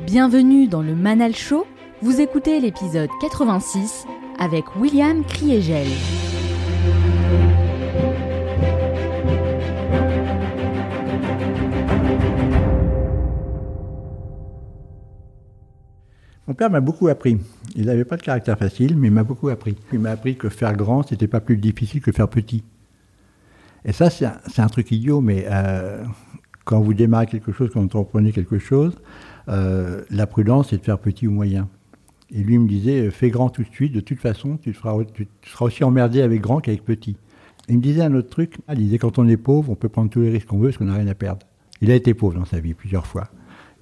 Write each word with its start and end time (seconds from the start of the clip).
Bienvenue 0.00 0.66
dans 0.66 0.82
le 0.82 0.96
Manal 0.96 1.34
Show. 1.34 1.66
Vous 2.00 2.20
écoutez 2.20 2.58
l'épisode 2.58 3.10
86 3.20 4.06
avec 4.38 4.74
William 4.76 5.22
Kriegel. 5.24 5.86
Mon 16.48 16.54
père 16.54 16.70
m'a 16.70 16.80
beaucoup 16.80 17.08
appris. 17.08 17.38
Il 17.76 17.86
n'avait 17.86 18.04
pas 18.04 18.16
de 18.16 18.22
caractère 18.22 18.58
facile, 18.58 18.96
mais 18.96 19.08
il 19.08 19.12
m'a 19.12 19.24
beaucoup 19.24 19.50
appris. 19.50 19.76
Il 19.92 20.00
m'a 20.00 20.10
appris 20.10 20.36
que 20.36 20.48
faire 20.48 20.74
grand, 20.74 21.06
c'était 21.06 21.28
pas 21.28 21.40
plus 21.40 21.56
difficile 21.56 22.00
que 22.00 22.10
faire 22.10 22.28
petit. 22.28 22.64
Et 23.84 23.92
ça, 23.92 24.10
c'est 24.10 24.26
un, 24.60 24.68
truc 24.68 24.90
idiot, 24.90 25.20
mais 25.20 25.46
euh, 25.50 26.04
quand 26.64 26.80
vous 26.80 26.94
démarrez 26.94 27.26
quelque 27.26 27.52
chose, 27.52 27.70
quand 27.72 27.80
vous 27.80 27.86
entreprenez 27.86 28.32
quelque 28.32 28.58
chose, 28.58 28.94
euh, 29.48 30.02
la 30.10 30.26
prudence, 30.26 30.70
c'est 30.70 30.78
de 30.78 30.84
faire 30.84 30.98
petit 30.98 31.26
ou 31.26 31.30
moyen. 31.30 31.68
Et 32.30 32.42
lui 32.42 32.58
me 32.58 32.68
disait, 32.68 33.10
fais 33.10 33.30
grand 33.30 33.50
tout 33.50 33.62
de 33.62 33.70
suite, 33.70 33.92
de 33.92 34.00
toute 34.00 34.18
façon, 34.18 34.56
tu, 34.56 34.72
tu 34.72 34.78
seras 35.50 35.66
aussi 35.66 35.84
emmerdé 35.84 36.22
avec 36.22 36.40
grand 36.40 36.60
qu'avec 36.60 36.84
petit. 36.84 37.16
Il 37.68 37.76
me 37.76 37.82
disait 37.82 38.02
un 38.02 38.14
autre 38.14 38.30
truc, 38.30 38.56
il 38.68 38.76
disait, 38.76 38.98
quand 38.98 39.18
on 39.18 39.28
est 39.28 39.36
pauvre, 39.36 39.70
on 39.70 39.74
peut 39.74 39.88
prendre 39.88 40.10
tous 40.10 40.20
les 40.20 40.30
risques 40.30 40.46
qu'on 40.46 40.58
veut 40.58 40.68
parce 40.68 40.78
qu'on 40.78 40.86
n'a 40.86 40.94
rien 40.94 41.06
à 41.08 41.14
perdre. 41.14 41.46
Il 41.80 41.90
a 41.90 41.94
été 41.94 42.14
pauvre 42.14 42.38
dans 42.38 42.44
sa 42.44 42.60
vie 42.60 42.74
plusieurs 42.74 43.06
fois. 43.06 43.28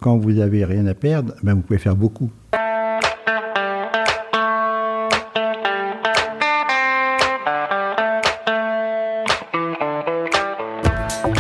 Quand 0.01 0.16
vous 0.16 0.38
avez 0.38 0.65
rien 0.65 0.87
à 0.87 0.95
perdre, 0.95 1.35
ben 1.43 1.55
vous 1.55 1.60
pouvez 1.60 1.79
faire 1.79 1.97
beaucoup. 1.97 2.30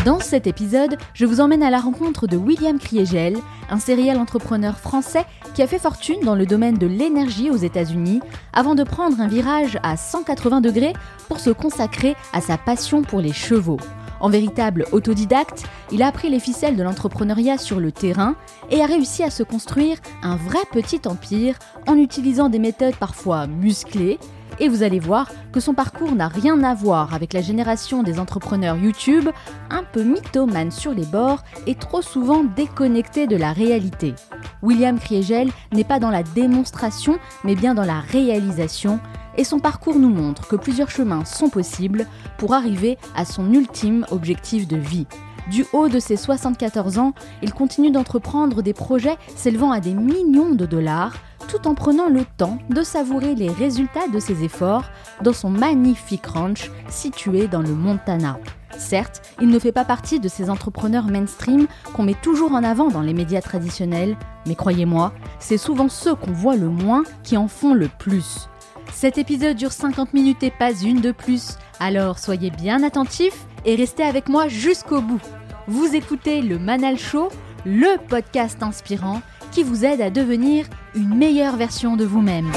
Dans 0.04 0.18
cet 0.18 0.46
épisode, 0.46 0.96
je 1.12 1.26
vous 1.26 1.42
emmène 1.42 1.62
à 1.62 1.68
la 1.68 1.78
rencontre 1.78 2.26
de 2.26 2.38
William 2.38 2.78
Kriegel, 2.78 3.36
un 3.68 3.78
serial 3.78 4.16
entrepreneur 4.16 4.78
français 4.78 5.26
qui 5.54 5.60
a 5.60 5.66
fait 5.66 5.78
fortune 5.78 6.20
dans 6.24 6.34
le 6.34 6.46
domaine 6.46 6.78
de 6.78 6.86
l'énergie 6.86 7.50
aux 7.50 7.56
États-Unis 7.56 8.20
avant 8.54 8.74
de 8.74 8.82
prendre 8.82 9.20
un 9.20 9.28
virage 9.28 9.78
à 9.82 9.98
180 9.98 10.62
degrés 10.62 10.94
pour 11.28 11.38
se 11.38 11.50
consacrer 11.50 12.16
à 12.32 12.40
sa 12.40 12.56
passion 12.56 13.02
pour 13.02 13.20
les 13.20 13.34
chevaux. 13.34 13.76
En 14.20 14.30
véritable 14.30 14.86
autodidacte, 14.92 15.64
il 15.92 16.02
a 16.02 16.06
appris 16.06 16.30
les 16.30 16.40
ficelles 16.40 16.76
de 16.76 16.82
l'entrepreneuriat 16.82 17.58
sur 17.58 17.78
le 17.78 17.92
terrain 17.92 18.36
et 18.70 18.80
a 18.80 18.86
réussi 18.86 19.22
à 19.22 19.30
se 19.30 19.42
construire 19.42 19.98
un 20.22 20.36
vrai 20.36 20.60
petit 20.72 21.02
empire 21.04 21.58
en 21.86 21.96
utilisant 21.96 22.48
des 22.48 22.58
méthodes 22.58 22.96
parfois 22.96 23.46
musclées 23.46 24.18
et 24.60 24.68
vous 24.68 24.82
allez 24.82 25.00
voir 25.00 25.30
que 25.52 25.58
son 25.58 25.74
parcours 25.74 26.12
n'a 26.12 26.28
rien 26.28 26.62
à 26.62 26.74
voir 26.74 27.14
avec 27.14 27.32
la 27.32 27.40
génération 27.40 28.02
des 28.02 28.20
entrepreneurs 28.20 28.76
YouTube, 28.76 29.28
un 29.70 29.82
peu 29.82 30.04
mythomane 30.04 30.70
sur 30.70 30.92
les 30.92 31.06
bords 31.06 31.42
et 31.66 31.74
trop 31.74 32.02
souvent 32.02 32.44
déconnecté 32.44 33.26
de 33.26 33.36
la 33.36 33.52
réalité. 33.52 34.14
William 34.62 34.98
Kriegel 34.98 35.50
n'est 35.72 35.84
pas 35.84 35.98
dans 35.98 36.10
la 36.10 36.22
démonstration, 36.22 37.18
mais 37.42 37.54
bien 37.54 37.74
dans 37.74 37.84
la 37.84 38.00
réalisation, 38.00 39.00
et 39.36 39.44
son 39.44 39.58
parcours 39.58 39.98
nous 39.98 40.10
montre 40.10 40.46
que 40.46 40.56
plusieurs 40.56 40.90
chemins 40.90 41.24
sont 41.24 41.48
possibles 41.48 42.06
pour 42.36 42.52
arriver 42.52 42.98
à 43.16 43.24
son 43.24 43.52
ultime 43.52 44.04
objectif 44.10 44.68
de 44.68 44.76
vie. 44.76 45.06
Du 45.50 45.66
haut 45.72 45.88
de 45.88 45.98
ses 45.98 46.16
74 46.16 46.98
ans, 46.98 47.12
il 47.42 47.52
continue 47.52 47.90
d'entreprendre 47.90 48.62
des 48.62 48.72
projets 48.72 49.16
s'élevant 49.34 49.72
à 49.72 49.80
des 49.80 49.94
millions 49.94 50.54
de 50.54 50.64
dollars, 50.64 51.14
tout 51.48 51.66
en 51.66 51.74
prenant 51.74 52.08
le 52.08 52.24
temps 52.36 52.58
de 52.68 52.84
savourer 52.84 53.34
les 53.34 53.48
résultats 53.50 54.06
de 54.06 54.20
ses 54.20 54.44
efforts 54.44 54.84
dans 55.22 55.32
son 55.32 55.50
magnifique 55.50 56.26
ranch 56.26 56.70
situé 56.88 57.48
dans 57.48 57.62
le 57.62 57.74
Montana. 57.74 58.38
Certes, 58.78 59.22
il 59.40 59.48
ne 59.48 59.58
fait 59.58 59.72
pas 59.72 59.84
partie 59.84 60.20
de 60.20 60.28
ces 60.28 60.50
entrepreneurs 60.50 61.06
mainstream 61.06 61.66
qu'on 61.94 62.04
met 62.04 62.14
toujours 62.14 62.52
en 62.52 62.62
avant 62.62 62.88
dans 62.88 63.02
les 63.02 63.12
médias 63.12 63.42
traditionnels, 63.42 64.16
mais 64.46 64.54
croyez-moi, 64.54 65.12
c'est 65.40 65.58
souvent 65.58 65.88
ceux 65.88 66.14
qu'on 66.14 66.30
voit 66.30 66.56
le 66.56 66.68
moins 66.68 67.02
qui 67.24 67.36
en 67.36 67.48
font 67.48 67.74
le 67.74 67.88
plus. 67.98 68.48
Cet 68.92 69.18
épisode 69.18 69.56
dure 69.56 69.72
50 69.72 70.14
minutes 70.14 70.44
et 70.44 70.52
pas 70.52 70.72
une 70.72 71.00
de 71.00 71.10
plus, 71.10 71.56
alors 71.80 72.20
soyez 72.20 72.50
bien 72.50 72.84
attentifs 72.84 73.46
et 73.64 73.74
restez 73.74 74.04
avec 74.04 74.28
moi 74.28 74.46
jusqu'au 74.46 75.00
bout. 75.00 75.20
Vous 75.70 75.94
écoutez 75.94 76.42
le 76.42 76.58
Manal 76.58 76.98
Show, 76.98 77.28
le 77.64 77.96
podcast 78.08 78.60
inspirant 78.60 79.22
qui 79.52 79.62
vous 79.62 79.84
aide 79.84 80.00
à 80.00 80.10
devenir 80.10 80.66
une 80.96 81.14
meilleure 81.14 81.54
version 81.54 81.96
de 81.96 82.04
vous-même. 82.04 82.50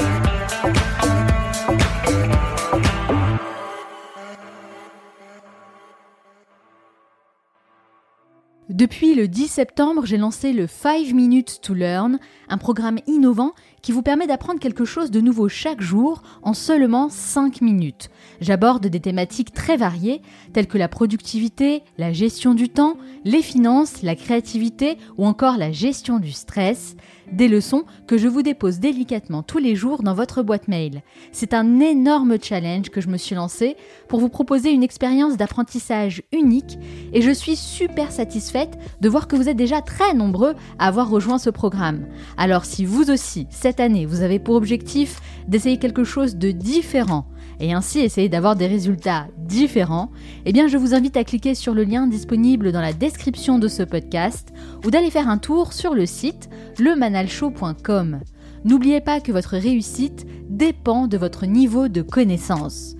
Depuis 8.74 9.14
le 9.14 9.28
10 9.28 9.46
septembre, 9.46 10.04
j'ai 10.04 10.16
lancé 10.16 10.52
le 10.52 10.66
5 10.66 11.12
Minutes 11.12 11.60
to 11.62 11.74
Learn, 11.74 12.18
un 12.48 12.58
programme 12.58 12.98
innovant 13.06 13.52
qui 13.82 13.92
vous 13.92 14.02
permet 14.02 14.26
d'apprendre 14.26 14.58
quelque 14.58 14.84
chose 14.84 15.12
de 15.12 15.20
nouveau 15.20 15.48
chaque 15.48 15.80
jour 15.80 16.22
en 16.42 16.54
seulement 16.54 17.08
5 17.08 17.60
minutes. 17.60 18.10
J'aborde 18.40 18.88
des 18.88 18.98
thématiques 18.98 19.52
très 19.52 19.76
variées 19.76 20.22
telles 20.52 20.66
que 20.66 20.76
la 20.76 20.88
productivité, 20.88 21.84
la 21.98 22.12
gestion 22.12 22.52
du 22.52 22.68
temps, 22.68 22.96
les 23.24 23.42
finances, 23.42 24.02
la 24.02 24.16
créativité 24.16 24.98
ou 25.18 25.24
encore 25.24 25.56
la 25.56 25.70
gestion 25.70 26.18
du 26.18 26.32
stress. 26.32 26.96
Des 27.32 27.48
leçons 27.48 27.84
que 28.06 28.18
je 28.18 28.28
vous 28.28 28.42
dépose 28.42 28.80
délicatement 28.80 29.42
tous 29.42 29.58
les 29.58 29.76
jours 29.76 30.02
dans 30.02 30.14
votre 30.14 30.42
boîte 30.42 30.68
mail. 30.68 31.02
C'est 31.32 31.54
un 31.54 31.80
énorme 31.80 32.36
challenge 32.42 32.90
que 32.90 33.00
je 33.00 33.08
me 33.08 33.16
suis 33.16 33.34
lancé 33.34 33.76
pour 34.08 34.20
vous 34.20 34.28
proposer 34.28 34.72
une 34.72 34.82
expérience 34.82 35.36
d'apprentissage 35.36 36.22
unique 36.32 36.78
et 37.12 37.22
je 37.22 37.30
suis 37.30 37.56
super 37.56 38.12
satisfaite 38.12 38.63
de 39.00 39.08
voir 39.08 39.28
que 39.28 39.36
vous 39.36 39.48
êtes 39.48 39.56
déjà 39.56 39.80
très 39.80 40.14
nombreux 40.14 40.54
à 40.78 40.88
avoir 40.88 41.08
rejoint 41.08 41.38
ce 41.38 41.50
programme. 41.50 42.06
Alors 42.36 42.64
si 42.64 42.84
vous 42.84 43.10
aussi, 43.10 43.46
cette 43.50 43.80
année, 43.80 44.06
vous 44.06 44.22
avez 44.22 44.38
pour 44.38 44.54
objectif 44.54 45.20
d'essayer 45.48 45.78
quelque 45.78 46.04
chose 46.04 46.36
de 46.36 46.50
différent, 46.50 47.26
et 47.60 47.72
ainsi 47.72 48.00
essayer 48.00 48.28
d'avoir 48.28 48.56
des 48.56 48.66
résultats 48.66 49.26
différents, 49.38 50.10
eh 50.44 50.52
bien 50.52 50.68
je 50.68 50.76
vous 50.76 50.94
invite 50.94 51.16
à 51.16 51.24
cliquer 51.24 51.54
sur 51.54 51.74
le 51.74 51.84
lien 51.84 52.06
disponible 52.06 52.72
dans 52.72 52.80
la 52.80 52.92
description 52.92 53.58
de 53.58 53.68
ce 53.68 53.82
podcast 53.82 54.52
ou 54.84 54.90
d'aller 54.90 55.10
faire 55.10 55.28
un 55.28 55.38
tour 55.38 55.72
sur 55.72 55.94
le 55.94 56.06
site 56.06 56.48
lemanalshow.com. 56.78 58.20
N'oubliez 58.64 59.00
pas 59.00 59.20
que 59.20 59.32
votre 59.32 59.56
réussite 59.56 60.26
dépend 60.48 61.06
de 61.06 61.18
votre 61.18 61.46
niveau 61.46 61.88
de 61.88 62.02
connaissance. 62.02 62.96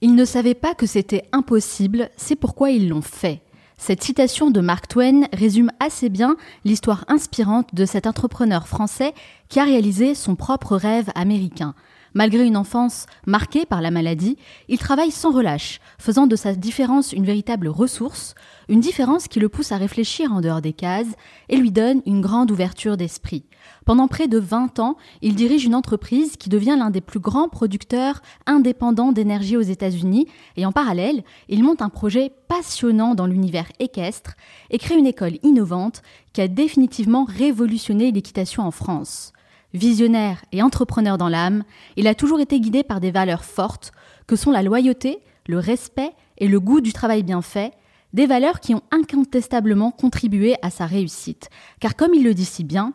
Ils 0.00 0.14
ne 0.14 0.24
savaient 0.24 0.54
pas 0.54 0.74
que 0.74 0.86
c'était 0.86 1.24
impossible, 1.32 2.08
c'est 2.16 2.36
pourquoi 2.36 2.70
ils 2.70 2.88
l'ont 2.88 3.02
fait. 3.02 3.42
Cette 3.78 4.02
citation 4.02 4.52
de 4.52 4.60
Mark 4.60 4.86
Twain 4.86 5.22
résume 5.32 5.72
assez 5.80 6.08
bien 6.08 6.36
l'histoire 6.64 7.04
inspirante 7.08 7.74
de 7.74 7.84
cet 7.84 8.06
entrepreneur 8.06 8.68
français 8.68 9.12
qui 9.48 9.58
a 9.58 9.64
réalisé 9.64 10.14
son 10.14 10.36
propre 10.36 10.76
rêve 10.76 11.10
américain. 11.16 11.74
Malgré 12.14 12.44
une 12.44 12.56
enfance 12.56 13.06
marquée 13.26 13.66
par 13.66 13.82
la 13.82 13.90
maladie, 13.90 14.36
il 14.68 14.78
travaille 14.78 15.10
sans 15.10 15.32
relâche, 15.32 15.80
faisant 15.98 16.28
de 16.28 16.36
sa 16.36 16.54
différence 16.54 17.12
une 17.12 17.26
véritable 17.26 17.68
ressource, 17.68 18.34
une 18.68 18.80
différence 18.80 19.26
qui 19.26 19.40
le 19.40 19.48
pousse 19.48 19.72
à 19.72 19.76
réfléchir 19.76 20.32
en 20.32 20.40
dehors 20.40 20.62
des 20.62 20.72
cases 20.72 21.14
et 21.48 21.56
lui 21.56 21.72
donne 21.72 22.02
une 22.06 22.20
grande 22.20 22.50
ouverture 22.52 22.96
d'esprit. 22.96 23.44
Pendant 23.88 24.06
près 24.06 24.28
de 24.28 24.38
20 24.38 24.80
ans, 24.80 24.98
il 25.22 25.34
dirige 25.34 25.64
une 25.64 25.74
entreprise 25.74 26.36
qui 26.36 26.50
devient 26.50 26.76
l'un 26.78 26.90
des 26.90 27.00
plus 27.00 27.20
grands 27.20 27.48
producteurs 27.48 28.20
indépendants 28.44 29.12
d'énergie 29.12 29.56
aux 29.56 29.62
États-Unis 29.62 30.26
et 30.58 30.66
en 30.66 30.72
parallèle, 30.72 31.22
il 31.48 31.64
monte 31.64 31.80
un 31.80 31.88
projet 31.88 32.30
passionnant 32.48 33.14
dans 33.14 33.24
l'univers 33.24 33.72
équestre 33.78 34.34
et 34.68 34.76
crée 34.76 34.98
une 34.98 35.06
école 35.06 35.38
innovante 35.42 36.02
qui 36.34 36.42
a 36.42 36.48
définitivement 36.48 37.24
révolutionné 37.24 38.12
l'équitation 38.12 38.62
en 38.62 38.72
France. 38.72 39.32
Visionnaire 39.72 40.44
et 40.52 40.60
entrepreneur 40.62 41.16
dans 41.16 41.30
l'âme, 41.30 41.64
il 41.96 42.08
a 42.08 42.14
toujours 42.14 42.40
été 42.40 42.60
guidé 42.60 42.82
par 42.82 43.00
des 43.00 43.10
valeurs 43.10 43.46
fortes 43.46 43.92
que 44.26 44.36
sont 44.36 44.50
la 44.50 44.62
loyauté, 44.62 45.20
le 45.46 45.58
respect 45.58 46.12
et 46.36 46.48
le 46.48 46.60
goût 46.60 46.82
du 46.82 46.92
travail 46.92 47.22
bien 47.22 47.40
fait, 47.40 47.72
des 48.12 48.26
valeurs 48.26 48.60
qui 48.60 48.74
ont 48.74 48.82
incontestablement 48.90 49.92
contribué 49.92 50.56
à 50.60 50.68
sa 50.68 50.84
réussite. 50.84 51.48
Car 51.80 51.96
comme 51.96 52.12
il 52.12 52.22
le 52.22 52.34
dit 52.34 52.44
si 52.44 52.64
bien, 52.64 52.92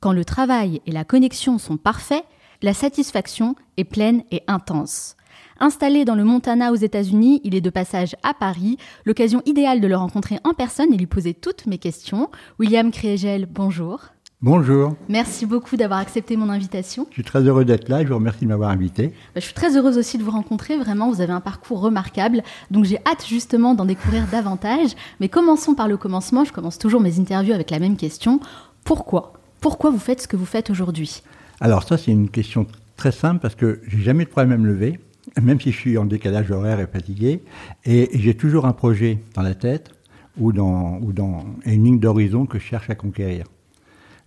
quand 0.00 0.12
le 0.12 0.24
travail 0.24 0.80
et 0.86 0.92
la 0.92 1.04
connexion 1.04 1.58
sont 1.58 1.76
parfaits, 1.76 2.24
la 2.62 2.74
satisfaction 2.74 3.54
est 3.76 3.84
pleine 3.84 4.22
et 4.30 4.42
intense. 4.46 5.16
Installé 5.58 6.04
dans 6.04 6.14
le 6.14 6.24
Montana 6.24 6.70
aux 6.72 6.76
États-Unis, 6.76 7.40
il 7.44 7.54
est 7.54 7.60
de 7.60 7.70
passage 7.70 8.14
à 8.22 8.34
Paris, 8.34 8.76
l'occasion 9.04 9.42
idéale 9.46 9.80
de 9.80 9.86
le 9.86 9.96
rencontrer 9.96 10.38
en 10.44 10.52
personne 10.52 10.92
et 10.92 10.96
lui 10.96 11.06
poser 11.06 11.32
toutes 11.32 11.66
mes 11.66 11.78
questions. 11.78 12.30
William 12.58 12.90
Kriegel, 12.90 13.46
bonjour. 13.46 14.00
Bonjour. 14.42 14.94
Merci 15.08 15.46
beaucoup 15.46 15.78
d'avoir 15.78 15.98
accepté 15.98 16.36
mon 16.36 16.50
invitation. 16.50 17.06
Je 17.08 17.14
suis 17.14 17.24
très 17.24 17.40
heureux 17.40 17.64
d'être 17.64 17.88
là 17.88 18.02
et 18.02 18.04
je 18.04 18.10
vous 18.10 18.16
remercie 18.16 18.44
de 18.44 18.48
m'avoir 18.48 18.68
invité. 18.68 19.08
Bah, 19.34 19.40
je 19.40 19.46
suis 19.46 19.54
très 19.54 19.78
heureuse 19.78 19.96
aussi 19.96 20.18
de 20.18 20.22
vous 20.22 20.30
rencontrer. 20.30 20.76
Vraiment, 20.76 21.10
vous 21.10 21.22
avez 21.22 21.32
un 21.32 21.40
parcours 21.40 21.80
remarquable. 21.80 22.42
Donc 22.70 22.84
j'ai 22.84 22.98
hâte 23.06 23.24
justement 23.26 23.74
d'en 23.74 23.86
découvrir 23.86 24.26
davantage. 24.30 24.90
Mais 25.20 25.30
commençons 25.30 25.74
par 25.74 25.88
le 25.88 25.96
commencement. 25.96 26.44
Je 26.44 26.52
commence 26.52 26.76
toujours 26.76 27.00
mes 27.00 27.18
interviews 27.18 27.54
avec 27.54 27.70
la 27.70 27.78
même 27.78 27.96
question. 27.96 28.40
Pourquoi? 28.84 29.35
Pourquoi 29.60 29.90
vous 29.90 29.98
faites 29.98 30.22
ce 30.22 30.28
que 30.28 30.36
vous 30.36 30.46
faites 30.46 30.70
aujourd'hui? 30.70 31.22
Alors 31.60 31.82
ça, 31.82 31.96
c'est 31.96 32.12
une 32.12 32.28
question 32.28 32.66
très 32.96 33.12
simple 33.12 33.40
parce 33.40 33.54
que 33.54 33.80
j'ai 33.86 34.02
jamais 34.02 34.24
de 34.24 34.30
problème 34.30 34.52
à 34.52 34.56
me 34.56 34.66
lever, 34.66 35.00
même 35.40 35.60
si 35.60 35.72
je 35.72 35.76
suis 35.76 35.98
en 35.98 36.04
décalage 36.04 36.50
horaire 36.50 36.80
et 36.80 36.86
fatigué. 36.86 37.42
Et 37.84 38.10
j'ai 38.14 38.34
toujours 38.34 38.66
un 38.66 38.72
projet 38.72 39.18
dans 39.34 39.42
la 39.42 39.54
tête 39.54 39.90
ou 40.38 40.52
dans, 40.52 40.98
ou 41.00 41.12
dans 41.12 41.44
une 41.64 41.84
ligne 41.84 41.98
d'horizon 41.98 42.46
que 42.46 42.58
je 42.58 42.64
cherche 42.64 42.90
à 42.90 42.94
conquérir. 42.94 43.46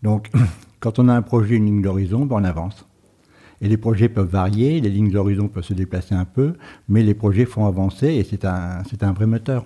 Donc, 0.01 0.29
quand 0.79 0.99
on 0.99 1.07
a 1.07 1.13
un 1.13 1.21
projet, 1.21 1.55
une 1.55 1.65
ligne 1.65 1.81
d'horizon, 1.81 2.25
ben, 2.25 2.37
on 2.37 2.43
avance. 2.43 2.85
Et 3.61 3.67
les 3.67 3.77
projets 3.77 4.09
peuvent 4.09 4.29
varier, 4.29 4.79
les 4.79 4.89
lignes 4.89 5.11
d'horizon 5.11 5.49
peuvent 5.49 5.65
se 5.65 5.73
déplacer 5.73 6.15
un 6.15 6.25
peu, 6.25 6.53
mais 6.87 7.03
les 7.03 7.13
projets 7.13 7.45
font 7.45 7.65
avancer 7.65 8.07
et 8.07 8.23
c'est 8.23 8.45
un, 8.45 8.83
c'est 8.89 9.03
un 9.03 9.11
vrai 9.11 9.25
moteur. 9.25 9.65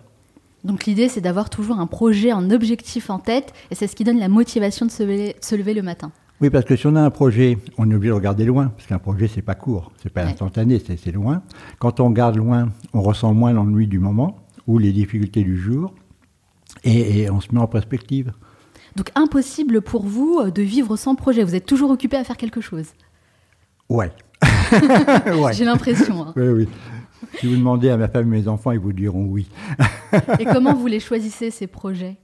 Donc 0.63 0.85
l'idée, 0.85 1.09
c'est 1.09 1.21
d'avoir 1.21 1.49
toujours 1.49 1.79
un 1.79 1.87
projet, 1.87 2.31
un 2.31 2.49
objectif 2.51 3.09
en 3.09 3.19
tête, 3.19 3.51
et 3.71 3.75
c'est 3.75 3.87
ce 3.87 3.95
qui 3.95 4.03
donne 4.03 4.19
la 4.19 4.29
motivation 4.29 4.85
de 4.85 4.91
se 4.91 5.03
lever, 5.03 5.35
se 5.41 5.55
lever 5.55 5.73
le 5.73 5.81
matin. 5.81 6.11
Oui, 6.41 6.49
parce 6.49 6.65
que 6.65 6.75
si 6.75 6.87
on 6.87 6.95
a 6.95 7.01
un 7.01 7.09
projet, 7.09 7.57
on 7.77 7.89
est 7.89 7.93
obligé 7.95 8.09
de 8.09 8.15
regarder 8.15 8.45
loin, 8.45 8.67
parce 8.69 8.87
qu'un 8.87 8.97
projet, 8.99 9.27
c'est 9.27 9.41
pas 9.41 9.55
court, 9.55 9.91
c'est 10.01 10.11
pas 10.11 10.23
Ouais. 10.23 10.31
instantané, 10.31 10.79
c'est 10.79 11.11
loin. 11.11 11.41
Quand 11.79 11.99
on 11.99 12.07
regarde 12.07 12.35
loin, 12.37 12.69
on 12.93 13.01
ressent 13.01 13.33
moins 13.33 13.51
l'ennui 13.53 13.87
du 13.87 13.99
moment 13.99 14.39
ou 14.67 14.77
les 14.77 14.91
difficultés 14.93 15.43
du 15.43 15.57
jour, 15.57 15.93
et, 16.83 17.21
et 17.23 17.29
on 17.29 17.39
se 17.41 17.47
met 17.53 17.59
en 17.59 17.67
perspective. 17.67 18.31
Donc 18.95 19.09
impossible 19.15 19.81
pour 19.81 20.05
vous 20.05 20.39
euh, 20.41 20.51
de 20.51 20.61
vivre 20.61 20.95
sans 20.97 21.15
projet. 21.15 21.43
Vous 21.43 21.55
êtes 21.55 21.65
toujours 21.65 21.91
occupé 21.91 22.15
à 22.17 22.23
faire 22.23 22.37
quelque 22.37 22.61
chose. 22.61 22.87
Ouais. 23.89 24.11
ouais. 25.41 25.53
J'ai 25.53 25.65
l'impression. 25.65 26.27
hein. 26.27 26.33
Oui, 26.35 26.47
oui. 26.47 26.67
Si 27.39 27.47
vous 27.47 27.55
demandez 27.55 27.89
à 27.89 27.97
ma 27.97 28.07
femme 28.07 28.33
et 28.33 28.39
mes 28.41 28.47
enfants, 28.47 28.71
ils 28.71 28.79
vous 28.79 28.93
diront 28.93 29.25
oui. 29.25 29.47
Et 30.39 30.45
comment 30.45 30.73
vous 30.73 30.87
les 30.87 30.99
choisissez 30.99 31.51
ces 31.51 31.67
projets? 31.67 32.17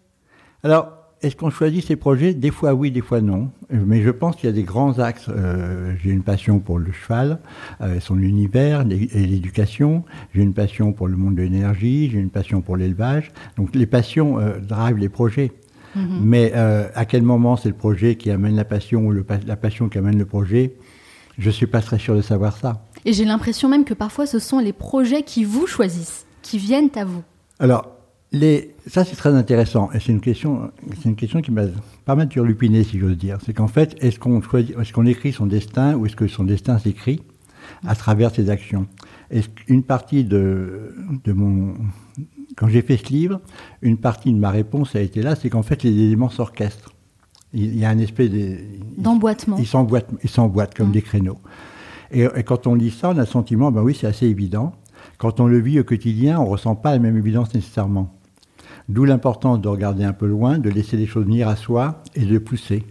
Alors, 0.64 1.00
est-ce 1.22 1.36
qu'on 1.36 1.50
choisit 1.50 1.86
ces 1.86 1.98
projets? 1.98 2.34
Des 2.34 2.52
fois 2.52 2.74
oui, 2.74 2.92
des 2.92 3.02
fois 3.02 3.20
non. 3.20 3.50
Mais 3.70 4.02
je 4.02 4.10
pense 4.10 4.38
qu'il 4.38 4.48
y 4.48 4.52
a 4.52 4.56
des 4.56 4.64
grands 4.64 5.00
axes. 5.00 5.28
Euh, 5.28 5.94
j'ai 6.02 6.12
une 6.12 6.24
passion 6.24 6.60
pour 6.60 6.80
le 6.80 6.92
cheval, 6.94 7.40
euh, 7.82 8.00
son 8.00 8.20
univers 8.20 8.82
et 8.82 9.28
l'éducation. 9.28 10.06
J'ai 10.34 10.44
une 10.44 10.54
passion 10.54 10.94
pour 10.94 11.08
le 11.10 11.18
monde 11.18 11.36
de 11.36 11.42
l'énergie. 11.42 12.10
J'ai 12.10 12.20
une 12.20 12.30
passion 12.30 12.62
pour 12.62 12.78
l'élevage. 12.78 13.32
Donc 13.58 13.76
les 13.76 13.86
passions 13.86 14.40
euh, 14.40 14.60
drivent 14.60 14.98
les 14.98 15.10
projets. 15.10 15.52
Mhm. 15.96 16.20
Mais 16.22 16.54
euh, 16.56 16.88
à 16.96 17.06
quel 17.06 17.24
moment 17.24 17.58
c'est 17.58 17.70
le 17.70 17.76
projet 17.76 18.16
qui 18.16 18.32
amène 18.32 18.56
la 18.56 18.66
passion 18.66 19.08
ou 19.08 19.12
le 19.12 19.26
la 19.46 19.56
passion 19.56 19.90
qui 19.90 19.98
amène 19.98 20.18
le 20.18 20.26
projet? 20.26 20.76
Je 21.38 21.48
ne 21.48 21.54
suis 21.54 21.68
pas 21.68 21.82
très 21.82 21.98
sûr 21.98 22.16
de 22.16 22.22
savoir 22.22 22.58
ça. 22.58 22.86
Et 23.06 23.14
j'ai 23.14 23.26
l'impression 23.26 23.70
même 23.70 23.86
que 23.86 23.94
parfois 23.94 24.26
ce 24.26 24.40
sont 24.40 24.60
les 24.60 24.74
projets 24.74 25.24
qui 25.24 25.44
vous 25.44 25.68
choisissent, 25.68 26.26
qui 26.42 26.58
viennent 26.58 26.90
à 26.96 27.06
vous. 27.06 27.24
Alors, 27.60 27.88
les, 28.32 28.76
ça 28.88 29.04
c'est 29.06 29.16
très 29.16 29.34
intéressant 29.34 29.90
et 29.94 30.00
c'est 30.00 30.12
une 30.12 30.22
question, 30.22 30.70
c'est 31.02 31.10
une 31.10 31.16
question 31.16 31.42
qui 31.42 31.52
m'a 31.52 31.64
pas 32.06 32.16
mal 32.16 32.28
turlupiné 32.30 32.84
si 32.84 33.00
j'ose 33.00 33.18
dire. 33.18 33.38
C'est 33.46 33.54
qu'en 33.54 33.68
fait, 33.68 33.96
est-ce 34.04 34.20
qu'on 34.20 34.42
choisit, 34.42 34.78
est-ce 34.78 34.94
qu'on 34.94 35.06
écrit 35.06 35.34
son 35.34 35.46
destin 35.48 35.96
ou 35.96 36.06
est-ce 36.06 36.16
que 36.16 36.28
son 36.28 36.44
destin 36.44 36.78
s'écrit 36.78 37.22
à 37.88 37.96
travers 37.96 38.34
ses 38.34 38.50
actions? 38.50 38.86
Qu'une 39.56 39.84
partie 39.84 40.24
de, 40.24 40.94
de 41.24 41.34
mon, 41.34 41.74
quand 42.58 42.68
j'ai 42.68 42.82
fait 42.82 42.98
ce 42.98 43.06
livre, 43.12 43.40
une 43.82 43.98
partie 43.98 44.32
de 44.34 44.38
ma 44.40 44.50
réponse 44.50 44.96
a 44.96 45.02
été 45.02 45.22
là, 45.22 45.36
c'est 45.36 45.50
qu'en 45.50 45.64
fait 45.64 45.84
les 45.84 45.92
éléments 45.92 46.30
s'orchestrent. 46.30 46.94
Il 47.54 47.78
y 47.78 47.84
a 47.86 47.90
un 47.90 47.98
espèce 47.98 48.30
de, 48.30 48.58
D'emboîtement. 48.98 49.58
ils 49.58 49.66
s'emboîtent, 49.68 50.10
ils 50.24 50.30
s'emboîtent 50.30 50.76
comme 50.76 50.90
Mm. 50.90 50.94
des 50.94 51.02
créneaux. 51.02 51.38
Et, 52.12 52.28
et 52.36 52.44
quand 52.44 52.68
on 52.68 52.76
lit 52.76 52.92
ça, 52.92 53.10
on 53.10 53.18
a 53.18 53.22
le 53.22 53.26
sentiment, 53.26 53.72
ben 53.72 53.82
oui, 53.82 53.98
c'est 54.00 54.08
assez 54.08 54.26
évident. 54.26 54.74
Quand 55.18 55.40
on 55.40 55.48
le 55.48 55.60
vit 55.60 55.80
au 55.80 55.84
quotidien, 55.84 56.40
on 56.40 56.46
ne 56.46 56.50
ressent 56.50 56.76
pas 56.76 56.92
la 56.92 57.00
même 57.00 57.18
évidence 57.18 57.54
nécessairement. 57.54 58.14
D'où 58.88 59.06
l'importance 59.06 59.62
de 59.62 59.68
regarder 59.68 60.04
un 60.04 60.14
peu 60.14 60.26
loin, 60.26 60.58
de 60.58 60.70
laisser 60.70 60.98
les 60.98 61.06
choses 61.06 61.26
venir 61.26 61.48
à 61.48 61.56
soi 61.56 62.02
et 62.16 62.26
de 62.26 62.38
pousser. 62.40 62.84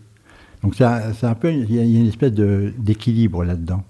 Donc 0.62 0.74
c'est 0.74 0.84
un, 0.84 1.34
peu, 1.34 1.52
il 1.52 1.72
y 1.72 1.78
a 1.78 1.82
une 1.82 2.08
espèce 2.08 2.32
d'équilibre 2.32 3.44
là-dedans. 3.44 3.82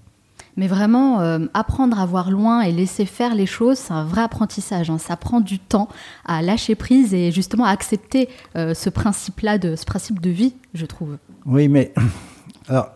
Mais 0.57 0.67
vraiment, 0.67 1.21
euh, 1.21 1.45
apprendre 1.53 1.99
à 1.99 2.05
voir 2.05 2.31
loin 2.31 2.61
et 2.61 2.71
laisser 2.71 3.05
faire 3.05 3.33
les 3.33 3.45
choses, 3.45 3.77
c'est 3.77 3.93
un 3.93 4.03
vrai 4.03 4.21
apprentissage. 4.21 4.89
hein. 4.89 4.97
Ça 4.97 5.15
prend 5.15 5.39
du 5.39 5.59
temps 5.59 5.87
à 6.25 6.41
lâcher 6.41 6.75
prise 6.75 7.13
et 7.13 7.31
justement 7.31 7.63
à 7.65 7.69
accepter 7.69 8.27
euh, 8.55 8.73
ce 8.73 8.89
principe-là, 8.89 9.57
de, 9.57 9.75
ce 9.75 9.85
principe 9.85 10.19
de 10.19 10.29
vie, 10.29 10.55
je 10.73 10.85
trouve. 10.85 11.17
Oui, 11.45 11.69
mais 11.69 11.93
alors, 12.67 12.89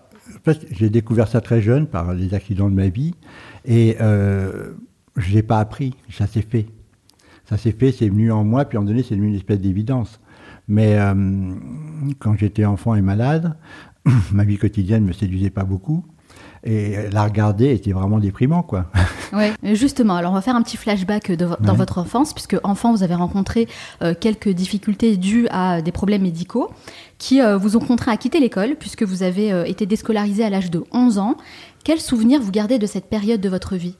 j'ai 0.72 0.90
découvert 0.90 1.28
ça 1.28 1.42
très 1.42 1.62
jeune 1.62 1.88
par 1.88 2.14
les 2.14 2.34
accidents 2.34 2.70
de 2.70 2.76
ma 2.76 2.88
vie 2.88 3.14
et 3.66 3.98
euh, 4.02 4.74
je 5.16 5.34
l'ai 5.34 5.44
pas 5.44 5.60
appris, 5.60 5.96
ça 6.10 6.28
s'est 6.28 6.42
fait. 6.42 6.68
Ça 7.46 7.58
s'est 7.58 7.72
fait, 7.72 7.92
c'est 7.92 8.08
venu 8.08 8.32
en 8.32 8.44
moi, 8.44 8.66
puis 8.66 8.78
à 8.78 8.80
un 8.80 8.84
moment 8.84 8.92
donné, 8.92 9.04
c'est 9.04 9.16
devenu 9.16 9.30
une 9.30 9.36
espèce 9.36 9.60
d'évidence. 9.60 10.20
Mais 10.68 10.98
euh, 10.98 11.54
quand 12.20 12.38
j'étais 12.38 12.66
enfant 12.66 12.96
et 12.96 13.02
malade, 13.02 13.58
ma 14.32 14.44
vie 14.44 14.58
quotidienne 14.58 15.04
ne 15.04 15.10
me 15.10 15.14
séduisait 15.14 15.50
pas 15.50 15.66
beaucoup. 15.66 16.06
Et 16.66 16.96
la 17.12 17.24
regarder 17.26 17.72
était 17.74 17.92
vraiment 17.92 18.20
déprimant, 18.20 18.64
quoi. 18.64 18.86
Mais 19.34 19.76
Justement, 19.76 20.16
alors 20.16 20.32
on 20.32 20.36
va 20.36 20.42
faire 20.42 20.56
un 20.56 20.62
petit 20.62 20.78
flashback 20.78 21.32
de 21.32 21.46
vo- 21.46 21.56
dans 21.60 21.72
Ouais. 21.72 21.78
votre 21.78 21.98
enfance, 21.98 22.34
puisque 22.34 22.56
enfant, 22.64 22.94
vous 22.94 23.04
avez 23.04 23.16
rencontré 23.16 23.68
euh, 24.02 24.14
quelques 24.18 24.48
difficultés 24.50 25.18
dues 25.18 25.48
à 25.52 25.82
des 25.82 25.92
problèmes 25.92 26.22
médicaux 26.22 26.70
qui 27.18 27.42
euh, 27.42 27.58
vous 27.58 27.76
ont 27.76 27.82
contraint 27.82 28.14
à 28.14 28.18
quitter 28.18 28.40
l'école, 28.40 28.76
puisque 28.80 29.04
vous 29.04 29.24
avez 29.24 29.52
euh, 29.52 29.66
été 29.66 29.86
déscolarisé 29.86 30.44
à 30.46 30.50
l'âge 30.50 30.72
de 30.72 30.84
11 30.94 31.18
ans. 31.18 31.36
Quels 31.84 32.00
souvenirs 32.00 32.42
vous 32.42 32.52
gardez 32.52 32.80
de 32.80 32.86
cette 32.86 33.10
période 33.10 33.42
de 33.42 33.50
votre 33.50 33.76
vie? 33.76 33.96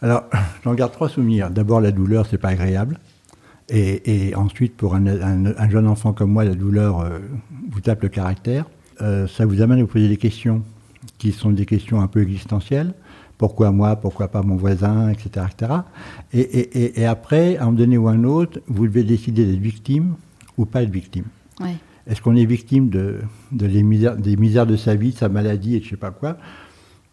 Alors, 0.00 0.24
j'en 0.64 0.72
garde 0.74 0.92
trois 0.92 1.08
souvenirs. 1.10 1.50
D'abord, 1.50 1.80
la 1.82 1.90
douleur, 1.90 2.24
c'est 2.30 2.38
pas 2.38 2.48
agréable. 2.48 2.98
Et, 3.68 4.28
et 4.30 4.34
ensuite, 4.34 4.74
pour 4.76 4.94
un, 4.94 5.06
un- 5.06 5.54
un 5.54 5.68
jeune 5.68 5.86
enfant 5.86 6.14
comme 6.14 6.30
moi, 6.32 6.44
la 6.44 6.54
douleur 6.54 7.00
euh, 7.00 7.18
vous 7.70 7.80
tape 7.80 8.02
le 8.02 8.08
caractère. 8.08 8.64
Euh, 9.02 9.26
ça 9.26 9.44
vous 9.44 9.60
amène 9.60 9.78
à 9.78 9.82
vous 9.82 9.86
poser 9.88 10.08
des 10.08 10.16
questions 10.16 10.62
qui 11.18 11.32
sont 11.32 11.50
des 11.50 11.66
questions 11.66 12.00
un 12.00 12.06
peu 12.06 12.22
existentielles. 12.22 12.94
Pourquoi 13.36 13.70
moi? 13.70 13.96
Pourquoi 13.96 14.28
pas 14.28 14.42
mon 14.42 14.56
voisin? 14.56 15.10
Etc. 15.10 15.28
etc. 15.52 15.72
Et, 16.32 16.40
et- 16.40 16.84
et- 16.84 17.00
et 17.00 17.06
après, 17.06 17.56
à 17.56 17.62
un 17.62 17.64
moment 17.66 17.78
donné 17.78 17.96
ou 17.98 18.08
à 18.08 18.12
un 18.12 18.24
autre, 18.24 18.60
vous 18.66 18.86
devez 18.86 19.04
décider 19.04 19.44
d'être 19.46 19.60
victime 19.60 20.14
ou 20.56 20.64
pas 20.64 20.82
être 20.82 20.90
victime. 20.90 21.24
Ouais. 21.60 21.76
Est-ce 22.06 22.22
qu'on 22.22 22.34
est 22.36 22.44
victime 22.46 22.88
de, 22.88 23.18
de 23.52 23.66
les 23.66 23.82
misères, 23.82 24.16
des 24.16 24.36
misères 24.36 24.66
de 24.66 24.76
sa 24.76 24.94
vie, 24.94 25.12
de 25.12 25.16
sa 25.16 25.28
maladie 25.28 25.76
et 25.76 25.80
de 25.80 25.84
je 25.84 25.90
sais 25.90 25.96
pas 25.96 26.10
quoi? 26.10 26.36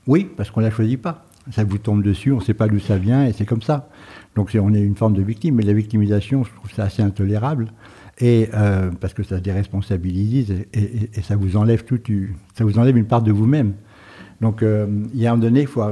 Oui, 0.07 0.27
parce 0.37 0.49
qu'on 0.51 0.61
ne 0.61 0.65
la 0.65 0.71
choisit 0.71 1.01
pas. 1.01 1.25
Ça 1.51 1.63
vous 1.63 1.77
tombe 1.77 2.01
dessus, 2.01 2.31
on 2.31 2.37
ne 2.37 2.41
sait 2.43 2.55
pas 2.55 2.67
d'où 2.67 2.79
ça 2.79 2.97
vient 2.97 3.25
et 3.27 3.33
c'est 3.33 3.45
comme 3.45 3.61
ça. 3.61 3.89
Donc 4.35 4.49
on 4.59 4.73
est 4.73 4.81
une 4.81 4.95
forme 4.95 5.13
de 5.13 5.21
victime, 5.21 5.55
mais 5.55 5.63
la 5.63 5.73
victimisation, 5.73 6.43
je 6.43 6.51
trouve 6.55 6.71
ça 6.73 6.85
assez 6.85 7.03
intolérable. 7.03 7.67
Et 8.19 8.49
euh, 8.55 8.89
parce 8.99 9.13
que 9.13 9.21
ça 9.23 9.39
déresponsabilise 9.39 10.49
et, 10.51 10.67
et- 10.79 11.09
et 11.13 11.21
ça 11.21 11.35
vous 11.35 11.55
enlève 11.57 11.83
tout, 11.83 11.99
ça 12.55 12.63
vous 12.63 12.79
enlève 12.79 12.97
une 12.97 13.05
part 13.05 13.21
de 13.21 13.31
vous-même. 13.31 13.73
Donc 14.41 14.63
euh, 14.63 14.87
il 15.13 15.19
y 15.19 15.27
a 15.27 15.31
un 15.31 15.35
moment 15.35 15.47
donné, 15.47 15.61
il 15.61 15.67
faut, 15.67 15.83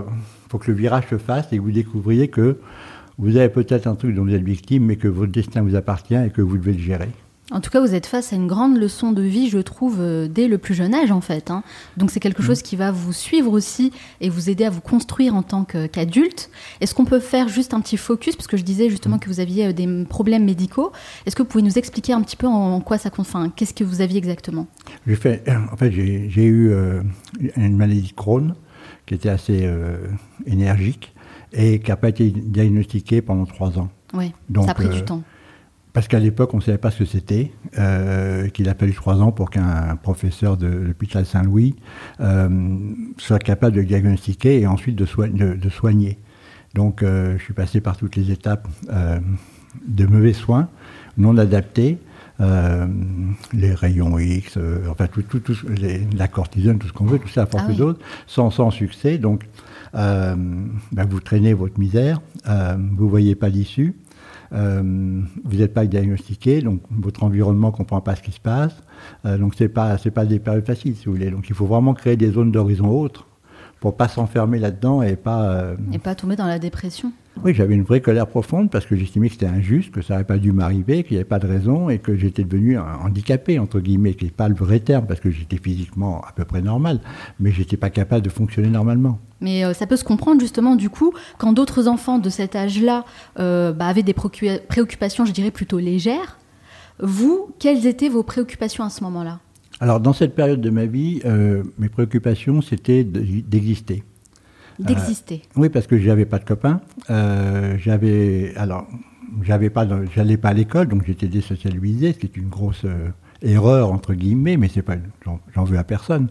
faut 0.49 0.57
que 0.57 0.71
le 0.71 0.77
virage 0.77 1.07
se 1.09 1.17
fasse 1.17 1.51
et 1.51 1.57
que 1.57 1.61
vous 1.61 1.71
découvriez 1.71 2.27
que 2.27 2.57
vous 3.17 3.37
avez 3.37 3.49
peut-être 3.49 3.87
un 3.87 3.95
truc 3.95 4.15
dont 4.15 4.23
vous 4.23 4.33
êtes 4.33 4.43
victime, 4.43 4.85
mais 4.85 4.95
que 4.95 5.07
votre 5.07 5.31
destin 5.31 5.61
vous 5.61 5.75
appartient 5.75 6.15
et 6.15 6.29
que 6.29 6.41
vous 6.41 6.57
devez 6.57 6.73
le 6.73 6.79
gérer. 6.79 7.09
En 7.51 7.59
tout 7.59 7.69
cas, 7.69 7.81
vous 7.81 7.93
êtes 7.93 8.05
face 8.05 8.31
à 8.31 8.37
une 8.37 8.47
grande 8.47 8.77
leçon 8.77 9.11
de 9.11 9.21
vie, 9.21 9.49
je 9.49 9.59
trouve, 9.59 9.97
euh, 9.99 10.27
dès 10.29 10.47
le 10.47 10.57
plus 10.57 10.73
jeune 10.73 10.93
âge, 10.95 11.11
en 11.11 11.19
fait. 11.21 11.51
hein. 11.51 11.61
Donc, 11.97 12.09
c'est 12.09 12.21
quelque 12.21 12.41
chose 12.41 12.61
qui 12.61 12.75
va 12.77 12.91
vous 12.91 13.11
suivre 13.11 13.51
aussi 13.51 13.91
et 14.21 14.29
vous 14.29 14.49
aider 14.49 14.63
à 14.63 14.69
vous 14.69 14.79
construire 14.81 15.35
en 15.35 15.43
tant 15.43 15.65
qu'adulte. 15.65 16.49
Est-ce 16.79 16.95
qu'on 16.95 17.05
peut 17.05 17.19
faire 17.19 17.49
juste 17.49 17.73
un 17.73 17.81
petit 17.81 17.97
focus? 17.97 18.35
Parce 18.37 18.47
que 18.47 18.55
je 18.57 18.63
disais 18.63 18.89
justement 18.89 19.19
que 19.19 19.27
vous 19.27 19.41
aviez 19.41 19.67
euh, 19.67 19.73
des 19.73 20.05
problèmes 20.05 20.45
médicaux. 20.45 20.93
Est-ce 21.25 21.35
que 21.35 21.43
vous 21.43 21.49
pouvez 21.49 21.63
nous 21.63 21.77
expliquer 21.77 22.13
un 22.13 22.21
petit 22.21 22.37
peu 22.37 22.47
en, 22.47 22.75
en 22.75 22.79
quoi 22.81 22.97
ça 22.97 23.09
enfin, 23.17 23.51
Qu'est-ce 23.53 23.73
que 23.73 23.83
vous 23.83 23.99
aviez 24.01 24.17
exactement? 24.17 24.67
J'ai 25.05 25.15
fait, 25.15 25.43
en 25.71 25.75
fait, 25.75 25.91
j'ai 25.91 26.45
eu 26.45 26.71
euh, 26.71 27.01
une 27.57 27.75
maladie 27.75 28.07
de 28.07 28.13
Crohn 28.13 28.55
qui 29.05 29.15
était 29.15 29.29
assez 29.29 29.61
euh, 29.63 29.97
énergique 30.45 31.13
et 31.51 31.79
qui 31.79 31.91
n'a 31.91 31.97
pas 31.97 32.09
été 32.09 32.31
diagnostiquée 32.31 33.21
pendant 33.21 33.45
trois 33.45 33.77
ans. 33.77 33.89
Oui, 34.13 34.31
ça 34.63 34.71
a 34.71 34.73
pris 34.73 34.85
euh, 34.87 34.93
du 34.93 35.03
temps. 35.03 35.23
Parce 35.93 36.07
qu'à 36.07 36.19
l'époque, 36.19 36.53
on 36.55 36.57
ne 36.57 36.61
savait 36.63 36.79
pas 36.79 36.89
ce 36.89 36.99
que 36.99 37.05
c'était, 37.05 37.51
euh, 37.77 38.47
qu'il 38.49 38.67
a 38.67 38.73
fallu 38.73 38.93
trois 38.93 39.21
ans 39.21 39.31
pour 39.31 39.51
qu'un 39.51 39.95
professeur 40.01 40.57
de 40.57 40.65
l'hôpital 40.67 41.23
Saint-Louis 41.25 41.75
euh, 42.19 42.49
soit 43.17 43.37
capable 43.37 43.75
de 43.75 43.83
diagnostiquer 43.83 44.59
et 44.61 44.65
ensuite 44.67 44.95
de, 44.95 45.05
soi- 45.05 45.27
de- 45.27 45.53
de 45.53 45.69
soigner. 45.69 46.17
Donc, 46.73 47.03
euh, 47.03 47.37
je 47.37 47.43
suis 47.43 47.53
passé 47.53 47.79
par 47.79 47.95
toutes 47.97 48.15
les 48.15 48.31
étapes 48.31 48.67
de 49.87 50.05
mauvais 50.07 50.33
soins, 50.33 50.67
non 51.17 51.37
adaptés, 51.37 51.99
les 53.53 53.73
rayons 53.75 54.17
X, 54.17 54.57
enfin, 54.89 55.05
tout, 55.07 55.21
tout, 55.21 55.39
tout 55.39 55.53
ce- 55.53 55.67
les- 55.67 56.07
la 56.17 56.27
cortisone, 56.27 56.79
tout 56.79 56.87
ce 56.87 56.93
qu'on 56.93 57.05
veut, 57.05 57.19
tout 57.19 57.27
ça 57.29 57.43
à 57.43 57.45
force 57.45 57.63
Ah 57.67 57.69
oui. 57.69 57.77
d'autres, 57.77 57.99
sans, 58.25 58.49
sans 58.49 58.71
succès. 58.71 59.19
Donc, 59.19 59.45
ben, 59.93 61.05
vous 61.07 61.19
traînez 61.19 61.53
votre 61.53 61.79
misère, 61.79 62.19
vous 62.45 63.05
ne 63.05 63.09
voyez 63.09 63.35
pas 63.35 63.49
l'issue. 63.49 63.93
Euh, 64.53 65.21
vous 65.43 65.57
n'êtes 65.57 65.73
pas 65.73 65.85
diagnostiqué, 65.85 66.61
donc 66.61 66.81
votre 66.91 67.23
environnement 67.23 67.67
ne 67.67 67.73
comprend 67.75 68.01
pas 68.01 68.15
ce 68.15 68.21
qui 68.21 68.31
se 68.31 68.39
passe. 68.39 68.75
Euh, 69.25 69.37
donc 69.37 69.53
c'est 69.57 69.67
pas 69.69 69.97
c'est 69.97 70.11
pas 70.11 70.25
des 70.25 70.39
périodes 70.39 70.65
faciles, 70.65 70.95
si 70.95 71.05
vous 71.05 71.13
voulez. 71.13 71.31
Donc 71.31 71.49
il 71.49 71.55
faut 71.55 71.65
vraiment 71.65 71.93
créer 71.93 72.17
des 72.17 72.31
zones 72.31 72.51
d'horizon 72.51 72.87
autres 72.89 73.27
pour 73.79 73.97
pas 73.97 74.07
s'enfermer 74.07 74.59
là-dedans 74.59 75.01
et 75.01 75.15
pas. 75.15 75.43
euh, 75.45 75.75
Et 75.91 75.99
pas 75.99 76.15
tomber 76.15 76.35
dans 76.35 76.47
la 76.47 76.59
dépression. 76.59 77.11
Oui, 77.43 77.53
j'avais 77.53 77.73
une 77.73 77.83
vraie 77.83 77.99
colère 77.99 78.27
profonde 78.27 78.69
parce 78.69 78.85
que 78.85 78.95
j'estimais 78.95 79.27
que 79.27 79.33
c'était 79.33 79.47
injuste, 79.47 79.91
que 79.91 80.01
ça 80.01 80.13
n'aurait 80.13 80.23
pas 80.23 80.37
dû 80.37 80.51
m'arriver, 80.51 81.03
qu'il 81.03 81.13
n'y 81.13 81.17
avait 81.17 81.27
pas 81.27 81.39
de 81.39 81.47
raison 81.47 81.89
et 81.89 81.97
que 81.97 82.15
j'étais 82.15 82.43
devenu 82.43 82.77
handicapé, 82.77 83.59
entre 83.59 83.79
guillemets, 83.79 84.13
qui 84.13 84.25
n'est 84.25 84.31
pas 84.31 84.47
le 84.47 84.55
vrai 84.55 84.79
terme 84.79 85.07
parce 85.07 85.19
que 85.19 85.31
j'étais 85.31 85.57
physiquement 85.57 86.21
à 86.21 86.31
peu 86.31 86.45
près 86.45 86.61
normal, 86.61 86.99
mais 87.39 87.51
j'étais 87.51 87.75
pas 87.75 87.89
capable 87.89 88.23
de 88.23 88.29
fonctionner 88.29 88.69
normalement. 88.69 89.19
Mais 89.41 89.65
euh, 89.65 89.73
ça 89.73 89.87
peut 89.87 89.97
se 89.97 90.03
comprendre 90.03 90.39
justement 90.39 90.75
du 90.75 90.89
coup 90.89 91.13
quand 91.37 91.53
d'autres 91.53 91.87
enfants 91.87 92.19
de 92.19 92.29
cet 92.29 92.55
âge-là 92.55 93.03
euh, 93.39 93.73
bah, 93.73 93.87
avaient 93.87 94.03
des 94.03 94.13
préoccupations, 94.13 95.25
je 95.25 95.33
dirais 95.33 95.51
plutôt 95.51 95.79
légères. 95.79 96.37
Vous, 96.99 97.49
quelles 97.59 97.87
étaient 97.87 98.09
vos 98.09 98.23
préoccupations 98.23 98.83
à 98.83 98.89
ce 98.89 99.03
moment-là? 99.03 99.39
Alors 99.79 99.99
dans 99.99 100.13
cette 100.13 100.35
période 100.35 100.61
de 100.61 100.69
ma 100.69 100.85
vie, 100.85 101.19
euh, 101.25 101.63
mes 101.77 101.89
préoccupations 101.89 102.61
c'était 102.61 103.03
d'exister. 103.03 104.03
D'exister. 104.79 105.41
oui, 105.55 105.69
parce 105.69 105.87
que 105.87 105.97
j'avais 105.97 106.25
pas 106.25 106.39
de 106.39 106.45
copains. 106.45 106.81
j'avais 107.77 108.53
alors 108.55 108.87
j'avais 109.41 109.69
pas, 109.69 109.87
j'allais 110.15 110.37
pas 110.37 110.49
à 110.49 110.53
l'école, 110.53 110.87
donc 110.87 111.05
j'étais 111.05 111.27
désocialisé, 111.27 112.13
ce 112.13 112.19
qui 112.19 112.25
est 112.27 112.37
une 112.37 112.49
grosse 112.49 112.85
erreur 113.43 113.91
entre 113.91 114.13
guillemets, 114.13 114.57
mais 114.57 114.69
c'est 114.73 114.81
pas, 114.81 114.95
j'en 115.53 115.63
veux 115.63 115.77
à 115.77 115.83
personne. 115.83 116.29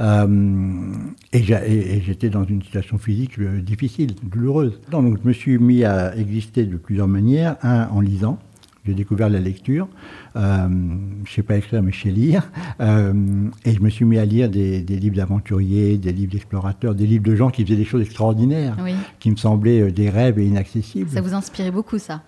Euh, 0.00 0.92
et 1.32 1.42
j'étais 1.42 2.30
dans 2.30 2.44
une 2.44 2.62
situation 2.62 2.98
physique 2.98 3.38
euh, 3.38 3.60
difficile, 3.60 4.14
douloureuse. 4.22 4.80
Donc 4.90 5.18
je 5.22 5.28
me 5.28 5.32
suis 5.32 5.58
mis 5.58 5.84
à 5.84 6.16
exister 6.16 6.64
de 6.64 6.76
plusieurs 6.76 7.08
manières. 7.08 7.56
Un, 7.62 7.88
en 7.88 8.00
lisant. 8.00 8.38
J'ai 8.86 8.94
découvert 8.94 9.28
la 9.28 9.40
lecture. 9.40 9.88
Euh, 10.36 10.68
je 10.68 11.30
ne 11.30 11.34
sais 11.34 11.42
pas 11.42 11.56
écrire, 11.56 11.82
mais 11.82 11.92
je 11.92 12.02
sais 12.02 12.10
lire. 12.10 12.50
et 12.80 13.72
je 13.72 13.80
me 13.80 13.90
suis 13.90 14.04
mis 14.04 14.18
à 14.18 14.24
lire 14.24 14.48
des, 14.48 14.80
livres 14.82 15.16
d'aventuriers, 15.16 15.98
des 15.98 16.12
livres 16.12 16.32
d'explorateurs, 16.32 16.94
des 16.94 17.06
livres 17.06 17.24
de 17.24 17.34
gens 17.34 17.50
qui 17.50 17.64
faisaient 17.64 17.76
des 17.76 17.84
choses 17.84 18.02
extraordinaires, 18.02 18.76
qui 19.18 19.30
me 19.30 19.36
semblaient 19.36 19.90
des 19.90 20.10
rêves 20.10 20.38
et 20.38 20.46
inaccessibles. 20.46 21.10
Ça 21.10 21.20
vous 21.20 21.34
inspirait 21.34 21.70
beaucoup, 21.70 21.98
ça? 21.98 22.22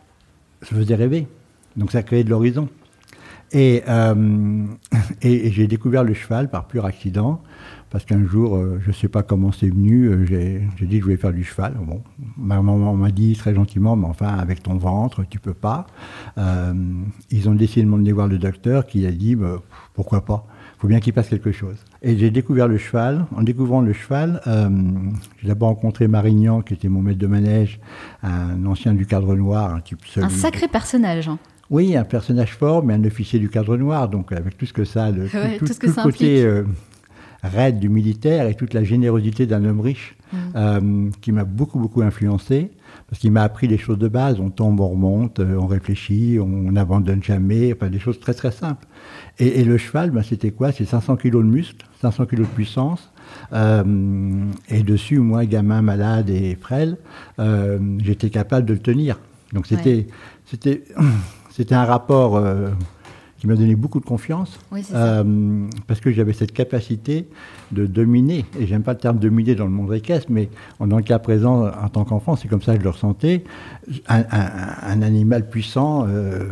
Ça 0.63 0.75
faisait 0.75 0.97
rêver. 0.97 1.29
Donc 1.77 1.93
ça 1.93 2.03
créait 2.03 2.25
de 2.25 2.31
l'horizon. 2.31 2.69
Euh, 3.55 4.67
et, 5.23 5.47
et, 5.47 5.53
j'ai 5.53 5.67
découvert 5.67 6.05
le 6.05 6.15
cheval 6.15 6.51
par 6.51 6.67
pur 6.67 6.85
accident, 6.85 7.41
parce 7.91 8.05
qu'un 8.05 8.25
jour, 8.27 8.57
euh, 8.57 8.79
je 8.83 8.89
ne 8.89 8.93
sais 8.93 9.09
pas 9.09 9.23
comment 9.23 9.53
c'est 9.53 9.69
venu, 9.69 10.07
euh, 10.07 10.27
j'ai 10.27 10.87
dit 10.87 10.97
que 10.97 10.99
je 10.99 11.05
voulais 11.05 11.17
faire 11.17 11.33
du 11.33 11.45
cheval. 11.45 11.75
Bon, 11.81 12.03
ma 12.37 12.61
maman 12.61 12.95
m'a 12.95 13.11
dit 13.11 13.35
très 13.37 13.55
gentiment, 13.55 13.97
mais 13.97 14.07
enfin, 14.07 14.29
avec 14.29 14.63
ton 14.63 14.77
ventre, 14.77 15.25
tu 15.29 15.39
peux 15.39 15.55
pas. 15.55 15.87
ils 17.31 17.49
ont 17.49 17.55
décidé 17.55 17.83
de 17.83 17.89
m'emmener 17.89 18.13
voir 18.13 18.29
le 18.29 18.39
docteur 18.39 18.87
qui 18.87 19.07
a 19.07 19.13
dit, 19.13 19.35
bah, 19.37 19.63
pourquoi 19.95 20.25
pas? 20.25 20.47
Il 20.77 20.81
faut 20.83 20.89
bien 20.89 21.01
qu'il 21.01 21.13
passe 21.13 21.29
quelque 21.29 21.51
chose. 21.51 21.77
Et 22.03 22.17
j'ai 22.17 22.31
découvert 22.31 22.69
le 22.69 22.79
cheval. 22.79 23.27
En 23.35 23.43
découvrant 23.43 23.81
le 23.81 23.93
cheval, 23.93 24.41
j'ai 25.41 25.49
d'abord 25.49 25.71
rencontré 25.71 26.07
Marignan, 26.07 26.63
qui 26.63 26.75
était 26.75 26.89
mon 26.89 27.03
maître 27.03 27.19
de 27.19 27.27
manège, 27.27 27.81
un 28.23 28.65
ancien 28.67 28.95
du 28.95 29.07
cadre 29.07 29.35
noir, 29.35 29.75
un 29.75 29.81
type 29.81 30.01
Un 30.17 30.29
sacré 30.29 30.69
personnage. 30.69 31.29
Hein. 31.29 31.39
Oui, 31.71 31.97
un 31.97 32.05
personnage 32.05 32.55
fort, 32.55 32.83
mais 32.83 32.95
un 32.95 33.05
officier 33.05 33.39
du 33.39 33.51
cadre 33.51 33.77
noir, 33.77 34.09
donc 34.09 34.33
avec 34.33 34.57
tout 34.57 34.65
ce 34.65 34.73
que 34.73 34.85
ça, 34.85 35.11
le, 35.11 35.29
tout, 35.59 35.67
ce 35.67 35.79
que 35.79 36.03
côté 36.03 36.43
euh, 36.43 36.65
raide 37.43 37.79
du 37.79 37.89
militaire 37.89 38.47
et 38.47 38.55
toute 38.55 38.75
la 38.75 38.85
générosité 38.85 39.47
d'un 39.47 39.65
homme 39.65 39.81
riche, 39.81 40.17
mm. 40.33 40.37
euh, 40.57 41.11
qui 41.21 41.33
m'a 41.33 41.45
beaucoup 41.45 41.79
beaucoup 41.79 42.03
influencé, 42.03 42.71
parce 43.09 43.21
qu'il 43.21 43.33
m'a 43.33 43.43
appris 43.43 43.69
les 43.69 43.79
choses 43.79 43.99
de 43.99 44.09
base. 44.09 44.41
On 44.41 44.51
tombe, 44.51 44.81
on 44.81 44.89
remonte, 44.89 45.41
euh, 45.41 45.57
on 45.57 45.67
réfléchit, 45.67 46.39
on 46.41 46.73
n'abandonne 46.73 47.23
jamais, 47.23 47.73
enfin 47.73 47.89
des 47.89 47.99
choses 47.99 48.21
très 48.21 48.35
très 48.35 48.51
simples. 48.51 48.87
Et, 49.39 49.65
le 49.65 49.79
cheval, 49.79 50.11
ben, 50.11 50.23
c'était 50.23 50.51
quoi? 50.51 50.73
C'est 50.73 50.85
500 50.85 51.17
kilos 51.17 51.45
de 51.45 51.49
muscles, 51.49 51.87
500 52.01 52.27
kilos 52.27 52.49
de 52.49 52.53
puissance. 52.53 53.13
et 53.53 54.83
dessus, 54.83 55.21
moi, 55.21 55.45
gamin 55.47 55.83
malade 55.83 56.29
et 56.29 56.57
frêle, 56.61 56.97
j'étais 57.99 58.31
capable 58.31 58.67
de 58.67 58.73
le 58.73 58.81
tenir. 58.81 59.21
Donc 59.53 59.67
c'était, 59.67 60.09
c'était 60.45 60.85
C'était 61.59 61.75
un 61.75 61.87
rapport 61.87 62.37
euh, 62.37 62.69
qui 63.39 63.47
m'a 63.47 63.55
donné 63.55 63.77
beaucoup 63.77 64.01
de 64.01 64.05
confiance, 64.05 64.59
euh, 64.93 65.67
parce 65.87 66.01
que 66.01 66.11
j'avais 66.11 66.33
cette 66.33 66.53
capacité 66.53 67.29
de 67.71 67.87
dominer, 67.87 68.45
et 68.59 68.67
j'aime 68.67 68.83
pas 68.83 68.95
le 68.95 68.99
terme 68.99 69.19
dominer 69.19 69.55
dans 69.55 69.65
le 69.65 69.71
monde 69.71 69.95
équestre, 69.95 70.27
mais 70.31 70.49
dans 70.81 70.97
le 70.97 71.03
cas 71.03 71.19
présent, 71.19 71.69
en 71.69 71.89
tant 71.89 72.05
qu'enfant, 72.05 72.37
c'est 72.37 72.49
comme 72.49 72.63
ça 72.63 72.75
que 72.75 72.81
je 72.81 72.85
le 72.85 72.91
ressentais, 72.91 73.45
un, 74.09 75.03
animal 75.03 75.49
puissant, 75.49 76.05
euh, 76.09 76.49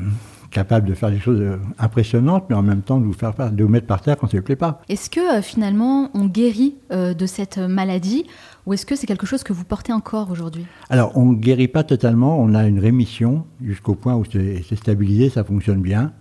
capable 0.50 0.88
de 0.88 0.94
faire 0.94 1.10
des 1.10 1.18
choses 1.18 1.42
impressionnantes, 1.78 2.44
mais 2.48 2.54
en 2.54 2.62
même 2.62 2.82
temps 2.82 2.98
de 2.98 3.04
vous 3.04 3.12
faire 3.12 3.34
de 3.34 3.64
vous 3.64 3.68
mettre 3.68 3.86
par 3.86 4.00
terre 4.00 4.16
quand 4.16 4.30
ça 4.30 4.36
ne 4.36 4.42
plaît 4.42 4.56
pas. 4.56 4.80
Est-ce 4.88 5.10
que 5.10 5.42
finalement 5.42 6.08
on 6.14 6.26
guérit 6.26 6.76
de 6.90 7.26
cette 7.26 7.58
maladie 7.58 8.24
ou 8.66 8.72
est-ce 8.72 8.84
que 8.84 8.96
c'est 8.96 9.06
quelque 9.06 9.26
chose 9.26 9.44
que 9.44 9.52
vous 9.52 9.64
portez 9.64 9.92
encore 9.92 10.30
aujourd'hui? 10.30 10.66
Alors, 10.90 11.12
on 11.16 11.26
ne 11.26 11.36
guérit 11.36 11.68
pas 11.68 11.84
totalement, 11.84 12.40
on 12.40 12.52
a 12.52 12.66
une 12.66 12.80
rémission 12.80 13.44
jusqu'au 13.62 13.94
point 13.94 14.16
où 14.16 14.24
c'est 14.24 14.74
stabilisé, 14.74 15.30
ça 15.30 15.44
fonctionne 15.44 15.80
bien. 15.80 16.12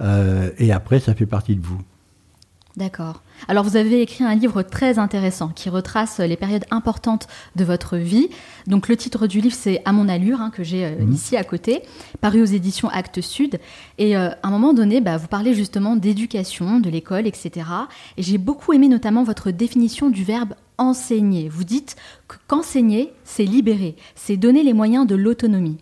Euh, 0.00 0.50
et 0.58 0.72
après, 0.72 1.00
ça 1.00 1.14
fait 1.14 1.26
partie 1.26 1.56
de 1.56 1.64
vous. 1.64 1.80
D'accord. 2.76 3.22
Alors 3.48 3.64
vous 3.64 3.76
avez 3.76 4.00
écrit 4.00 4.22
un 4.22 4.34
livre 4.34 4.62
très 4.62 4.98
intéressant 4.98 5.48
qui 5.48 5.68
retrace 5.68 6.20
les 6.20 6.36
périodes 6.36 6.64
importantes 6.70 7.26
de 7.56 7.64
votre 7.64 7.96
vie. 7.96 8.28
Donc 8.68 8.88
le 8.88 8.96
titre 8.96 9.26
du 9.26 9.40
livre 9.40 9.56
c'est 9.58 9.82
À 9.84 9.92
mon 9.92 10.08
allure 10.08 10.40
hein, 10.40 10.50
que 10.50 10.62
j'ai 10.62 10.84
euh, 10.84 10.96
mhm. 11.00 11.12
ici 11.12 11.36
à 11.36 11.42
côté, 11.42 11.82
paru 12.20 12.40
aux 12.40 12.46
éditions 12.46 12.88
Actes 12.88 13.20
Sud. 13.20 13.58
Et 13.98 14.16
euh, 14.16 14.30
à 14.30 14.48
un 14.48 14.50
moment 14.50 14.72
donné, 14.72 15.00
bah, 15.00 15.16
vous 15.16 15.26
parlez 15.26 15.52
justement 15.52 15.96
d'éducation, 15.96 16.78
de 16.78 16.88
l'école, 16.88 17.26
etc. 17.26 17.66
Et 18.16 18.22
j'ai 18.22 18.38
beaucoup 18.38 18.72
aimé 18.72 18.86
notamment 18.86 19.24
votre 19.24 19.50
définition 19.50 20.08
du 20.08 20.22
verbe 20.22 20.54
enseigner. 20.78 21.48
Vous 21.48 21.64
dites 21.64 21.96
qu'enseigner, 22.46 23.12
c'est 23.24 23.44
libérer, 23.44 23.96
c'est 24.14 24.36
donner 24.36 24.62
les 24.62 24.74
moyens 24.74 25.06
de 25.08 25.16
l'autonomie. 25.16 25.78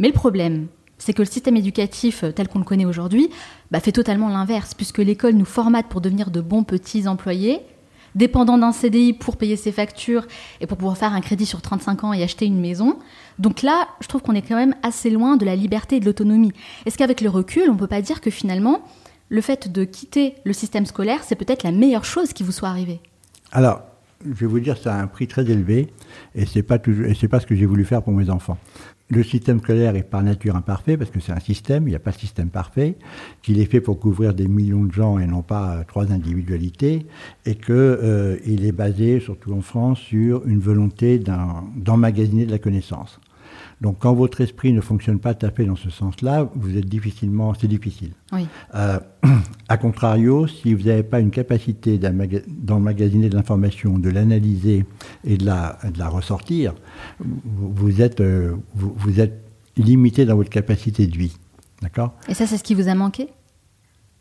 Mais 0.00 0.08
le 0.08 0.14
problème, 0.14 0.66
c'est 1.00 1.12
que 1.12 1.22
le 1.22 1.26
système 1.26 1.56
éducatif 1.56 2.24
tel 2.36 2.46
qu'on 2.46 2.60
le 2.60 2.64
connaît 2.64 2.84
aujourd'hui 2.84 3.30
bah, 3.72 3.80
fait 3.80 3.90
totalement 3.90 4.28
l'inverse, 4.28 4.74
puisque 4.74 4.98
l'école 4.98 5.34
nous 5.34 5.44
formate 5.44 5.86
pour 5.86 6.00
devenir 6.00 6.30
de 6.30 6.40
bons 6.40 6.62
petits 6.62 7.08
employés, 7.08 7.60
dépendants 8.14 8.58
d'un 8.58 8.72
CDI 8.72 9.12
pour 9.12 9.36
payer 9.36 9.56
ses 9.56 9.72
factures 9.72 10.26
et 10.60 10.66
pour 10.66 10.76
pouvoir 10.76 10.96
faire 10.96 11.12
un 11.12 11.20
crédit 11.20 11.46
sur 11.46 11.62
35 11.62 12.04
ans 12.04 12.12
et 12.12 12.22
acheter 12.22 12.46
une 12.46 12.60
maison. 12.60 12.98
Donc 13.38 13.62
là, 13.62 13.88
je 14.00 14.08
trouve 14.08 14.22
qu'on 14.22 14.34
est 14.34 14.42
quand 14.42 14.56
même 14.56 14.74
assez 14.82 15.10
loin 15.10 15.36
de 15.36 15.44
la 15.44 15.56
liberté 15.56 15.96
et 15.96 16.00
de 16.00 16.06
l'autonomie. 16.06 16.52
Est-ce 16.86 16.98
qu'avec 16.98 17.20
le 17.20 17.30
recul, 17.30 17.64
on 17.68 17.74
ne 17.74 17.78
peut 17.78 17.86
pas 17.86 18.02
dire 18.02 18.20
que 18.20 18.30
finalement, 18.30 18.82
le 19.28 19.40
fait 19.40 19.70
de 19.70 19.84
quitter 19.84 20.34
le 20.44 20.52
système 20.52 20.86
scolaire, 20.86 21.20
c'est 21.22 21.36
peut-être 21.36 21.62
la 21.62 21.72
meilleure 21.72 22.04
chose 22.04 22.32
qui 22.32 22.42
vous 22.42 22.52
soit 22.52 22.68
arrivée? 22.68 23.00
Alors, 23.52 23.82
je 24.24 24.34
vais 24.34 24.46
vous 24.46 24.60
dire, 24.60 24.76
ça 24.76 24.94
a 24.94 25.00
un 25.00 25.06
prix 25.06 25.26
très 25.26 25.48
élevé 25.48 25.92
et 26.34 26.44
c'est 26.44 26.62
pas 26.62 26.78
c'est 27.18 27.28
pas 27.28 27.40
ce 27.40 27.46
que 27.46 27.54
j'ai 27.54 27.64
voulu 27.64 27.84
faire 27.84 28.02
pour 28.02 28.12
mes 28.12 28.28
enfants. 28.28 28.58
Le 29.12 29.24
système 29.24 29.58
scolaire 29.58 29.96
est 29.96 30.04
par 30.04 30.22
nature 30.22 30.54
imparfait 30.54 30.96
parce 30.96 31.10
que 31.10 31.18
c'est 31.18 31.32
un 31.32 31.40
système, 31.40 31.88
il 31.88 31.90
n'y 31.90 31.96
a 31.96 32.00
pas 32.00 32.12
de 32.12 32.18
système 32.18 32.48
parfait, 32.48 32.96
qu'il 33.42 33.58
est 33.58 33.64
fait 33.64 33.80
pour 33.80 33.98
couvrir 33.98 34.34
des 34.34 34.46
millions 34.46 34.84
de 34.84 34.92
gens 34.92 35.18
et 35.18 35.26
non 35.26 35.42
pas 35.42 35.72
euh, 35.72 35.82
trois 35.84 36.12
individualités, 36.12 37.06
et 37.44 37.56
qu'il 37.56 37.74
euh, 37.74 38.36
est 38.46 38.72
basé, 38.72 39.18
surtout 39.18 39.52
en 39.52 39.62
France, 39.62 39.98
sur 39.98 40.46
une 40.46 40.60
volonté 40.60 41.18
d'emmagasiner 41.18 42.46
de 42.46 42.52
la 42.52 42.60
connaissance. 42.60 43.18
Donc 43.80 43.98
quand 43.98 44.12
votre 44.12 44.42
esprit 44.42 44.72
ne 44.72 44.80
fonctionne 44.80 45.18
pas 45.18 45.32
tout 45.32 45.46
à 45.46 45.50
fait 45.50 45.64
dans 45.64 45.76
ce 45.76 45.88
sens-là, 45.88 46.50
vous 46.54 46.76
êtes 46.76 46.86
difficilement, 46.86 47.54
c'est 47.58 47.66
difficile. 47.66 48.12
Oui. 48.32 48.46
Euh, 48.74 48.98
a 49.68 49.76
contrario, 49.78 50.46
si 50.46 50.74
vous 50.74 50.84
n'avez 50.84 51.02
pas 51.02 51.20
une 51.20 51.30
capacité 51.30 51.98
d'emmagasiner 51.98 53.30
de 53.30 53.36
l'information, 53.36 53.98
de 53.98 54.10
l'analyser 54.10 54.84
et 55.24 55.38
de 55.38 55.46
la, 55.46 55.78
de 55.92 55.98
la 55.98 56.08
ressortir, 56.08 56.74
vous 57.20 58.02
êtes, 58.02 58.20
euh, 58.20 58.54
vous, 58.74 59.20
êtes 59.20 59.40
limité 59.76 60.26
dans 60.26 60.36
votre 60.36 60.50
capacité 60.50 61.06
de 61.06 61.16
vie. 61.16 61.36
D'accord? 61.80 62.12
Et 62.28 62.34
ça, 62.34 62.46
c'est 62.46 62.58
ce 62.58 62.64
qui 62.64 62.74
vous 62.74 62.88
a 62.88 62.94
manqué? 62.94 63.28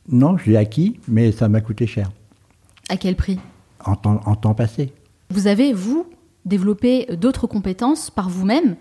Non, 0.10 0.38
je 0.38 0.51
l'ai 0.51 0.58
acquis, 0.58 1.00
mais 1.10 1.34
ça 1.34 1.50
m'a 1.50 1.60
coûté 1.60 1.86
cher. 1.86 2.10
À 2.88 2.96
quel 2.96 3.18
prix? 3.18 3.38
En 3.84 3.96
temps, 3.96 4.22
en 4.25 4.36
temps 4.36 4.54
passé. 4.54 4.94
Vous 5.30 5.48
avez, 5.48 5.74
vous, 5.74 6.08
développé 6.46 7.06
d'autres 7.18 7.48
compétences 7.48 8.10
par 8.10 8.30
vous-même 8.30 8.75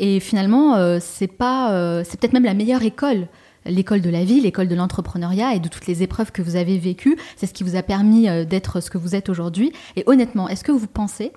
et 0.00 0.18
finalement, 0.18 0.76
euh, 0.76 0.98
c'est 0.98 1.28
pas, 1.28 1.74
euh, 1.74 2.02
c'est 2.04 2.18
peut-être 2.18 2.32
même 2.32 2.44
la 2.44 2.54
meilleure 2.54 2.82
école 2.82 3.28
l'école 3.66 4.00
de 4.00 4.08
la 4.08 4.24
vie, 4.24 4.40
l'école 4.40 4.68
de 4.68 4.74
l'entrepreneuriat 4.74 5.54
et 5.54 5.60
de 5.60 5.68
toutes 5.68 5.86
les 5.86 6.02
épreuves 6.02 6.32
que 6.32 6.40
vous 6.40 6.56
avez 6.56 6.78
vécues. 6.78 7.18
C'est 7.36 7.44
ce 7.44 7.52
qui 7.52 7.62
vous 7.62 7.76
a 7.76 7.82
permis 7.82 8.26
euh, 8.26 8.46
d'être 8.46 8.80
ce 8.80 8.88
que 8.88 8.96
vous 8.96 9.14
êtes 9.14 9.28
aujourd'hui. 9.28 9.70
Et 9.96 10.04
honnêtement, 10.06 10.48
est-ce 10.48 10.64
que 10.64 10.72
vous 10.72 10.86
pensez 10.86 11.32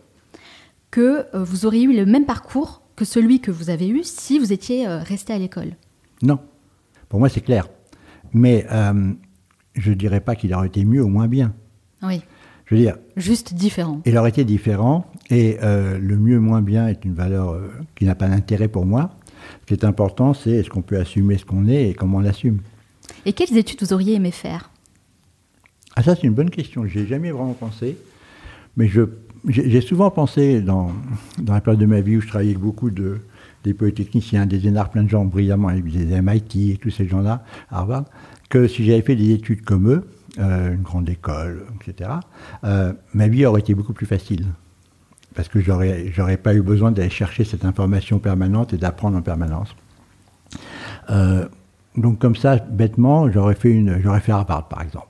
que 0.90 1.26
vous 1.34 1.66
auriez 1.66 1.84
eu 1.84 1.94
le 1.94 2.06
même 2.06 2.26
parcours 2.26 2.82
que 2.96 3.04
celui 3.04 3.42
que 3.42 3.52
vous 3.52 3.70
avez 3.70 3.90
eu 3.90 4.04
si 4.04 4.40
vous 4.40 4.54
étiez 4.54 4.88
resté 4.88 5.34
à 5.34 5.38
l'école? 5.38 5.76
Non. 6.22 6.40
Pour 7.10 7.20
moi, 7.20 7.28
c'est 7.28 7.42
clair. 7.42 7.68
Mais 8.32 8.66
je 9.74 9.90
ne 9.90 9.96
dirais 9.96 10.22
pas 10.22 10.36
qu'il 10.36 10.54
aurait 10.54 10.68
été 10.68 10.86
mieux 10.86 11.04
ou 11.04 11.10
moins 11.10 11.28
bien. 11.28 11.54
Oui. 12.04 12.22
Je 12.66 12.76
veux 12.76 12.82
dire. 12.82 12.98
Juste 13.18 13.54
différent. 13.54 14.02
Il 14.06 14.18
aurait 14.18 14.30
été 14.30 14.46
différent. 14.46 15.12
Et 15.30 15.58
euh, 15.64 15.98
le 15.98 16.18
mieux 16.18 16.40
moins 16.40 16.62
bien 16.62 16.88
est 16.88 17.06
une 17.06 17.14
valeur 17.14 17.52
euh, 17.52 17.72
qui 17.96 18.06
n'a 18.06 18.16
pas 18.16 18.28
d'intérêt 18.28 18.68
pour 18.68 18.86
moi. 18.86 19.12
Ce 19.62 19.66
qui 19.68 19.74
est 19.74 19.86
important, 19.86 20.34
c'est 20.34 20.52
est-ce 20.52 20.70
qu'on 20.70 20.82
peut 20.82 20.98
assumer 20.98 21.38
ce 21.38 21.46
qu'on 21.46 21.68
est 21.68 21.90
et 21.90 21.94
comment 21.94 22.18
on 22.18 22.22
l'assume. 22.22 22.60
Et 23.26 23.34
quelles 23.34 23.58
études 23.58 23.82
vous 23.82 23.94
auriez 23.94 24.16
aimé 24.16 24.32
faire? 24.32 24.72
Ah 25.96 26.04
ça 26.04 26.16
c'est 26.16 26.24
une 26.24 26.34
bonne 26.34 26.50
question. 26.50 26.86
J'ai 26.88 27.06
jamais 27.06 27.32
vraiment 27.32 27.54
pensé, 27.54 27.98
mais 28.78 28.90
j'ai 29.48 29.82
souvent 29.82 30.10
pensé 30.10 30.62
dans, 30.62 30.92
dans 31.40 31.54
la 31.54 31.62
période 31.62 31.80
de 31.80 31.86
ma 31.86 32.02
vie 32.02 32.18
où 32.18 32.22
je 32.22 32.28
travaillais 32.28 32.52
avec 32.52 32.62
beaucoup 32.62 32.90
de, 32.90 33.20
des 33.64 33.74
polytechniciens, 33.74 34.46
des 34.46 34.68
énarques, 34.68 34.94
plein 34.94 35.04
de 35.04 35.10
gens 35.10 35.26
brillamment, 35.26 35.72
des 35.72 36.22
MIT 36.22 36.72
et 36.72 36.78
tous 36.78 36.90
ces 36.90 37.08
gens-là, 37.08 37.44
Harvard, 37.70 38.06
que 38.50 38.68
si 38.68 38.86
j'avais 38.86 39.02
fait 39.02 39.16
des 39.16 39.32
études 39.32 39.62
comme 39.62 39.90
eux, 39.90 40.08
euh, 40.40 40.74
une 40.74 40.82
grande 40.82 41.10
école, 41.10 41.66
etc., 41.80 42.10
euh, 42.64 42.94
ma 43.14 43.28
vie 43.28 43.46
aurait 43.46 43.62
été 43.62 43.74
beaucoup 43.76 43.94
plus 43.94 44.06
facile. 44.06 44.46
Parce 45.36 45.48
que 45.48 45.60
j'aurais, 45.60 46.12
j'aurais 46.14 46.38
pas 46.38 46.54
eu 46.54 46.62
besoin 46.62 46.92
d'aller 46.92 47.10
chercher 47.10 47.44
cette 47.44 47.66
information 47.66 48.20
permanente 48.20 48.74
et 48.74 48.78
d'apprendre 48.78 49.18
en 49.18 49.22
permanence. 49.22 49.76
Euh, 51.10 51.48
donc 51.98 52.20
comme 52.20 52.36
ça, 52.36 52.58
bêtement, 52.58 53.32
j'aurais 53.32 53.56
fait 53.56 53.72
une, 53.72 54.00
j'aurais 54.02 54.20
fait 54.20 54.32
Harvard, 54.32 54.68
par 54.68 54.82
exemple. 54.82 55.08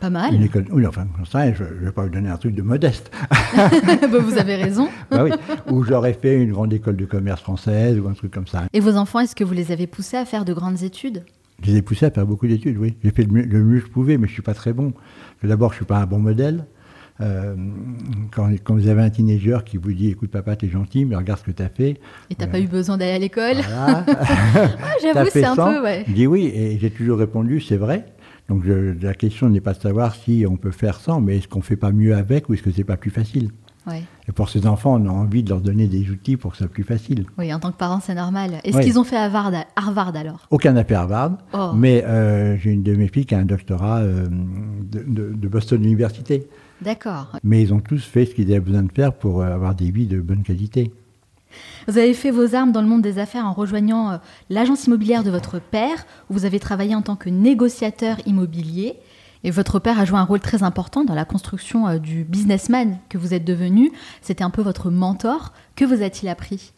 Pas 0.00 0.10
mal. 0.10 0.34
Une 0.34 0.42
école, 0.42 0.64
oui, 0.72 0.86
enfin, 0.86 1.06
ça, 1.30 1.52
je 1.52 1.62
ne 1.62 1.68
vais 1.84 1.92
pas 1.92 2.04
vous 2.04 2.08
donner 2.08 2.30
un 2.30 2.38
truc 2.38 2.54
de 2.54 2.62
modeste. 2.62 3.10
Bah, 4.10 4.18
vous 4.18 4.38
avez 4.38 4.56
raison. 4.56 4.88
bah 5.10 5.24
oui. 5.24 5.30
Ou 5.70 5.84
j'aurais 5.84 6.14
fait 6.14 6.40
une 6.40 6.52
grande 6.52 6.72
école 6.72 6.96
de 6.96 7.04
commerce 7.04 7.42
française 7.42 7.98
ou 7.98 8.08
un 8.08 8.12
truc 8.12 8.32
comme 8.32 8.46
ça. 8.46 8.64
Et 8.72 8.80
vos 8.80 8.96
enfants, 8.96 9.20
est-ce 9.20 9.36
que 9.36 9.44
vous 9.44 9.52
les 9.52 9.72
avez 9.72 9.86
poussés 9.86 10.16
à 10.16 10.24
faire 10.24 10.44
de 10.44 10.52
grandes 10.52 10.82
études? 10.82 11.24
Je 11.62 11.70
les 11.70 11.78
ai 11.78 11.82
poussés 11.82 12.06
à 12.06 12.10
faire 12.10 12.26
beaucoup 12.26 12.46
d'études, 12.46 12.78
oui. 12.78 12.96
J'ai 13.04 13.10
fait 13.10 13.22
le 13.22 13.32
mieux, 13.32 13.42
le 13.42 13.62
mieux 13.62 13.80
que 13.80 13.86
je 13.86 13.90
pouvais, 13.92 14.16
mais 14.16 14.26
je 14.26 14.32
ne 14.32 14.34
suis 14.34 14.42
pas 14.42 14.54
très 14.54 14.72
bon. 14.72 14.94
D'abord, 15.42 15.70
je 15.70 15.74
ne 15.74 15.78
suis 15.78 15.84
pas 15.84 15.98
un 15.98 16.06
bon 16.06 16.18
modèle. 16.18 16.64
Euh, 17.22 17.54
quand, 18.30 18.50
quand, 18.64 18.74
vous 18.74 18.88
avez 18.88 19.02
un 19.02 19.10
teenager 19.10 19.58
qui 19.66 19.76
vous 19.76 19.92
dit 19.92 20.08
écoute 20.08 20.30
papa 20.30 20.56
t'es 20.56 20.70
gentil 20.70 21.04
mais 21.04 21.16
regarde 21.16 21.40
ce 21.40 21.44
que 21.44 21.50
t'as 21.50 21.68
fait 21.68 22.00
et 22.30 22.34
t'as 22.34 22.46
euh, 22.46 22.48
pas 22.48 22.60
eu 22.60 22.66
besoin 22.66 22.96
d'aller 22.96 23.12
à 23.12 23.18
l'école 23.18 23.56
voilà. 23.56 24.04
ah, 24.08 24.92
j'avoue 25.02 25.28
c'est 25.30 25.44
un 25.44 25.54
peu 25.54 25.82
ouais. 25.82 26.04
je 26.08 26.12
dis 26.12 26.26
oui 26.26 26.46
et 26.46 26.78
j'ai 26.78 26.90
toujours 26.90 27.18
répondu 27.18 27.60
c'est 27.60 27.76
vrai 27.76 28.06
donc 28.48 28.64
je, 28.64 28.94
la 29.02 29.12
question 29.12 29.50
n'est 29.50 29.60
pas 29.60 29.74
de 29.74 29.80
savoir 29.80 30.14
si 30.14 30.46
on 30.48 30.56
peut 30.56 30.70
faire 30.70 30.98
sans 30.98 31.20
mais 31.20 31.38
est-ce 31.38 31.48
qu'on 31.48 31.60
fait 31.60 31.76
pas 31.76 31.92
mieux 31.92 32.14
avec 32.14 32.48
ou 32.48 32.54
est-ce 32.54 32.62
que 32.62 32.70
c'est 32.70 32.84
pas 32.84 32.96
plus 32.96 33.10
facile? 33.10 33.50
Ouais. 33.86 34.02
et 34.28 34.32
pour 34.32 34.48
ces 34.48 34.66
enfants 34.66 34.98
on 35.00 35.06
a 35.06 35.12
envie 35.12 35.42
de 35.42 35.50
leur 35.50 35.60
donner 35.60 35.88
des 35.88 36.10
outils 36.10 36.36
pour 36.36 36.52
que 36.52 36.56
ce 36.56 36.64
soit 36.64 36.72
plus 36.72 36.84
facile 36.84 37.26
oui 37.38 37.52
en 37.52 37.58
tant 37.58 37.72
que 37.72 37.76
parent 37.76 38.00
c'est 38.00 38.14
normal 38.14 38.60
est-ce 38.64 38.76
ouais. 38.76 38.84
qu'ils 38.84 38.98
ont 38.98 39.04
fait 39.04 39.16
Harvard, 39.16 39.52
Harvard 39.76 40.16
alors? 40.16 40.46
Aucun 40.50 40.72
n'a 40.72 40.84
fait 40.84 40.94
Harvard 40.94 41.32
oh. 41.52 41.72
mais 41.74 42.02
euh, 42.04 42.56
j'ai 42.56 42.70
une 42.70 42.82
de 42.82 42.94
mes 42.94 43.08
filles 43.08 43.26
qui 43.26 43.34
a 43.34 43.38
un 43.38 43.44
doctorat 43.44 43.98
euh, 43.98 44.26
de, 44.28 45.04
de, 45.06 45.34
de 45.34 45.48
Boston 45.48 45.82
Université 45.84 46.46
D'accord. 46.82 47.36
Mais 47.42 47.62
ils 47.62 47.74
ont 47.74 47.80
tous 47.80 48.04
fait 48.04 48.26
ce 48.26 48.34
qu'ils 48.34 48.50
avaient 48.50 48.60
besoin 48.60 48.82
de 48.82 48.92
faire 48.92 49.12
pour 49.12 49.42
avoir 49.42 49.74
des 49.74 49.90
vies 49.90 50.06
de 50.06 50.20
bonne 50.20 50.42
qualité. 50.42 50.92
Vous 51.88 51.98
avez 51.98 52.14
fait 52.14 52.30
vos 52.30 52.54
armes 52.54 52.72
dans 52.72 52.82
le 52.82 52.88
monde 52.88 53.02
des 53.02 53.18
affaires 53.18 53.44
en 53.44 53.52
rejoignant 53.52 54.12
euh, 54.12 54.16
l'agence 54.48 54.86
immobilière 54.86 55.24
de 55.24 55.30
votre 55.30 55.58
père, 55.58 56.06
où 56.28 56.34
vous 56.34 56.44
avez 56.44 56.60
travaillé 56.60 56.94
en 56.94 57.02
tant 57.02 57.16
que 57.16 57.28
négociateur 57.28 58.18
immobilier. 58.26 58.96
Et 59.42 59.50
votre 59.50 59.78
père 59.78 59.98
a 59.98 60.04
joué 60.04 60.18
un 60.18 60.24
rôle 60.24 60.40
très 60.40 60.62
important 60.62 61.04
dans 61.04 61.14
la 61.14 61.24
construction 61.24 61.88
euh, 61.88 61.98
du 61.98 62.24
businessman 62.24 62.98
que 63.08 63.18
vous 63.18 63.34
êtes 63.34 63.44
devenu. 63.44 63.90
C'était 64.20 64.44
un 64.44 64.50
peu 64.50 64.62
votre 64.62 64.90
mentor. 64.90 65.52
Que 65.76 65.84
vous 65.84 66.02
a-t-il 66.02 66.28
appris? 66.28 66.72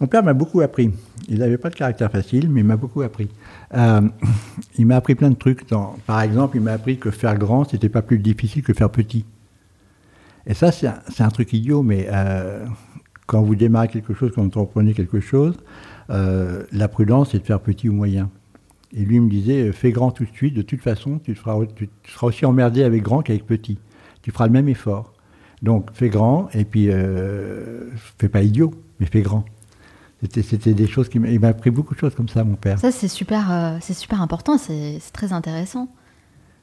Mon 0.00 0.06
père 0.08 0.24
m'a 0.24 0.34
beaucoup 0.34 0.60
appris. 0.60 0.90
Il 1.28 1.38
n'avait 1.38 1.58
pas 1.58 1.70
de 1.70 1.76
caractère 1.76 2.10
facile, 2.10 2.50
mais 2.50 2.60
il 2.60 2.66
m'a 2.66 2.76
beaucoup 2.76 3.02
appris. 3.02 3.28
Euh, 3.74 4.00
il 4.76 4.86
m'a 4.86 4.96
appris 4.96 5.14
plein 5.14 5.30
de 5.30 5.36
trucs. 5.36 5.64
Par 6.06 6.20
exemple, 6.20 6.56
il 6.56 6.62
m'a 6.62 6.72
appris 6.72 6.98
que 6.98 7.10
faire 7.10 7.38
grand, 7.38 7.64
c'était 7.64 7.88
pas 7.88 8.02
plus 8.02 8.18
difficile 8.18 8.62
que 8.62 8.72
faire 8.72 8.90
petit. 8.90 9.24
Et 10.46 10.54
ça, 10.54 10.72
c'est 10.72 10.88
un, 11.22 11.28
truc 11.28 11.52
idiot, 11.52 11.82
mais 11.82 12.08
euh, 12.12 12.66
quand 13.26 13.42
vous 13.42 13.54
démarrez 13.54 13.88
quelque 13.88 14.12
chose, 14.12 14.32
quand 14.34 14.42
vous 14.42 14.48
entreprenez 14.48 14.92
quelque 14.92 15.20
chose, 15.20 15.56
euh, 16.10 16.64
la 16.72 16.88
prudence, 16.88 17.30
c'est 17.30 17.38
de 17.38 17.44
faire 17.44 17.60
petit 17.60 17.88
ou 17.88 17.94
moyen. 17.94 18.30
Et 18.92 19.04
lui 19.04 19.20
me 19.20 19.30
disait, 19.30 19.72
fais 19.72 19.90
grand 19.90 20.10
tout 20.10 20.24
de 20.24 20.32
suite, 20.32 20.54
de 20.54 20.62
toute 20.62 20.82
façon, 20.82 21.18
tu, 21.18 21.34
tu, 21.34 21.40
seras 21.40 22.26
aussi 22.26 22.44
emmerdé 22.44 22.82
avec 22.82 23.02
grand 23.02 23.22
qu'avec 23.22 23.46
petit. 23.46 23.78
Tu 24.22 24.32
feras 24.32 24.46
le 24.46 24.52
même 24.52 24.68
effort. 24.68 25.14
Donc, 25.62 25.90
fais 25.92 26.10
grand, 26.10 26.48
et 26.52 26.64
puis, 26.64 26.90
fais 28.18 28.28
pas 28.28 28.42
idiot, 28.42 28.74
mais 29.00 29.06
fais 29.06 29.22
grand. 29.22 29.46
C'était 30.32 30.74
des 30.74 30.86
choses 30.86 31.08
qui 31.08 31.18
m'a 31.18 31.48
appris 31.48 31.70
beaucoup 31.70 31.94
de 31.94 31.98
choses 31.98 32.14
comme 32.14 32.28
ça, 32.28 32.44
mon 32.44 32.54
père. 32.54 32.78
Ça, 32.78 32.90
c'est 32.90 33.08
super, 33.08 33.50
euh, 33.50 33.76
c'est 33.80 33.94
super 33.94 34.22
important, 34.22 34.58
c'est 34.58 34.98
très 35.12 35.32
intéressant. 35.32 35.88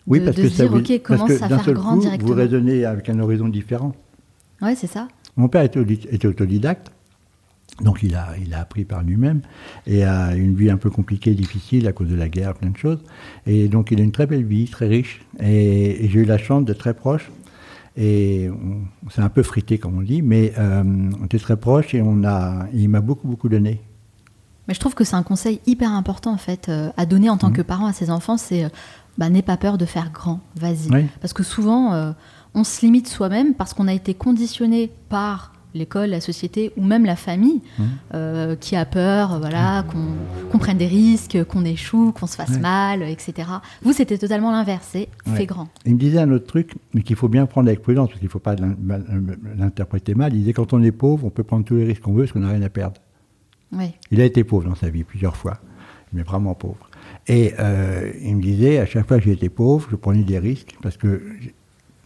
Oui, 0.08 0.20
de, 0.20 0.26
parce 0.26 0.38
de 0.38 0.44
que 0.44 0.50
se 0.50 0.56
ça 0.56 0.64
dire, 0.64 0.72
vous, 0.72 0.80
ok, 0.80 1.02
commence 1.02 1.28
parce 1.28 1.40
que 1.40 1.44
à 1.44 1.48
d'un 1.48 1.56
faire 1.58 1.66
seul 1.66 1.74
grand 1.76 1.96
coup, 1.96 2.02
directement. 2.02 2.30
Vous 2.32 2.36
raisonnez 2.36 2.86
avec 2.86 3.10
un 3.10 3.20
horizon 3.20 3.48
différent. 3.48 3.94
Ouais, 4.62 4.76
c'est 4.76 4.88
ça. 4.88 5.08
Mon 5.38 5.48
père 5.48 5.62
était, 5.62 5.82
était, 5.82 6.28
autodidacte, 6.28 6.92
donc 7.82 8.04
il 8.04 8.16
a, 8.16 8.30
il 8.44 8.54
a 8.54 8.60
appris 8.62 8.84
par 8.84 9.04
lui-même, 9.04 9.42
et 9.88 10.04
a 10.04 10.36
une 10.36 10.56
vie 10.56 10.70
un 10.70 10.78
peu 10.78 10.90
compliquée, 10.90 11.34
difficile 11.34 11.88
à 11.88 11.94
cause 11.94 12.10
de 12.10 12.16
la 12.16 12.30
guerre, 12.30 12.56
plein 12.56 12.70
de 12.70 12.78
choses. 12.78 13.00
Et 13.46 13.68
donc 13.68 13.92
il 13.92 14.00
a 14.00 14.04
une 14.04 14.12
très 14.12 14.28
belle 14.28 14.44
vie, 14.44 14.68
très 14.68 14.88
riche, 14.88 15.22
et, 15.40 16.04
et 16.06 16.10
j'ai 16.10 16.22
eu 16.22 16.26
la 16.26 16.38
chance 16.38 16.66
d'être 16.66 16.80
très 16.80 16.94
proche. 16.94 17.32
Et 17.98 18.50
on, 19.06 19.10
s'est 19.10 19.22
un 19.22 19.30
peu 19.30 19.44
frité, 19.44 19.78
comme 19.78 19.98
on 19.98 20.02
dit, 20.02 20.22
mais 20.22 20.54
euh, 20.58 20.84
on 21.22 21.26
était 21.26 21.40
très 21.40 21.58
proches 21.58 21.94
et 21.94 22.02
on 22.02 22.24
a, 22.24 22.68
il 22.74 22.88
m'a 22.90 23.02
beaucoup, 23.02 23.28
beaucoup 23.28 23.50
donné. 23.50 23.82
Mais 24.68 24.74
je 24.74 24.80
trouve 24.80 24.94
que 24.96 25.04
c'est 25.04 25.16
un 25.18 25.24
conseil 25.24 25.60
hyper 25.66 25.92
important 25.92 26.32
en 26.32 26.38
fait 26.38 26.70
euh, 26.70 26.90
à 26.96 27.06
donner 27.06 27.30
en 27.30 27.38
tant 27.38 27.50
Mhm. 27.50 27.56
que 27.56 27.62
parent 27.62 27.88
à 27.88 27.94
ses 27.94 28.10
enfants, 28.10 28.38
c'est 28.38 28.64
euh, 28.64 28.70
bah, 29.18 29.30
n'aie 29.30 29.42
pas 29.42 29.58
peur 29.58 29.78
de 29.78 29.86
faire 29.86 30.12
grand, 30.12 30.40
vas-y. 30.56 30.90
Oui. 30.90 31.06
Parce 31.20 31.34
que 31.34 31.44
souvent 31.44 32.14
on 32.54 32.64
se 32.64 32.86
limite 32.86 33.08
soi-même 33.10 33.54
parce 33.56 33.74
qu'on 33.74 33.88
a 33.88 33.94
été 33.94 34.14
conditionné 34.14 34.92
par 35.10 35.52
l'école, 35.74 36.10
la 36.10 36.22
société 36.22 36.72
ou 36.78 36.84
même 36.84 37.06
la 37.06 37.16
famille 37.16 37.62
Mhm. 37.80 37.86
euh, 38.14 38.56
qui 38.56 38.76
a 38.76 38.86
peur, 38.86 39.34
euh, 39.34 39.40
voilà, 39.40 39.84
qu'on 39.90 40.06
qu'on 40.52 40.58
prenne 40.58 40.78
des 40.78 40.88
risques, 40.88 41.44
qu'on 41.46 41.64
échoue, 41.64 42.12
qu'on 42.12 42.28
se 42.28 42.36
fasse 42.36 42.50
Ouais. 42.52 42.60
mal, 42.60 43.04
etc. 43.04 43.48
Vous 43.84 43.94
c'était 43.94 44.18
totalement 44.18 44.52
l'inverse, 44.52 44.88
c'est 44.92 45.08
Ouais. 45.28 45.46
grand. 45.46 45.70
Il 45.86 45.94
me 45.96 46.00
disait 46.00 46.20
un 46.20 46.30
autre 46.32 46.46
truc, 46.46 46.76
mais 46.94 47.02
qu'il 47.04 47.16
faut 47.16 47.30
bien 47.30 47.46
prendre 47.46 47.68
avec 47.70 47.82
prudence, 47.82 48.10
parce 48.10 48.20
qu'il 48.20 48.28
ne 48.28 48.32
faut 48.32 48.40
pas 48.40 48.56
mal- 48.58 49.06
l'interpréter 49.58 50.14
mal. 50.14 50.34
Il 50.34 50.40
disait 50.42 50.54
quand 50.54 50.74
on 50.74 50.84
est 50.84 50.92
pauvre, 50.92 51.26
on 51.26 51.30
peut 51.30 51.44
prendre 51.44 51.64
tous 51.66 51.76
les 51.76 51.86
risques 51.86 52.02
qu'on 52.02 52.14
veut, 52.14 52.24
parce 52.24 52.34
qu'on 52.34 52.40
n'a 52.42 52.50
rien 52.50 52.62
à 52.64 52.70
perdre. 52.70 53.00
Oui. 53.72 53.92
Il 54.12 54.20
a 54.20 54.26
été 54.26 54.44
pauvre 54.44 54.68
dans 54.68 54.76
sa 54.76 54.90
vie 54.90 55.04
plusieurs 55.06 55.38
fois, 55.38 55.60
mais 56.12 56.24
vraiment 56.24 56.54
pauvre. 56.54 56.90
Et 57.28 57.54
euh, 57.60 58.12
il 58.22 58.36
me 58.36 58.42
disait, 58.42 58.80
à 58.80 58.86
chaque 58.86 59.08
fois 59.08 59.18
que 59.20 59.24
j'étais 59.24 59.48
pauvre, 59.50 59.88
je 59.90 59.96
prenais 59.96 60.24
des 60.24 60.40
risques, 60.40 60.76
parce 60.82 60.98
que 60.98 61.22
j- 61.40 61.54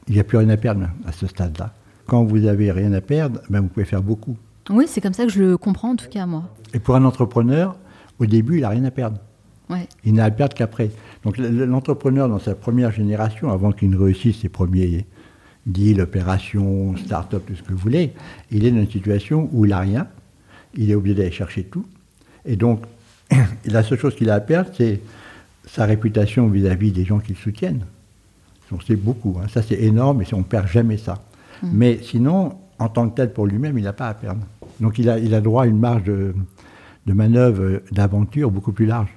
il 0.08 0.13
n'y 0.13 0.19
a 0.19 0.23
plus 0.23 0.38
rien 0.38 0.49
à 0.49 0.58
perdre 0.58 0.88
à 1.08 1.12
ce 1.12 1.25
stade-là. 1.25 1.73
Quand 2.06 2.24
vous 2.24 2.46
avez 2.46 2.72
rien 2.72 2.94
à 2.94 3.02
perdre, 3.02 3.41
ben 3.50 3.62
vous 3.62 3.68
pouvez 3.68 3.86
faire 3.86 4.04
beaucoup. 4.04 4.38
Oui, 4.70 4.86
c'est 4.88 5.02
comme 5.02 5.13
ça 5.13 5.26
que 5.26 5.32
je 5.32 5.41
le 5.41 5.58
comprends 5.58 5.91
en 5.91 5.96
tout 5.96 6.10
cas 6.10 6.26
moi. 6.26 6.44
Et 6.74 6.80
pour 6.80 6.96
un 6.96 7.06
entrepreneur, 7.06 7.76
au 8.20 8.26
début, 8.26 8.58
il 8.58 8.62
n'a 8.62 8.70
rien 8.70 8.84
à 8.84 8.91
perdre. 8.91 9.20
Ouais. 9.70 9.88
Il 10.04 10.13
n'a 10.13 10.26
à 10.26 10.32
perdre 10.32 10.56
qu'après. 10.56 10.91
Donc 11.24 11.38
l'entrepreneur, 11.38 12.30
dans 12.30 12.39
sa 12.39 12.56
première 12.56 12.91
génération, 12.91 13.52
avant 13.52 13.72
qu'il 13.72 13.89
ne 13.89 13.98
réussisse 13.98 14.39
ses 14.39 14.50
premiers 14.50 15.06
deals, 15.65 16.02
opérations, 16.02 16.96
start-up, 16.98 17.44
tout 17.48 17.56
ce 17.56 17.63
que 17.63 17.72
vous 17.72 17.80
voulez, 17.80 18.13
il 18.52 18.65
est 18.65 18.72
dans 18.72 18.78
une 18.78 18.89
situation 18.89 19.50
où 19.52 19.65
il 19.65 19.70
n'a 19.70 19.80
rien, 19.80 20.08
il 20.76 20.91
est 20.91 20.96
obligé 20.96 21.15
d'aller 21.15 21.32
chercher 21.32 21.63
tout. 21.63 21.86
Et 22.46 22.56
donc, 22.56 22.84
la 23.65 23.84
seule 23.84 23.98
chose 23.98 24.15
qu'il 24.15 24.30
a 24.30 24.36
à 24.36 24.39
perdre, 24.39 24.70
c'est 24.78 25.02
sa 25.65 25.86
réputation 25.86 26.48
vis-à-vis 26.48 26.91
des 26.91 27.06
gens 27.06 27.20
qui 27.20 27.34
le 27.34 27.38
soutiennent. 27.38 27.86
Donc 28.72 28.82
c'est 28.86 28.96
beaucoup, 28.96 29.38
hein. 29.41 29.48
ça 29.48 29.62
c'est 29.62 29.80
énorme 29.82 30.22
et 30.22 30.34
on 30.34 30.39
ne 30.39 30.44
perd 30.44 30.68
jamais 30.68 30.98
ça. 30.98 31.24
Mm. 31.65 31.69
Mais 31.73 31.99
sinon, 32.01 32.54
en 32.80 32.89
tant 32.89 33.10
que 33.10 33.15
tel 33.15 33.34
pour 33.34 33.45
lui-même, 33.45 33.78
il 33.78 33.84
n'a 33.84 33.93
pas 33.93 34.08
à 34.08 34.13
perdre. 34.13 34.41
Donc 34.80 34.99
il 34.99 35.10
a, 35.10 35.19
il 35.19 35.34
a 35.34 35.41
droit 35.41 35.63
à 35.63 35.65
une 35.67 35.80
marge 35.80 36.04
de, 36.04 36.34
de 37.06 37.13
manœuvre, 37.13 37.82
d'aventure 37.91 38.51
beaucoup 38.51 38.71
plus 38.71 38.86
large. 38.86 39.10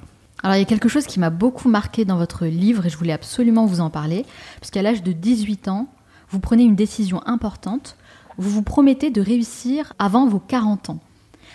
Alors 0.43 0.57
il 0.57 0.61
y 0.61 0.63
a 0.63 0.67
quelque 0.67 0.89
chose 0.89 1.07
qui 1.07 1.19
m'a 1.19 1.31
beaucoup 1.31 1.69
marqué 1.69 2.05
dans 2.05 2.17
votre 2.17 2.47
livre 2.47 2.87
et 2.87 2.91
je 2.91 2.97
voulais 2.97 3.13
absolument 3.13 3.67
vous 3.67 3.81
en 3.81 3.91
parler, 3.91 4.25
puisqu'à 4.61 4.83
l'âge 4.83 5.03
de 5.03 5.13
18 5.13 5.69
ans, 5.69 5.89
vous 6.31 6.39
prenez 6.39 6.63
une 6.63 6.77
décision 6.77 7.21
importante, 7.27 7.97
vous 8.37 8.51
vous 8.51 8.63
promettez 8.63 9.11
de 9.11 9.21
réussir 9.21 9.95
avant 9.99 10.29
vos 10.29 10.39
40 10.39 10.91
ans. 10.91 11.01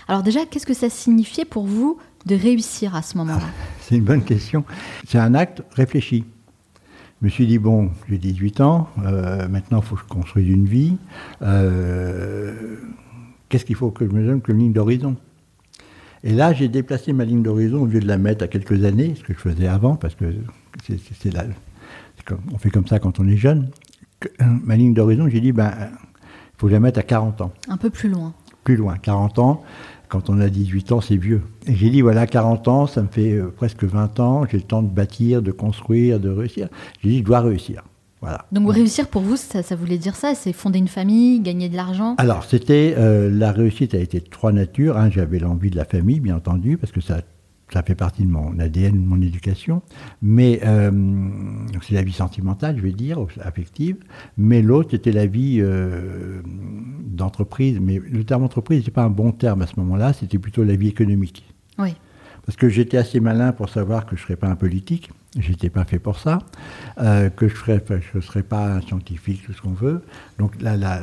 Alors 0.07 0.21
déjà, 0.21 0.45
qu'est-ce 0.45 0.65
que 0.65 0.73
ça 0.73 0.89
signifiait 0.89 1.45
pour 1.45 1.65
vous 1.65 1.97
de 2.25 2.35
réussir 2.35 2.93
à 2.95 3.01
ce 3.01 3.17
moment-là? 3.19 3.45
C'est 3.79 3.95
une 3.95 4.03
bonne 4.03 4.23
question. 4.23 4.65
C'est 5.07 5.19
un 5.19 5.33
acte 5.33 5.61
réfléchi. 5.71 6.25
Je 7.23 7.27
me 7.27 7.31
suis 7.31 7.47
dit, 7.47 7.57
bon, 7.57 7.89
j'ai 8.09 8.17
18 8.17 8.59
ans, 8.59 8.89
euh, 9.05 9.47
maintenant 9.47 9.79
il 9.79 9.83
faut 9.85 9.95
que 9.95 10.01
je 10.01 10.07
construise 10.07 10.49
une 10.49 10.65
vie. 10.65 10.97
Euh, 11.41 12.75
Qu'est-ce 13.47 13.63
qu'il 13.63 13.77
faut 13.77 13.91
que 13.91 14.05
je 14.05 14.11
me 14.11 14.25
donne 14.27 14.41
comme 14.41 14.57
ligne 14.57 14.73
d'horizon? 14.73 15.15
Et 16.25 16.33
là, 16.33 16.51
j'ai 16.51 16.67
déplacé 16.67 17.13
ma 17.13 17.23
ligne 17.23 17.41
d'horizon 17.41 17.83
au 17.83 17.85
lieu 17.85 18.01
de 18.01 18.07
la 18.07 18.17
mettre 18.17 18.43
à 18.43 18.49
quelques 18.49 18.83
années, 18.83 19.13
ce 19.17 19.23
que 19.23 19.31
je 19.33 19.37
faisais 19.39 19.67
avant, 19.67 19.95
parce 19.95 20.15
que 20.15 20.25
c'est, 20.85 20.97
on 22.53 22.57
fait 22.57 22.69
comme 22.71 22.87
ça 22.87 22.99
quand 22.99 23.21
on 23.21 23.27
est 23.29 23.37
jeune. 23.37 23.69
Que- 24.19 24.27
euh, 24.41 24.45
ma 24.65 24.75
ligne 24.75 24.93
d'horizon, 24.93 25.29
j'ai 25.29 25.39
dit, 25.39 25.53
ben, 25.53 25.71
il 25.79 26.57
faut 26.57 26.67
la 26.67 26.81
mette 26.81 26.97
à 26.97 27.03
40 27.03 27.39
ans 27.39 27.53
Un 27.69 27.77
peu 27.77 27.89
plus 27.89 28.09
loin. 28.09 28.33
plus 28.65 28.75
loin. 28.75 28.97
40 28.97 29.39
ans, 29.39 29.63
quand 30.13 30.29
on 30.29 30.39
a 30.39 30.47
18 30.47 30.91
ans, 30.91 31.01
c'est 31.01 31.17
vieux. 31.17 31.41
Et 31.65 31.73
j'ai 31.73 31.89
dit, 31.89 32.01
voilà, 32.01 32.27
40 32.27 32.67
ans, 32.67 32.85
ça 32.85 33.01
me 33.01 33.07
fait 33.07 33.31
euh, 33.31 33.47
presque 33.47 33.83
20 33.83 34.19
ans, 34.19 34.45
j'ai 34.45 34.57
le 34.57 34.63
temps 34.63 34.83
de 34.83 34.87
bâtir, 34.87 35.41
de 35.41 35.51
construire, 35.51 36.19
de 36.19 36.29
réussir. 36.29 36.69
J'ai 37.01 37.09
dit, 37.09 37.17
je 37.17 37.23
dois 37.23 37.39
réussir. 37.39 37.81
Voilà. 38.21 38.45
Donc 38.51 38.71
réussir 38.71 39.07
pour 39.07 39.23
vous, 39.23 39.37
ça, 39.37 39.63
ça 39.63 39.75
voulait 39.75 39.97
dire 39.97 40.15
ça 40.15 40.35
C'est 40.35 40.53
fonder 40.53 40.77
une 40.77 40.87
famille, 40.87 41.39
gagner 41.39 41.67
de 41.67 41.75
l'argent? 41.75 42.13
Alors, 42.19 42.43
c'était, 42.43 42.93
euh, 42.95 43.31
la 43.31 43.51
réussite 43.51 43.95
a 43.95 43.97
été 43.97 44.19
de 44.19 44.29
trois 44.29 44.51
natures. 44.51 44.97
Un, 44.97 45.09
j'avais 45.09 45.39
l'envie 45.39 45.71
de 45.71 45.77
la 45.77 45.83
famille, 45.83 46.19
bien 46.19 46.35
entendu, 46.35 46.77
parce 46.77 46.93
que 46.93 47.01
ça, 47.01 47.21
ça 47.73 47.81
fait 47.81 47.95
partie 47.95 48.23
de 48.23 48.31
mon 48.31 48.57
ADN, 48.59 48.93
de 48.93 49.07
mon 49.07 49.21
éducation. 49.21 49.81
Mais 50.21 50.61
euh, 50.63 50.91
c'est 51.81 51.95
la 51.95 52.03
vie 52.03 52.13
sentimentale, 52.13 52.77
je 52.77 52.83
vais 52.83 52.91
dire, 52.91 53.17
affective. 53.41 53.97
Mais 54.37 54.61
l'autre, 54.61 54.91
c'était 54.91 55.11
la 55.11 55.25
vie 55.25 55.57
euh, 55.59 56.41
d'entreprise. 57.05 57.79
Mais 57.81 57.99
le 57.99 58.23
terme 58.23 58.43
entreprise 58.43 58.79
n'était 58.79 58.91
pas 58.91 59.03
un 59.03 59.09
bon 59.09 59.31
terme 59.31 59.61
à 59.63 59.67
ce 59.67 59.73
moment-là, 59.77 60.13
c'était 60.13 60.39
plutôt 60.39 60.63
la 60.63 60.75
vie 60.75 60.87
économique. 60.87 61.45
Oui. 61.79 61.95
Parce 62.45 62.57
que 62.57 62.69
j'étais 62.69 62.97
assez 62.97 63.19
malin 63.19 63.53
pour 63.53 63.69
savoir 63.69 64.05
que 64.05 64.15
je 64.15 64.21
ne 64.21 64.25
serais 64.25 64.35
pas 64.35 64.49
un 64.49 64.55
politique. 64.55 65.09
J'étais 65.39 65.71
pas 65.71 65.83
fait 65.83 65.97
pour 65.97 66.19
ça, 66.19 66.39
euh, 66.99 67.31
que 67.31 67.47
je 67.47 67.55
ne 68.15 68.21
serais 68.21 68.43
pas 68.43 68.75
un 68.75 68.81
scientifique, 68.81 69.41
tout 69.43 69.53
ce 69.53 69.61
qu'on 69.63 69.71
veut. 69.71 70.03
Donc 70.37 70.61
la, 70.61 70.77
la, 70.77 71.01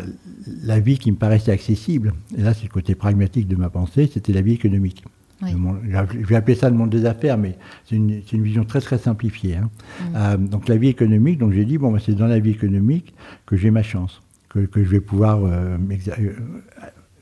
la, 0.62 0.78
vie 0.78 0.98
qui 0.98 1.10
me 1.10 1.16
paraissait 1.16 1.50
accessible, 1.50 2.12
et 2.38 2.42
là 2.42 2.54
c'est 2.54 2.62
le 2.62 2.68
côté 2.68 2.94
pragmatique 2.94 3.48
de 3.48 3.56
ma 3.56 3.70
pensée, 3.70 4.08
c'était 4.12 4.32
la 4.32 4.40
vie 4.40 4.52
économique. 4.52 5.02
Je 5.42 6.26
vais 6.26 6.36
appeler 6.36 6.54
ça 6.54 6.68
le 6.68 6.76
monde 6.76 6.90
des 6.90 7.06
affaires, 7.06 7.38
mais 7.38 7.56
c'est 7.84 7.96
une, 7.96 8.22
une, 8.32 8.42
vision 8.42 8.64
très 8.64 8.80
très 8.80 8.98
simplifiée. 8.98 9.56
Hein. 9.56 9.70
Mm. 10.00 10.14
Euh, 10.16 10.36
donc 10.36 10.68
la 10.68 10.76
vie 10.76 10.88
économique, 10.88 11.38
donc 11.38 11.52
j'ai 11.52 11.64
dit, 11.64 11.78
bon, 11.78 11.90
bah, 11.90 11.98
c'est 12.04 12.14
dans 12.14 12.26
la 12.26 12.38
vie 12.38 12.50
économique 12.50 13.14
que 13.46 13.56
j'ai 13.56 13.70
ma 13.70 13.82
chance, 13.82 14.22
que, 14.48 14.60
que, 14.60 14.84
je 14.84 14.88
vais 14.88 15.00
pouvoir 15.00 15.44
euh, 15.44 15.76
euh 16.18 16.32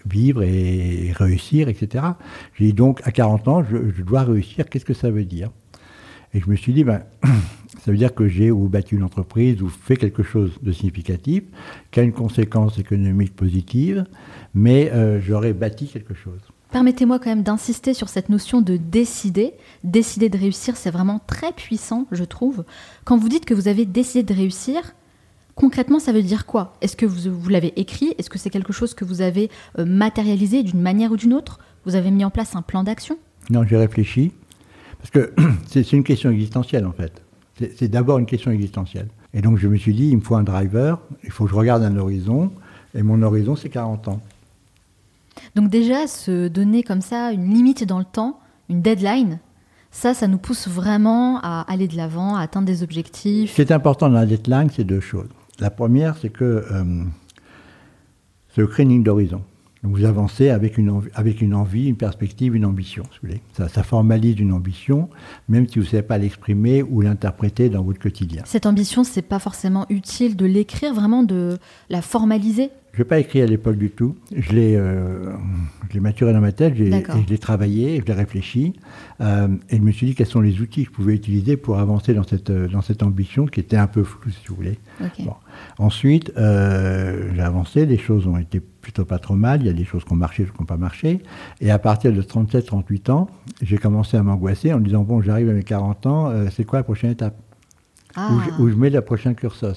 vivre 0.06 0.42
et 0.42 1.12
réussir, 1.12 1.68
etc. 1.68 2.04
J'ai 2.54 2.66
dit 2.66 2.72
donc, 2.72 3.00
à 3.04 3.12
40 3.12 3.48
ans, 3.48 3.62
je, 3.62 3.76
je 3.94 4.02
dois 4.02 4.22
réussir, 4.22 4.66
qu'est-ce 4.68 4.86
que 4.86 4.94
ça 4.94 5.10
veut 5.10 5.24
dire? 5.24 5.50
Et 6.34 6.40
je 6.40 6.48
me 6.48 6.56
suis 6.56 6.72
dit, 6.72 6.84
ben, 6.84 7.02
ça 7.84 7.90
veut 7.90 7.96
dire 7.96 8.14
que 8.14 8.28
j'ai 8.28 8.50
ou 8.50 8.68
battu 8.68 8.96
une 8.96 9.02
entreprise 9.02 9.62
ou 9.62 9.68
fait 9.68 9.96
quelque 9.96 10.22
chose 10.22 10.58
de 10.62 10.72
significatif, 10.72 11.44
qui 11.90 12.00
a 12.00 12.02
une 12.02 12.12
conséquence 12.12 12.78
économique 12.78 13.34
positive, 13.34 14.04
mais 14.54 14.90
euh, 14.92 15.20
j'aurais 15.20 15.52
bâti 15.52 15.86
quelque 15.86 16.14
chose. 16.14 16.40
Permettez-moi 16.70 17.18
quand 17.18 17.30
même 17.30 17.42
d'insister 17.42 17.94
sur 17.94 18.08
cette 18.08 18.28
notion 18.28 18.60
de 18.60 18.76
décider. 18.76 19.54
Décider 19.84 20.28
de 20.28 20.36
réussir, 20.36 20.76
c'est 20.76 20.90
vraiment 20.90 21.20
très 21.26 21.52
puissant, 21.52 22.06
je 22.12 22.24
trouve. 22.24 22.64
Quand 23.04 23.16
vous 23.16 23.28
dites 23.28 23.46
que 23.46 23.54
vous 23.54 23.68
avez 23.68 23.86
décidé 23.86 24.22
de 24.22 24.38
réussir, 24.38 24.94
concrètement, 25.54 25.98
ça 25.98 26.12
veut 26.12 26.22
dire 26.22 26.44
quoi? 26.44 26.74
Est-ce 26.82 26.96
que 26.96 27.06
vous, 27.06 27.32
vous 27.32 27.48
l'avez 27.48 27.72
écrit? 27.80 28.14
Est-ce 28.18 28.28
que 28.28 28.38
c'est 28.38 28.50
quelque 28.50 28.72
chose 28.72 28.94
que 28.94 29.04
vous 29.04 29.22
avez 29.22 29.50
euh, 29.78 29.86
matérialisé 29.86 30.62
d'une 30.62 30.80
manière 30.80 31.12
ou 31.12 31.16
d'une 31.16 31.32
autre? 31.32 31.58
Vous 31.86 31.94
avez 31.94 32.10
mis 32.10 32.24
en 32.24 32.30
place 32.30 32.54
un 32.54 32.62
plan 32.62 32.84
d'action? 32.84 33.16
Non, 33.48 33.64
j'ai 33.64 33.76
réfléchi. 33.76 34.32
Parce 34.98 35.10
que 35.10 35.32
c'est 35.66 35.92
une 35.92 36.04
question 36.04 36.30
existentielle 36.30 36.86
en 36.86 36.92
fait. 36.92 37.22
C'est 37.76 37.88
d'abord 37.88 38.18
une 38.18 38.26
question 38.26 38.52
existentielle. 38.52 39.08
Et 39.34 39.40
donc 39.40 39.58
je 39.58 39.66
me 39.66 39.76
suis 39.76 39.94
dit, 39.94 40.08
il 40.08 40.16
me 40.16 40.22
faut 40.22 40.36
un 40.36 40.44
driver, 40.44 41.00
il 41.24 41.30
faut 41.30 41.44
que 41.44 41.50
je 41.50 41.56
regarde 41.56 41.82
un 41.82 41.96
horizon, 41.96 42.52
et 42.94 43.02
mon 43.02 43.20
horizon 43.22 43.56
c'est 43.56 43.68
40 43.68 44.08
ans. 44.08 44.20
Donc 45.54 45.70
déjà, 45.70 46.06
se 46.06 46.48
donner 46.48 46.82
comme 46.82 47.00
ça 47.00 47.32
une 47.32 47.52
limite 47.52 47.84
dans 47.84 47.98
le 47.98 48.04
temps, 48.04 48.40
une 48.68 48.82
deadline, 48.82 49.38
ça, 49.90 50.14
ça 50.14 50.28
nous 50.28 50.38
pousse 50.38 50.68
vraiment 50.68 51.40
à 51.42 51.62
aller 51.62 51.88
de 51.88 51.96
l'avant, 51.96 52.36
à 52.36 52.42
atteindre 52.42 52.66
des 52.66 52.82
objectifs. 52.82 53.50
Ce 53.50 53.56
qui 53.56 53.62
est 53.62 53.72
important 53.72 54.08
dans 54.08 54.16
la 54.16 54.26
deadline, 54.26 54.68
c'est 54.74 54.84
deux 54.84 55.00
choses. 55.00 55.28
La 55.58 55.70
première, 55.70 56.16
c'est 56.16 56.30
que 56.30 56.44
euh, 56.44 57.04
c'est 58.54 58.60
le 58.60 58.66
créneau 58.66 59.02
d'horizon 59.02 59.42
vous 59.82 60.04
avancez 60.04 60.50
avec 60.50 60.76
une, 60.76 60.90
envie, 60.90 61.10
avec 61.14 61.40
une 61.40 61.54
envie, 61.54 61.88
une 61.88 61.96
perspective, 61.96 62.54
une 62.56 62.64
ambition. 62.64 63.04
Ça, 63.56 63.68
ça, 63.68 63.82
formalise 63.82 64.38
une 64.40 64.52
ambition, 64.52 65.08
même 65.48 65.68
si 65.68 65.78
vous 65.78 65.84
ne 65.84 65.90
savez 65.90 66.02
pas 66.02 66.18
l'exprimer 66.18 66.82
ou 66.82 67.00
l'interpréter 67.00 67.68
dans 67.68 67.82
votre 67.82 68.00
quotidien. 68.00 68.42
Cette 68.44 68.66
ambition, 68.66 69.04
c'est 69.04 69.22
pas 69.22 69.38
forcément 69.38 69.86
utile 69.88 70.36
de 70.36 70.46
l'écrire, 70.46 70.94
vraiment 70.94 71.22
de 71.22 71.58
la 71.90 72.02
formaliser 72.02 72.70
je 72.98 73.04
n'ai 73.04 73.08
pas 73.08 73.20
écrit 73.20 73.40
à 73.40 73.46
l'époque 73.46 73.76
du 73.76 73.90
tout. 73.90 74.16
Je 74.36 74.52
l'ai, 74.52 74.74
euh, 74.74 75.32
maturé 76.00 76.32
dans 76.32 76.40
ma 76.40 76.50
tête, 76.50 76.74
je 76.74 76.82
l'ai 76.82 77.38
travaillé, 77.38 78.00
je 78.00 78.04
l'ai 78.04 78.12
réfléchi. 78.12 78.72
Euh, 79.20 79.46
et 79.70 79.76
je 79.76 79.82
me 79.82 79.92
suis 79.92 80.04
dit 80.04 80.16
quels 80.16 80.26
sont 80.26 80.40
les 80.40 80.60
outils 80.60 80.82
que 80.82 80.90
je 80.90 80.94
pouvais 80.96 81.14
utiliser 81.14 81.56
pour 81.56 81.78
avancer 81.78 82.12
dans 82.12 82.24
cette, 82.24 82.50
dans 82.50 82.82
cette 82.82 83.04
ambition 83.04 83.46
qui 83.46 83.60
était 83.60 83.76
un 83.76 83.86
peu 83.86 84.02
floue, 84.02 84.30
si 84.30 84.48
vous 84.48 84.56
voulez. 84.56 84.80
Ensuite, 85.78 86.32
euh, 86.36 87.30
j'ai 87.36 87.40
avancé, 87.40 87.86
les 87.86 87.98
choses 87.98 88.26
ont 88.26 88.36
été 88.36 88.58
plutôt 88.58 89.04
pas 89.04 89.20
trop 89.20 89.36
mal. 89.36 89.60
Il 89.60 89.68
y 89.68 89.70
a 89.70 89.74
des 89.74 89.84
choses 89.84 90.04
qui 90.04 90.12
ont 90.12 90.16
marché, 90.16 90.42
qui 90.42 90.50
n'ont 90.58 90.66
pas 90.66 90.76
marché. 90.76 91.22
Et 91.60 91.70
à 91.70 91.78
partir 91.78 92.12
de 92.12 92.20
37-38 92.20 93.12
ans, 93.12 93.28
j'ai 93.62 93.78
commencé 93.78 94.16
à 94.16 94.24
m'angoisser 94.24 94.72
en 94.72 94.80
me 94.80 94.84
disant 94.84 95.04
bon, 95.04 95.22
j'arrive 95.22 95.50
à 95.50 95.52
mes 95.52 95.62
40 95.62 96.06
ans, 96.06 96.32
c'est 96.50 96.64
quoi 96.64 96.80
la 96.80 96.82
prochaine 96.82 97.12
étape? 97.12 97.36
Ah. 98.16 98.30
où, 98.58 98.68
je, 98.68 98.74
mets 98.74 98.90
la 98.90 99.02
prochaine 99.02 99.36
cursus? 99.36 99.76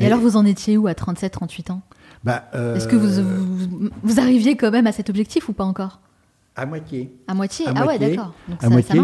Et, 0.00 0.06
alors, 0.06 0.18
vous 0.18 0.36
en 0.36 0.44
étiez 0.44 0.76
où 0.76 0.88
à 0.88 0.94
37-38 0.94 1.70
ans? 1.70 1.82
Bah, 2.24 2.50
Est-ce 2.52 2.88
que 2.88 2.96
vous, 2.96 3.90
vous, 4.02 4.20
arriviez 4.20 4.56
quand 4.56 4.70
même 4.70 4.86
à 4.86 4.92
cet 4.92 5.10
objectif 5.10 5.48
ou 5.48 5.52
pas 5.52 5.64
encore? 5.64 6.00
À 6.56 6.66
moitié. 6.66 7.12
À 7.28 7.34
moitié? 7.34 7.66
Ah 7.74 7.86
ouais, 7.86 7.98
d'accord. 7.98 8.34
Donc 8.48 8.58
à 8.58 8.66
ça, 8.66 8.70
moitié, 8.70 9.00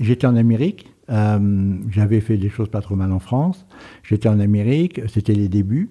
j'étais 0.00 0.26
en 0.26 0.36
Amérique. 0.36 0.92
Euh, 1.10 1.74
j'avais 1.90 2.20
fait 2.20 2.36
des 2.36 2.48
choses 2.48 2.68
pas 2.70 2.80
trop 2.80 2.96
mal 2.96 3.12
en 3.12 3.18
France. 3.18 3.66
J'étais 4.02 4.28
en 4.28 4.40
Amérique. 4.40 5.02
C'était 5.06 5.34
les 5.34 5.48
débuts. 5.48 5.90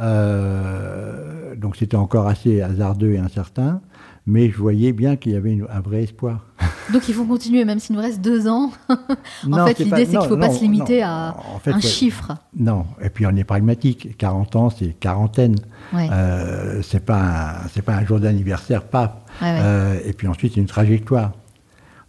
Euh, 0.00 1.54
donc 1.54 1.76
c'était 1.76 1.96
encore 1.96 2.26
assez 2.26 2.60
hasardeux 2.60 3.12
et 3.12 3.18
incertain 3.18 3.80
mais 4.26 4.50
je 4.50 4.56
voyais 4.56 4.92
bien 4.92 5.16
qu'il 5.16 5.32
y 5.32 5.36
avait 5.36 5.58
un 5.70 5.80
vrai 5.80 6.04
espoir. 6.04 6.46
Donc 6.92 7.08
il 7.08 7.14
faut 7.14 7.24
continuer, 7.24 7.64
même 7.64 7.78
s'il 7.78 7.94
nous 7.94 8.02
reste 8.02 8.20
deux 8.20 8.48
ans. 8.48 8.70
en 8.88 9.66
fait, 9.66 9.78
l'idée, 9.78 10.04
c'est 10.04 10.12
qu'il 10.12 10.18
ne 10.18 10.24
faut 10.24 10.36
pas 10.36 10.50
se 10.50 10.62
limiter 10.62 11.02
à 11.02 11.36
un 11.66 11.80
chiffre. 11.80 12.32
Non, 12.56 12.86
et 13.02 13.10
puis 13.10 13.26
on 13.26 13.36
est 13.36 13.44
pragmatique. 13.44 14.16
40 14.16 14.56
ans, 14.56 14.70
c'est 14.70 14.94
quarantaine. 14.98 15.56
Ouais. 15.92 16.08
Euh, 16.10 16.82
c'est 16.82 17.04
pas, 17.04 17.62
pas 17.84 17.94
un 17.94 18.04
jour 18.04 18.20
d'anniversaire, 18.20 18.84
pas. 18.84 19.24
Euh, 19.42 19.98
et 20.04 20.12
puis 20.12 20.26
ensuite, 20.26 20.54
c'est 20.54 20.60
une 20.60 20.66
trajectoire. 20.66 21.32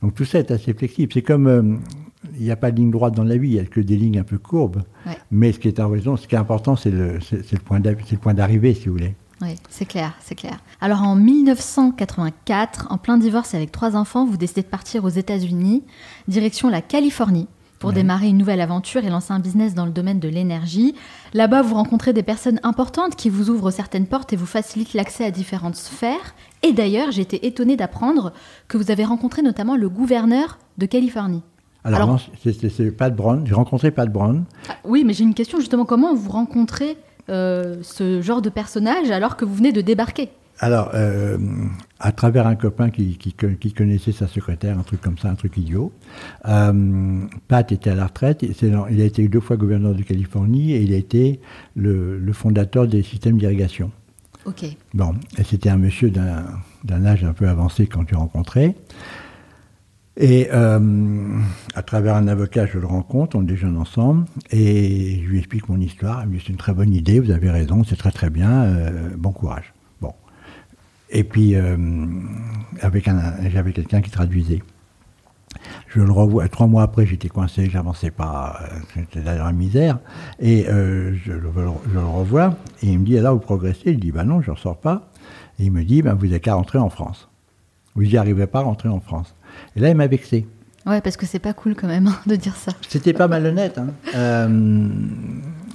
Donc 0.01 0.13
tout 0.13 0.25
ça 0.25 0.39
est 0.39 0.51
assez 0.51 0.73
flexible. 0.73 1.11
C'est 1.13 1.21
comme. 1.21 1.47
Euh, 1.47 1.75
il 2.37 2.43
n'y 2.43 2.51
a 2.51 2.55
pas 2.55 2.71
de 2.71 2.77
ligne 2.77 2.89
droite 2.89 3.13
dans 3.13 3.23
la 3.23 3.37
vie, 3.37 3.49
il 3.49 3.53
n'y 3.53 3.59
a 3.59 3.65
que 3.65 3.79
des 3.79 3.95
lignes 3.95 4.17
un 4.17 4.23
peu 4.23 4.39
courbes. 4.39 4.81
Mais 5.29 5.51
ce 5.51 5.59
qui 5.59 5.67
est 5.67 5.79
en 5.79 5.89
raison, 5.89 6.17
ce 6.17 6.27
qui 6.27 6.33
est 6.33 6.39
important, 6.39 6.75
c'est 6.75 6.89
le, 6.89 7.19
le 7.31 8.17
point 8.17 8.33
d'arrivée, 8.33 8.73
si 8.73 8.87
vous 8.87 8.93
voulez. 8.93 9.15
Oui, 9.45 9.55
c'est 9.69 9.85
clair, 9.85 10.13
c'est 10.21 10.33
clair. 10.33 10.57
Alors 10.81 11.03
en 11.03 11.15
1984, 11.15 12.87
en 12.89 12.97
plein 12.97 13.17
divorce 13.17 13.53
avec 13.53 13.71
trois 13.71 13.95
enfants, 13.95 14.25
vous 14.25 14.37
décidez 14.37 14.63
de 14.63 14.67
partir 14.67 15.05
aux 15.05 15.09
États-Unis, 15.09 15.83
direction 16.27 16.67
la 16.67 16.81
Californie, 16.81 17.47
pour 17.77 17.93
démarrer 17.93 18.29
une 18.29 18.37
nouvelle 18.39 18.61
aventure 18.61 19.03
et 19.03 19.09
lancer 19.09 19.31
un 19.31 19.39
business 19.39 19.75
dans 19.75 19.85
le 19.85 19.91
domaine 19.91 20.19
de 20.19 20.27
l'énergie. 20.27 20.95
Là-bas, 21.35 21.61
vous 21.61 21.75
rencontrez 21.75 22.13
des 22.13 22.23
personnes 22.23 22.59
importantes 22.63 23.15
qui 23.15 23.29
vous 23.29 23.51
ouvrent 23.51 23.69
certaines 23.69 24.07
portes 24.07 24.33
et 24.33 24.35
vous 24.35 24.47
facilitent 24.47 24.95
l'accès 24.95 25.25
à 25.25 25.29
différentes 25.29 25.75
sphères. 25.75 26.33
Et 26.63 26.73
d'ailleurs, 26.73 27.11
j'ai 27.11 27.21
été 27.21 27.45
étonnée 27.45 27.77
d'apprendre 27.77 28.33
que 28.67 28.77
vous 28.77 28.89
avez 28.89 29.05
rencontré 29.05 29.43
notamment 29.43 29.75
le 29.75 29.87
gouverneur 29.89 30.57
de 30.79 30.87
Californie. 30.87 31.43
Alors, 31.83 32.07
non, 32.07 32.17
c'est 32.43 32.91
Pat 32.97 33.15
Brown. 33.15 33.45
J'ai 33.45 33.53
rencontré 33.53 33.91
Pat 33.91 34.11
Brown. 34.11 34.45
Ah, 34.67 34.77
oui, 34.85 35.03
mais 35.05 35.13
j'ai 35.13 35.23
une 35.23 35.35
question 35.35 35.59
justement. 35.59 35.85
Comment 35.85 36.15
vous 36.15 36.31
rencontrez 36.31 36.97
euh, 37.29 37.77
ce 37.81 38.21
genre 38.21 38.41
de 38.41 38.49
personnage 38.49 39.09
alors 39.11 39.37
que 39.37 39.45
vous 39.45 39.55
venez 39.55 39.71
de 39.71 39.81
débarquer 39.81 40.29
alors, 40.59 40.91
euh, 40.93 41.37
à 41.99 42.13
travers 42.13 42.47
un 42.47 42.55
copain 42.55 42.89
qui, 42.89 43.17
qui, 43.17 43.73
connaissait 43.73 44.13
sa 44.13 44.27
secrétaire, 44.27 44.79
un 44.79 44.83
truc 44.83 45.01
comme 45.01 45.17
ça, 45.17 45.29
un 45.29 45.35
truc 45.35 45.57
idiot. 45.57 45.91
Euh, 46.47 47.25
Pat 47.49 47.69
était 47.73 47.89
à 47.89 47.95
la 47.95 48.07
retraite, 48.07 48.41
il 48.43 49.01
a 49.01 49.03
été 49.03 49.27
deux 49.27 49.41
fois 49.41 49.57
gouverneur 49.57 49.93
de 49.93 50.01
Californie 50.01 50.71
et 50.71 50.81
il 50.81 50.93
a 50.93 50.97
été 50.97 51.41
le, 51.75 52.17
le 52.17 52.33
fondateur 52.33 52.87
des 52.87 53.03
systèmes 53.03 53.37
d'irrigation. 53.37 53.91
Ok. 54.45 54.65
Bon, 54.93 55.15
et 55.37 55.43
c'était 55.43 55.69
un 55.69 55.77
monsieur 55.77 56.09
d'un 56.09 57.05
âge 57.05 57.23
un 57.23 57.33
peu 57.33 57.49
avancé 57.49 57.87
quand 57.87 58.05
tu 58.05 58.15
rencontré. 58.15 58.75
Et 60.17 60.47
euh, 60.53 61.39
à 61.73 61.83
travers 61.83 62.15
un 62.15 62.27
avocat, 62.27 62.65
je 62.65 62.79
le 62.79 62.87
rencontre, 62.87 63.35
on 63.35 63.41
déjeune 63.41 63.77
ensemble, 63.77 64.25
et 64.49 65.21
je 65.21 65.27
lui 65.27 65.39
explique 65.39 65.67
mon 65.67 65.79
histoire. 65.79 66.23
Il 66.23 66.29
me 66.29 66.37
dit 66.37 66.43
c'est 66.45 66.51
une 66.51 66.57
très 66.57 66.73
bonne 66.73 66.93
idée, 66.93 67.19
vous 67.19 67.31
avez 67.31 67.49
raison, 67.49 67.83
c'est 67.83 67.97
très 67.97 68.11
très 68.11 68.29
bien, 68.29 68.63
euh, 68.63 69.09
bon 69.17 69.31
courage. 69.33 69.73
Bon. 69.99 70.13
Et 71.09 71.25
puis, 71.25 71.55
euh, 71.55 71.75
avec 72.81 73.09
un, 73.09 73.49
j'avais 73.49 73.73
quelqu'un 73.73 74.01
qui 74.01 74.09
traduisait. 74.09 74.63
Je 75.87 75.99
le 75.99 76.11
revois, 76.11 76.47
trois 76.47 76.67
mois 76.67 76.83
après, 76.83 77.05
j'étais 77.05 77.29
coincé, 77.29 77.69
j'avançais 77.69 78.11
pas, 78.11 78.59
j'étais 78.95 79.21
dans 79.21 79.45
la 79.45 79.51
misère, 79.51 79.99
et 80.39 80.65
je 80.65 81.31
le, 81.31 81.51
je, 81.91 81.97
revois, 81.97 82.55
et 82.83 82.87
il 82.87 82.99
me 82.99 83.05
dit, 83.05 83.17
alors 83.17 83.33
vous 83.33 83.41
progressez? 83.41 83.91
Il 83.91 83.99
dit, 83.99 84.11
bah 84.11 84.23
non, 84.23 84.41
je 84.41 84.51
ne 84.51 84.55
ressors 84.55 84.77
pas. 84.77 85.09
Et 85.59 85.65
il 85.65 85.71
me 85.71 85.83
dit, 85.83 86.01
bah, 86.01 86.13
vous 86.13 86.27
n'avez 86.27 86.39
qu'à 86.41 86.55
rentrer 86.55 86.77
en 86.77 86.89
France. 86.89 87.29
Vous 87.95 88.03
n'y 88.03 88.17
arrivez 88.17 88.45
pas 88.45 88.59
à 88.59 88.63
rentrer 88.63 88.89
en 88.89 88.99
France. 88.99 89.33
Et 89.75 89.79
là, 89.79 89.89
il 89.89 89.95
m'a 89.95 90.07
vexé. 90.07 90.47
Ouais, 90.85 91.01
parce 91.01 91.17
que 91.17 91.25
c'est 91.25 91.39
pas 91.39 91.53
cool 91.53 91.75
quand 91.75 91.87
même 91.87 92.07
hein, 92.07 92.17
de 92.27 92.35
dire 92.35 92.55
ça. 92.55 92.71
C'était 92.87 93.13
pas 93.13 93.27
malhonnête. 93.27 93.77
Hein. 93.77 93.87
Euh, 94.13 94.89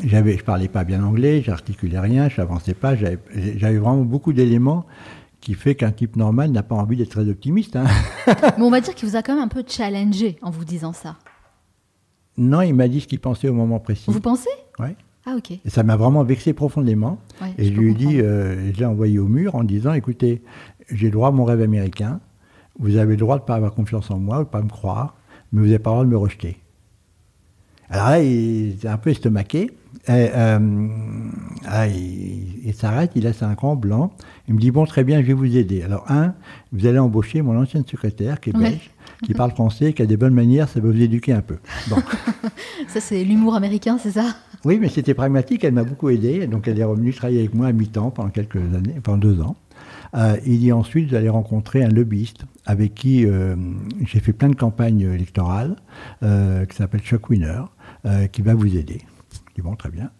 j'avais, 0.04 0.36
je 0.36 0.44
parlais 0.44 0.68
pas 0.68 0.84
bien 0.84 1.02
anglais, 1.02 1.42
j'articulais 1.42 1.98
rien, 1.98 2.28
je 2.28 2.40
n'avançais 2.40 2.74
pas. 2.74 2.94
J'avais 2.94 3.78
vraiment 3.78 4.04
beaucoup 4.04 4.32
d'éléments 4.32 4.86
qui 5.40 5.54
fait 5.54 5.74
qu'un 5.74 5.90
type 5.90 6.16
normal 6.16 6.50
n'a 6.50 6.62
pas 6.62 6.76
envie 6.76 6.96
d'être 6.96 7.10
très 7.10 7.28
optimiste. 7.28 7.74
Hein. 7.74 7.86
Mais 8.26 8.62
on 8.62 8.70
va 8.70 8.80
dire 8.80 8.94
qu'il 8.94 9.08
vous 9.08 9.16
a 9.16 9.22
quand 9.22 9.34
même 9.34 9.42
un 9.42 9.48
peu 9.48 9.64
challengé 9.66 10.36
en 10.42 10.50
vous 10.50 10.64
disant 10.64 10.92
ça. 10.92 11.16
Non, 12.36 12.60
il 12.62 12.74
m'a 12.74 12.88
dit 12.88 13.00
ce 13.00 13.08
qu'il 13.08 13.20
pensait 13.20 13.48
au 13.48 13.54
moment 13.54 13.80
précis. 13.80 14.04
Vous 14.08 14.20
pensez? 14.20 14.48
Oui. 14.78 14.88
Ah 15.26 15.34
ok. 15.36 15.50
Et 15.50 15.70
ça 15.70 15.82
m'a 15.82 15.96
vraiment 15.96 16.24
vexé 16.24 16.52
profondément. 16.52 17.18
et 17.58 17.64
je, 17.64 17.72
lui 17.72 17.90
ai 17.90 17.94
dit, 17.94 18.20
euh, 18.20 18.72
je 18.72 18.78
l'ai 18.78 18.86
envoyé 18.86 19.18
au 19.18 19.26
mur 19.26 19.54
en 19.54 19.64
disant, 19.64 19.92
écoutez, 19.92 20.42
j'ai 20.90 21.10
droit 21.10 21.28
à 21.28 21.30
mon 21.32 21.44
rêve 21.44 21.60
américain 21.60 22.20
vous 22.80 22.96
avez 22.96 23.12
le 23.12 23.18
droit 23.18 23.36
de 23.36 23.42
ne 23.42 23.46
pas 23.46 23.54
avoir 23.54 23.72
confiance 23.72 24.10
en 24.10 24.18
moi, 24.18 24.36
ou 24.36 24.40
de 24.40 24.44
ne 24.44 24.50
pas 24.50 24.62
me 24.62 24.68
croire, 24.68 25.14
mais 25.52 25.60
vous 25.60 25.66
n'avez 25.66 25.78
pas 25.78 25.90
le 25.90 25.94
droit 25.94 26.04
de 26.04 26.10
me 26.10 26.16
rejeter. 26.16 26.56
Alors 27.90 28.08
là, 28.08 28.22
il 28.22 28.76
est 28.82 28.86
un 28.86 28.96
peu 28.96 29.10
estomaqué. 29.10 29.70
Et, 30.08 30.28
euh, 30.34 30.88
il, 32.64 32.72
s'arrête, 32.74 33.12
il 33.16 33.24
laisse 33.24 33.42
un 33.42 33.52
grand 33.52 33.76
blanc. 33.76 34.12
Il 34.48 34.54
me 34.54 34.60
dit 34.60 34.70
Bon, 34.70 34.86
très 34.86 35.04
bien, 35.04 35.20
je 35.20 35.26
vais 35.26 35.32
vous 35.32 35.56
aider. 35.56 35.82
Alors, 35.82 36.04
un, 36.08 36.34
vous 36.72 36.86
allez 36.86 36.98
embaucher 36.98 37.42
mon 37.42 37.60
ancienne 37.60 37.84
secrétaire, 37.84 38.40
qui 38.40 38.50
est 38.50 38.52
belge, 38.52 38.90
qui 39.24 39.34
parle 39.34 39.50
français, 39.50 39.92
qui 39.92 40.02
a 40.02 40.06
des 40.06 40.16
bonnes 40.16 40.32
manières, 40.32 40.68
ça 40.68 40.80
va 40.80 40.88
vous 40.88 41.02
éduquer 41.02 41.32
un 41.32 41.42
peu. 41.42 41.56
ça, 42.88 43.00
c'est 43.00 43.22
l'humour 43.24 43.56
américain, 43.56 43.98
c'est 44.00 44.12
ça? 44.12 44.36
Oui, 44.64 44.78
mais 44.80 44.88
c'était 44.88 45.14
pragmatique, 45.14 45.64
elle 45.64 45.74
m'a 45.74 45.84
beaucoup 45.84 46.08
aidé. 46.08 46.46
Donc, 46.46 46.68
elle 46.68 46.78
est 46.78 46.84
revenue 46.84 47.12
travailler 47.12 47.40
avec 47.40 47.54
moi 47.54 47.66
à 47.66 47.72
mi-temps 47.72 48.10
pendant 48.10 48.30
quelques 48.30 48.56
années, 48.56 49.00
pendant 49.02 49.18
deux 49.18 49.40
ans. 49.40 49.56
Euh, 50.14 50.36
il 50.44 50.58
dit 50.58 50.72
ensuite, 50.72 51.10
vous 51.10 51.14
allez 51.14 51.28
rencontrer 51.28 51.84
un 51.84 51.88
lobbyiste 51.88 52.44
avec 52.66 52.94
qui 52.94 53.26
euh, 53.26 53.56
j'ai 54.04 54.20
fait 54.20 54.32
plein 54.32 54.48
de 54.48 54.56
campagnes 54.56 55.02
électorales, 55.02 55.76
euh, 56.22 56.64
qui 56.66 56.76
s'appelle 56.76 57.00
Chuck 57.00 57.30
Winner, 57.30 57.62
qui 58.32 58.42
va 58.42 58.54
vous 58.54 58.76
aider. 58.76 59.02
Je 59.50 59.54
dis 59.56 59.62
bon, 59.62 59.76
très 59.76 59.90
bien. 59.90 60.10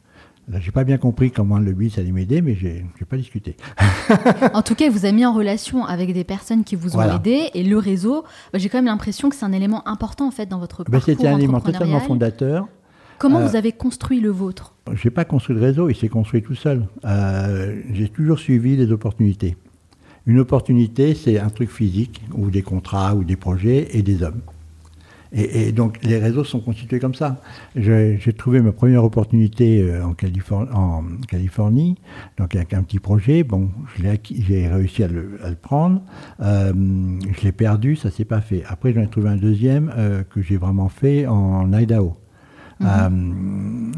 J'ai 0.58 0.72
pas 0.72 0.82
bien 0.82 0.98
compris 0.98 1.30
comment 1.30 1.58
le 1.58 1.66
lobbyiste 1.66 1.98
allait 1.98 2.10
m'aider, 2.10 2.42
mais 2.42 2.56
j'ai 2.56 2.84
pas 3.08 3.16
discuté. 3.16 3.56
en 4.54 4.62
tout 4.62 4.74
cas, 4.74 4.86
il 4.86 4.90
vous 4.90 5.06
a 5.06 5.12
mis 5.12 5.24
en 5.24 5.32
relation 5.32 5.84
avec 5.84 6.12
des 6.12 6.24
personnes 6.24 6.64
qui 6.64 6.74
vous 6.74 6.96
ont 6.96 7.02
aidé 7.02 7.50
et 7.54 7.62
le 7.62 7.78
réseau. 7.78 8.24
Bah, 8.52 8.58
j'ai 8.58 8.68
quand 8.68 8.78
même 8.78 8.86
l'impression 8.86 9.28
que 9.28 9.36
c'est 9.36 9.44
un 9.44 9.52
élément 9.52 9.86
important 9.86 10.26
en 10.26 10.30
fait 10.32 10.46
dans 10.46 10.58
votre 10.58 10.82
bah, 10.84 10.90
parcours 10.92 11.06
C'était 11.06 11.28
un 11.28 11.38
élément 11.38 11.60
totalement 11.60 12.00
fondateur. 12.00 12.68
Comment 13.18 13.46
vous 13.46 13.54
avez 13.54 13.72
construit 13.72 14.18
le 14.20 14.30
vôtre? 14.30 14.74
J'ai 14.94 15.10
pas 15.10 15.24
construit 15.24 15.54
le 15.54 15.62
réseau, 15.62 15.88
il 15.88 15.94
s'est 15.94 16.08
construit 16.08 16.42
tout 16.42 16.54
seul. 16.54 16.86
j'ai 17.92 18.08
toujours 18.08 18.38
suivi 18.38 18.76
les 18.76 18.90
opportunités. 18.90 19.56
Une 20.26 20.38
opportunité, 20.38 21.14
c'est 21.14 21.38
un 21.38 21.50
truc 21.50 21.70
physique, 21.70 22.22
ou 22.34 22.50
des 22.50 22.62
contrats, 22.62 23.14
ou 23.14 23.24
des 23.24 23.36
projets, 23.36 23.88
et 23.96 24.02
des 24.02 24.22
hommes. 24.22 24.42
Et, 25.32 25.70
donc 25.70 26.02
les 26.02 26.18
réseaux 26.18 26.42
sont 26.42 26.58
constitués 26.58 26.98
comme 26.98 27.14
ça. 27.14 27.40
J'ai 27.76 28.18
trouvé 28.36 28.60
ma 28.60 28.72
première 28.72 29.04
opportunité 29.04 29.80
euh, 29.80 30.04
en, 30.04 30.14
Californie, 31.28 31.96
donc 32.36 32.56
avec 32.56 32.74
un 32.74 32.82
petit 32.82 32.98
projet. 32.98 33.44
Bon, 33.44 33.70
j'ai 33.96 34.66
réussi 34.66 35.04
à 35.04 35.08
le, 35.08 35.38
prendre. 35.62 36.02
Euh, 36.40 36.72
je 37.32 37.44
l'ai 37.44 37.52
perdu, 37.52 37.94
ça 37.94 38.10
s'est 38.10 38.24
pas 38.24 38.40
fait. 38.40 38.64
Après, 38.66 38.92
j'en 38.92 39.02
ai 39.02 39.08
trouvé 39.08 39.28
un 39.28 39.36
deuxième 39.36 39.92
euh, 39.96 40.24
que 40.24 40.42
j'ai 40.42 40.56
vraiment 40.56 40.88
fait 40.88 41.26
en 41.26 41.72
Idaho. 41.72 42.16
Mhm 42.80 43.92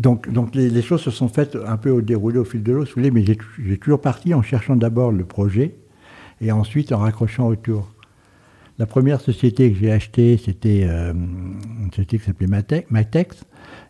donc, 0.00 0.30
donc 0.30 0.54
les, 0.54 0.82
choses 0.82 1.02
se 1.02 1.10
sont 1.10 1.28
faites 1.28 1.56
un 1.66 1.76
peu 1.76 1.90
au 1.90 2.00
déroulé 2.00 2.38
au 2.38 2.44
fil 2.44 2.62
de 2.62 2.72
l'eau, 2.72 2.84
si 2.84 2.92
vous 2.92 3.02
voulez, 3.02 3.10
mais 3.10 3.24
j'ai 3.24 3.76
toujours 3.78 4.00
parti 4.00 4.34
en 4.34 4.42
cherchant 4.42 4.76
d'abord 4.76 5.12
le 5.12 5.24
projet 5.24 5.74
et 6.40 6.52
ensuite 6.52 6.92
en 6.92 6.98
raccrochant 6.98 7.48
autour. 7.48 7.92
La 8.78 8.86
première 8.86 9.20
société 9.20 9.70
que 9.70 9.78
j'ai 9.78 9.92
achetée, 9.92 10.40
c'était 10.42 10.86
euh, 10.88 11.12
une 11.12 11.90
société 11.90 12.18
qui 12.18 12.24
s'appelait 12.24 12.46
Matex. 12.46 13.44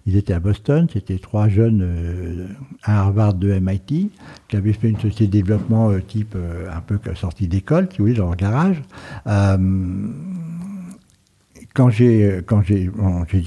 Ils 0.05 0.17
étaient 0.17 0.33
à 0.33 0.41
Boston, 0.41 0.89
c'était 0.93 1.19
trois 1.19 1.49
jeunes, 1.49 1.83
euh, 1.83 2.49
à 2.83 3.03
Harvard, 3.03 3.35
de 3.35 3.57
MIT, 3.57 4.11
qui 4.49 4.57
avaient 4.57 4.73
fait 4.73 4.89
une 4.89 4.99
société 4.99 5.27
de 5.27 5.31
développement 5.31 5.91
euh, 5.91 6.01
type 6.01 6.37
un 6.37 6.81
peu 6.81 6.99
sortie 7.15 7.47
d'école, 7.47 7.85
vous 7.85 8.05
voulez, 8.05 8.15
dans 8.15 8.27
leur 8.27 8.37
garage 8.37 8.83
quand 11.75 11.91
j'ai 11.91 12.41
quand 12.47 12.63
j'ai 12.63 12.91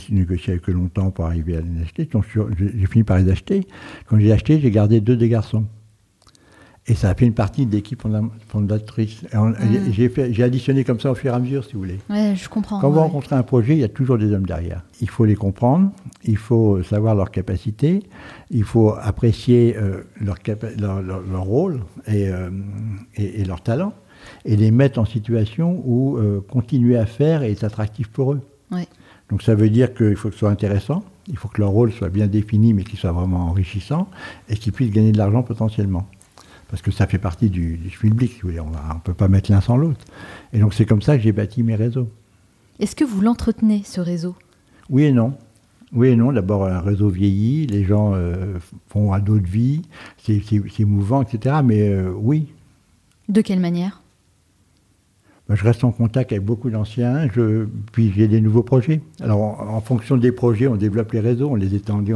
négocié 0.09 0.53
avec 0.53 0.69
eux 0.69 0.73
longtemps 0.73 1.11
pour 1.11 1.25
arriver 1.25 1.57
à 1.57 1.61
les 1.61 1.81
acheter, 1.81 2.09
j'ai 2.57 2.87
fini 2.87 3.03
par 3.03 3.17
les 3.17 3.29
acheter. 3.29 3.67
Quand 4.07 4.19
j'ai 4.19 4.31
acheté, 4.31 4.59
j'ai 4.59 4.71
gardé 4.71 5.01
deux 5.01 5.17
des 5.17 5.29
garçons. 5.29 5.65
Et 6.85 6.95
ça 6.95 7.09
a 7.09 7.15
fait 7.15 7.25
une 7.25 7.33
partie 7.33 7.65
de 7.65 7.71
l'équipe 7.71 8.03
fondatrice. 8.49 9.23
Mm. 9.33 9.53
J'ai 9.91 10.43
additionné 10.43 10.83
comme 10.83 10.99
ça 10.99 11.11
au 11.11 11.15
fur 11.15 11.31
et 11.31 11.35
à 11.35 11.39
mesure, 11.39 11.63
si 11.63 11.73
vous 11.73 11.79
voulez. 11.79 11.99
Ouais, 12.09 12.33
je 12.35 12.49
comprends. 12.49 12.79
Quand 12.81 12.89
vous 12.89 12.99
rencontrez 12.99 13.35
un 13.35 13.43
projet, 13.43 13.73
il 13.73 13.79
y 13.79 13.85
a 13.85 13.89
toujours 13.89 14.17
des 14.17 14.33
hommes 14.33 14.45
derrière. 14.45 14.83
Il 14.99 15.09
faut 15.09 15.23
les 15.23 15.35
comprendre, 15.35 15.91
il 16.25 16.35
faut 16.35 16.83
savoir 16.83 17.15
leurs 17.15 17.31
capacités, 17.31 18.03
il 18.51 18.63
faut 18.63 18.93
apprécier 19.01 19.77
euh, 19.77 20.03
leur, 20.19 20.35
leur, 21.01 21.43
rôle 21.43 21.79
et, 22.07 22.27
euh, 22.27 22.49
et, 23.15 23.41
et 23.41 23.45
leur 23.45 23.61
talent 23.61 23.93
et 24.45 24.55
les 24.55 24.71
mettre 24.71 24.99
en 24.99 25.05
situation 25.05 25.81
où 25.85 26.17
euh, 26.17 26.41
continuer 26.41 26.97
à 26.97 27.05
faire 27.05 27.43
est 27.43 27.63
attractif 27.63 28.07
pour 28.09 28.33
eux. 28.33 28.41
Donc 29.29 29.41
ça 29.41 29.55
veut 29.55 29.69
dire 29.69 29.93
qu'il 29.93 30.15
faut 30.15 30.29
que 30.29 30.33
ce 30.33 30.39
soit 30.39 30.49
intéressant, 30.49 31.03
il 31.27 31.37
faut 31.37 31.47
que 31.47 31.61
leur 31.61 31.69
rôle 31.69 31.91
soit 31.91 32.09
bien 32.09 32.27
défini, 32.27 32.73
mais 32.73 32.83
qu'il 32.83 32.99
soit 32.99 33.11
vraiment 33.11 33.47
enrichissant, 33.47 34.07
et 34.49 34.55
qu'ils 34.55 34.73
puissent 34.73 34.91
gagner 34.91 35.11
de 35.11 35.17
l'argent 35.17 35.43
potentiellement. 35.43 36.07
Parce 36.69 36.81
que 36.81 36.91
ça 36.91 37.07
fait 37.07 37.19
partie 37.19 37.49
du, 37.49 37.77
du 37.77 37.89
public, 37.89 38.41
on 38.43 38.47
ne 38.47 38.99
peut 39.03 39.13
pas 39.13 39.27
mettre 39.27 39.51
l'un 39.51 39.61
sans 39.61 39.77
l'autre. 39.77 40.05
Et 40.53 40.59
donc 40.59 40.73
c'est 40.73 40.85
comme 40.85 41.01
ça 41.01 41.17
que 41.17 41.23
j'ai 41.23 41.31
bâti 41.31 41.63
mes 41.63 41.75
réseaux. 41.75 42.09
Est-ce 42.79 42.95
que 42.95 43.03
vous 43.03 43.21
l'entretenez, 43.21 43.83
ce 43.85 44.01
réseau? 44.01 44.35
Oui 44.89 45.03
et 45.03 45.11
non. 45.11 45.33
Oui 45.93 46.09
et 46.09 46.15
non. 46.15 46.31
D'abord, 46.31 46.65
un 46.65 46.81
réseau 46.81 47.09
vieillit, 47.09 47.67
les 47.67 47.85
gens 47.85 48.13
euh, 48.13 48.57
font 48.89 49.13
à 49.13 49.19
d'autres 49.19 49.47
vies, 49.47 49.83
c'est 50.17 50.85
mouvant, 50.85 51.21
etc. 51.21 51.57
Mais 51.63 51.87
euh, 51.89 52.11
oui. 52.15 52.47
De 53.29 53.41
quelle 53.41 53.59
manière? 53.59 54.02
Je 55.49 55.63
reste 55.63 55.83
en 55.83 55.91
contact 55.91 56.31
avec 56.31 56.43
beaucoup 56.43 56.69
d'anciens, 56.69 57.27
puis 57.91 58.13
j'ai 58.15 58.27
des 58.27 58.39
nouveaux 58.39 58.63
projets. 58.63 59.01
Alors, 59.21 59.41
en, 59.41 59.81
fonction 59.81 60.15
des 60.15 60.31
projets, 60.31 60.67
on 60.67 60.75
développe 60.75 61.11
les 61.11 61.19
réseaux, 61.19 61.49
on 61.49 61.55
les 61.55 61.75
étend, 61.75 61.97
on 61.97 62.01
les, 62.01 62.13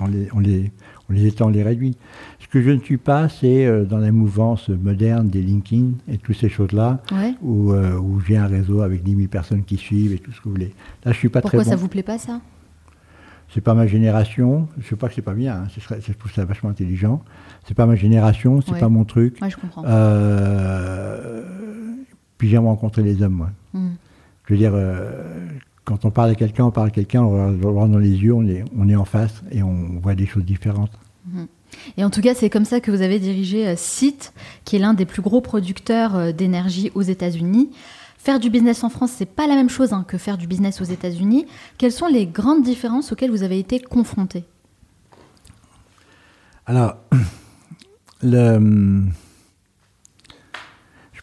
on 0.00 0.06
les, 0.06 0.28
on 0.32 0.40
les, 0.40 0.72
on 1.10 1.12
les 1.12 1.26
étend, 1.26 1.46
on 1.46 1.50
les 1.50 1.62
réduit. 1.62 1.96
Ce 2.40 2.48
que 2.48 2.62
je 2.62 2.70
ne 2.70 2.80
suis 2.80 2.96
pas, 2.96 3.28
c'est 3.28 3.66
euh, 3.66 3.84
dans 3.84 3.98
la 3.98 4.10
mouvance 4.10 4.70
moderne 4.70 5.28
des 5.28 5.42
LinkedIn 5.42 5.92
et 6.08 6.16
toutes 6.16 6.36
ces 6.36 6.48
choses-là, 6.48 7.02
où, 7.42 7.72
euh, 7.72 7.98
où 7.98 8.20
j'ai 8.20 8.38
un 8.38 8.46
réseau 8.46 8.80
avec 8.80 9.02
10 9.02 9.16
000 9.16 9.28
personnes 9.28 9.64
qui 9.64 9.76
suivent 9.76 10.14
et 10.14 10.18
tout 10.18 10.32
ce 10.32 10.38
que 10.38 10.44
vous 10.44 10.52
voulez. 10.52 10.74
Là, 11.04 11.12
je 11.12 11.18
suis 11.18 11.28
pas 11.28 11.42
très 11.42 11.58
bon. 11.58 11.62
Pourquoi 11.62 11.76
ça 11.76 11.76
vous 11.76 11.88
plaît 11.88 12.02
pas, 12.02 12.18
ça? 12.18 12.40
C'est 13.52 13.60
pas 13.60 13.74
ma 13.74 13.86
génération. 13.86 14.66
Je 14.80 14.88
sais 14.88 14.96
pas 14.96 15.08
que 15.08 15.14
c'est 15.14 15.20
pas 15.20 15.34
bien. 15.34 15.64
Hein. 15.64 15.98
Je 16.00 16.12
trouve 16.14 16.32
ça 16.32 16.46
vachement 16.46 16.70
intelligent. 16.70 17.22
C'est 17.68 17.74
pas 17.74 17.84
ma 17.84 17.96
génération. 17.96 18.62
C'est 18.62 18.78
pas 18.78 18.88
mon 18.88 19.04
truc. 19.04 19.36
Ouais, 19.42 19.50
je 19.50 19.58
comprends. 19.58 19.84
Euh, 19.86 21.42
puis 22.42 22.48
j'aime 22.48 22.66
rencontrer 22.66 23.04
les 23.04 23.22
hommes, 23.22 23.34
moi. 23.34 23.50
Hmm. 23.72 23.90
Je 24.46 24.54
veux 24.54 24.58
dire, 24.58 24.72
euh, 24.74 25.46
quand 25.84 26.04
on 26.04 26.10
parle 26.10 26.30
à 26.30 26.34
quelqu'un, 26.34 26.64
on 26.64 26.72
parle 26.72 26.88
à 26.88 26.90
quelqu'un, 26.90 27.22
on 27.22 27.52
le 27.52 27.68
regarde 27.68 27.92
dans 27.92 28.00
les 28.00 28.16
yeux, 28.16 28.34
on 28.34 28.44
est, 28.48 28.64
on 28.76 28.88
est 28.88 28.96
en 28.96 29.04
face 29.04 29.44
et 29.52 29.62
on 29.62 30.00
voit 30.02 30.16
des 30.16 30.26
choses 30.26 30.44
différentes. 30.44 30.90
Hmm. 31.24 31.44
Et 31.96 32.02
en 32.02 32.10
tout 32.10 32.20
cas, 32.20 32.34
c'est 32.34 32.50
comme 32.50 32.64
ça 32.64 32.80
que 32.80 32.90
vous 32.90 33.00
avez 33.00 33.20
dirigé 33.20 33.68
euh, 33.68 33.74
Site, 33.76 34.32
qui 34.64 34.74
est 34.74 34.80
l'un 34.80 34.92
des 34.92 35.06
plus 35.06 35.22
gros 35.22 35.40
producteurs 35.40 36.16
euh, 36.16 36.32
d'énergie 36.32 36.90
aux 36.96 37.02
États-Unis. 37.02 37.70
Faire 38.18 38.40
du 38.40 38.50
business 38.50 38.82
en 38.82 38.88
France, 38.88 39.12
c'est 39.16 39.24
pas 39.24 39.46
la 39.46 39.54
même 39.54 39.70
chose 39.70 39.92
hein, 39.92 40.04
que 40.08 40.18
faire 40.18 40.36
du 40.36 40.48
business 40.48 40.80
aux 40.80 40.84
États-Unis. 40.84 41.46
Quelles 41.78 41.92
sont 41.92 42.08
les 42.08 42.26
grandes 42.26 42.64
différences 42.64 43.12
auxquelles 43.12 43.30
vous 43.30 43.44
avez 43.44 43.60
été 43.60 43.78
confronté 43.78 44.42
Alors, 46.66 46.96
le, 48.24 48.58
je 48.58 49.31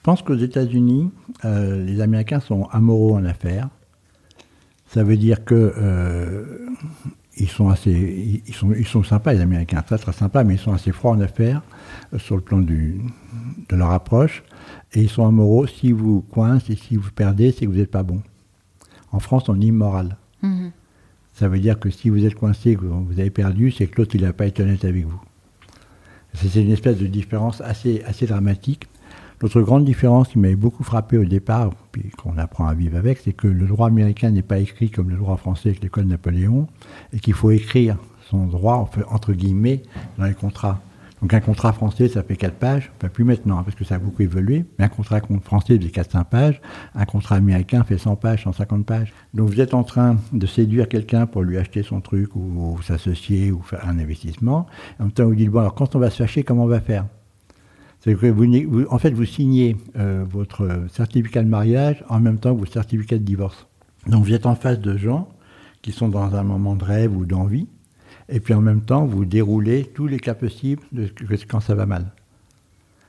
pense 0.09 0.23
qu'aux 0.23 0.37
États-Unis, 0.37 1.11
euh, 1.45 1.85
les 1.85 2.01
Américains 2.01 2.39
sont 2.39 2.63
amoraux 2.71 3.15
en 3.15 3.25
affaires. 3.25 3.69
Ça 4.87 5.03
veut 5.03 5.17
dire 5.17 5.45
que 5.45 5.53
euh, 5.77 6.67
ils 7.37 7.47
sont 7.47 7.69
assez, 7.69 8.41
ils 8.47 8.55
sont, 8.55 8.73
ils 8.73 8.87
sont 8.87 9.03
sympas 9.03 9.33
les 9.33 9.41
Américains, 9.41 9.83
très 9.83 9.99
très 9.99 10.13
sympas, 10.13 10.43
mais 10.43 10.55
ils 10.55 10.59
sont 10.59 10.73
assez 10.73 10.91
froids 10.91 11.11
en 11.11 11.21
affaires 11.21 11.61
euh, 12.11 12.17
sur 12.17 12.35
le 12.35 12.41
plan 12.41 12.57
du, 12.57 12.99
de 13.69 13.75
leur 13.75 13.91
approche. 13.91 14.41
Et 14.93 15.03
ils 15.03 15.09
sont 15.09 15.27
amoraux. 15.27 15.67
Si 15.67 15.91
vous 15.91 16.21
coincez 16.21 16.73
et 16.73 16.75
si 16.75 16.95
vous 16.95 17.11
perdez, 17.11 17.51
c'est 17.51 17.67
que 17.67 17.69
vous 17.69 17.77
n'êtes 17.77 17.91
pas 17.91 18.01
bon. 18.01 18.23
En 19.11 19.19
France, 19.19 19.47
on 19.47 19.61
est 19.61 19.65
immoral. 19.65 20.17
Mm-hmm. 20.41 20.71
Ça 21.33 21.49
veut 21.49 21.59
dire 21.59 21.79
que 21.79 21.91
si 21.91 22.09
vous 22.09 22.25
êtes 22.25 22.33
coincé, 22.33 22.75
que 22.75 22.85
vous 22.85 23.19
avez 23.19 23.29
perdu, 23.29 23.69
c'est 23.69 23.85
que 23.85 24.01
l'autre 24.01 24.15
il 24.15 24.23
n'a 24.23 24.33
pas 24.33 24.47
été 24.47 24.63
honnête 24.63 24.85
avec 24.85 25.05
vous. 25.05 25.21
C'est 26.33 26.59
une 26.59 26.71
espèce 26.71 26.97
de 26.97 27.05
différence 27.05 27.61
assez, 27.61 28.01
assez 28.07 28.25
dramatique. 28.25 28.87
L'autre 29.41 29.61
grande 29.61 29.85
différence 29.85 30.27
qui 30.27 30.39
m'avait 30.39 30.57
beaucoup 30.57 30.83
frappé 30.83 31.17
au 31.17 31.23
départ, 31.23 31.69
puis 31.93 32.09
qu'on 32.09 32.37
apprend 32.37 32.67
à 32.67 32.73
vivre 32.73 32.97
avec, 32.97 33.19
c'est 33.19 33.31
que 33.31 33.47
le 33.47 33.67
droit 33.67 33.87
américain 33.87 34.31
n'est 34.31 34.41
pas 34.41 34.59
écrit 34.59 34.89
comme 34.89 35.09
le 35.09 35.15
droit 35.15 35.37
français 35.37 35.69
avec 35.69 35.81
l'école 35.81 36.05
Napoléon, 36.05 36.67
et 37.13 37.19
qu'il 37.19 37.33
faut 37.33 37.51
écrire 37.51 37.95
son 38.29 38.47
droit, 38.47 38.89
entre 39.09 39.31
guillemets, 39.31 39.81
dans 40.17 40.25
les 40.25 40.33
contrats. 40.33 40.81
Donc 41.21 41.33
un 41.33 41.39
contrat 41.39 41.73
français, 41.73 42.07
ça 42.09 42.21
fait 42.21 42.35
4 42.35 42.53
pages, 42.55 42.91
pas 42.99 43.09
plus 43.09 43.23
maintenant, 43.23 43.63
parce 43.63 43.75
que 43.75 43.83
ça 43.83 43.95
a 43.95 43.99
beaucoup 43.99 44.21
évolué, 44.23 44.65
mais 44.77 44.85
un 44.85 44.89
contrat 44.89 45.21
français 45.43 45.79
fait 45.79 45.87
4-5 45.87 46.25
pages, 46.25 46.61
un 46.93 47.05
contrat 47.05 47.35
américain 47.35 47.83
fait 47.83 47.97
100 47.97 48.17
pages, 48.17 48.43
150 48.43 48.85
pages. 48.85 49.13
Donc 49.33 49.49
vous 49.49 49.61
êtes 49.61 49.73
en 49.73 49.83
train 49.83 50.17
de 50.31 50.47
séduire 50.47 50.87
quelqu'un 50.87 51.25
pour 51.27 51.43
lui 51.43 51.57
acheter 51.57 51.83
son 51.83 52.01
truc, 52.01 52.35
ou, 52.35 52.77
s'associer, 52.83 53.51
ou 53.51 53.61
faire 53.61 53.87
un 53.87 53.99
investissement, 53.99 54.67
en 54.99 55.03
même 55.03 55.11
temps 55.11 55.25
vous 55.25 55.35
dites, 55.35 55.49
bon 55.49 55.59
alors 55.59 55.75
quand 55.75 55.95
on 55.95 55.99
va 55.99 56.09
se 56.09 56.17
fâcher, 56.17 56.43
comment 56.43 56.63
on 56.63 56.67
va 56.67 56.81
faire? 56.81 57.05
Que 58.05 58.27
vous, 58.27 58.85
en 58.89 58.97
fait, 58.97 59.11
vous 59.11 59.25
signez 59.25 59.75
euh, 59.97 60.25
votre 60.29 60.85
certificat 60.91 61.43
de 61.43 61.49
mariage 61.49 62.03
en 62.09 62.19
même 62.19 62.39
temps 62.39 62.53
que 62.53 62.59
votre 62.59 62.73
certificat 62.73 63.17
de 63.17 63.23
divorce. 63.23 63.67
Donc 64.07 64.23
vous 64.25 64.33
êtes 64.33 64.45
en 64.45 64.55
face 64.55 64.79
de 64.79 64.97
gens 64.97 65.29
qui 65.81 65.91
sont 65.91 66.09
dans 66.09 66.35
un 66.35 66.43
moment 66.43 66.75
de 66.75 66.83
rêve 66.83 67.15
ou 67.15 67.25
d'envie, 67.25 67.67
et 68.29 68.39
puis 68.39 68.53
en 68.53 68.61
même 68.61 68.81
temps, 68.81 69.05
vous 69.05 69.25
déroulez 69.25 69.85
tous 69.93 70.07
les 70.07 70.19
cas 70.19 70.33
possibles 70.33 70.83
de 70.91 71.09
quand 71.47 71.59
ça 71.59 71.75
va 71.75 71.85
mal. 71.85 72.11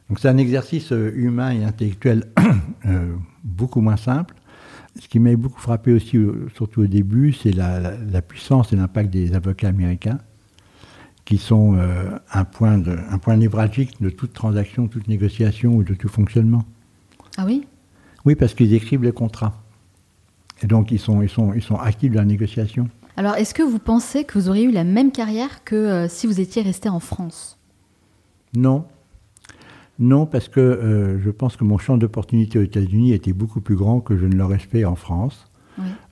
Donc 0.09 0.19
c'est 0.19 0.29
un 0.29 0.39
exercice 0.39 0.93
euh, 0.93 1.13
humain 1.15 1.53
et 1.53 1.65
intellectuel 1.65 2.25
euh, 2.87 3.15
beaucoup 3.45 3.81
moins 3.81 3.97
simple. 3.97 4.35
Ce 5.01 5.07
qui 5.07 5.21
m'a 5.21 5.35
beaucoup 5.37 5.61
frappé 5.61 5.93
aussi, 5.93 6.19
surtout 6.55 6.83
au 6.83 6.87
début, 6.87 7.33
c'est 7.33 7.53
la, 7.53 8.23
puissance 8.23 8.73
et 8.73 8.77
l'impact 8.77 9.11
des 9.11 9.35
avocats 9.35 9.69
américains, 9.69 10.19
qui 11.31 11.39
sont 11.39 11.77
euh, 11.77 12.11
un, 12.33 12.45
point 12.45 12.77
de, 12.77 12.99
un 13.09 13.19
point 13.19 13.37
névralgique 13.37 14.03
de 14.03 14.11
toute 14.11 14.33
transaction, 14.33 14.89
toute 14.89 15.07
négociation 15.07 15.77
ou 15.77 15.85
de 15.85 15.95
tout 15.95 16.09
fonctionnement. 16.09 16.65
Ah 17.37 17.45
oui? 17.47 17.69
Oui, 18.25 18.35
parce 18.35 18.53
qu'ils 18.53 18.75
écrivent 18.75 19.05
les 19.05 19.13
contrats. 19.13 19.63
Et 20.61 20.67
donc 20.67 20.91
ils 20.91 20.99
sont, 20.99 21.23
ils 21.23 21.29
sont, 21.29 21.55
ils 21.55 21.63
sont 21.63 21.77
actifs 21.77 22.11
dans 22.11 22.19
la 22.19 22.25
négociation. 22.25 22.89
Alors 23.17 23.37
est-ce 23.37 23.55
que 23.55 23.63
vous 23.63 23.79
pensez 23.79 24.25
que 24.25 24.37
vous 24.41 24.49
auriez 24.49 24.65
eu 24.65 24.73
la 24.73 24.83
même 24.83 25.13
carrière 25.13 25.63
que 25.63 25.77
euh, 25.77 26.09
si 26.09 26.27
vous 26.27 26.41
étiez 26.41 26.63
resté 26.63 26.89
en 26.89 26.99
France? 26.99 27.61
Non, 28.57 28.87
non, 30.01 30.27
parce 30.27 30.49
que 30.49 30.59
euh, 30.59 31.21
je 31.21 31.31
pense 31.31 31.57
que 31.57 31.63
mon 31.63 31.79
champ 31.79 31.97
d'opportunité 31.97 32.59
aux 32.59 32.65
États-Unis 32.65 33.13
était 33.13 33.33
beaucoup 33.33 33.61
plus 33.61 33.77
grand 33.77 34.01
que 34.01 34.17
je 34.17 34.27
ne 34.27 34.35
l'aurais 34.35 34.59
fait 34.59 34.85
en 34.85 34.97
France. 34.97 35.50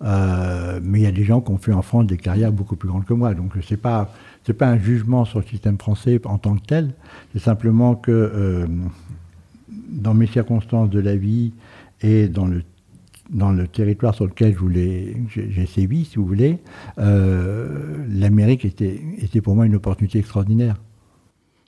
Euh, 0.02 0.80
mais 0.82 1.00
il 1.00 1.02
y 1.02 1.06
a 1.06 1.12
des 1.12 1.24
gens 1.24 1.40
qui 1.40 1.50
ont 1.50 1.58
fait 1.58 1.72
en 1.72 1.82
France 1.82 2.06
des 2.06 2.16
carrières 2.16 2.52
beaucoup 2.52 2.76
plus 2.76 2.88
grandes 2.88 3.04
que 3.04 3.14
moi. 3.14 3.34
Donc 3.34 3.52
ce 3.60 3.74
n'est 3.74 3.78
pas, 3.78 4.12
pas 4.58 4.68
un 4.68 4.78
jugement 4.78 5.24
sur 5.24 5.40
le 5.40 5.46
système 5.46 5.78
français 5.78 6.20
en 6.24 6.38
tant 6.38 6.56
que 6.56 6.64
tel. 6.64 6.94
C'est 7.32 7.42
simplement 7.42 7.94
que 7.94 8.12
euh, 8.12 8.66
dans 9.68 10.14
mes 10.14 10.26
circonstances 10.26 10.90
de 10.90 11.00
la 11.00 11.16
vie 11.16 11.52
et 12.00 12.28
dans 12.28 12.46
le, 12.46 12.62
dans 13.30 13.52
le 13.52 13.66
territoire 13.66 14.14
sur 14.14 14.26
lequel 14.26 14.56
j'ai 15.28 15.66
sévi, 15.66 16.04
si 16.04 16.16
vous 16.16 16.26
voulez, 16.26 16.58
euh, 16.98 17.96
l'Amérique 18.08 18.64
était, 18.64 19.00
était 19.18 19.40
pour 19.40 19.54
moi 19.54 19.66
une 19.66 19.74
opportunité 19.74 20.18
extraordinaire. 20.18 20.76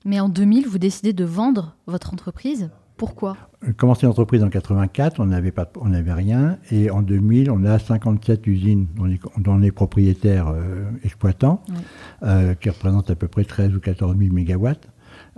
Mais 0.04 0.20
en 0.20 0.30
2000, 0.30 0.66
vous 0.66 0.78
décidez 0.78 1.12
de 1.12 1.24
vendre 1.24 1.76
votre 1.86 2.12
entreprise? 2.14 2.70
Pourquoi? 3.00 3.34
J'ai 3.66 3.72
commencé 3.72 4.04
l'entreprise 4.04 4.42
en 4.44 4.50
84, 4.50 5.20
on 5.20 5.24
n'avait 5.26 5.52
pas, 5.52 5.70
on 5.80 5.88
n'avait 5.88 6.12
rien, 6.12 6.58
et 6.70 6.90
en 6.90 7.00
2000, 7.00 7.50
on 7.50 7.64
a 7.64 7.78
57 7.78 8.46
usines 8.46 8.86
dont 8.94 9.04
les, 9.04 9.18
dont 9.38 9.56
les 9.56 9.72
propriétaires 9.72 10.48
euh, 10.48 10.84
exploitants, 11.02 11.62
Oui. 11.70 11.76
euh, 12.24 12.52
qui 12.54 12.68
représentent 12.68 13.10
à 13.10 13.14
peu 13.14 13.26
près 13.26 13.44
13 13.44 13.74
ou 13.74 13.80
14 13.80 14.16
000 14.18 14.34
mégawatts. 14.34 14.86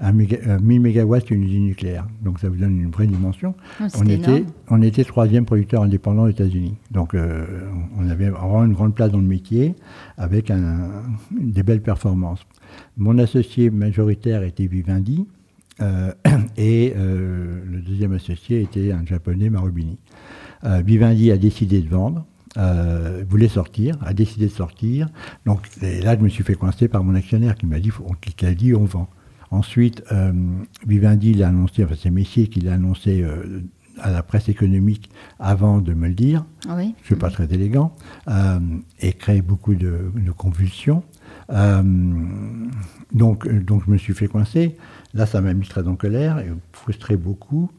Un 0.00 0.10
méga, 0.12 0.38
euh, 0.48 0.58
1000 0.60 0.80
mégawatts, 0.80 1.26
c'est 1.28 1.34
une 1.36 1.44
usine 1.44 1.66
nucléaire, 1.66 2.08
donc 2.20 2.40
ça 2.40 2.48
vous 2.48 2.56
donne 2.56 2.80
une 2.80 2.90
vraie 2.90 3.06
dimension. 3.06 3.54
Ah, 3.80 3.86
On 3.96 4.06
était, 4.06 4.44
on 4.68 4.82
était 4.82 5.04
troisième 5.04 5.44
producteur 5.44 5.82
indépendant 5.84 6.24
aux 6.24 6.28
États-Unis. 6.28 6.74
Donc, 6.90 7.14
euh, 7.14 7.46
on 7.96 8.08
avait 8.10 8.30
vraiment 8.30 8.64
une 8.64 8.72
grande 8.72 8.96
place 8.96 9.12
dans 9.12 9.18
le 9.20 9.26
métier 9.26 9.76
avec 10.18 10.50
un- 10.50 10.90
des 11.30 11.62
belles 11.62 11.82
performances. 11.82 12.40
Mon 12.96 13.18
associé 13.18 13.70
majoritaire 13.70 14.42
était 14.42 14.66
Vivendi 14.66 15.28
euh, 15.28 15.41
et 16.56 16.92
euh, 16.96 17.62
le 17.64 17.80
deuxième 17.80 18.12
associé 18.12 18.60
était 18.62 18.92
un 18.92 19.04
japonais, 19.06 19.50
Marubini. 19.50 19.98
Euh, 20.64 20.82
Vivendi 20.84 21.30
a 21.32 21.36
décidé 21.38 21.80
de 21.80 21.88
vendre. 21.88 22.26
euh, 22.58 23.24
voulait 23.28 23.48
sortir, 23.48 23.96
a 24.02 24.12
décidé 24.12 24.46
de 24.46 24.52
sortir. 24.52 25.08
Donc 25.46 25.68
là, 25.80 26.16
je 26.16 26.22
me 26.22 26.28
suis 26.28 26.44
fait 26.44 26.54
coincer 26.54 26.86
par 26.88 27.02
mon 27.02 27.14
actionnaire 27.14 27.54
qui 27.54 27.66
m'a 27.66 27.80
dit, 27.80 27.90
qui 28.36 28.46
a 28.46 28.54
dit, 28.54 28.74
on 28.74 28.84
vend. 28.84 29.08
Ensuite, 29.50 30.02
euh, 30.12 30.32
Vivendi 30.86 31.34
l'a 31.34 31.48
annoncé, 31.48 31.84
enfin 31.84 31.94
c'est 32.00 32.10
Messier 32.10 32.48
qui 32.48 32.60
l'a 32.60 32.74
annoncé 32.74 33.22
euh, 33.22 33.60
à 34.00 34.10
la 34.10 34.22
presse 34.22 34.48
économique 34.48 35.10
avant 35.38 35.80
de 35.82 35.92
me 35.94 36.08
le 36.08 36.14
dire, 36.14 36.44
Ah 36.68 36.74
oui 36.76 36.94
je 36.98 37.02
ne 37.02 37.06
suis 37.06 37.16
pas 37.16 37.30
très 37.30 37.44
élégant, 37.52 37.94
euh, 38.28 38.58
et 39.00 39.12
créé 39.12 39.42
beaucoup 39.42 39.74
de, 39.74 40.10
de 40.14 40.30
convulsions. 40.30 41.02
Euh, 41.50 41.82
donc, 43.12 43.46
euh, 43.46 43.60
donc 43.60 43.82
je 43.86 43.90
me 43.90 43.96
suis 43.98 44.14
fait 44.14 44.26
coincer. 44.28 44.76
Là, 45.14 45.26
ça 45.26 45.40
m'a 45.40 45.52
mis 45.52 45.66
très 45.66 45.86
en 45.86 45.94
colère 45.94 46.38
et 46.38 46.50
frustré 46.72 47.16
beaucoup. 47.16 47.70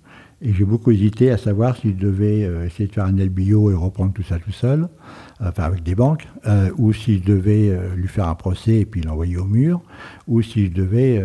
Et 0.45 0.51
j'ai 0.53 0.65
beaucoup 0.65 0.91
hésité 0.91 1.31
à 1.31 1.37
savoir 1.37 1.77
si 1.77 1.91
je 1.91 1.95
devais 1.95 2.43
euh, 2.43 2.65
essayer 2.65 2.87
de 2.87 2.91
faire 2.91 3.05
un 3.05 3.13
LBO 3.13 3.71
et 3.71 3.73
reprendre 3.73 4.11
tout 4.11 4.23
ça 4.23 4.39
tout 4.39 4.51
seul, 4.51 4.89
euh, 5.41 5.49
enfin 5.49 5.63
avec 5.63 5.83
des 5.83 5.95
banques, 5.95 6.27
euh, 6.45 6.69
ou 6.77 6.91
si 6.91 7.19
je 7.19 7.23
devais 7.23 7.73
lui 7.95 8.09
faire 8.09 8.27
un 8.27 8.35
procès 8.35 8.79
et 8.79 8.85
puis 8.85 9.01
l'envoyer 9.01 9.37
au 9.37 9.45
mur, 9.45 9.81
ou 10.27 10.41
si 10.41 10.65
je 10.65 10.71
devais, 10.71 11.23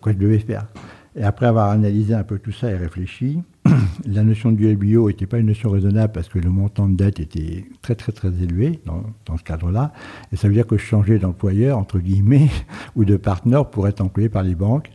quoi 0.00 0.12
je 0.12 0.18
devais 0.18 0.40
faire. 0.40 0.66
Et 1.14 1.22
après 1.22 1.46
avoir 1.46 1.70
analysé 1.70 2.14
un 2.14 2.24
peu 2.24 2.38
tout 2.38 2.52
ça 2.52 2.70
et 2.70 2.76
réfléchi, 2.76 3.42
la 4.06 4.22
notion 4.22 4.52
du 4.52 4.72
LBO 4.72 5.08
n'était 5.08 5.26
pas 5.26 5.38
une 5.38 5.46
notion 5.46 5.70
raisonnable 5.70 6.12
parce 6.12 6.28
que 6.28 6.38
le 6.38 6.50
montant 6.50 6.88
de 6.88 6.96
dette 6.96 7.20
était 7.20 7.64
très 7.82 7.94
très 7.94 8.12
très 8.12 8.28
élevé 8.28 8.80
dans, 8.86 9.02
dans 9.26 9.36
ce 9.36 9.42
cadre-là. 9.42 9.92
Et 10.32 10.36
ça 10.36 10.48
veut 10.48 10.54
dire 10.54 10.66
que 10.66 10.76
je 10.76 10.84
changeais 10.84 11.18
d'employeur, 11.18 11.78
entre 11.78 11.98
guillemets, 11.98 12.48
ou 12.96 13.04
de 13.04 13.16
partenaire 13.16 13.66
pour 13.66 13.88
être 13.88 14.00
employé 14.00 14.28
par 14.28 14.42
les 14.42 14.54
banques, 14.54 14.90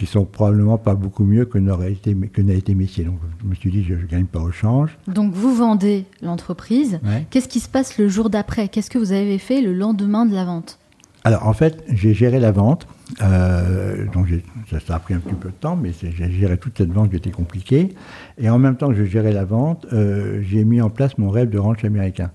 qui 0.00 0.06
sont 0.06 0.24
probablement 0.24 0.78
pas 0.78 0.94
beaucoup 0.94 1.24
mieux 1.24 1.44
que 1.44 1.58
n'aurait 1.58 1.92
été, 1.92 2.14
n'a 2.14 2.54
été 2.54 2.74
Messier. 2.74 3.04
Donc 3.04 3.18
je 3.42 3.46
me 3.46 3.54
suis 3.54 3.70
dit, 3.70 3.84
je 3.84 3.92
ne 3.92 4.06
gagne 4.06 4.24
pas 4.24 4.40
au 4.40 4.50
change. 4.50 4.96
Donc 5.06 5.34
vous 5.34 5.54
vendez 5.54 6.06
l'entreprise. 6.22 7.00
Ouais. 7.04 7.26
Qu'est-ce 7.28 7.48
qui 7.48 7.60
se 7.60 7.68
passe 7.68 7.98
le 7.98 8.08
jour 8.08 8.30
d'après? 8.30 8.68
Qu'est-ce 8.68 8.88
que 8.88 8.96
vous 8.96 9.12
avez 9.12 9.36
fait 9.36 9.60
le 9.60 9.74
lendemain 9.74 10.24
de 10.24 10.34
la 10.34 10.46
vente? 10.46 10.78
Alors 11.24 11.46
en 11.46 11.52
fait, 11.52 11.84
j'ai 11.90 12.14
géré 12.14 12.40
la 12.40 12.50
vente. 12.50 12.86
Euh, 13.20 14.06
donc 14.14 14.28
ça, 14.70 14.80
ça 14.80 14.94
a 14.94 14.98
pris 15.00 15.12
un 15.12 15.18
petit 15.18 15.34
peu 15.34 15.50
de 15.50 15.54
temps, 15.54 15.76
mais 15.76 15.90
j'ai 15.92 16.30
géré 16.30 16.56
toute 16.56 16.78
cette 16.78 16.92
vente 16.92 17.10
qui 17.10 17.16
était 17.16 17.30
compliquée. 17.30 17.90
Et 18.38 18.48
en 18.48 18.58
même 18.58 18.76
temps 18.76 18.88
que 18.88 18.94
je 18.94 19.04
gérais 19.04 19.34
la 19.34 19.44
vente, 19.44 19.84
euh, 19.92 20.40
j'ai 20.42 20.64
mis 20.64 20.80
en 20.80 20.88
place 20.88 21.18
mon 21.18 21.28
rêve 21.28 21.50
de 21.50 21.58
ranch 21.58 21.84
américain. 21.84 22.30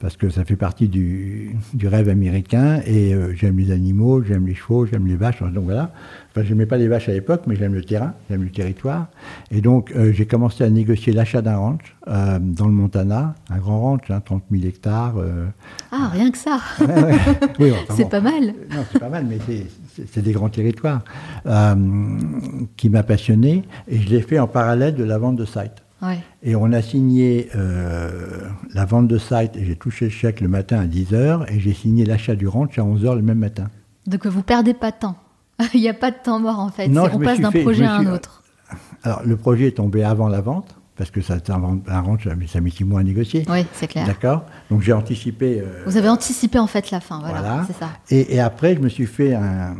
Parce 0.00 0.16
que 0.16 0.28
ça 0.28 0.44
fait 0.44 0.56
partie 0.56 0.88
du, 0.88 1.56
du 1.72 1.88
rêve 1.88 2.08
américain 2.08 2.80
et 2.86 3.14
euh, 3.14 3.32
j'aime 3.34 3.56
les 3.58 3.70
animaux, 3.70 4.22
j'aime 4.22 4.46
les 4.46 4.54
chevaux, 4.54 4.84
j'aime 4.86 5.06
les 5.06 5.16
vaches. 5.16 5.40
Donc 5.42 5.64
voilà. 5.64 5.92
Enfin, 6.30 6.44
j'aimais 6.44 6.66
pas 6.66 6.76
les 6.76 6.88
vaches 6.88 7.08
à 7.08 7.12
l'époque, 7.12 7.42
mais 7.46 7.54
j'aime 7.56 7.74
le 7.74 7.82
terrain, 7.84 8.12
j'aime 8.28 8.42
le 8.42 8.50
territoire. 8.50 9.06
Et 9.50 9.60
donc 9.60 9.92
euh, 9.96 10.12
j'ai 10.12 10.26
commencé 10.26 10.62
à 10.64 10.68
négocier 10.70 11.12
l'achat 11.12 11.40
d'un 11.42 11.56
ranch 11.56 11.96
euh, 12.08 12.38
dans 12.40 12.66
le 12.66 12.72
Montana, 12.72 13.34
un 13.50 13.58
grand 13.58 13.80
ranch, 13.80 14.10
hein, 14.10 14.20
30 14.22 14.42
000 14.50 14.64
hectares. 14.66 15.14
Ah, 15.92 16.08
rien 16.12 16.30
que 16.30 16.38
ça 16.38 16.58
ouais, 16.80 16.86
ouais. 16.86 17.14
Oui, 17.60 17.70
enfin, 17.72 17.94
C'est 17.96 18.02
bon. 18.04 18.08
pas 18.10 18.20
mal 18.20 18.42
Non, 18.74 18.84
c'est 18.92 18.98
pas 18.98 19.08
mal, 19.08 19.26
mais 19.28 19.38
c'est- 19.46 20.20
des 20.20 20.32
grands 20.32 20.48
territoires 20.48 21.02
qui 22.76 22.90
m'a 22.90 23.02
passionné 23.04 23.62
et 23.88 23.98
je 24.00 24.08
l'ai 24.10 24.22
fait 24.22 24.38
en 24.38 24.48
parallèle 24.48 24.94
de 24.96 25.04
la 25.04 25.18
vente 25.18 25.36
de 25.36 25.44
site. 25.44 25.83
Ouais. 26.04 26.18
Et 26.42 26.54
on 26.56 26.72
a 26.72 26.82
signé 26.82 27.48
euh, 27.56 28.10
la 28.72 28.84
vente 28.84 29.08
de 29.08 29.18
site 29.18 29.56
et 29.56 29.64
j'ai 29.64 29.76
touché 29.76 30.06
le 30.06 30.10
chèque 30.10 30.40
le 30.40 30.48
matin 30.48 30.78
à 30.80 30.86
10h 30.86 31.46
et 31.52 31.60
j'ai 31.60 31.72
signé 31.74 32.04
l'achat 32.04 32.34
du 32.34 32.46
ranch 32.48 32.78
à 32.78 32.82
11h 32.82 33.14
le 33.16 33.22
même 33.22 33.38
matin. 33.38 33.68
Donc 34.06 34.26
vous 34.26 34.42
perdez 34.42 34.74
pas 34.74 34.90
de 34.90 34.96
temps. 34.96 35.16
Il 35.74 35.80
n'y 35.80 35.88
a 35.88 35.94
pas 35.94 36.10
de 36.10 36.16
temps 36.22 36.40
mort 36.40 36.58
en 36.58 36.68
fait. 36.70 36.88
Non, 36.88 37.06
On 37.12 37.18
passe 37.18 37.40
d'un 37.40 37.50
projet 37.50 37.84
à 37.84 37.96
un 37.96 38.00
suis- 38.00 38.08
autre. 38.08 38.42
Alors 39.02 39.22
le 39.24 39.36
projet 39.36 39.68
est 39.68 39.76
tombé 39.76 40.02
avant 40.04 40.28
la 40.28 40.40
vente 40.40 40.76
parce 40.96 41.10
que 41.10 41.20
ça, 41.20 41.36
c'est 41.44 41.50
un, 41.52 41.80
un 41.88 42.00
ranch, 42.00 42.24
ça 42.24 42.34
met- 42.36 42.46
ça 42.46 42.60
met 42.60 42.70
six 42.70 42.84
mois 42.84 43.00
à 43.00 43.02
négocier. 43.02 43.44
Oui, 43.48 43.64
c'est 43.72 43.86
clair. 43.88 44.06
D'accord 44.06 44.44
Donc 44.70 44.82
j'ai 44.82 44.92
anticipé. 44.92 45.60
euh, 45.60 45.82
Vous 45.86 45.96
avez 45.96 46.08
anticipé 46.08 46.58
en 46.58 46.66
fait 46.68 46.90
la 46.90 47.00
fin, 47.00 47.18
voilà, 47.20 47.40
Voilà. 47.40 47.64
c'est 47.66 47.76
ça. 47.78 47.88
Et, 48.10 48.34
et 48.36 48.40
après, 48.40 48.74
je 48.76 48.80
me 48.80 48.88
suis 48.88 49.06
fait 49.06 49.34
un- 49.34 49.74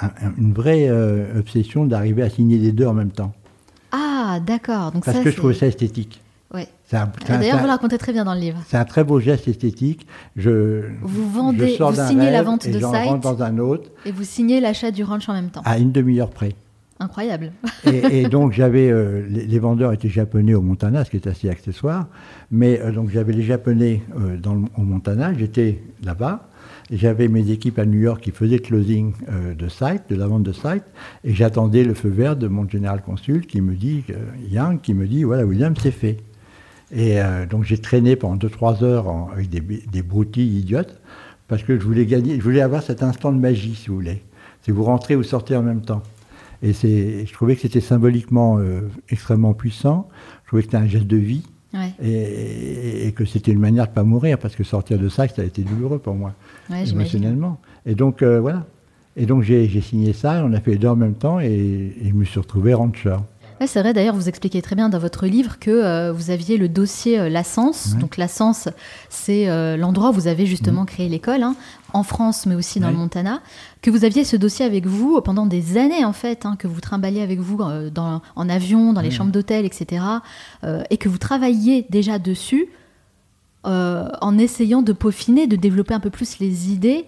un- 0.00 0.10
une 0.38 0.52
vraie 0.52 0.88
euh, 0.88 1.38
obsession 1.38 1.84
d'arriver 1.84 2.22
à 2.22 2.30
signer 2.30 2.58
les 2.58 2.72
deux 2.72 2.86
en 2.86 2.94
même 2.94 3.10
temps. 3.10 3.32
Ah, 4.24 4.40
d'accord. 4.40 4.92
Donc 4.92 5.04
Parce 5.04 5.16
ça, 5.18 5.22
que 5.24 5.30
je 5.30 5.36
trouvais 5.36 5.54
ça 5.54 5.66
esthétique. 5.66 6.20
C'est 6.84 6.98
un- 6.98 7.10
D'ailleurs, 7.26 7.56
vous 7.58 7.64
le 7.64 7.70
racontez 7.70 7.96
très 7.96 8.12
bien 8.12 8.24
dans 8.26 8.34
le 8.34 8.40
livre. 8.40 8.58
c'est 8.68 8.76
un 8.76 8.84
très 8.84 9.02
beau 9.02 9.18
geste 9.18 9.48
esthétique. 9.48 10.06
Je, 10.36 10.82
Vous 11.00 11.30
vendez- 11.30 11.76
je 11.78 11.82
vous 11.82 11.94
signez 12.06 12.30
la 12.30 12.42
vente 12.42 12.66
de 12.68 12.72
site. 12.74 12.84
rentre 12.84 13.20
dans 13.22 13.42
un 13.42 13.56
autre 13.56 13.88
Et 14.04 14.12
vous 14.12 14.24
signez 14.24 14.60
l'achat 14.60 14.90
du 14.90 15.02
ranch 15.02 15.26
en 15.30 15.32
même 15.32 15.48
temps. 15.48 15.62
à 15.64 15.78
une 15.78 15.90
demi-heure 15.90 16.28
près. 16.28 16.52
Incroyable. 17.00 17.52
Et, 17.86 18.20
et 18.20 18.28
donc 18.28 18.52
j'avais 18.52 18.90
euh, 18.90 19.26
les, 19.30 19.46
les 19.46 19.58
vendeurs 19.58 19.94
étaient 19.94 20.10
japonais 20.10 20.52
au 20.52 20.60
Montana, 20.60 21.02
ce 21.06 21.10
qui 21.10 21.16
est 21.16 21.26
assez 21.26 21.48
accessoire. 21.48 22.06
Mais 22.50 22.78
euh, 22.82 22.92
donc 22.92 23.08
j'avais 23.08 23.32
les 23.32 23.42
japonais 23.42 24.02
euh, 24.20 24.36
dans 24.36 24.52
le- 24.54 24.66
au 24.76 24.82
Montana, 24.82 25.32
j'étais 25.32 25.80
là-bas. 26.04 26.46
J'avais 26.92 27.28
mes 27.28 27.50
équipes 27.50 27.78
à 27.78 27.86
New 27.86 28.00
York 28.00 28.22
qui 28.22 28.32
faisaient 28.32 28.58
closing 28.58 29.14
euh, 29.30 29.54
de 29.54 29.66
site, 29.68 30.02
de 30.10 30.14
la 30.14 30.26
vente 30.26 30.42
de 30.42 30.52
site, 30.52 30.84
et 31.24 31.32
j'attendais 31.32 31.84
le 31.84 31.94
feu 31.94 32.10
vert 32.10 32.36
de 32.36 32.48
mon 32.48 32.68
général 32.68 33.00
consul 33.00 33.46
qui 33.46 33.62
me 33.62 33.74
dit, 33.74 34.04
euh, 34.10 34.16
Yang, 34.50 34.82
qui 34.82 34.92
me 34.92 35.06
dit, 35.06 35.24
voilà 35.24 35.46
William, 35.46 35.74
c'est 35.74 35.90
fait. 35.90 36.18
Et 36.94 37.18
euh, 37.22 37.46
donc 37.46 37.64
j'ai 37.64 37.78
traîné 37.78 38.14
pendant 38.14 38.36
2-3 38.36 38.84
heures 38.84 39.08
avec 39.32 39.48
des, 39.48 39.60
des 39.60 40.02
broutilles 40.02 40.58
idiotes, 40.58 41.00
parce 41.48 41.62
que 41.62 41.78
je 41.78 41.82
voulais 41.82 42.04
gagner, 42.04 42.36
je 42.36 42.42
voulais 42.42 42.60
avoir 42.60 42.82
cet 42.82 43.02
instant 43.02 43.32
de 43.32 43.38
magie, 43.38 43.74
si 43.74 43.88
vous 43.88 43.94
voulez. 43.94 44.22
C'est 44.60 44.70
vous 44.70 44.84
rentrez 44.84 45.16
ou 45.16 45.22
sortez 45.22 45.56
en 45.56 45.62
même 45.62 45.80
temps. 45.80 46.02
Et 46.62 46.74
je 46.74 47.32
trouvais 47.32 47.56
que 47.56 47.62
c'était 47.62 47.80
symboliquement 47.80 48.60
extrêmement 49.08 49.52
puissant. 49.52 50.08
Je 50.44 50.48
trouvais 50.48 50.62
que 50.62 50.68
c'était 50.68 50.76
un 50.76 50.86
geste 50.86 51.08
de 51.08 51.16
vie 51.16 51.42
Ouais, 51.74 51.92
et, 52.02 53.06
et 53.06 53.12
que 53.12 53.24
c'était 53.24 53.50
une 53.52 53.58
manière 53.60 53.84
de 53.86 53.90
ne 53.90 53.94
pas 53.94 54.02
mourir 54.02 54.38
parce 54.38 54.54
que 54.54 54.62
sortir 54.62 54.98
de 54.98 55.08
ça, 55.08 55.26
ça 55.28 55.40
a 55.42 55.44
été 55.44 55.62
douloureux 55.62 55.98
pour 55.98 56.14
moi, 56.14 56.34
ouais 56.70 56.86
émotionnellement. 56.88 57.58
Et 57.86 57.94
donc 57.94 58.22
euh, 58.22 58.40
voilà. 58.40 58.66
Et 59.16 59.24
donc 59.26 59.42
j'ai, 59.42 59.68
j'ai 59.68 59.80
signé 59.80 60.12
ça, 60.12 60.42
on 60.44 60.52
a 60.52 60.60
fait 60.60 60.72
les 60.72 60.78
deux 60.78 60.88
en 60.88 60.96
même 60.96 61.14
temps 61.14 61.40
et, 61.40 61.46
et 61.46 62.08
je 62.08 62.14
me 62.14 62.24
suis 62.24 62.40
retrouvé 62.40 62.74
rancher. 62.74 63.16
C'est 63.66 63.80
vrai, 63.80 63.92
d'ailleurs, 63.92 64.14
vous 64.14 64.28
expliquez 64.28 64.62
très 64.62 64.74
bien 64.76 64.88
dans 64.88 64.98
votre 64.98 65.26
livre 65.26 65.58
que 65.58 65.70
euh, 65.70 66.12
vous 66.12 66.30
aviez 66.30 66.56
le 66.56 66.68
dossier 66.68 67.18
euh, 67.18 67.28
La 67.28 67.44
Sens. 67.44 67.92
Ouais. 67.94 68.00
Donc, 68.00 68.16
La 68.16 68.28
Sens, 68.28 68.68
c'est 69.10 69.48
euh, 69.48 69.76
l'endroit 69.76 70.10
où 70.10 70.12
vous 70.12 70.26
avez 70.26 70.46
justement 70.46 70.80
Mhm. 70.82 70.86
créé 70.86 71.08
l'école, 71.08 71.42
hein, 71.42 71.54
en 71.92 72.02
France, 72.02 72.46
mais 72.46 72.54
aussi 72.54 72.80
dans 72.80 72.86
Ouais. 72.86 72.92
le 72.92 72.98
Montana. 72.98 73.40
Que 73.82 73.90
vous 73.90 74.04
aviez 74.04 74.24
ce 74.24 74.36
dossier 74.36 74.64
avec 74.64 74.86
vous 74.86 75.20
pendant 75.20 75.46
des 75.46 75.76
années, 75.76 76.04
en 76.04 76.12
fait, 76.12 76.46
hein, 76.46 76.56
que 76.58 76.66
vous 76.68 76.80
trimballiez 76.80 77.22
avec 77.22 77.40
vous 77.40 77.58
euh, 77.62 77.90
dans, 77.90 78.22
en 78.36 78.48
avion, 78.48 78.92
dans 78.92 79.00
les 79.00 79.10
chambres 79.10 79.32
d'hôtel, 79.32 79.64
etc. 79.64 80.02
et 80.90 80.96
que 80.96 81.08
vous 81.08 81.18
travailliez 81.18 81.86
déjà 81.90 82.18
dessus 82.18 82.68
en 83.64 84.38
essayant 84.38 84.82
de 84.82 84.92
peaufiner, 84.92 85.46
de 85.46 85.56
développer 85.56 85.94
un 85.94 86.00
peu 86.00 86.10
plus 86.10 86.38
les 86.40 86.72
idées. 86.72 87.04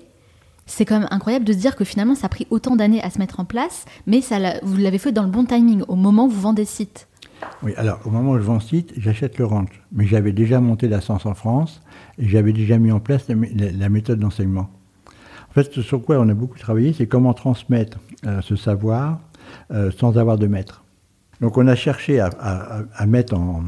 C'est 0.66 0.84
quand 0.84 0.98
même 0.98 1.08
incroyable 1.10 1.44
de 1.44 1.52
se 1.52 1.58
dire 1.58 1.76
que 1.76 1.84
finalement, 1.84 2.14
ça 2.14 2.26
a 2.26 2.28
pris 2.28 2.46
autant 2.50 2.76
d'années 2.76 3.02
à 3.02 3.10
se 3.10 3.18
mettre 3.18 3.40
en 3.40 3.44
place, 3.44 3.84
mais 4.06 4.20
ça 4.20 4.38
vous 4.62 4.76
l'avez 4.76 4.98
fait 4.98 5.12
dans 5.12 5.22
le 5.22 5.30
bon 5.30 5.44
timing, 5.44 5.82
au 5.88 5.94
moment 5.96 6.26
où 6.26 6.30
vous 6.30 6.40
vendez 6.40 6.64
site. 6.64 7.08
Oui, 7.62 7.72
alors 7.76 8.00
au 8.04 8.10
moment 8.10 8.32
où 8.32 8.38
je 8.38 8.42
vends 8.42 8.60
site, 8.60 8.92
j'achète 8.96 9.38
le 9.38 9.44
ranch. 9.44 9.82
Mais 9.92 10.06
j'avais 10.06 10.32
déjà 10.32 10.60
monté 10.60 10.88
la 10.88 11.00
Sens 11.00 11.26
en 11.26 11.34
France 11.34 11.82
et 12.18 12.28
j'avais 12.28 12.52
déjà 12.52 12.78
mis 12.78 12.92
en 12.92 13.00
place 13.00 13.26
la 13.28 13.88
méthode 13.88 14.18
d'enseignement. 14.18 14.70
En 15.50 15.52
fait, 15.54 15.72
ce 15.72 15.82
sur 15.82 16.02
quoi 16.02 16.18
on 16.18 16.28
a 16.28 16.34
beaucoup 16.34 16.58
travaillé, 16.58 16.92
c'est 16.92 17.06
comment 17.06 17.32
transmettre 17.32 17.98
euh, 18.26 18.40
ce 18.42 18.56
savoir 18.56 19.20
euh, 19.70 19.90
sans 19.92 20.18
avoir 20.18 20.36
de 20.38 20.46
maître. 20.46 20.83
Donc 21.44 21.58
on 21.58 21.66
a 21.66 21.74
cherché 21.74 22.20
à, 22.20 23.06
mettre 23.06 23.34
en, 23.34 23.62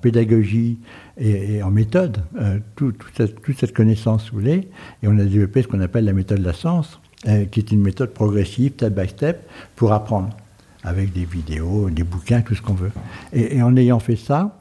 pédagogie 0.00 0.78
et, 1.18 1.62
en 1.62 1.70
méthode 1.70 2.22
euh, 2.40 2.60
tout- 2.76 2.92
toute, 2.92 3.14
cette, 3.58 3.74
connaissance, 3.74 4.24
si 4.24 4.30
vous 4.30 4.38
voulez, 4.38 4.70
et 5.02 5.06
on 5.06 5.18
a 5.18 5.24
développé 5.24 5.60
ce 5.60 5.68
qu'on 5.68 5.82
appelle 5.82 6.06
la 6.06 6.14
méthode 6.14 6.38
de 6.38 6.46
la 6.46 6.54
sens, 6.54 6.98
euh, 7.28 7.44
qui 7.44 7.60
est 7.60 7.72
une 7.72 7.82
méthode 7.82 8.14
progressive, 8.14 8.72
step 8.72 8.98
by 8.98 9.06
step, 9.06 9.46
pour 9.76 9.92
apprendre, 9.92 10.30
avec 10.82 11.12
des 11.12 11.26
vidéos, 11.26 11.90
des 11.90 12.04
bouquins, 12.04 12.40
tout 12.40 12.54
ce 12.54 12.62
qu'on 12.62 12.72
veut. 12.72 12.92
Et, 13.34 13.60
en 13.62 13.76
ayant 13.76 14.00
fait 14.00 14.16
ça, 14.16 14.58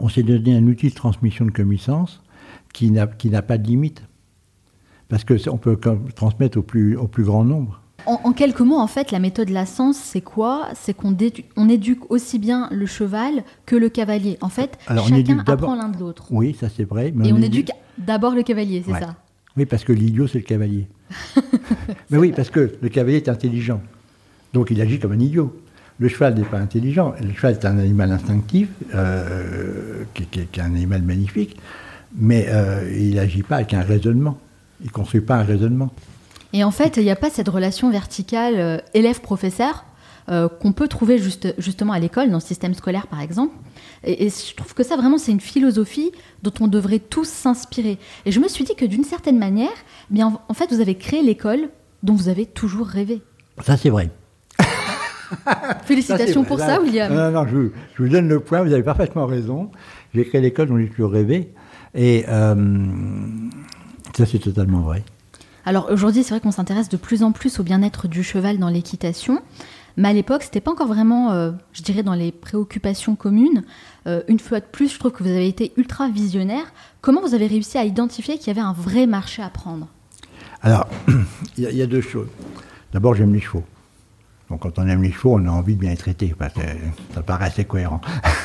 on 0.00 0.08
s'est 0.08 0.24
donné 0.24 0.56
un 0.56 0.66
outil 0.66 0.88
de 0.88 0.96
transmission 0.96 1.44
de 1.44 1.52
connaissances 1.52 2.20
qui 2.72 2.90
n'a 2.90 3.06
pas 3.06 3.56
de 3.56 3.68
limite. 3.68 4.02
Parce 5.08 5.24
qu'on 5.24 5.58
peut 5.58 5.78
transmettre 6.16 6.58
au 6.58 6.62
plus 6.62 6.96
grand 7.22 7.44
nombre. 7.44 7.80
En, 8.08 8.20
en 8.24 8.32
quelques 8.32 8.60
mots, 8.62 8.78
en 8.78 8.86
fait, 8.86 9.10
la 9.12 9.18
méthode 9.18 9.50
La 9.50 9.66
Sens, 9.66 9.96
c'est 9.98 10.22
quoi? 10.22 10.68
C'est 10.74 10.94
qu'on 10.94 11.14
on 11.56 11.68
éduque 11.68 12.10
aussi 12.10 12.38
bien 12.38 12.68
le 12.72 12.86
cheval 12.86 13.44
que 13.66 13.76
le 13.76 13.88
cavalier. 13.90 14.38
En 14.40 14.48
fait, 14.48 14.78
Alors, 14.86 15.06
chacun 15.08 15.44
apprend 15.46 15.74
l'un 15.74 15.90
de 15.90 15.98
l'autre. 15.98 16.24
Oui, 16.30 16.56
ça 16.58 16.68
c'est 16.74 16.84
vrai. 16.88 17.12
mais 17.14 17.28
Et 17.28 17.32
on 17.32 17.42
éduque 17.42 17.70
d'abord 17.98 18.34
le 18.34 18.42
cavalier, 18.42 18.82
c'est 18.84 18.92
Ouais. 18.92 19.00
ça? 19.00 19.14
Oui, 19.56 19.66
parce 19.66 19.84
que 19.84 19.92
l'idiot, 19.92 20.26
c'est 20.26 20.38
le 20.38 20.44
cavalier. 20.44 20.86
Mais 22.10 22.18
oui, 22.18 22.32
parce 22.34 22.48
que 22.50 22.72
le 22.80 22.88
cavalier 22.88 23.16
est 23.16 23.28
intelligent. 23.28 23.80
Donc 24.54 24.70
il 24.70 24.80
agit 24.80 24.98
comme 25.00 25.12
un 25.12 25.18
idiot. 25.20 25.54
Le 25.98 26.08
cheval 26.08 26.34
n'est 26.34 26.44
pas 26.44 26.58
intelligent. 26.58 27.12
Le 27.20 27.32
cheval 27.34 27.54
est 27.54 27.64
un 27.64 27.76
animal 27.78 28.12
instinctif, 28.12 28.68
euh, 28.94 30.04
qui, 30.14 30.26
qui- 30.26 30.46
qui 30.46 30.60
est 30.60 30.62
un 30.62 30.66
animal 30.74 31.02
magnifique, 31.02 31.56
mais 32.16 32.46
euh, 32.48 32.88
il 32.96 33.16
n'agit 33.16 33.42
pas 33.42 33.56
avec 33.56 33.74
un 33.74 33.82
raisonnement. 33.82 34.38
Il 34.80 34.86
ne 34.86 34.92
construit 34.92 35.20
pas 35.22 35.36
un 35.36 35.42
raisonnement. 35.42 35.90
Et 36.52 36.64
en 36.64 36.70
fait, 36.70 36.96
il 36.96 37.02
n'y 37.04 37.10
a 37.10 37.16
pas 37.16 37.30
cette 37.30 37.48
relation 37.48 37.90
verticale 37.90 38.54
euh, 38.56 38.78
élève-professeur 38.94 39.84
euh, 40.30 40.48
qu'on 40.48 40.72
peut 40.72 40.88
trouver 40.88 41.18
juste, 41.18 41.54
justement 41.58 41.92
à 41.92 41.98
l'école, 41.98 42.28
dans 42.30 42.36
le 42.36 42.42
système 42.42 42.74
scolaire 42.74 43.06
par 43.06 43.20
exemple. 43.20 43.54
Et, 44.04 44.26
et 44.26 44.30
je 44.30 44.54
trouve 44.54 44.74
que 44.74 44.82
ça 44.82 44.96
vraiment, 44.96 45.18
c'est 45.18 45.32
une 45.32 45.40
philosophie 45.40 46.10
dont 46.42 46.52
on 46.60 46.68
devrait 46.68 46.98
tous 46.98 47.28
s'inspirer. 47.28 47.98
Et 48.26 48.32
je 48.32 48.40
me 48.40 48.48
suis 48.48 48.64
dit 48.64 48.74
que 48.74 48.84
d'une 48.84 49.04
certaine 49.04 49.38
manière, 49.38 49.70
eh 50.10 50.14
bien, 50.14 50.28
en- 50.28 50.40
en 50.48 50.54
fait, 50.54 50.70
vous 50.72 50.80
avez 50.80 50.94
créé 50.96 51.22
l'école 51.22 51.68
dont 52.02 52.14
vous 52.14 52.28
avez 52.28 52.46
toujours 52.46 52.86
rêvé. 52.86 53.22
Ça, 53.64 53.76
c'est 53.76 53.90
vrai. 53.90 54.10
Félicitations 55.84 56.44
pour 56.44 56.56
vrai. 56.56 56.66
ça, 56.66 56.80
William. 56.80 57.12
Non, 57.12 57.30
non, 57.30 57.46
je, 57.46 57.56
vous- 57.56 57.70
je 57.96 58.02
vous 58.02 58.08
donne 58.08 58.28
le 58.28 58.40
point, 58.40 58.62
vous 58.62 58.72
avez 58.72 58.82
parfaitement 58.82 59.26
raison. 59.26 59.70
J'ai 60.14 60.24
créé 60.26 60.40
l'école 60.40 60.68
dont 60.68 60.78
j'ai 60.78 60.88
toujours 60.88 61.10
rêvé. 61.12 61.52
Et 61.94 62.24
euh, 62.28 62.54
ça, 64.16 64.26
c'est 64.26 64.38
totalement 64.38 64.80
vrai. 64.80 65.02
Alors 65.68 65.88
aujourd'hui, 65.90 66.22
c'est 66.22 66.30
vrai 66.30 66.40
qu'on 66.40 66.50
s'intéresse 66.50 66.88
de 66.88 66.96
plus 66.96 67.22
en 67.22 67.30
plus 67.30 67.60
au 67.60 67.62
bien-être 67.62 68.08
du 68.08 68.22
cheval 68.22 68.56
dans 68.58 68.70
l'équitation. 68.70 69.40
Mais 69.98 70.08
à 70.08 70.14
l'époque, 70.14 70.42
c'était 70.42 70.62
pas 70.62 70.70
encore 70.70 70.86
vraiment, 70.86 71.30
euh, 71.32 71.50
je 71.74 71.82
dirais, 71.82 72.02
dans 72.02 72.14
les 72.14 72.32
préoccupations 72.32 73.16
communes. 73.16 73.64
Euh, 74.06 74.22
une 74.28 74.38
fois 74.38 74.60
de 74.60 74.64
plus, 74.64 74.90
je 74.94 74.98
trouve 74.98 75.12
que 75.12 75.22
vous 75.22 75.28
avez 75.28 75.46
été 75.46 75.72
ultra 75.76 76.08
visionnaire. 76.08 76.64
Comment 77.02 77.20
vous 77.20 77.34
avez 77.34 77.46
réussi 77.48 77.76
à 77.76 77.84
identifier 77.84 78.38
qu'il 78.38 78.46
y 78.46 78.50
avait 78.50 78.66
un 78.66 78.72
vrai 78.72 79.06
marché 79.06 79.42
à 79.42 79.50
prendre? 79.50 79.88
Alors, 80.62 80.86
il 81.58 81.64
y, 81.64 81.66
a- 81.66 81.70
il 81.70 81.76
y 81.76 81.82
a 81.82 81.86
deux 81.86 82.00
choses. 82.00 82.28
D'abord, 82.94 83.14
j'aime 83.14 83.34
les 83.34 83.40
chevaux. 83.40 83.64
Donc, 84.48 84.60
quand 84.60 84.78
on 84.78 84.86
aime 84.88 85.02
les 85.02 85.12
chevaux, 85.12 85.34
on 85.38 85.44
a 85.44 85.50
envie 85.50 85.74
de 85.74 85.80
bien 85.80 85.90
les 85.90 85.98
traiter. 85.98 86.34
Parce 86.38 86.54
que 86.54 86.60
ça 87.12 87.20
paraît 87.22 87.44
assez 87.44 87.66
cohérent. 87.66 88.00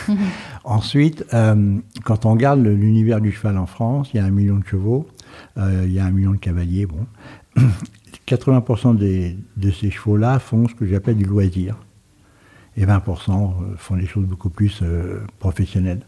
Ensuite, 0.65 1.23
euh, 1.33 1.77
quand 2.03 2.25
on 2.25 2.31
regarde 2.33 2.59
l'univers 2.65 3.21
du 3.21 3.31
cheval 3.31 3.57
en 3.57 3.65
France, 3.65 4.09
il 4.13 4.17
y 4.17 4.19
a 4.19 4.25
un 4.25 4.29
million 4.31 4.57
de 4.57 4.65
chevaux, 4.65 5.07
il 5.57 5.91
y 5.91 5.99
a 5.99 6.05
un 6.05 6.11
million 6.11 6.31
de 6.31 6.37
cavaliers. 6.37 6.85
Bon, 6.85 7.05
80% 8.27 8.95
des- 8.97 9.37
de 9.57 9.71
ces 9.71 9.91
chevaux-là 9.91 10.39
font 10.39 10.67
ce 10.67 10.75
que 10.75 10.85
j'appelle 10.85 11.17
du 11.17 11.25
loisir. 11.25 11.75
Et 12.77 12.85
20% 12.85 13.53
font 13.77 13.95
des 13.97 14.07
choses 14.07 14.25
beaucoup 14.25 14.49
plus 14.49 14.79
euh, 14.81 15.19
professionnelles. 15.39 16.01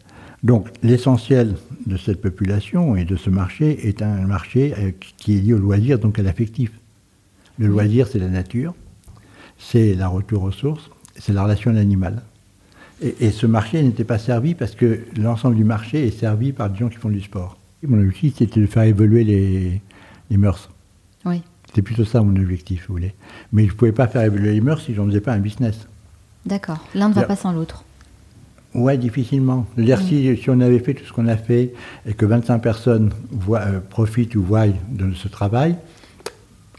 Donc, 0.44 0.68
l'essentiel 0.82 1.56
de 1.86 1.98
cette 1.98 2.22
population 2.22 2.96
et 2.96 3.06
de 3.06 3.16
ce 3.16 3.30
marché 3.30 3.88
est 3.88 4.02
un 4.02 4.26
marché 4.26 4.74
euh, 4.78 4.92
qui 5.18 5.38
est 5.38 5.42
lié 5.42 5.54
au 5.54 5.60
loisir, 5.60 6.00
donc 6.00 6.18
à 6.18 6.24
l'affectif. 6.24 6.72
Le 7.60 7.68
loisir, 7.68 8.08
c'est 8.08 8.20
la 8.20 8.30
nature, 8.30 8.74
c'est 9.60 9.94
la 9.94 10.08
retour 10.08 10.44
aux 10.44 10.52
sources, 10.52 10.90
c'est 11.18 11.34
la 11.34 11.44
relation 11.44 11.72
à 11.72 11.74
l'animal. 11.76 12.24
Et, 13.02 13.16
et 13.22 13.32
ce 13.32 13.46
marché 13.46 13.82
n'était 13.84 14.04
pas 14.04 14.18
servi 14.18 14.56
parce 14.56 14.74
que 14.76 15.02
l'ensemble 15.18 15.56
du 15.56 15.64
marché 15.64 16.08
est 16.08 16.18
servi 16.20 16.52
par 16.52 16.70
des 16.70 16.80
gens 16.80 16.90
qui 16.90 16.98
font 16.98 17.10
du 17.10 17.22
sport. 17.22 17.58
Mon 17.88 18.00
objectif, 18.00 18.36
c'était 18.38 18.60
de 18.60 18.68
faire 18.68 18.84
évoluer 18.84 19.24
les, 19.24 19.82
les 20.30 20.38
mœurs. 20.38 20.70
Oui. 21.26 21.42
C'était 21.68 21.82
plutôt 21.82 22.06
ça 22.06 22.22
mon 22.22 22.36
objectif, 22.40 22.82
si 22.82 22.88
vous 22.88 22.94
voulez. 22.94 23.14
Mais 23.52 23.66
je 23.66 23.72
ne 23.72 23.78
pouvais 23.78 23.92
pas 23.92 24.08
faire 24.08 24.22
évoluer 24.22 24.54
les 24.54 24.62
mœurs 24.62 24.82
si 24.82 24.94
je 24.94 25.02
n'en 25.02 25.08
faisais 25.08 25.22
pas 25.22 25.34
un 25.34 25.40
business. 25.40 25.88
D'accord. 26.46 26.80
L'un 26.94 27.10
ne 27.10 27.14
va 27.14 27.24
pas 27.24 27.36
sans 27.36 27.52
l'autre. 27.52 27.84
Ouais, 28.76 28.98
difficilement. 28.98 29.66
C'est-à-dire 29.76 30.02
si, 30.02 30.38
si 30.38 30.50
on 30.50 30.60
avait 30.60 30.80
fait 30.80 30.94
tout 30.94 31.06
ce 31.06 31.14
qu'on 31.14 31.28
a 31.28 31.38
fait 31.38 31.74
et 32.06 32.14
que 32.14 32.26
25 32.26 32.60
personnes 32.60 33.12
voient, 33.32 33.62
euh, 33.62 33.80
profitent 33.80 34.36
ou 34.36 34.44
voient 34.44 34.68
de 34.68 35.14
ce 35.14 35.30
travail, 35.30 35.78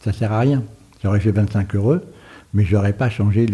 ça 0.05 0.13
sert 0.13 0.31
à 0.31 0.41
rien. 0.41 0.63
J'aurais 1.03 1.21
fait 1.21 1.31
25 1.31 1.75
heureux, 1.75 2.05
mais 2.53 2.65
j'aurais 2.65 2.93
pas 2.93 3.09
changé 3.09 3.47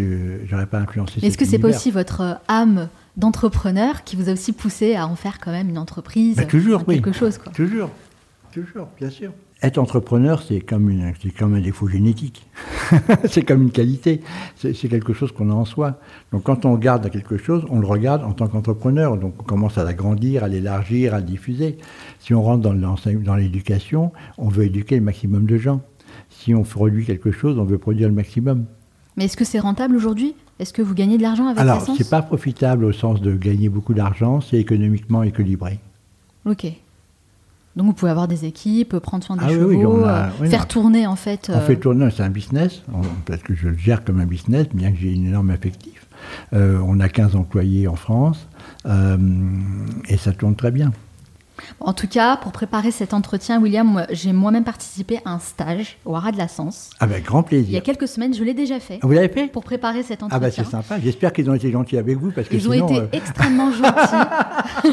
j'aurais 0.49 0.67
pas 0.67 0.79
influencé. 0.79 1.25
Est-ce 1.25 1.39
que 1.39 1.45
c'est 1.45 1.59
pas 1.59 1.69
aussi 1.69 1.91
votre 1.91 2.21
euh, 2.21 2.35
âme 2.49 2.89
d'entrepreneur 3.17 4.05
qui 4.05 4.17
vous 4.17 4.29
a 4.29 4.33
aussi 4.33 4.53
poussé 4.53 4.95
à 4.95 5.07
en 5.07 5.17
faire 5.17 5.39
quand 5.41 5.53
même 5.53 5.69
une 5.69 5.79
entreprise 5.79 6.37
Bah, 6.37 6.45
toujours, 6.45 6.83
oui. 6.87 6.97
quelque 6.97 7.13
chose 7.13 7.39
quoi. 7.39 7.53
Toujours, 7.53 7.91
toujours, 8.53 8.89
bien 8.99 9.11
sûr. 9.11 9.33
Être 9.63 9.79
entrepreneur, 9.79 10.43
c'est 10.43 10.61
comme, 10.61 10.91
une, 10.91 11.13
c'est 11.23 11.31
comme 11.31 11.55
un 11.55 11.61
défaut 11.61 11.87
génétique. 11.87 12.49
c'est 13.29 13.43
comme 13.45 13.63
une 13.63 13.71
qualité. 13.71 14.21
C'est, 14.57 14.75
c'est 14.75 14.89
quelque 14.89 15.13
chose 15.13 15.31
qu'on 15.31 15.51
a 15.51 15.55
en 15.55 15.65
soi. 15.65 16.01
Donc 16.33 16.43
quand 16.43 16.65
on 16.65 16.73
regarde 16.73 17.07
à 17.07 17.11
quelque 17.11 17.37
chose, 17.37 17.65
on 17.71 17.79
le 17.79 17.87
regarde 17.87 18.25
en 18.25 18.33
tant 18.33 18.49
qu'entrepreneur. 18.49 19.17
Donc 19.17 19.35
on 19.39 19.45
commence 19.45 19.79
à 19.79 19.85
l'agrandir, 19.85 20.43
à 20.43 20.49
l'élargir, 20.49 21.15
à 21.15 21.19
le 21.21 21.27
diffuser. 21.27 21.79
Si 22.19 22.35
on 22.35 22.43
rentre 22.43 22.63
dans 22.63 23.37
l'éducation, 23.37 24.11
on 24.37 24.49
veut 24.49 24.65
éduquer 24.65 24.97
le 24.97 25.03
maximum 25.03 25.47
de 25.47 25.59
gens. 25.59 25.81
Si 26.29 26.57
on 26.57 26.65
produit 26.65 27.05
quelque 27.05 27.31
chose, 27.31 27.57
on 27.57 27.65
veut 27.65 27.79
produire 27.79 28.09
le 28.09 28.15
maximum. 28.15 28.65
Mais 29.17 29.25
est-ce 29.27 29.37
que 29.37 29.45
c'est 29.45 29.59
rentable 29.61 29.97
aujourd'hui? 29.97 30.35
Est-ce 30.59 30.73
que 30.73 30.83
vous 30.83 30.95
gagnez 30.95 31.17
de 31.19 31.23
l'argent 31.23 31.47
avec 31.47 31.59
Alors, 31.61 31.81
l'essence? 31.81 31.99
c'est 31.99 32.09
pas 32.11 32.23
profitable 32.23 32.85
au 32.85 32.93
sens 32.93 33.21
de 33.21 33.35
gagner 33.35 33.69
beaucoup 33.69 33.95
d'argent, 33.95 34.41
c'est 34.41 34.59
économiquement 34.59 35.23
équilibré. 35.23 35.79
Ok. 36.47 36.67
Donc 37.75 37.87
vous 37.87 37.93
pouvez 37.95 38.11
avoir 38.11 38.29
des 38.29 38.45
équipes, 38.45 38.99
prendre 38.99 39.25
soin 39.25 39.37
des 39.37 39.45
Ah 39.47 39.49
chevaux, 39.49 39.69
oui, 39.71 39.87
on 39.87 40.05
a- 40.05 40.27
euh, 40.27 40.31
oui, 40.43 40.51
faire 40.51 40.69
tourner 40.69 41.07
en 41.07 41.17
fait. 41.17 41.51
On 41.53 41.57
euh, 41.57 41.61
fait 41.67 41.77
tourner, 41.77 42.09
c'est 42.15 42.23
un 42.23 42.29
business, 42.29 42.83
on- 42.93 43.01
parce 43.25 43.43
que 43.43 43.55
je 43.55 43.69
le 43.69 43.79
gère 43.79 44.05
comme 44.05 44.21
un 44.21 44.27
business, 44.27 44.67
bien 44.75 44.93
que 44.93 44.99
j'ai 44.99 45.13
une 45.13 45.27
énorme 45.27 45.49
affectif. 45.51 46.07
Euh, 46.53 46.79
on 46.87 47.01
a 47.01 47.09
15 47.09 47.35
employés 47.35 47.89
en 47.89 47.97
France, 47.97 48.47
euh, 48.87 49.17
et 50.09 50.19
ça 50.19 50.33
tourne 50.33 50.55
très 50.55 50.71
bien. 50.71 50.93
En 51.81 51.93
tout 51.93 52.09
cas, 52.09 52.37
pour 52.37 52.51
préparer 52.53 52.91
cet 52.91 53.13
entretien, 53.15 53.61
William, 53.61 54.07
j'ai 54.11 54.33
moi-même 54.33 54.65
participé 54.65 55.21
à 55.25 55.31
un 55.33 55.39
stage 55.39 55.99
au 56.05 56.17
Haras 56.17 56.33
de 56.33 56.39
la 56.39 56.49
Sens. 56.49 56.91
Avec 56.99 57.25
grand 57.25 57.45
Il 57.51 57.59
y 57.59 57.61
a 57.61 57.63
plaisir. 57.63 57.83
quelques 57.83 58.09
semaines, 58.09 58.35
je 58.35 58.43
l'ai 58.43 58.55
déjà 58.55 58.81
fait 58.81 58.99
Vous 59.03 59.13
l'avez 59.13 59.29
fait? 59.29 59.47
Pour 59.49 59.63
préparer 59.63 60.03
cet 60.03 60.21
Ah 60.23 60.27
bah 60.39 60.47
entretien. 60.47 60.65
c'est 60.65 60.71
sympa, 60.71 60.99
j'espère 61.01 61.33
qu'ils 61.33 61.49
ont 61.51 61.55
été 61.55 61.71
gentils 61.71 61.99
avec 61.99 62.17
vous, 62.19 62.31
parce 62.31 62.49
que 62.49 62.55
Ils 62.57 62.69
ont 62.69 62.73
été 62.73 62.99
euh, 63.01 63.07
extrêmement 63.13 63.71
gentils. 63.73 63.85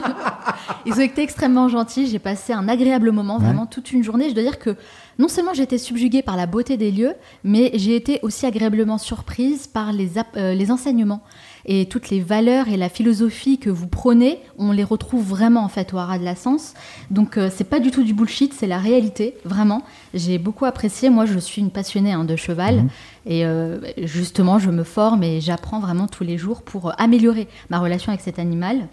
Ils 0.85 0.93
ont 0.93 1.01
été 1.01 1.21
extrêmement 1.21 1.67
gentils. 1.69 2.07
J'ai 2.07 2.19
passé 2.19 2.53
un 2.53 2.67
agréable 2.67 3.11
moment, 3.11 3.37
Ouais. 3.37 3.45
vraiment 3.45 3.65
toute 3.65 3.91
une 3.91 4.03
journée. 4.03 4.29
Je 4.29 4.33
dois 4.33 4.43
dire 4.43 4.59
que 4.59 4.75
non 5.17 5.27
seulement 5.27 5.53
j'ai 5.53 5.63
été 5.63 5.77
subjuguée 5.77 6.21
par 6.21 6.37
la 6.37 6.45
beauté 6.45 6.77
des 6.77 6.91
lieux, 6.91 7.13
mais 7.43 7.71
j'ai 7.75 7.95
été 7.95 8.19
aussi 8.21 8.45
agréablement 8.45 8.97
surprise 8.97 9.67
par 9.67 9.91
les, 9.91 10.11
euh, 10.37 10.53
les 10.53 10.71
enseignements. 10.71 11.21
Et 11.65 11.87
toutes 11.87 12.09
les 12.09 12.21
valeurs 12.21 12.67
et 12.67 12.77
la 12.77 12.89
philosophie 12.89 13.57
que 13.57 13.69
vous 13.69 13.87
prenez, 13.87 14.39
on 14.57 14.71
les 14.71 14.83
retrouve 14.83 15.23
vraiment 15.27 15.63
en 15.63 15.69
fait 15.69 15.93
au 15.93 15.97
Haras 15.97 16.17
de 16.19 16.23
la 16.25 16.35
Sens. 16.35 16.73
Donc 17.11 17.37
euh, 17.37 17.49
c'est 17.53 17.63
pas 17.63 17.79
du 17.79 17.91
tout 17.91 18.03
du 18.03 18.13
bullshit, 18.13 18.53
c'est 18.53 18.67
la 18.67 18.77
réalité, 18.79 19.35
vraiment. 19.45 19.83
J'ai 20.13 20.37
beaucoup 20.37 20.65
apprécié. 20.65 21.09
Moi, 21.09 21.25
je 21.25 21.37
suis 21.39 21.61
une 21.61 21.71
passionnée 21.71 22.13
hein, 22.13 22.23
de 22.23 22.35
cheval 22.35 22.75
Mhm. 22.77 22.89
et 23.25 23.45
euh, 23.45 23.79
justement, 24.03 24.59
je 24.59 24.69
me 24.71 24.83
forme 24.83 25.23
et 25.23 25.41
j'apprends 25.41 25.79
vraiment 25.79 26.07
tous 26.07 26.23
les 26.23 26.37
jours 26.37 26.61
pour 26.61 26.89
euh, 26.89 26.93
améliorer 26.97 27.47
ma 27.69 27.79
relation 27.79 28.11
avec 28.11 28.21
cet 28.21 28.39
animal. 28.39 28.87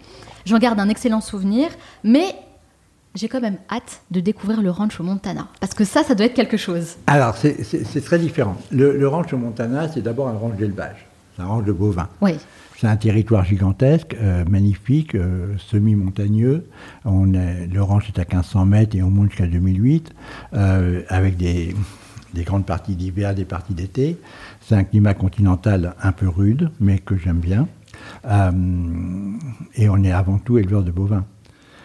J'en 0.45 0.57
garde 0.59 0.79
un 0.79 0.89
excellent 0.89 1.21
souvenir, 1.21 1.69
mais 2.03 2.25
j'ai 3.15 3.27
quand 3.27 3.41
même 3.41 3.57
hâte 3.71 4.01
de 4.11 4.19
découvrir 4.19 4.61
le 4.61 4.69
ranch 4.69 4.99
au 4.99 5.03
Montana 5.03 5.47
parce 5.59 5.73
que 5.73 5.83
ça, 5.85 6.03
ça 6.03 6.13
doit 6.13 6.27
être 6.27 6.35
quelque 6.35 6.57
chose. 6.57 6.97
Alors, 7.07 7.35
c'est- 7.35 8.01
très 8.05 8.19
différent. 8.19 8.55
Le, 8.71 8.95
le 8.95 9.07
ranch 9.07 9.33
au 9.33 9.37
Montana, 9.37 9.87
c'est 9.91 10.01
d'abord 10.01 10.27
un 10.27 10.37
ranch 10.37 10.55
d'élevage. 10.55 11.06
C'est 11.37 11.43
un 11.43 11.45
ranch 11.45 11.65
de. 11.65 11.75
Oui. 12.21 12.31
C'est 12.77 12.87
un 12.87 12.95
territoire 12.97 13.45
gigantesque, 13.45 14.15
euh, 14.19 14.43
magnifique, 14.49 15.13
euh, 15.15 15.55
semi-montagneux. 15.57 16.65
On 17.05 17.31
est- 17.35 17.67
le 17.67 17.81
ranch 17.83 18.09
est 18.09 18.19
à 18.19 18.25
1500 18.25 18.65
mètres 18.65 18.95
et 18.95 19.03
on 19.03 19.09
monte 19.11 19.29
jusqu'à 19.29 19.45
2008, 19.47 20.13
euh, 20.53 21.03
avec 21.09 21.37
des, 21.37 21.75
des 22.33 22.43
grandes 22.43 22.65
parties 22.65 22.95
d'hiver, 22.95 23.35
des 23.35 23.45
parties 23.45 23.73
d'été. 23.75 24.17
C'est 24.61 24.75
un 24.75 24.83
climat 24.83 25.13
continental 25.13 25.93
un 26.01 26.11
peu 26.11 26.27
rude, 26.27 26.71
mais 26.79 26.97
que 26.99 27.15
j'aime 27.17 27.39
bien. 27.39 27.67
Et 29.75 29.89
on 29.89 30.03
est 30.03 30.11
avant 30.11 30.37
tout 30.39 30.57
éleveur 30.57 30.83
de 30.83 30.91
bovins. 30.91 31.25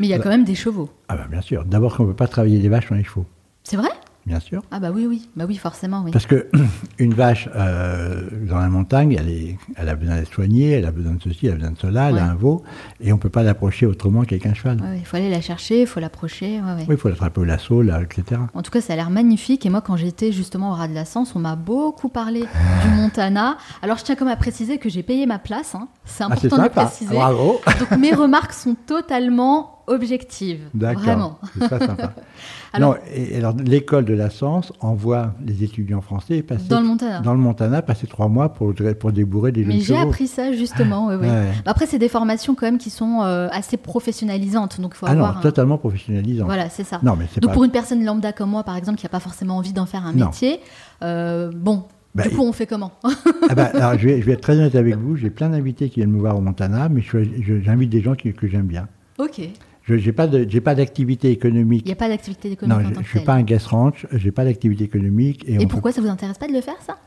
Mais 0.00 0.06
il 0.06 0.10
y 0.10 0.14
a 0.14 0.18
quand 0.18 0.28
même 0.30 0.44
des 0.44 0.54
chevaux. 0.54 0.90
Ah 1.08 1.16
ben 1.16 1.26
bien 1.30 1.40
sûr. 1.42 1.64
D'abord 1.64 1.96
qu'on 1.96 2.04
ne 2.04 2.08
peut 2.08 2.16
pas 2.16 2.26
travailler 2.28 2.58
des 2.58 2.68
vaches 2.68 2.88
sans 2.88 2.94
les 2.94 3.04
chevaux, 3.04 3.26
C'est 3.64 3.76
vrai? 3.76 3.88
Bien 4.26 4.40
sûr. 4.40 4.62
Ah 4.70 4.78
bah 4.80 4.90
oui, 4.94 5.06
oui. 5.06 5.28
Bah 5.36 5.44
oui, 5.48 5.56
forcément, 5.56 6.02
oui. 6.04 6.10
Parce 6.12 6.26
que 6.26 6.48
une 6.98 7.14
vache 7.14 7.48
euh, 7.54 8.28
dans 8.48 8.58
la 8.58 8.68
montagne, 8.68 9.16
elle, 9.18 9.28
est- 9.28 9.58
elle 9.76 9.88
a 9.88 9.94
besoin 9.96 10.16
d'être 10.16 10.32
soignée, 10.32 10.70
elle 10.70 10.86
a 10.86 10.92
besoin 10.92 11.12
de 11.14 11.22
ceci, 11.22 11.46
elle 11.46 11.52
a 11.52 11.56
besoin 11.56 11.70
de 11.72 11.78
cela, 11.78 12.10
elle 12.10 12.18
a 12.18 12.24
un 12.24 12.34
veau, 12.34 12.62
et 13.00 13.12
on 13.12 13.16
ne 13.16 13.20
peut 13.20 13.28
pas 13.30 13.42
l'approcher 13.42 13.86
autrement 13.86 14.22
qu'avec 14.22 14.46
un 14.46 14.54
cheval. 14.54 14.80
Ouais, 14.80 14.98
Il 14.98 15.04
faut 15.04 15.16
aller 15.16 15.30
la 15.30 15.40
chercher, 15.40 15.82
il 15.82 15.86
faut 15.86 16.00
l'approcher. 16.00 16.60
ouais. 16.60 16.84
Oui, 16.88 16.94
il 16.94 16.96
faut 16.96 17.08
l'attraper 17.08 17.40
au 17.40 17.44
lasso, 17.44 17.82
là, 17.82 18.00
etc. 18.02 18.40
En 18.54 18.62
tout 18.62 18.70
cas, 18.70 18.80
ça 18.80 18.92
a 18.92 18.96
l'air 18.96 19.10
magnifique. 19.10 19.66
Et 19.66 19.70
moi, 19.70 19.80
quand 19.80 19.96
j'étais 19.96 20.32
justement 20.32 20.70
au 20.70 20.74
Ras 20.74 20.88
de 20.88 20.94
la 20.94 21.04
Sens, 21.04 21.34
on 21.34 21.38
m'a 21.40 21.56
beaucoup 21.56 22.08
parlé 22.08 22.40
du 22.42 22.88
Montana. 22.96 23.56
Alors, 23.82 23.98
je 23.98 24.04
tiens 24.04 24.14
comme 24.14 24.28
à 24.28 24.36
préciser 24.36 24.78
que 24.78 24.88
j'ai 24.88 25.02
payé 25.02 25.26
ma 25.26 25.38
place. 25.38 25.74
hein. 25.74 25.88
C'est 26.04 26.22
Ah, 26.24 26.26
important 26.32 26.56
de 26.58 26.62
le 26.62 26.68
préciser. 26.68 27.14
Bravo. 27.14 27.60
Donc, 27.80 27.98
mes 27.98 28.12
remarques 28.14 28.52
sont 28.52 28.76
totalement 28.86 29.71
objectives. 29.86 30.60
D'accord. 30.74 31.02
Vraiment. 31.02 31.38
C'est 31.58 31.68
sympa. 31.68 32.12
Alors- 32.74 32.94
non, 32.94 33.00
et 33.14 33.36
alors 33.36 33.54
l'école 33.56 34.04
de 34.06 34.14
la 34.14 34.30
Science 34.30 34.72
envoie 34.80 35.34
les 35.44 35.62
étudiants 35.62 36.00
français 36.00 36.42
passer 36.42 36.68
Dans 36.68 36.80
le 36.80 36.86
Montana. 36.86 37.20
dans 37.20 37.32
le 37.34 37.38
Montana, 37.40 37.82
passer 37.82 38.06
trois 38.06 38.28
mois 38.28 38.48
pour, 38.54 38.72
pour 38.98 39.12
débourrer 39.12 39.52
des 39.52 39.64
Mais 39.64 39.74
jeunes 39.74 39.80
j'ai 39.82 39.94
chevaux. 39.94 40.08
appris 40.08 40.26
ça 40.26 40.52
justement. 40.52 41.08
oui, 41.08 41.16
oui. 41.20 41.26
Ouais. 41.28 41.48
Après, 41.66 41.84
c'est 41.86 41.98
des 41.98 42.08
formations 42.08 42.54
quand 42.54 42.64
même 42.66 42.78
qui 42.78 42.88
sont 42.90 43.20
euh, 43.22 43.48
assez 43.52 43.76
professionnalisantes. 43.76 44.80
Donc, 44.80 44.92
il 44.94 44.98
faut 44.98 45.06
Ah 45.06 45.14
non, 45.14 45.24
avoir. 45.24 45.38
un- 45.38 45.42
totalement 45.42 45.76
professionnalisant. 45.78 46.46
Voilà, 46.46 46.70
c'est 46.70 46.84
ça. 46.84 46.98
Non, 47.02 47.14
mais 47.16 47.26
c'est 47.32 47.40
Donc 47.40 47.50
pas. 47.50 47.54
pour 47.54 47.64
une 47.64 47.70
personne 47.70 48.02
lambda 48.04 48.32
comme 48.32 48.50
moi, 48.50 48.62
par 48.64 48.76
exemple, 48.76 48.98
qui 48.98 49.04
n'a 49.04 49.10
pas 49.10 49.20
forcément 49.20 49.56
envie 49.58 49.72
d'en 49.74 49.86
faire 49.86 50.06
un 50.06 50.12
Non. 50.14 50.26
métier, 50.26 50.60
euh, 51.02 51.50
bon, 51.54 51.84
Bah, 52.14 52.22
du 52.22 52.30
coup, 52.30 52.42
on 52.42 52.52
fait 52.52 52.66
comment 52.66 52.92
Ah 53.50 53.54
bah, 53.54 53.70
alors, 53.74 53.98
je, 53.98 54.06
vais, 54.08 54.20
je 54.20 54.26
vais 54.26 54.32
être 54.32 54.40
très 54.40 54.56
honnête 54.56 54.74
avec 54.76 54.96
vous. 54.96 55.16
J'ai 55.16 55.28
plein 55.30 55.50
d'invités 55.50 55.90
qui 55.90 55.96
viennent 56.00 56.10
me 56.12 56.18
voir 56.20 56.38
au 56.38 56.40
Montana, 56.40 56.88
mais 56.88 57.02
je- 57.02 57.22
je- 57.42 57.60
j'invite 57.60 57.90
des 57.90 58.00
gens 58.00 58.14
qui- 58.14 58.32
que 58.32 58.46
j'aime 58.48 58.66
bien. 58.66 58.88
Ok. 59.18 59.40
Il 59.88 59.98
Je 59.98 60.06
n'ai 60.06 60.12
pas 60.12 60.26
de- 60.28 60.46
j'ai 60.48 60.60
pas 60.60 60.74
d'activité 60.74 61.30
économique. 61.30 61.84
n'y 61.86 61.92
a 61.92 61.96
pas 61.96 62.08
d'activité 62.08 62.48
Non, 62.48 62.52
économique 62.54 62.86
en 62.86 62.94
je 62.94 62.98
ne 63.00 63.04
suis 63.04 63.20
pas 63.20 63.34
un 63.34 63.42
guest 63.42 63.66
ranch, 63.66 64.06
j'ai 64.12 64.30
pas 64.30 64.44
d'activité 64.44 64.84
économique. 64.84 65.44
Et, 65.48 65.66
pourquoi 65.66 65.90
ça 65.92 66.00
vous 66.00 66.08
intéresse 66.08 66.38
pas 66.38 66.46
de 66.48 66.52
le 66.52 66.60
faire, 66.60 66.80
ça? 66.82 66.98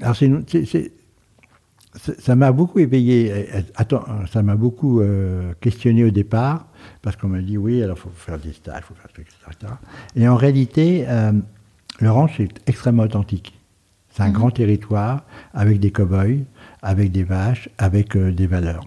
Alors, 0.00 0.16
c'est 0.16 0.26
une- 0.26 0.44
c'est- 0.48 0.64
c'est- 0.64 0.92
c'est- 1.94 2.20
ça 2.20 2.34
m'a 2.34 2.50
beaucoup 2.52 2.78
éveillé. 2.78 3.46
Attends, 3.76 4.04
ça 4.32 4.42
m'a 4.42 4.56
beaucoup 4.56 5.00
euh, 5.00 5.52
questionné 5.60 6.04
au 6.04 6.10
départ, 6.10 6.66
parce 7.02 7.16
qu'on 7.16 7.28
m'a 7.28 7.40
dit 7.40 7.56
oui, 7.58 7.82
alors 7.82 7.96
il 7.98 8.00
faut 8.00 8.10
faire 8.14 8.38
des 8.38 8.52
stages, 8.52 8.82
il 8.82 8.84
faut 8.84 8.94
faire 8.94 9.10
etc., 9.10 9.34
etc. 9.50 9.72
Et 10.16 10.26
en 10.28 10.36
réalité, 10.36 11.04
euh, 11.08 11.32
le 12.00 12.10
ranch 12.10 12.40
est 12.40 12.60
extrêmement 12.66 13.04
authentique. 13.04 13.58
C'est 14.10 14.22
un 14.22 14.28
Mhm. 14.28 14.32
grand 14.32 14.50
territoire 14.50 15.24
avec 15.52 15.80
des 15.80 15.90
cow-boys, 15.90 16.44
avec 16.82 17.10
des 17.12 17.24
vaches, 17.24 17.68
avec 17.78 18.16
euh, 18.16 18.32
des 18.32 18.46
valeurs. 18.46 18.86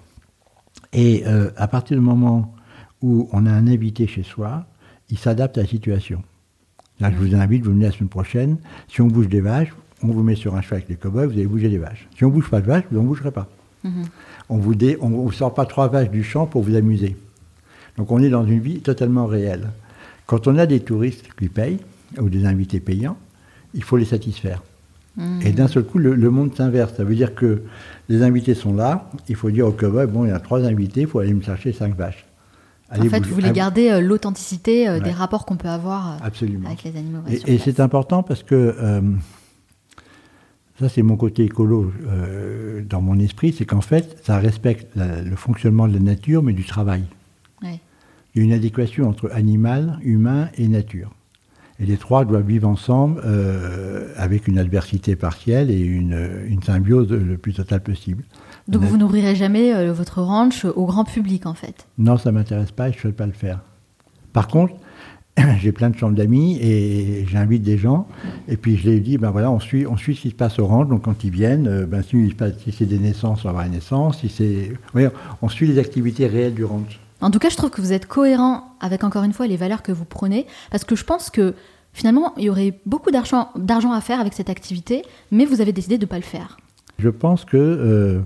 Et 0.94 1.24
euh, 1.28 1.50
à 1.58 1.68
partir 1.68 1.98
du 1.98 2.04
moment 2.04 2.54
où 3.02 3.30
on 3.32 3.46
a 3.46 3.52
un 3.52 3.68
invité 3.68 4.08
chez 4.08 4.24
soi, 4.24 4.66
il 5.10 5.18
s'adapte 5.18 5.58
à 5.58 5.62
la 5.62 5.68
situation. 5.68 6.22
Là, 7.00 7.12
je 7.12 7.18
vous 7.18 7.36
invite, 7.36 7.64
vous 7.64 7.72
venez 7.72 7.86
la 7.86 7.92
semaine 7.92 8.10
prochaine. 8.10 8.58
Si 8.88 9.02
on 9.02 9.08
bouge 9.08 9.28
des 9.28 9.42
vaches, 9.42 9.74
on 10.04 10.08
vous 10.08 10.24
met 10.24 10.36
sur 10.36 10.56
un 10.56 10.62
cheval 10.62 10.78
avec 10.78 10.90
les 10.90 10.96
cow-boys, 10.96 11.26
vous 11.28 11.34
allez 11.34 11.46
bouger 11.48 11.70
des 11.70 11.78
vaches. 11.78 12.08
Si 12.18 12.24
on 12.24 12.28
ne 12.30 12.34
bouge 12.34 12.50
pas 12.50 12.62
de 12.62 12.66
vaches, 12.68 12.86
vous 12.92 12.98
n'en 12.98 13.04
bougerez 13.04 13.32
pas. 13.32 13.48
Mhm. 13.84 14.04
On 14.50 14.58
vous 14.58 14.76
dé- 14.76 14.98
on 15.02 15.10
vous 15.10 15.32
sort 15.32 15.54
pas 15.54 15.66
trois 15.66 15.88
vaches 15.90 16.10
du 16.10 16.24
champ 16.24 16.46
pour 16.48 16.64
vous 16.64 16.76
amuser. 16.76 17.16
Donc 17.98 18.12
on 18.12 18.20
est 18.20 18.30
dans 18.30 18.46
une 18.46 18.60
vie 18.60 18.80
totalement 18.80 19.26
réelle. 19.28 19.70
Quand 20.26 20.48
on 20.48 20.58
a 20.58 20.66
des 20.66 20.80
touristes 20.80 21.26
qui 21.38 21.50
payent, 21.50 21.80
ou 22.20 22.30
des 22.30 22.46
invités 22.46 22.80
payants, 22.80 23.18
il 23.74 23.84
faut 23.84 23.98
les 23.98 24.06
satisfaire. 24.06 24.64
Mhm. 25.18 25.42
Et 25.44 25.52
d'un 25.52 25.68
seul 25.68 25.84
coup, 25.84 25.98
le, 25.98 26.14
le 26.16 26.30
monde 26.30 26.56
s'inverse. 26.56 26.94
Ça 26.96 27.04
veut 27.04 27.16
dire 27.16 27.34
que 27.36 27.64
les 28.08 28.22
invités 28.22 28.54
sont 28.54 28.74
là, 28.74 29.10
il 29.28 29.36
faut 29.36 29.50
dire 29.52 29.68
au 29.68 29.72
cow-boy, 29.72 30.06
bon, 30.08 30.26
il 30.26 30.30
y 30.30 30.32
a 30.32 30.40
trois 30.40 30.64
invités, 30.64 31.02
il 31.02 31.08
faut 31.08 31.20
aller 31.20 31.34
me 31.34 31.42
chercher 31.42 31.74
cinq 31.74 31.96
vaches. 31.98 32.26
En 32.90 33.04
fait, 33.04 33.26
vous 33.26 33.34
voulez 33.36 33.52
garder 33.52 33.90
euh, 33.90 34.00
l'authenticité 34.00 34.88
euh, 34.88 35.00
des 35.02 35.12
rapports 35.12 35.46
qu'on 35.46 35.58
peut 35.58 35.68
avoir 35.68 36.14
euh, 36.14 36.18
Absolument. 36.24 36.68
avec 36.68 36.84
les 36.84 36.96
animaux. 36.96 37.20
ouais, 37.28 37.40
Et, 37.46 37.58
c'est 37.58 37.82
important 37.82 38.24
parce 38.24 38.44
que 38.44 38.76
ça, 40.80 40.88
c'est 40.90 41.02
mon 41.02 41.18
côté 41.18 41.44
écolo 41.46 41.92
dans 42.88 43.02
mon 43.02 43.20
esprit, 43.20 43.52
c'est 43.58 43.66
qu'en 43.66 43.82
fait, 43.82 44.22
ça 44.24 44.38
respecte 44.38 44.88
la- 44.96 45.22
le 45.22 45.36
fonctionnement 45.36 45.88
de 45.88 45.94
la 45.94 46.00
nature, 46.00 46.44
mais 46.44 46.54
du 46.54 46.64
travail. 46.64 47.04
Ouais. 47.64 47.80
Il 48.36 48.40
y 48.40 48.42
a 48.42 48.46
une 48.46 48.54
adéquation 48.54 49.10
entre 49.10 49.32
animal, 49.34 49.98
humain 50.04 50.50
et 50.56 50.68
nature. 50.68 51.12
Et 51.80 51.86
les 51.86 51.98
trois 51.98 52.26
doivent 52.26 52.48
vivre 52.48 52.68
ensemble 52.68 53.22
euh, 53.24 54.12
avec 54.16 54.48
une 54.48 54.58
adversité 54.58 55.16
partielle 55.16 55.70
et 55.70 55.80
une, 55.80 56.18
une 56.48 56.64
symbiose 56.64 57.12
le 57.12 57.38
plus 57.38 57.54
totale 57.54 57.82
possible. 57.82 58.24
Donc 58.68 58.82
vous 58.84 58.98
n'ouvrirez 58.98 59.36
jamais 59.36 59.74
euh, 59.74 59.94
votre 59.94 60.22
ranch 60.22 60.66
au 60.66 60.86
grand 60.86 61.06
public, 61.06 61.46
en 61.46 61.54
fait? 61.54 61.88
Non, 61.98 62.18
ça 62.18 62.32
m'intéresse 62.32 62.72
pas 62.72 62.90
et 62.90 62.92
je 62.92 62.98
ne 62.98 63.02
souhaite 63.02 63.16
pas 63.16 63.28
le 63.28 63.32
faire. 63.32 63.60
Par 64.34 64.48
contre, 64.48 64.74
j'ai 65.60 65.72
plein 65.72 65.90
de 65.90 65.98
chambres 65.98 66.16
d'amis 66.16 66.58
et 66.62 67.26
j'invite 67.28 67.62
des 67.62 67.78
gens. 67.78 68.08
Et 68.48 68.58
puis 68.58 68.78
je 68.78 68.90
les 68.90 69.00
dis, 69.00 69.18
ben 69.18 69.30
voilà, 69.30 69.52
on 69.52 69.60
suit, 69.60 69.86
on 69.88 69.98
suit 69.98 70.16
ce 70.16 70.22
qui 70.22 70.30
se 70.32 70.36
passe 70.36 70.60
au 70.60 70.66
ranch. 70.66 70.88
Donc 70.90 71.04
quand 71.04 71.24
ils 71.24 71.32
viennent, 71.32 71.68
euh, 71.68 71.86
ben, 71.86 72.02
si, 72.02 72.34
si 72.64 72.72
c'est 72.72 72.86
des 72.86 73.00
naissances, 73.00 73.42
on 73.42 73.44
va 73.44 73.50
avoir 73.52 73.66
une 73.66 73.74
naissance. 73.74 74.20
Si 74.20 74.30
c'est, 74.30 74.72
on 75.42 75.50
suit 75.50 75.68
les 75.68 75.80
activités 75.80 76.28
réelles 76.28 76.56
du 76.56 76.66
ranch. 76.66 77.00
En 77.22 77.32
tout 77.32 77.40
cas, 77.40 77.50
je 77.50 77.56
trouve 77.56 77.70
que 77.70 77.82
vous 77.82 77.94
êtes 77.94 78.06
cohérent 78.06 78.76
avec, 78.80 79.04
encore 79.04 79.24
une 79.24 79.34
fois, 79.34 79.48
les 79.48 79.58
valeurs 79.58 79.82
que 79.82 79.92
vous 79.92 80.06
prenez, 80.06 80.46
parce 80.72 80.84
que 80.84 80.96
je 80.96 81.04
pense 81.04 81.30
que 81.30 81.56
finalement, 81.94 82.34
il 82.38 82.44
y 82.44 82.50
aurait 82.50 82.80
beaucoup 82.86 83.10
d'argent 83.12 83.52
à 83.92 84.02
faire 84.02 84.20
avec 84.20 84.34
cette 84.34 84.50
activité, 84.50 85.04
mais 85.32 85.46
vous 85.46 85.62
avez 85.62 85.74
décidé 85.74 85.98
de 85.98 86.06
ne 86.06 86.10
pas 86.10 86.18
le 86.18 86.24
faire. 86.24 86.58
Je 87.00 87.10
pense 87.10 87.44
que 87.44 87.58
euh, 87.58 88.20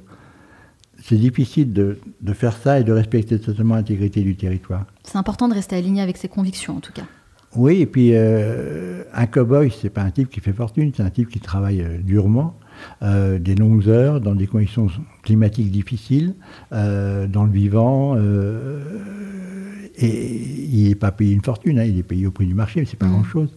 c'est 1.04 1.16
difficile 1.16 1.72
de, 1.74 2.00
de 2.22 2.34
faire 2.34 2.56
ça 2.56 2.80
et 2.80 2.84
de 2.84 2.92
respecter 2.92 3.40
totalement 3.40 3.76
l'intégrité 3.76 4.22
du 4.22 4.36
territoire. 4.36 4.86
C'est 5.04 5.18
important 5.18 5.48
de 5.48 5.54
rester 5.54 5.76
aligné 5.78 6.02
avec 6.02 6.18
ses 6.18 6.28
convictions, 6.28 6.78
en 6.78 6.80
tout 6.82 6.94
cas. 6.94 7.06
Oui, 7.56 7.82
et 7.82 7.86
puis 7.86 8.12
euh, 8.14 9.04
un 9.14 9.26
cow-boy, 9.26 9.74
c'est 9.82 9.90
pas 9.90 10.02
un 10.02 10.12
type 10.12 10.30
qui 10.30 10.40
fait 10.40 10.54
fortune, 10.54 10.92
c'est 10.96 11.04
un 11.04 11.10
type 11.10 11.30
qui 11.30 11.40
travaille 11.40 11.82
euh, 11.82 11.98
durement, 11.98 12.58
euh, 13.04 13.40
des 13.40 13.56
longues 13.56 13.88
heures, 13.88 14.22
dans 14.22 14.36
des 14.36 14.48
conditions 14.48 14.88
climatiques 15.24 15.72
difficiles, 15.72 16.36
euh, 16.72 17.28
dans 17.28 17.44
le 17.46 17.52
vivant, 17.52 18.16
euh, 18.18 18.80
et 19.98 20.42
il 20.72 20.88
n'est 20.88 20.96
pas 20.96 21.12
payé 21.12 21.34
une 21.34 21.44
fortune, 21.44 21.80
hein, 21.80 21.84
il 21.84 21.98
est 21.98 22.04
payé 22.04 22.26
au 22.28 22.32
prix 22.32 22.46
du 22.48 22.54
marché, 22.54 22.80
mais 22.80 22.86
c'est 22.86 22.98
pas 22.98 23.06
Mhm. 23.06 23.12
grand-chose. 23.14 23.50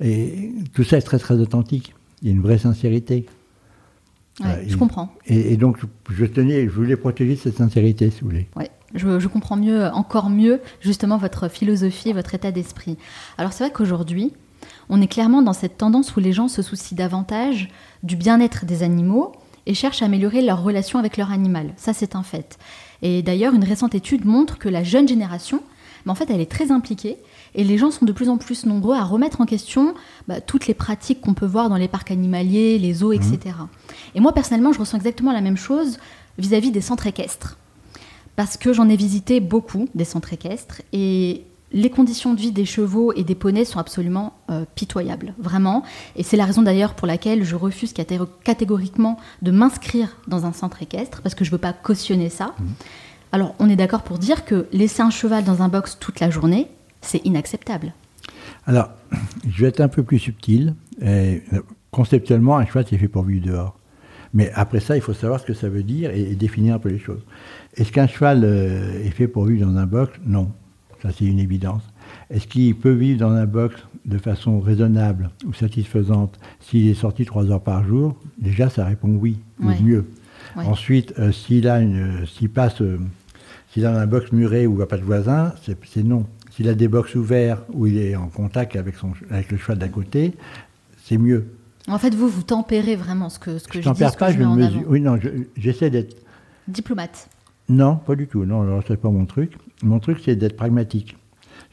Et 0.00 0.50
tout 0.72 0.82
ça 0.84 0.96
est 0.98 1.02
très 1.02 1.18
très 1.18 1.34
authentique. 1.34 1.94
Il 2.22 2.28
y 2.28 2.30
a 2.30 2.34
une 2.34 2.42
vraie 2.42 2.58
sincérité. 2.58 3.26
Ouais, 4.40 4.46
Euh, 4.46 4.64
je 4.66 4.76
comprends. 4.76 5.12
Et, 5.26 5.52
et 5.52 5.56
donc, 5.56 5.78
je 6.10 6.24
tenais, 6.24 6.64
je 6.64 6.70
voulais 6.70 6.96
protéger 6.96 7.36
cette 7.36 7.56
sincérité, 7.56 8.10
si 8.10 8.22
vous 8.22 8.30
voulez. 8.30 8.48
Ouais, 8.56 8.70
je, 8.94 9.20
je 9.20 9.28
comprends 9.28 9.56
mieux, 9.56 9.84
encore 9.92 10.30
mieux, 10.30 10.60
justement 10.80 11.18
votre 11.18 11.48
philosophie, 11.48 12.12
votre 12.12 12.34
état 12.34 12.50
d'esprit. 12.50 12.96
Alors 13.38 13.52
c'est 13.52 13.62
vrai 13.64 13.72
qu'aujourd'hui, 13.72 14.32
on 14.88 15.00
est 15.00 15.06
clairement 15.06 15.42
dans 15.42 15.52
cette 15.52 15.78
tendance 15.78 16.16
où 16.16 16.20
les 16.20 16.32
gens 16.32 16.48
se 16.48 16.62
soucient 16.62 16.96
davantage 16.96 17.68
du 18.02 18.16
bien-être 18.16 18.66
des 18.66 18.82
animaux 18.82 19.32
et 19.66 19.74
cherchent 19.74 20.02
à 20.02 20.06
améliorer 20.06 20.42
leur 20.42 20.62
relation 20.62 20.98
avec 20.98 21.16
leur 21.16 21.30
animal. 21.32 21.72
Ça, 21.76 21.92
c'est 21.92 22.16
un 22.16 22.22
fait. 22.22 22.58
Et 23.02 23.22
d'ailleurs, 23.22 23.54
une 23.54 23.64
récente 23.64 23.94
étude 23.94 24.24
montre 24.24 24.58
que 24.58 24.68
la 24.68 24.84
jeune 24.84 25.08
génération, 25.08 25.62
mais 26.04 26.12
en 26.12 26.14
fait, 26.14 26.30
elle 26.30 26.40
est 26.40 26.50
très 26.50 26.70
impliquée 26.70 27.16
et 27.54 27.64
les 27.64 27.78
gens 27.78 27.90
sont 27.90 28.04
de 28.04 28.12
plus 28.12 28.28
en 28.28 28.36
plus 28.36 28.66
nombreux 28.66 28.96
à 28.96 29.04
remettre 29.04 29.40
en 29.40 29.46
question 29.46 29.94
bah, 30.28 30.40
toutes 30.40 30.66
les 30.66 30.74
pratiques 30.74 31.20
qu'on 31.20 31.34
peut 31.34 31.46
voir 31.46 31.68
dans 31.68 31.76
les 31.76 31.88
parcs 31.88 32.10
animaliers, 32.10 32.78
les 32.78 32.92
zoos, 32.94 33.12
etc. 33.12 33.56
Et 34.14 34.20
moi, 34.20 34.32
personnellement, 34.32 34.72
je 34.72 34.80
ressens 34.80 34.98
exactement 34.98 35.32
la 35.32 35.40
même 35.40 35.56
chose 35.56 35.98
vis-à-vis 36.38 36.72
des 36.72 36.80
centres 36.80 37.06
équestres 37.06 37.56
parce 38.36 38.56
que 38.56 38.72
j'en 38.72 38.88
ai 38.88 38.96
visité 38.96 39.40
beaucoup 39.40 39.88
des 39.94 40.04
centres 40.04 40.32
équestres 40.32 40.82
et 40.92 41.44
les 41.74 41.90
conditions 41.90 42.32
de 42.32 42.40
vie 42.40 42.52
des 42.52 42.64
chevaux 42.64 43.12
et 43.12 43.24
des 43.24 43.34
poneys 43.34 43.64
sont 43.64 43.80
absolument 43.80 44.32
euh, 44.50 44.64
pitoyables, 44.74 45.34
vraiment. 45.38 45.82
Et 46.16 46.22
c'est 46.22 46.36
la 46.36 46.46
raison 46.46 46.62
d'ailleurs 46.62 46.94
pour 46.94 47.06
laquelle 47.06 47.44
je 47.44 47.56
refuse 47.56 47.92
catégoriquement 47.92 49.18
de 49.42 49.50
m'inscrire 49.50 50.16
dans 50.28 50.46
un 50.46 50.52
centre 50.52 50.80
équestre, 50.82 51.20
parce 51.20 51.34
que 51.34 51.44
je 51.44 51.50
ne 51.50 51.56
veux 51.56 51.60
pas 51.60 51.72
cautionner 51.72 52.30
ça. 52.30 52.54
Mmh. 52.58 52.64
Alors, 53.32 53.54
on 53.58 53.68
est 53.68 53.76
d'accord 53.76 54.02
pour 54.02 54.18
dire 54.18 54.44
que 54.44 54.68
laisser 54.72 55.02
un 55.02 55.10
cheval 55.10 55.42
dans 55.42 55.60
un 55.62 55.68
box 55.68 55.98
toute 55.98 56.20
la 56.20 56.30
journée, 56.30 56.68
c'est 57.00 57.20
inacceptable. 57.26 57.92
Alors, 58.66 58.90
je 59.48 59.62
vais 59.62 59.68
être 59.68 59.80
un 59.80 59.88
peu 59.88 60.04
plus 60.04 60.20
subtil. 60.20 60.74
Et, 61.02 61.42
conceptuellement, 61.90 62.56
un 62.56 62.66
cheval, 62.66 62.84
c'est 62.88 62.98
fait 62.98 63.08
pour 63.08 63.24
vivre 63.24 63.44
dehors. 63.44 63.76
Mais 64.32 64.50
après 64.54 64.80
ça, 64.80 64.96
il 64.96 65.02
faut 65.02 65.12
savoir 65.12 65.40
ce 65.40 65.46
que 65.46 65.54
ça 65.54 65.68
veut 65.68 65.82
dire 65.82 66.10
et, 66.10 66.34
définir 66.36 66.76
un 66.76 66.78
peu 66.78 66.88
les 66.88 66.98
choses. 66.98 67.24
Est-ce 67.76 67.90
qu'un 67.90 68.06
cheval 68.06 68.42
euh, 68.44 69.04
est 69.04 69.10
fait 69.10 69.28
pour 69.28 69.46
vivre 69.46 69.66
dans 69.66 69.76
un 69.76 69.86
box? 69.86 70.12
Non. 70.24 70.50
Ça, 71.04 71.10
c'est 71.12 71.26
une 71.26 71.38
évidence. 71.38 71.82
Est-ce 72.30 72.46
qu'il 72.46 72.74
peut 72.74 72.92
vivre 72.92 73.20
dans 73.20 73.30
un 73.30 73.44
box 73.44 73.76
de 74.06 74.16
façon 74.16 74.58
raisonnable 74.60 75.28
ou 75.46 75.52
satisfaisante 75.52 76.40
s'il 76.60 76.88
est 76.88 76.94
sorti 76.94 77.26
trois 77.26 77.50
heures 77.50 77.62
par 77.62 77.84
jour? 77.84 78.16
Déjà, 78.38 78.70
ça 78.70 78.86
répond 78.86 79.10
oui, 79.20 79.38
ou 79.60 79.68
mieux. 79.82 80.06
Ensuite, 80.56 81.12
euh, 81.18 81.30
s'il 81.30 81.68
a 81.68 81.80
une, 81.80 82.24
s'il 82.26 82.48
passe, 82.48 82.80
euh, 82.80 82.98
s'il 83.70 83.84
a 83.84 84.00
un 84.00 84.06
box 84.06 84.32
muré 84.32 84.66
où 84.66 84.72
il 84.72 84.76
n'y 84.76 84.82
a 84.82 84.86
pas 84.86 84.96
de 84.96 85.02
voisin, 85.04 85.52
c'est 85.62 86.02
non. 86.02 86.24
S'il 86.50 86.68
a 86.70 86.74
des 86.74 86.88
box 86.88 87.14
ouverts 87.16 87.62
où 87.72 87.86
il 87.86 87.98
est 87.98 88.16
en 88.16 88.28
contact 88.28 88.74
avec, 88.76 88.94
son, 88.94 89.12
avec 89.30 89.52
le 89.52 89.58
cheval 89.58 89.76
d'à 89.76 89.88
côté, 89.88 90.34
c'est 91.02 91.18
mieux. 91.18 91.44
En 91.86 91.98
fait, 91.98 92.14
vous, 92.14 92.28
vous 92.28 92.44
tempérez 92.44 92.96
vraiment 92.96 93.28
ce 93.28 93.38
que, 93.38 93.58
ce 93.58 93.68
que 93.68 93.74
je, 93.74 93.80
je 93.80 93.84
tempère 93.84 94.16
pas, 94.16 94.32
je, 94.32 94.38
mesure. 94.38 94.84
Oui, 94.88 95.02
non, 95.02 95.18
j'essaie 95.56 95.90
d'être. 95.90 96.16
Diplomate. 96.66 97.28
Non, 97.68 97.96
pas 97.96 98.14
du 98.14 98.26
tout. 98.26 98.44
Non, 98.44 98.80
c'est 98.86 99.00
pas 99.00 99.10
mon 99.10 99.26
truc. 99.26 99.56
Mon 99.82 99.98
truc, 99.98 100.18
c'est 100.24 100.36
d'être 100.36 100.56
pragmatique. 100.56 101.16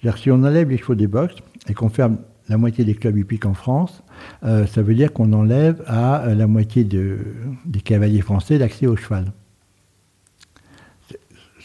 C'est-à-dire 0.01 0.21
si 0.21 0.31
on 0.31 0.43
enlève 0.43 0.69
les 0.69 0.77
chevaux 0.77 0.95
des 0.95 1.07
box 1.07 1.35
et 1.67 1.73
qu'on 1.73 1.89
ferme 1.89 2.17
la 2.49 2.57
moitié 2.57 2.83
des 2.83 2.95
clubs 2.95 3.17
hippiques 3.17 3.45
en 3.45 3.53
France, 3.53 4.03
euh, 4.43 4.65
ça 4.65 4.81
veut 4.81 4.95
dire 4.95 5.13
qu'on 5.13 5.31
enlève 5.33 5.83
à 5.87 6.23
euh, 6.23 6.35
la 6.35 6.47
moitié 6.47 6.83
de, 6.83 7.19
des 7.65 7.81
cavaliers 7.81 8.21
français 8.21 8.57
l'accès 8.57 8.87
au 8.87 8.95
cheval 8.95 9.31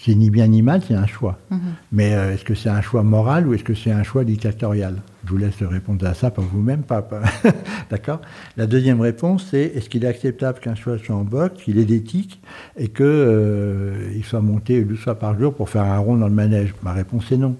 c'est 0.06 0.14
ni 0.14 0.30
bien 0.30 0.46
ni 0.46 0.62
mal, 0.62 0.82
c'est 0.86 0.94
un 0.94 1.06
choix. 1.06 1.38
Mhm. 1.50 1.60
Mais 1.90 2.14
euh, 2.14 2.32
est-ce 2.32 2.44
que 2.44 2.54
c'est 2.54 2.68
un 2.68 2.80
choix 2.80 3.02
moral 3.02 3.48
ou 3.48 3.54
est-ce 3.54 3.64
que 3.64 3.74
c'est 3.74 3.90
un 3.90 4.04
choix 4.04 4.22
dictatorial? 4.24 5.02
Je 5.26 5.32
vous 5.32 5.38
laisse 5.38 5.60
répondre 5.60 6.06
à 6.06 6.14
ça 6.14 6.30
par 6.30 6.44
vous-même, 6.44 6.82
papa. 6.82 7.20
D'accord? 7.90 8.20
La 8.56 8.68
deuxième 8.68 9.00
réponse, 9.00 9.48
c'est 9.50 9.72
est-ce 9.74 9.88
qu'il 9.88 10.04
est 10.04 10.08
acceptable 10.08 10.60
qu'un 10.60 10.76
cheval 10.76 11.00
soit 11.00 11.16
en 11.16 11.24
boxe, 11.24 11.64
qu'il 11.64 11.78
ait 11.78 11.84
d'éthique 11.84 12.40
et 12.76 12.88
qu'il 12.88 13.04
euh, 13.04 14.22
soit 14.22 14.40
monté 14.40 14.82
12 14.82 14.98
fois 15.00 15.16
par 15.16 15.36
jour 15.36 15.52
pour 15.52 15.68
faire 15.68 15.82
un 15.82 15.98
rond 15.98 16.16
dans 16.16 16.28
le 16.28 16.34
manège? 16.34 16.74
Ma 16.82 16.92
réponse 16.92 17.32
est 17.32 17.38
non. 17.38 17.56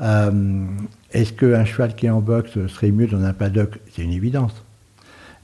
Euh, 0.00 0.64
est-ce 1.12 1.34
qu'un 1.34 1.66
cheval 1.66 1.94
qui 1.94 2.06
est 2.06 2.10
en 2.10 2.22
boxe 2.22 2.52
serait 2.68 2.92
mieux 2.92 3.06
dans 3.06 3.22
un 3.24 3.34
paddock? 3.34 3.78
C'est 3.92 4.02
une 4.02 4.12
évidence. 4.12 4.64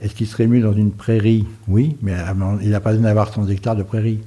Est-ce 0.00 0.14
qu'il 0.14 0.26
serait 0.26 0.46
mieux 0.46 0.62
dans 0.62 0.72
une 0.72 0.92
prairie? 0.92 1.46
Oui, 1.68 1.98
mais 2.00 2.14
il 2.62 2.70
n'a 2.70 2.80
pas 2.80 2.92
besoin 2.92 3.08
d'avoir 3.08 3.30
100 3.30 3.48
hectares 3.48 3.76
de 3.76 3.82
prairie. 3.82 4.20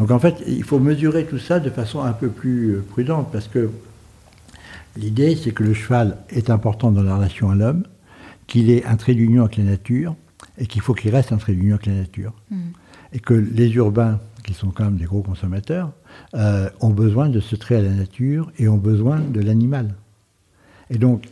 Donc 0.00 0.10
en 0.10 0.18
fait, 0.18 0.34
il 0.48 0.64
faut 0.64 0.80
mesurer 0.80 1.26
tout 1.26 1.38
ça 1.38 1.60
de 1.60 1.70
façon 1.70 2.02
un 2.02 2.12
peu 2.12 2.28
plus 2.28 2.72
euh, 2.72 2.84
prudente, 2.90 3.28
parce 3.30 3.46
que 3.46 3.70
l'idée, 4.96 5.36
c'est 5.36 5.52
que 5.52 5.62
le 5.62 5.74
cheval 5.74 6.18
est 6.30 6.50
important 6.50 6.90
dans 6.90 7.02
la 7.02 7.16
relation 7.16 7.50
à 7.50 7.54
l'homme, 7.54 7.84
qu'il 8.46 8.70
est 8.70 8.84
un 8.84 8.96
trait 8.96 9.14
d'union 9.14 9.42
avec 9.42 9.56
la 9.56 9.64
nature, 9.64 10.14
et 10.58 10.66
qu'il 10.66 10.80
faut 10.80 10.94
qu'il 10.94 11.14
reste 11.14 11.32
un 11.32 11.36
trait 11.36 11.52
d'union 11.52 11.74
avec 11.74 11.86
la 11.86 11.94
nature. 11.94 12.32
Mm. 12.50 12.56
Et 13.12 13.18
que 13.20 13.34
les 13.34 13.70
urbains, 13.74 14.20
qui 14.44 14.54
sont 14.54 14.70
quand 14.70 14.84
même 14.84 14.96
des 14.96 15.04
gros 15.04 15.22
consommateurs, 15.22 15.92
euh, 16.34 16.68
ont 16.80 16.90
besoin 16.90 17.28
de 17.28 17.40
ce 17.40 17.56
trait 17.56 17.76
à 17.76 17.82
la 17.82 17.90
nature 17.90 18.50
et 18.58 18.68
ont 18.68 18.76
besoin 18.76 19.20
de 19.20 19.40
l'animal. 19.40 19.94
Et 20.90 20.98
donc... 20.98 21.28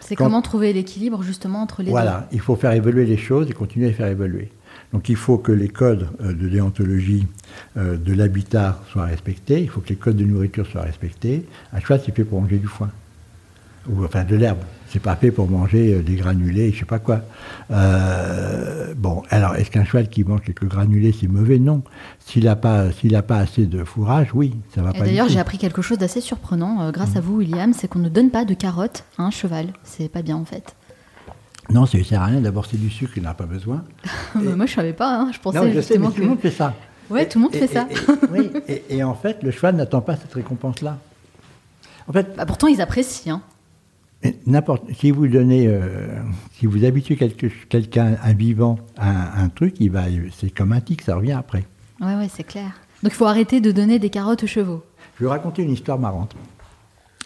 C'est 0.00 0.16
comment 0.16 0.42
trouver 0.42 0.72
l'équilibre 0.72 1.22
justement 1.22 1.62
entre 1.62 1.80
les 1.80 1.86
deux? 1.86 1.92
Voilà, 1.92 2.28
il 2.32 2.40
faut 2.40 2.56
faire 2.56 2.72
évoluer 2.72 3.06
les 3.06 3.16
choses 3.16 3.48
et 3.50 3.52
continuer 3.52 3.86
à 3.86 3.88
les 3.88 3.94
faire 3.94 4.08
évoluer. 4.08 4.52
Donc 4.92 5.08
il 5.08 5.16
faut 5.16 5.38
que 5.38 5.52
les 5.52 5.68
codes 5.68 6.08
euh, 6.20 6.32
de 6.32 6.48
déontologie 6.48 7.26
euh, 7.76 7.96
de 7.96 8.12
l'habitat 8.12 8.80
soient 8.90 9.06
respectés, 9.06 9.60
il 9.60 9.68
faut 9.68 9.80
que 9.80 9.88
les 9.88 9.96
codes 9.96 10.16
de 10.16 10.24
nourriture 10.24 10.66
soient 10.66 10.82
respectés. 10.82 11.46
Un 11.72 11.80
cheval, 11.80 12.00
c'est 12.04 12.14
fait 12.14 12.24
pour 12.24 12.40
manger 12.40 12.58
du 12.58 12.66
foin, 12.66 12.90
ou 13.88 14.04
enfin 14.04 14.24
de 14.24 14.36
l'herbe. 14.36 14.58
C'est 14.88 15.00
pas 15.00 15.16
fait 15.16 15.30
pour 15.30 15.48
manger 15.48 15.94
euh, 15.94 16.02
des 16.02 16.16
granulés, 16.16 16.70
je 16.72 16.80
sais 16.80 16.84
pas 16.84 16.98
quoi. 16.98 17.22
bon, 18.96 19.22
alors 19.30 19.56
est-ce 19.56 19.70
qu'un 19.70 19.84
cheval 19.84 20.10
qui 20.10 20.24
mange 20.24 20.42
quelques 20.42 20.66
granulés, 20.66 21.14
c'est 21.18 21.28
mauvais? 21.28 21.58
Non. 21.58 21.82
S'il 22.18 22.44
n'a 22.44 22.56
pas, 22.56 22.92
s'il 22.92 23.16
a 23.16 23.22
pas 23.22 23.38
assez 23.38 23.64
de 23.64 23.84
fourrage, 23.84 24.28
oui, 24.34 24.54
ça 24.74 24.82
va 24.82 24.92
pas. 24.92 25.00
D'ailleurs, 25.00 25.30
j'ai 25.30 25.40
appris 25.40 25.56
quelque 25.56 25.80
chose 25.80 25.96
d'assez 25.96 26.20
surprenant 26.20 26.90
grâce 26.90 27.16
à 27.16 27.20
mmh. 27.20 27.24
vous, 27.24 27.36
William, 27.38 27.72
c'est 27.72 27.88
qu'on 27.88 28.00
ne 28.00 28.10
donne 28.10 28.30
pas 28.30 28.44
de 28.44 28.52
carottes 28.52 29.04
à 29.16 29.22
un 29.22 29.30
cheval. 29.30 29.68
C'est 29.84 30.10
pas 30.10 30.20
bien 30.20 30.36
en 30.36 30.44
fait. 30.44 30.74
Non, 31.72 31.86
ça 31.86 31.98
ne 31.98 32.02
sert 32.02 32.20
à 32.20 32.26
rien. 32.26 32.40
D'abord, 32.40 32.66
c'est 32.66 32.76
du 32.76 32.90
sucre, 32.90 33.14
il 33.16 33.22
n'a 33.22 33.34
pas 33.34 33.46
besoin. 33.46 33.84
Moi, 34.34 34.42
je 34.44 34.60
ne 34.60 34.66
savais 34.66 34.92
pas. 34.92 35.16
Hein. 35.16 35.30
Je 35.32 35.38
pensais 35.38 35.58
non, 35.58 35.72
je 35.72 35.80
sais, 35.80 35.98
mais 35.98 36.08
tout 36.08 36.20
le 36.20 36.28
monde 36.28 36.40
fait 36.40 36.50
ça. 36.50 36.74
Oui, 37.10 37.28
tout 37.28 37.38
le 37.38 37.44
monde 37.44 37.54
fait 37.54 37.66
ça. 37.66 37.88
oui, 38.30 38.50
et, 38.88 39.02
en 39.02 39.14
fait, 39.14 39.42
le 39.42 39.50
cheval 39.50 39.76
n'attend 39.76 40.00
pas 40.00 40.16
cette 40.16 40.32
récompense-là. 40.32 40.98
En 42.08 42.12
fait, 42.12 42.36
bah, 42.36 42.46
pourtant, 42.46 42.68
ils 42.68 42.80
apprécient. 42.80 43.42
Hein. 44.24 44.32
N'importe. 44.46 44.84
Si 44.98 45.10
vous 45.10 45.26
donnez, 45.26 45.66
euh, 45.66 45.80
si 46.58 46.66
vous 46.66 46.84
habituez 46.84 47.16
quelqu'un, 47.16 48.16
un 48.22 48.32
vivant, 48.34 48.78
à 48.96 49.42
un, 49.42 49.48
truc, 49.48 49.76
il 49.80 49.90
va, 49.90 50.04
c'est 50.38 50.50
comme 50.50 50.72
un 50.72 50.80
tic, 50.80 51.02
ça 51.02 51.16
revient 51.16 51.32
après. 51.32 51.64
Oui, 52.00 52.14
ouais, 52.14 52.28
c'est 52.32 52.44
clair. 52.44 52.70
Donc, 53.02 53.12
il 53.12 53.16
faut 53.16 53.26
arrêter 53.26 53.60
de 53.60 53.72
donner 53.72 53.98
des 53.98 54.10
carottes 54.10 54.44
aux 54.44 54.48
chevaux. 54.48 54.84
Je 55.16 55.20
vais 55.20 55.26
vous 55.26 55.32
raconter 55.32 55.62
une 55.62 55.72
histoire 55.72 55.98
marrante. 55.98 56.34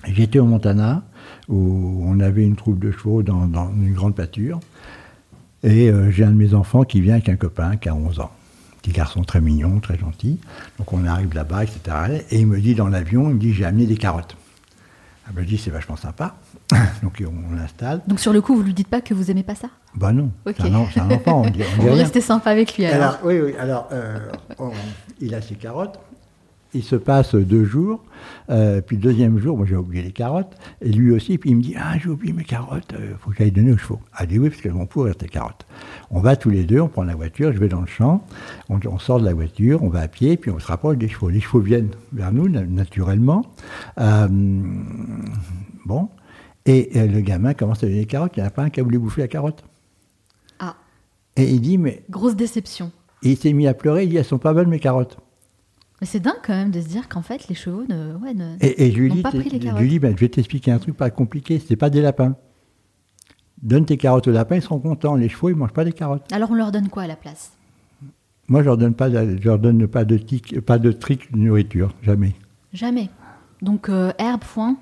J'étais 0.06 0.38
au 0.38 0.46
Montana 0.46 1.02
où 1.48 2.02
on 2.04 2.20
avait 2.20 2.44
une 2.44 2.56
troupe 2.56 2.78
de 2.78 2.90
chevaux 2.90 3.22
dans, 3.22 3.48
une 3.74 3.94
grande 3.94 4.14
pâture. 4.14 4.60
Et 5.62 5.90
euh, 5.90 6.10
j'ai 6.10 6.24
un 6.24 6.30
de 6.30 6.36
mes 6.36 6.54
enfants 6.54 6.84
qui 6.84 7.00
vient 7.00 7.14
avec 7.14 7.28
un 7.28 7.36
copain 7.36 7.76
qui 7.76 7.88
a 7.88 7.94
11 7.94 8.20
ans. 8.20 8.30
Petit 8.82 8.92
garçon 8.92 9.22
très 9.22 9.40
mignon, 9.40 9.80
très 9.80 9.98
gentil. 9.98 10.38
Donc 10.78 10.92
on 10.92 11.04
arrive 11.06 11.34
là-bas, 11.34 11.64
etc. 11.64 12.24
Et 12.30 12.40
il 12.40 12.46
me 12.46 12.60
dit 12.60 12.74
dans 12.74 12.88
l'avion, 12.88 13.28
il 13.30 13.34
me 13.34 13.40
dit 13.40 13.52
j'ai 13.52 13.64
amené 13.64 13.86
des 13.86 13.96
carottes. 13.96 14.36
Ah 15.26 15.32
ben, 15.34 15.42
je 15.42 15.48
dis 15.48 15.58
c'est 15.58 15.70
vachement 15.70 15.96
sympa. 15.96 16.36
Donc 17.02 17.22
on 17.26 17.54
l'installe. 17.54 18.00
Donc 18.06 18.20
sur 18.20 18.32
le 18.32 18.40
coup, 18.40 18.54
vous 18.54 18.62
lui 18.62 18.74
dites 18.74 18.88
pas 18.88 19.00
que 19.00 19.12
vous 19.12 19.30
aimez 19.30 19.42
pas 19.42 19.56
ça? 19.56 19.68
Bah 19.96 20.12
non. 20.12 20.30
C'est 20.46 20.60
un, 20.60 20.74
enfant. 20.74 21.42
On, 21.44 21.50
dit, 21.50 21.62
on, 21.80 22.20
sympa 22.20 22.50
avec 22.50 22.76
lui 22.76 22.86
alors. 22.86 23.18
oui, 23.24 23.40
oui. 23.40 23.54
Alors 23.58 23.88
euh, 23.92 24.18
il 25.20 25.34
a 25.34 25.40
ses 25.40 25.56
carottes 25.56 25.98
il 26.74 26.82
se 26.82 26.96
passe 26.96 27.34
deux 27.34 27.64
jours, 27.64 28.02
euh, 28.50 28.80
puis 28.80 28.96
le 28.96 29.02
deuxième 29.02 29.38
jour, 29.38 29.56
moi 29.56 29.66
j'ai 29.66 29.76
oublié 29.76 30.02
les 30.02 30.12
carottes, 30.12 30.56
et 30.80 30.90
lui 30.90 31.12
aussi, 31.12 31.38
puis 31.38 31.50
il 31.50 31.56
me 31.56 31.62
dit 31.62 31.74
Ah, 31.76 31.98
j'ai 31.98 32.08
oublié 32.08 32.32
mes 32.32 32.44
carottes, 32.44 32.92
il 32.92 33.04
euh, 33.04 33.16
faut 33.18 33.30
que 33.30 33.36
j'aille 33.36 33.50
donner 33.50 33.72
aux 33.72 33.76
chevaux. 33.78 34.00
Ah, 34.12 34.26
dit 34.26 34.38
oui, 34.38 34.50
parce 34.50 34.60
qu'elles 34.60 34.72
vont 34.72 34.86
pourrir 34.86 35.16
tes 35.16 35.28
carottes. 35.28 35.66
On 36.10 36.20
va 36.20 36.36
tous 36.36 36.50
les 36.50 36.64
deux, 36.64 36.80
on 36.80 36.88
prend 36.88 37.04
la 37.04 37.14
voiture, 37.14 37.52
je 37.52 37.58
vais 37.58 37.68
dans 37.68 37.80
le 37.80 37.86
champ, 37.86 38.24
on, 38.68 38.98
sort 38.98 39.20
de 39.20 39.24
la 39.24 39.34
voiture, 39.34 39.82
on 39.82 39.88
va 39.88 40.00
à 40.00 40.08
pied, 40.08 40.36
puis 40.36 40.50
on 40.50 40.58
se 40.58 40.66
rapproche 40.66 40.98
des 40.98 41.08
chevaux. 41.08 41.28
Les 41.28 41.40
chevaux 41.40 41.60
viennent 41.60 41.90
vers 42.12 42.32
nous, 42.32 42.48
naturellement. 42.48 43.44
Euh, 43.98 44.28
bon, 45.84 46.08
et 46.64 46.90
le 46.94 47.20
gamin 47.20 47.54
commence 47.54 47.78
à 47.84 47.86
donner 47.86 48.00
les 48.00 48.06
carottes, 48.06 48.32
il 48.36 48.40
n'y 48.40 48.44
en 48.44 48.48
a 48.48 48.50
pas 48.50 48.62
un 48.62 48.70
qui 48.70 48.80
a 48.80 48.82
voulu 48.82 48.98
bouffer 48.98 49.22
la 49.22 49.28
carotte? 49.28 49.64
Ah. 50.58 50.76
Et 51.36 51.44
il 51.44 51.60
dit 51.60 51.78
Mais. 51.78 52.02
Grosse 52.10 52.36
déception. 52.36 52.90
Et 53.22 53.30
il 53.30 53.36
s'est 53.36 53.52
mis 53.52 53.66
à 53.66 53.74
pleurer, 53.74 54.04
il 54.04 54.10
dit 54.10 54.16
Elles 54.16 54.24
sont 54.24 54.38
pas 54.38 54.52
bonnes 54.52 54.68
mes 54.68 54.80
carottes. 54.80 55.18
Mais 56.00 56.06
c'est 56.06 56.20
dingue 56.20 56.34
quand 56.44 56.54
même 56.54 56.70
de 56.70 56.80
se 56.80 56.88
dire 56.88 57.08
qu'en 57.08 57.22
fait 57.22 57.48
les 57.48 57.54
chevaux 57.54 57.84
ne, 57.88 58.14
ouais, 58.16 58.34
ne 58.34 58.56
et, 58.60 58.86
et 58.86 59.22
pas 59.22 59.30
pris 59.30 59.48
les 59.48 59.58
carottes. 59.58 59.80
Julie, 59.80 59.98
ben, 59.98 60.14
je 60.14 60.20
vais 60.20 60.28
t'expliquer 60.28 60.70
un 60.70 60.78
truc 60.78 60.96
pas 60.96 61.10
compliqué, 61.10 61.58
c'est 61.58 61.76
pas 61.76 61.90
des 61.90 62.02
lapins. 62.02 62.36
Donne 63.62 63.86
tes 63.86 63.96
carottes 63.96 64.28
aux 64.28 64.32
lapins, 64.32 64.56
ils 64.56 64.62
seront 64.62 64.78
contents. 64.78 65.14
Les 65.14 65.30
chevaux, 65.30 65.48
ils 65.48 65.56
mangent 65.56 65.72
pas 65.72 65.84
des 65.84 65.92
carottes. 65.92 66.30
Alors 66.32 66.50
on 66.50 66.54
leur 66.54 66.70
donne 66.72 66.88
quoi 66.88 67.04
à 67.04 67.06
la 67.06 67.16
place? 67.16 67.52
Moi, 68.48 68.60
je 68.60 68.66
leur 68.66 68.76
donne 68.76 68.94
pas, 68.94 69.10
je 69.10 69.42
leur 69.42 69.58
donne 69.58 69.88
pas 69.88 70.04
de 70.04 70.16
tic, 70.18 70.60
pas 70.60 70.78
de 70.78 70.92
trick 70.92 71.32
de 71.32 71.38
nourriture, 71.38 71.92
jamais. 72.02 72.34
Jamais. 72.72 73.10
Donc 73.62 73.88
euh, 73.88 74.12
herbe, 74.18 74.44
foin? 74.44 74.76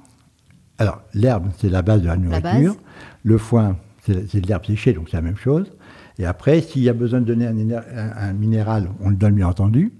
Alors 0.78 1.00
l'herbe, 1.14 1.48
c'est 1.58 1.70
la 1.70 1.82
base 1.82 2.02
de 2.02 2.08
la 2.08 2.16
nourriture. 2.16 2.76
le 3.22 3.38
foin, 3.38 3.76
c'est 4.04 4.40
de 4.40 4.46
l'herbe 4.46 4.66
séchée, 4.66 4.92
donc 4.92 5.08
c'est 5.08 5.16
la 5.16 5.22
même 5.22 5.36
chose. 5.36 5.70
Et 6.18 6.26
après, 6.26 6.60
s'il 6.60 6.82
y 6.82 6.88
a 6.88 6.92
besoin 6.92 7.20
de 7.20 7.24
donner 7.24 7.46
un 7.46 8.32
minéral, 8.32 8.90
on 9.00 9.10
le 9.10 9.16
donne 9.16 9.34
bien 9.34 9.48
entendu. 9.48 9.92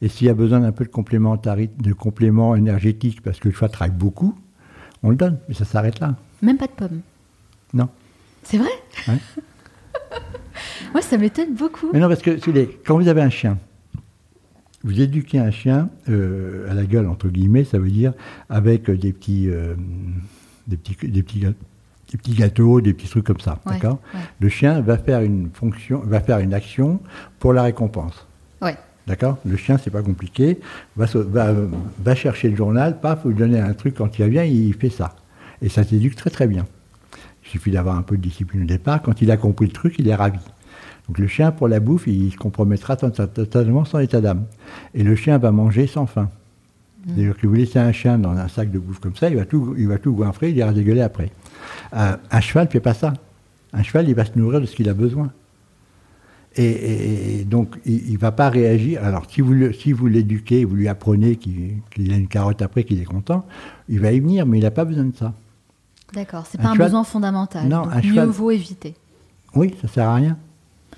Et 0.00 0.08
s'il 0.08 0.26
y 0.26 0.30
a 0.30 0.34
besoin 0.34 0.60
d'un 0.60 0.72
peu 0.72 0.84
de 0.84 0.90
complément, 0.90 1.36
de 1.36 1.92
complément 1.92 2.56
énergétique, 2.56 3.22
parce 3.22 3.38
que 3.38 3.48
le 3.48 3.54
cheval 3.54 3.70
travaille 3.70 3.96
beaucoup, 3.96 4.36
on 5.02 5.10
le 5.10 5.16
donne, 5.16 5.38
mais 5.48 5.54
ça 5.54 5.64
s'arrête 5.64 6.00
là. 6.00 6.16
Même 6.42 6.58
pas 6.58 6.66
de 6.66 6.72
pommes 6.72 7.00
Non. 7.72 7.88
C'est 8.42 8.58
vrai 8.58 8.70
Moi, 10.92 11.02
ça 11.02 11.16
m'étonne 11.16 11.54
beaucoup. 11.54 11.90
Mais 11.92 12.00
non, 12.00 12.08
parce 12.08 12.22
que 12.22 12.38
quand 12.84 12.98
vous 12.98 13.08
avez 13.08 13.22
un 13.22 13.30
chien, 13.30 13.58
vous 14.84 15.00
éduquez 15.00 15.38
un 15.38 15.50
chien 15.50 15.88
euh, 16.08 16.70
à 16.70 16.74
la 16.74 16.84
gueule, 16.84 17.06
entre 17.06 17.28
guillemets, 17.28 17.64
ça 17.64 17.78
veut 17.78 17.90
dire 17.90 18.12
avec 18.48 18.90
des 18.90 19.12
petits, 19.12 19.48
euh, 19.48 19.74
des 20.66 20.76
petits, 20.76 21.08
des 21.08 21.22
petits, 21.22 21.40
des 21.40 22.18
petits 22.18 22.34
gâteaux, 22.34 22.80
des 22.80 22.92
petits 22.92 23.08
trucs 23.08 23.24
comme 23.24 23.40
ça, 23.40 23.60
d'accord? 23.64 24.00
Le 24.40 24.48
chien 24.48 24.80
va 24.80 24.98
faire 24.98 25.20
une 25.20 25.50
fonction, 25.52 26.00
va 26.00 26.20
faire 26.20 26.40
une 26.40 26.52
action 26.52 27.00
pour 27.38 27.52
la 27.52 27.62
récompense. 27.62 28.26
Ouais. 28.60 28.76
D'accord? 29.06 29.38
Le 29.44 29.56
chien, 29.56 29.78
c'est 29.78 29.90
pas 29.90 30.02
compliqué. 30.02 30.60
Va, 30.96 31.06
va, 31.98 32.14
chercher 32.14 32.48
le 32.48 32.56
journal, 32.56 33.00
paf, 33.00 33.22
vous 33.24 33.30
lui 33.30 33.36
donnez 33.36 33.60
un 33.60 33.74
truc 33.74 33.94
quand 33.96 34.18
il 34.18 34.26
vient, 34.26 34.44
il 34.44 34.74
fait 34.74 34.90
ça. 34.90 35.16
Et 35.60 35.68
ça 35.68 35.84
s'éduque 35.84 36.16
très 36.16 36.30
très 36.30 36.46
bien. 36.46 36.66
Il 37.44 37.48
suffit 37.48 37.70
d'avoir 37.70 37.96
un 37.96 38.02
peu 38.02 38.16
de 38.16 38.22
discipline 38.22 38.62
au 38.62 38.66
départ. 38.66 39.02
Quand 39.02 39.20
il 39.20 39.30
a 39.30 39.36
compris 39.36 39.66
le 39.66 39.72
truc, 39.72 39.96
il 39.98 40.08
est 40.08 40.14
ravi. 40.14 40.38
Donc 41.08 41.18
le 41.18 41.26
chien, 41.26 41.50
pour 41.50 41.68
la 41.68 41.80
bouffe, 41.80 42.06
il 42.06 42.30
se 42.30 42.36
compromettra 42.36 42.96
totalement 42.96 43.84
sans 43.84 43.98
état 43.98 44.20
d'âme. 44.20 44.44
Et 44.94 45.02
le 45.02 45.16
chien 45.16 45.38
va 45.38 45.50
manger 45.50 45.86
sans 45.86 46.06
faim. 46.06 46.30
Mmh. 47.04 47.06
C'est-à-dire 47.06 47.36
que 47.36 47.46
vous 47.46 47.54
laissez 47.54 47.80
un 47.80 47.92
chien 47.92 48.18
dans 48.18 48.30
un 48.30 48.48
sac 48.48 48.70
de 48.70 48.78
bouffe 48.78 49.00
comme 49.00 49.16
ça, 49.16 49.28
il 49.28 49.36
va 49.36 49.44
tout, 49.44 49.74
il 49.76 49.88
va 49.88 49.98
tout 49.98 50.12
goinfrer, 50.12 50.50
il 50.50 50.56
ira 50.56 50.72
dégueuler 50.72 51.02
après. 51.02 51.30
Euh, 51.94 52.16
un 52.30 52.40
cheval 52.40 52.66
ne 52.66 52.70
fait 52.70 52.80
pas 52.80 52.94
ça. 52.94 53.12
Un 53.72 53.82
cheval, 53.82 54.08
il 54.08 54.14
va 54.14 54.24
se 54.24 54.38
nourrir 54.38 54.60
de 54.60 54.66
ce 54.66 54.76
qu'il 54.76 54.88
a 54.88 54.94
besoin. 54.94 55.32
Et, 56.56 57.44
donc, 57.44 57.76
il 57.84 58.12
ne 58.12 58.18
va 58.18 58.32
pas 58.32 58.50
réagir. 58.50 59.02
Alors, 59.04 59.24
si 59.28 59.40
vous, 59.40 59.72
si 59.72 59.92
vous 59.92 60.06
l'éduquez, 60.06 60.64
vous 60.64 60.74
lui 60.74 60.88
apprenez 60.88 61.36
qu'il 61.36 62.12
a 62.12 62.16
une 62.16 62.28
carotte 62.28 62.62
après, 62.62 62.84
qu'il 62.84 63.00
est 63.00 63.06
content, 63.06 63.46
il 63.88 64.00
va 64.00 64.12
y 64.12 64.20
venir, 64.20 64.46
mais 64.46 64.58
il 64.58 64.62
n'a 64.62 64.70
pas 64.70 64.84
besoin 64.84 65.04
de 65.04 65.16
ça. 65.16 65.34
D'accord, 66.12 66.46
c'est 66.46 66.60
pas 66.60 66.68
un 66.68 66.76
besoin 66.76 67.04
fondamental. 67.04 67.66
Non, 67.68 67.88
un 67.90 68.02
mieux 68.02 68.24
vaut 68.24 68.50
éviter. 68.50 68.94
Oui, 69.54 69.74
ça 69.80 69.88
sert 69.88 70.08
à 70.08 70.14
rien. 70.14 70.36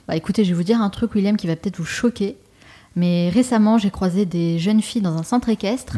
Bah, 0.09 0.17
écoutez, 0.17 0.45
je 0.45 0.51
vais 0.51 0.57
vous 0.57 0.65
dire 0.65 0.81
un 0.81 0.91
truc, 0.91 1.15
William, 1.15 1.37
qui 1.37 1.47
va 1.47 1.57
peut-être 1.57 1.77
vous 1.77 1.85
choquer. 1.85 2.37
Mais 2.97 3.29
récemment, 3.29 3.79
j'ai 3.79 3.91
croisé 3.91 4.27
des 4.27 4.59
jeunes 4.59 4.83
filles 4.83 5.03
dans 5.03 5.17
un 5.17 5.23
centre 5.23 5.49
équestre. 5.49 5.97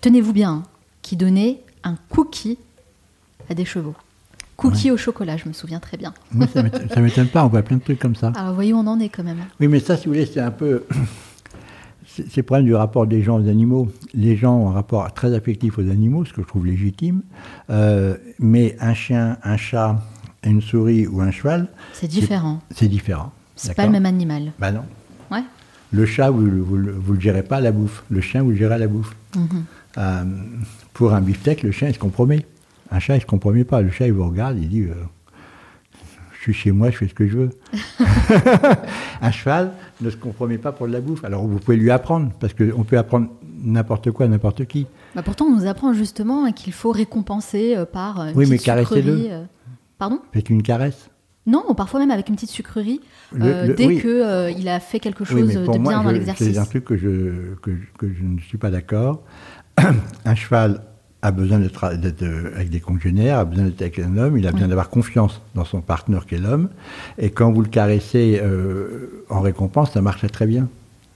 Tenez-vous 0.00 0.32
bien, 0.32 0.50
hein, 0.50 0.62
qui 1.02 1.16
donnaient 1.16 1.60
un 1.82 1.96
cookie 2.08 2.58
à 3.50 3.54
des 3.54 3.64
chevaux. 3.64 3.94
Cookie 4.58 4.90
au 4.90 4.96
chocolat, 4.96 5.36
je 5.36 5.48
me 5.48 5.52
souviens 5.52 5.78
très 5.78 5.96
bien. 5.96 6.12
Oui, 6.34 6.44
ça 6.52 6.64
ne 6.64 7.00
m'étonne 7.00 7.28
pas, 7.28 7.44
on 7.44 7.48
voit 7.48 7.62
plein 7.62 7.76
de 7.76 7.82
trucs 7.82 8.00
comme 8.00 8.16
ça. 8.16 8.32
Alors 8.34 8.54
voyons, 8.54 8.80
on 8.80 8.86
en 8.88 8.98
est 8.98 9.08
quand 9.08 9.22
même. 9.22 9.38
Oui, 9.60 9.68
mais 9.68 9.78
ça, 9.78 9.96
si 9.96 10.06
vous 10.06 10.14
voulez, 10.14 10.26
c'est 10.26 10.40
un 10.40 10.50
peu. 10.50 10.84
C'est 12.04 12.38
le 12.38 12.42
problème 12.42 12.66
du 12.66 12.74
rapport 12.74 13.06
des 13.06 13.22
gens 13.22 13.40
aux 13.40 13.48
animaux. 13.48 13.88
Les 14.12 14.36
gens 14.36 14.56
ont 14.56 14.70
un 14.70 14.72
rapport 14.72 15.12
très 15.14 15.34
affectif 15.34 15.78
aux 15.78 15.88
animaux, 15.88 16.24
ce 16.24 16.32
que 16.32 16.42
je 16.42 16.48
trouve 16.48 16.66
légitime. 16.66 17.22
Euh, 17.70 18.16
mais 18.40 18.76
un 18.80 18.92
chien, 18.92 19.38
un 19.44 19.56
chat, 19.56 20.02
une 20.42 20.60
souris 20.60 21.06
ou 21.06 21.20
un 21.20 21.30
cheval. 21.30 21.68
C'est 21.92 22.08
différent. 22.08 22.60
C'est 22.72 22.88
différent. 22.88 23.30
C'est 23.54 23.76
pas 23.76 23.86
le 23.86 23.92
même 23.92 24.06
animal. 24.06 24.50
Bah 24.58 24.72
non. 24.72 24.82
Ouais. 25.30 25.44
Le 25.92 26.06
chat, 26.06 26.30
vous 26.30 26.42
ne 26.42 26.50
le 26.50 27.20
gérez 27.20 27.44
pas 27.44 27.58
à 27.58 27.60
la 27.60 27.70
bouffe. 27.70 28.02
Le 28.10 28.20
chien, 28.20 28.42
vous 28.42 28.50
le 28.50 28.56
gérez 28.56 28.74
à 28.74 28.78
la 28.78 28.88
bouffe. 28.88 29.14
Mhm. 29.36 29.64
Euh, 29.98 30.24
pour 30.94 31.12
un 31.14 31.20
beefsteak, 31.20 31.62
le 31.62 31.70
chien, 31.70 31.86
il 31.86 31.94
se 31.94 32.00
compromet. 32.00 32.44
Un 32.90 33.00
chat, 33.00 33.14
il 33.14 33.18
ne 33.18 33.22
se 33.22 33.26
compromet 33.26 33.64
pas. 33.64 33.82
Le 33.82 33.90
chat, 33.90 34.06
il 34.06 34.12
vous 34.12 34.26
regarde, 34.26 34.58
il 34.58 34.68
dit 34.68 34.82
euh, 34.82 34.94
Je 36.32 36.40
suis 36.40 36.54
chez 36.54 36.72
moi, 36.72 36.90
je 36.90 36.96
fais 36.96 37.08
ce 37.08 37.14
que 37.14 37.26
je 37.26 37.36
veux. 37.36 37.50
un 39.20 39.30
cheval 39.30 39.72
ne 40.00 40.10
se 40.10 40.16
compromet 40.16 40.58
pas 40.58 40.72
pour 40.72 40.86
de 40.86 40.92
la 40.92 41.00
bouffe. 41.00 41.24
Alors, 41.24 41.46
vous 41.46 41.58
pouvez 41.58 41.76
lui 41.76 41.90
apprendre, 41.90 42.30
parce 42.40 42.54
qu'on 42.54 42.84
peut 42.84 42.98
apprendre 42.98 43.28
n'importe 43.62 44.10
quoi, 44.10 44.26
n'importe 44.28 44.64
qui. 44.66 44.86
Bah 45.14 45.22
pourtant, 45.22 45.46
on 45.46 45.56
nous 45.56 45.66
apprend 45.66 45.92
justement 45.92 46.50
qu'il 46.52 46.72
faut 46.72 46.92
récompenser 46.92 47.74
euh, 47.76 47.84
par 47.84 48.20
une 48.22 48.36
oui, 48.36 48.46
mais 48.48 48.58
caressez-le. 48.58 49.26
Euh. 49.30 49.44
Pardon? 49.98 50.20
Faites 50.32 50.48
une 50.48 50.62
caresse. 50.62 51.10
Non, 51.46 51.74
parfois 51.74 52.00
même 52.00 52.10
avec 52.10 52.28
une 52.28 52.34
petite 52.34 52.50
sucrerie, 52.50 53.00
dès 53.32 54.00
qu'il 54.00 54.68
a 54.68 54.80
fait 54.80 55.00
quelque 55.00 55.24
chose 55.24 55.54
de 55.54 55.78
bien 55.78 56.02
dans 56.02 56.10
l'exercice. 56.10 56.52
C'est 56.52 56.58
un 56.58 56.66
truc 56.66 56.84
que 56.84 56.96
je, 56.96 57.54
que, 57.62 57.70
que 57.98 58.12
je 58.12 58.22
ne 58.22 58.38
suis 58.38 58.58
pas 58.58 58.70
d'accord. 58.70 59.22
un 60.24 60.34
cheval 60.34 60.82
a 61.22 61.30
besoin 61.32 61.58
d'être 61.58 61.84
avec 61.84 62.70
des 62.70 62.80
congénères, 62.80 63.38
a 63.38 63.44
besoin 63.44 63.64
d'être 63.64 63.82
avec 63.82 63.98
un 63.98 64.16
homme, 64.16 64.38
il 64.38 64.46
a 64.46 64.52
besoin 64.52 64.68
d'avoir 64.68 64.88
confiance 64.88 65.40
dans 65.54 65.64
son 65.64 65.80
partenaire 65.80 66.26
qui 66.26 66.36
est 66.36 66.38
l'homme. 66.38 66.68
Et 67.18 67.30
quand 67.30 67.50
vous 67.52 67.62
le 67.62 67.68
caressez 67.68 68.40
euh, 68.42 69.24
en 69.28 69.40
récompense, 69.40 69.92
ça 69.92 70.00
marche 70.00 70.26
très 70.30 70.46
bien. 70.46 70.68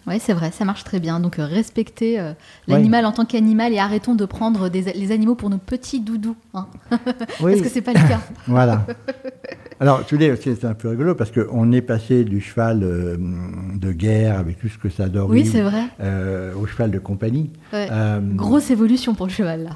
Oui, 0.06 0.14
c'est 0.20 0.32
vrai, 0.32 0.50
ça 0.50 0.64
marche 0.64 0.84
très 0.84 1.00
bien. 1.00 1.20
Donc 1.20 1.38
euh, 1.38 1.46
respectez 1.46 2.18
euh, 2.18 2.32
l'animal 2.66 3.06
en 3.06 3.12
tant 3.12 3.24
qu'animal 3.24 3.72
et 3.72 3.78
arrêtons 3.78 4.14
de 4.14 4.24
prendre 4.24 4.68
les 4.68 5.12
animaux 5.12 5.34
pour 5.34 5.50
nos 5.50 5.58
petits 5.58 6.00
doudous. 6.00 6.36
Hein. 6.54 6.66
parce 6.90 7.60
que 7.60 7.68
c'est 7.68 7.82
pas 7.82 7.92
le 7.92 8.08
cas. 8.08 8.20
voilà. 8.46 8.86
Alors, 9.80 10.06
tu 10.06 10.16
c'est 10.40 10.64
un 10.64 10.74
peu 10.74 10.90
rigolo 10.90 11.16
parce 11.16 11.32
qu'on 11.32 11.72
est 11.72 11.82
passé 11.82 12.22
du 12.22 12.40
cheval 12.40 12.80
de 12.80 13.92
guerre 13.92 14.38
avec 14.38 14.60
tout 14.60 14.68
ce 14.68 14.78
que 14.78 14.88
ça 14.88 15.08
donne 15.08 15.28
oui, 15.28 15.44
c'est 15.44 15.62
vrai. 15.62 15.82
au 16.54 16.66
cheval 16.66 16.92
de 16.92 17.00
compagnie. 17.00 17.50
Grosse 18.36 18.70
évolution 18.70 19.16
pour 19.16 19.26
le 19.26 19.32
cheval, 19.32 19.64
là. 19.64 19.70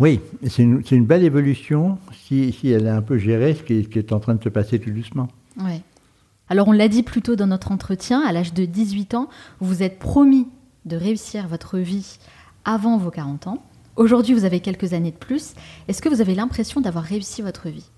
Oui, 0.00 0.20
c'est 0.46 0.62
une, 0.62 1.06
belle 1.06 1.22
évolution 1.22 1.98
si, 2.12 2.52
elle 2.64 2.86
est 2.86 2.90
un 2.90 3.00
peu 3.00 3.16
gérée, 3.16 3.54
ce 3.54 3.62
qui, 3.62 3.88
est, 3.98 4.12
en 4.12 4.18
train 4.18 4.34
de 4.34 4.42
se 4.42 4.48
passer 4.48 4.78
tout 4.78 4.90
doucement. 4.90 5.28
Oui. 5.58 5.82
Alors 6.48 6.68
on 6.68 6.72
l'a 6.72 6.88
dit 6.88 7.02
plus 7.02 7.22
tôt 7.22 7.36
dans 7.36 7.46
notre 7.46 7.72
entretien, 7.72 8.20
à 8.20 8.32
l'âge 8.32 8.54
de 8.54 8.64
18 8.64 9.14
ans, 9.14 9.28
vous 9.60 9.82
êtes 9.82 9.98
promis 9.98 10.48
de 10.84 10.96
réussir 10.96 11.48
votre 11.48 11.78
vie 11.78 12.18
avant 12.64 12.98
vos 12.98 13.10
40 13.10 13.48
ans. 13.48 13.62
Aujourd'hui, 13.96 14.34
vous 14.34 14.44
avez 14.44 14.60
quelques 14.60 14.92
années 14.92 15.10
de 15.10 15.16
plus. 15.16 15.54
Est-ce 15.88 16.02
que 16.02 16.08
vous 16.08 16.20
avez 16.20 16.34
l'impression 16.34 16.80
d'avoir 16.80 17.04
réussi 17.04 17.42
votre 17.42 17.68
vie? 17.68 17.90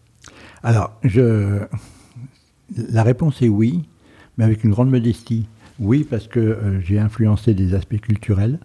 Alors, 0.63 0.93
je... 1.03 1.61
la 2.77 3.03
réponse 3.03 3.43
est 3.43 3.49
oui, 3.49 3.83
mais 4.37 4.45
avec 4.45 4.65
une 4.65 4.71
grande 4.71 4.91
modestie. 4.91 5.47
Oui, 5.81 6.07
parce 6.09 6.29
que 6.29 6.41
euh, 6.41 6.81
j'ai 6.81 6.99
influencé 6.99 7.53
des 7.55 7.75
aspects 7.75 8.01
culturels. 8.01 8.59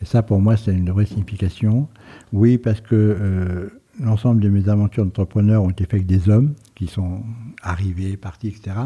Et 0.00 0.04
ça, 0.04 0.22
pour 0.22 0.40
moi, 0.40 0.56
c'est 0.56 0.72
une 0.72 0.90
vraie 0.90 1.06
signification. 1.06 1.88
Oui, 2.32 2.58
parce 2.58 2.80
que 2.80 2.94
euh, 2.94 3.68
l'ensemble 4.00 4.40
de 4.40 4.48
mes 4.48 4.68
aventures 4.68 5.04
d'entrepreneur 5.04 5.62
ont 5.62 5.70
été 5.70 5.84
faites 5.84 5.94
avec 5.94 6.06
des 6.06 6.28
hommes 6.28 6.54
qui 6.78 6.86
sont 6.86 7.22
arrivés, 7.60 8.16
partis, 8.16 8.48
etc. 8.48 8.76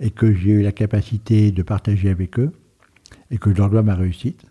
Et 0.00 0.10
que 0.10 0.34
j'ai 0.34 0.50
eu 0.50 0.62
la 0.62 0.72
capacité 0.72 1.50
de 1.50 1.62
partager 1.62 2.10
avec 2.10 2.38
eux 2.38 2.52
et 3.30 3.38
que 3.38 3.50
je 3.50 3.56
leur 3.56 3.70
dois 3.70 3.82
ma 3.82 3.94
réussite. 3.94 4.42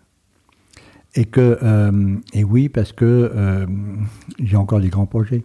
Et, 1.14 1.24
que, 1.24 1.58
euh, 1.62 2.16
et 2.32 2.44
oui, 2.44 2.68
parce 2.68 2.92
que 2.92 3.04
euh, 3.04 3.66
j'ai 4.40 4.56
encore 4.56 4.80
des 4.80 4.88
grands 4.88 5.06
projets. 5.06 5.44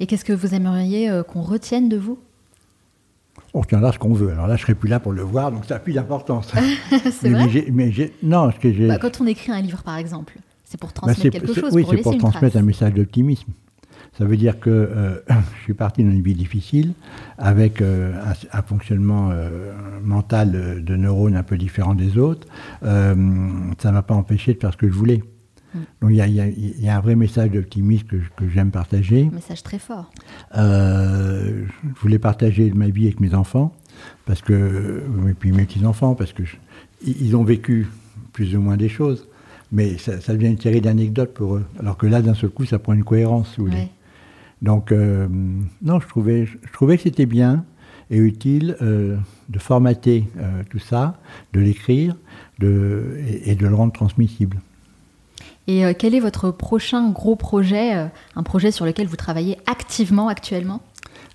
Et 0.00 0.06
qu'est-ce 0.06 0.24
que 0.24 0.32
vous 0.32 0.54
aimeriez 0.54 1.22
qu'on 1.26 1.42
retienne 1.42 1.88
de 1.88 1.96
vous? 1.96 2.18
On 3.54 3.60
retiendra 3.60 3.92
ce 3.92 3.98
qu'on 3.98 4.12
veut. 4.12 4.30
Alors 4.30 4.46
là, 4.46 4.56
je 4.56 4.62
serai 4.62 4.74
plus 4.74 4.88
là 4.88 5.00
pour 5.00 5.12
le 5.12 5.22
voir, 5.22 5.50
donc 5.50 5.64
ça 5.64 5.74
n'a 5.74 5.80
plus 5.80 5.92
d'importance. 5.92 6.52
c'est 7.10 7.30
vrai? 7.30 7.66
mais 7.72 7.92
non, 8.22 8.50
ce 8.50 8.58
que 8.58 8.72
j'ai... 8.72 8.88
Bah, 8.88 8.98
quand 8.98 9.20
on 9.20 9.26
écrit 9.26 9.52
un 9.52 9.60
livre, 9.60 9.82
par 9.82 9.96
exemple, 9.96 10.38
c'est 10.64 10.78
pour 10.78 10.90
bah, 10.90 11.14
transmettre 11.14 11.30
quelque 11.30 11.54
chose, 11.54 11.72
oui, 11.72 11.82
pour 11.82 11.92
c'est 11.92 12.02
pour 12.02 12.16
transmettre 12.18 12.56
un 12.56 12.62
message 12.62 12.94
d'optimisme. 12.94 13.52
Ça 14.18 14.26
veut 14.26 14.36
dire 14.36 14.60
que 14.60 14.70
euh, 14.70 15.20
je 15.58 15.62
suis 15.64 15.74
parti 15.74 16.04
dans 16.04 16.10
une 16.10 16.22
vie 16.22 16.34
difficile, 16.34 16.92
avec 17.38 17.80
euh, 17.80 18.12
un, 18.52 18.62
fonctionnement 18.62 19.30
euh, 19.30 19.72
mental 20.02 20.82
de 20.84 20.96
neurones 20.96 21.36
un 21.36 21.42
peu 21.42 21.56
différent 21.56 21.94
des 21.94 22.18
autres. 22.18 22.46
ça 22.82 23.14
ne 23.14 23.90
m'a 23.90 24.02
pas 24.02 24.14
empêché 24.14 24.54
de 24.54 24.60
faire 24.60 24.72
ce 24.72 24.76
que 24.76 24.88
je 24.88 24.94
voulais. 24.94 25.22
Mm. 25.74 25.78
Donc 26.02 26.10
il 26.10 26.82
y, 26.82 26.88
a 26.88 26.96
un 26.96 27.00
vrai 27.00 27.16
message 27.16 27.50
d'optimisme 27.50 28.06
que, 28.06 28.48
j'aime 28.48 28.70
partager. 28.70 29.28
Un 29.32 29.34
message 29.34 29.62
très 29.62 29.78
fort. 29.78 30.10
je 30.54 31.64
voulais 32.00 32.18
partager 32.18 32.70
ma 32.72 32.88
vie 32.88 33.04
avec 33.04 33.20
mes 33.20 33.34
enfants, 33.34 33.72
parce 34.26 34.42
que, 34.42 35.02
et 35.28 35.34
puis 35.34 35.52
mes 35.52 35.64
petits-enfants, 35.64 36.14
parce 36.14 36.32
que 36.34 36.42
ils 37.04 37.34
ont 37.34 37.44
vécu 37.44 37.88
plus 38.34 38.54
ou 38.54 38.60
moins 38.60 38.76
des 38.76 38.88
choses, 38.90 39.26
mais 39.72 39.96
ça, 39.96 40.18
devient 40.34 40.48
une 40.48 40.60
série 40.60 40.82
d'anecdotes 40.82 41.32
pour 41.32 41.56
eux. 41.56 41.64
Alors 41.80 41.96
que 41.96 42.06
là, 42.06 42.20
d'un 42.20 42.34
seul 42.34 42.50
coup, 42.50 42.66
ça 42.66 42.78
prend 42.78 42.92
une 42.92 43.04
cohérence, 43.04 43.48
si 43.54 43.56
vous 43.56 43.66
voulez. 43.66 43.88
Donc, 44.62 44.92
euh, 44.92 45.26
non, 45.82 46.00
je 46.00 46.06
trouvais, 46.06 46.46
je 46.46 46.72
trouvais 46.72 46.96
que 46.96 47.02
c'était 47.02 47.26
bien 47.26 47.64
et 48.10 48.16
utile 48.16 48.76
euh, 48.80 49.16
de 49.48 49.58
formater 49.58 50.28
euh, 50.38 50.62
tout 50.70 50.78
ça, 50.78 51.18
de 51.52 51.60
l'écrire 51.60 52.16
de, 52.60 53.18
et, 53.44 53.56
de 53.56 53.66
le 53.66 53.74
rendre 53.74 53.92
transmissible. 53.92 54.60
Et 55.68 55.84
quel 55.96 56.14
est 56.14 56.20
votre 56.20 56.50
prochain 56.50 57.10
gros 57.10 57.36
projet, 57.36 57.92
un 58.34 58.42
projet 58.42 58.72
sur 58.72 58.84
lequel 58.84 59.06
vous 59.06 59.14
travaillez 59.14 59.58
activement 59.66 60.26
actuellement? 60.26 60.80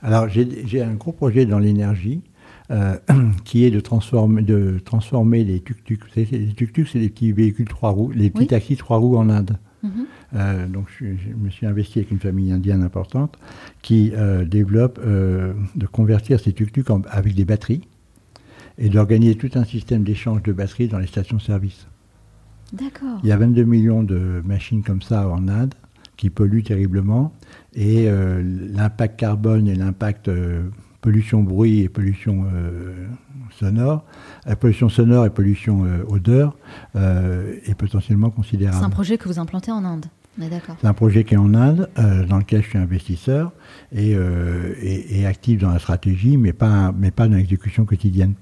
Alors, 0.03 0.27
j'ai 0.27 0.81
un 0.81 0.95
gros 0.95 1.13
projet 1.13 1.45
dans 1.45 1.59
l'énergie. 1.59 2.21
qui 3.45 3.63
est 3.63 3.71
de 3.71 3.79
transformer, 3.79 4.41
de 4.41 4.81
transformer 4.83 5.45
les 5.45 5.61
tuk-tuk. 5.61 6.01
Les 6.17 6.25
tuk-tuk, 6.53 6.85
c'est 6.91 6.99
les 6.99 7.07
petits 7.07 7.31
véhicules 7.31 7.69
trois 7.69 7.91
roues, 7.91 8.11
les 8.11 8.29
petits 8.29 8.47
taxis 8.47 8.75
trois 8.75 8.97
roues 8.97 9.15
en 9.15 9.29
Inde. 9.29 9.57
Euh, 10.35 10.67
donc 10.67 10.87
je, 10.99 11.05
me 11.37 11.49
suis 11.49 11.65
investi 11.65 11.99
avec 11.99 12.11
une 12.11 12.19
famille 12.19 12.51
indienne 12.51 12.83
importante 12.83 13.37
qui 13.81 14.11
euh, 14.15 14.45
développe 14.45 14.99
euh, 15.03 15.53
de 15.75 15.85
convertir 15.85 16.39
ces 16.39 16.53
tuk-tuk 16.53 16.89
avec 17.09 17.35
des 17.35 17.45
batteries 17.45 17.87
et 18.77 18.89
d'organiser 18.89 19.35
tout 19.35 19.51
un 19.55 19.63
système 19.63 20.03
d'échange 20.03 20.43
de 20.43 20.51
batteries 20.51 20.87
dans 20.87 20.99
les 20.99 21.07
stations-service. 21.07 21.87
D'accord. 22.73 23.19
Il 23.23 23.29
y 23.29 23.31
a 23.31 23.37
22 23.37 23.63
millions 23.63 24.03
de 24.03 24.41
machines 24.45 24.83
comme 24.83 25.01
ça 25.01 25.27
en 25.29 25.47
Inde 25.47 25.73
qui 26.17 26.29
polluent 26.29 26.63
terriblement 26.63 27.33
et 27.73 28.09
l'impact 28.09 29.19
carbone 29.19 29.67
et 29.67 29.75
l'impact 29.75 30.29
pollution 31.01 31.43
bruit 31.43 31.81
et 31.81 31.89
pollution 31.89 32.45
sonore, 33.57 34.03
pollution 34.59 34.89
sonore 34.89 35.25
et 35.25 35.29
pollution 35.29 35.85
odeur 36.07 36.57
est 36.95 37.75
potentiellement 37.77 38.29
considérable. 38.29 38.77
C'est 38.79 38.85
un 38.85 38.89
projet 38.89 39.17
que 39.17 39.27
vous 39.27 39.39
implantez 39.39 39.71
en 39.71 39.85
Inde 39.85 40.07
c'est 40.79 40.87
un 40.87 40.93
projet 40.93 41.23
qui 41.23 41.33
est 41.33 41.37
en 41.37 41.53
Inde, 41.53 41.89
euh, 41.97 42.25
dans 42.25 42.37
lequel 42.37 42.61
je 42.61 42.69
suis 42.69 42.77
investisseur 42.77 43.51
et, 43.91 44.13
euh, 44.15 45.27
actif 45.27 45.59
dans 45.59 45.71
la 45.71 45.79
stratégie, 45.79 46.37
mais 46.37 46.53
pas, 46.53 46.93
mais 46.95 47.11
pas 47.11 47.27
dans 47.27 47.35
l'exécution 47.35 47.85
quotidienne. 47.85 48.33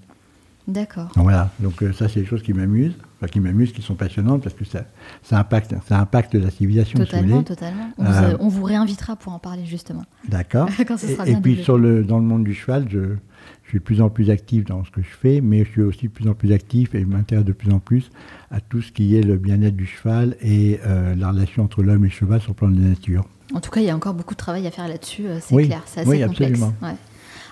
D'accord. 0.67 1.09
Voilà, 1.15 1.51
donc 1.59 1.81
euh, 1.83 1.93
ça 1.93 2.09
c'est 2.09 2.21
des 2.21 2.25
choses 2.25 2.43
qui 2.43 2.53
m'amusent. 2.53 2.97
Enfin, 3.17 3.27
qui 3.27 3.39
m'amusent, 3.39 3.71
qui 3.73 3.81
sont 3.81 3.95
passionnantes 3.95 4.43
parce 4.43 4.55
que 4.55 4.65
ça, 4.65 4.85
ça 5.23 5.39
impacte, 5.39 5.73
ça 5.87 5.99
impacte 5.99 6.35
la 6.35 6.49
civilisation. 6.51 6.99
Totalement, 6.99 7.43
totalement. 7.43 7.89
On, 7.97 8.05
Euh, 8.05 8.31
vous, 8.31 8.37
on 8.39 8.47
vous 8.49 8.63
réinvitera 8.63 9.15
pour 9.15 9.33
en 9.33 9.39
parler 9.39 9.65
justement. 9.65 10.03
D'accord. 10.27 10.69
Et, 10.79 10.85
puis 10.85 10.95
développé. 11.25 11.63
sur 11.63 11.77
le, 11.77 12.03
dans 12.03 12.19
le 12.19 12.25
monde 12.25 12.43
du 12.43 12.53
cheval, 12.53 12.85
je, 12.89 13.15
je 13.63 13.69
suis 13.69 13.79
de 13.79 13.83
plus 13.83 14.01
en 14.01 14.09
plus 14.09 14.29
actif 14.29 14.65
dans 14.65 14.83
ce 14.83 14.91
que 14.91 15.01
je 15.01 15.07
fais, 15.07 15.41
mais 15.41 15.65
je 15.65 15.71
suis 15.71 15.81
aussi 15.81 16.07
de 16.07 16.11
plus 16.11 16.27
en 16.27 16.33
plus 16.33 16.51
actif 16.51 16.93
et 16.95 17.01
je 17.01 17.05
m'intéresse 17.07 17.45
de 17.45 17.53
plus 17.53 17.71
en 17.71 17.79
plus 17.79 18.09
à 18.51 18.59
tout 18.61 18.81
ce 18.81 18.91
qui 18.91 19.15
est 19.15 19.21
le 19.23 19.37
bien-être 19.37 19.75
du 19.75 19.85
cheval 19.87 20.35
et 20.41 20.79
euh, 20.85 21.15
la 21.15 21.29
relation 21.31 21.63
entre 21.63 21.81
l'homme 21.83 22.03
et 22.05 22.09
le 22.09 22.13
cheval 22.13 22.41
sur 22.41 22.51
le 22.51 22.55
plan 22.55 22.69
de 22.69 22.79
la 22.79 22.89
nature. 22.89 23.25
En 23.53 23.59
tout 23.61 23.71
cas, 23.71 23.79
il 23.81 23.85
y 23.85 23.89
a 23.89 23.95
encore 23.95 24.13
beaucoup 24.13 24.33
de 24.33 24.39
travail 24.39 24.65
à 24.67 24.71
faire 24.71 24.87
là-dessus, 24.87 25.25
euh, 25.27 25.39
c'est 25.41 25.53
Oui, 25.55 25.65
clair, 25.67 25.81
c'est 25.85 26.01
assez 26.01 26.09
oui, 26.09 26.21
complexe. 26.21 26.41
absolument. 26.51 26.73
Ouais. 26.81 26.95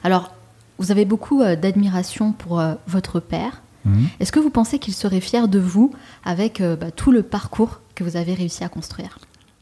Alors, 0.04 0.34
vous 0.80 0.92
avez 0.92 1.06
beaucoup 1.06 1.42
euh, 1.42 1.56
d'admiration 1.56 2.32
pour 2.34 2.60
euh, 2.60 2.74
votre 2.88 3.20
père. 3.20 3.63
Mhm. 3.86 4.08
Est-ce 4.20 4.32
que 4.32 4.40
vous 4.40 4.50
pensez 4.50 4.80
qu'il 4.80 4.94
serait 4.94 5.22
fier 5.22 5.48
de 5.48 5.60
vous 5.60 5.92
avec 6.24 6.62
euh, 6.62 6.76
bah, 6.76 6.92
tout 6.92 7.12
le 7.12 7.24
parcours 7.24 7.82
que 7.96 8.04
vous 8.04 8.16
avez 8.18 8.34
réussi 8.34 8.64
à 8.64 8.70
construire? 8.70 9.20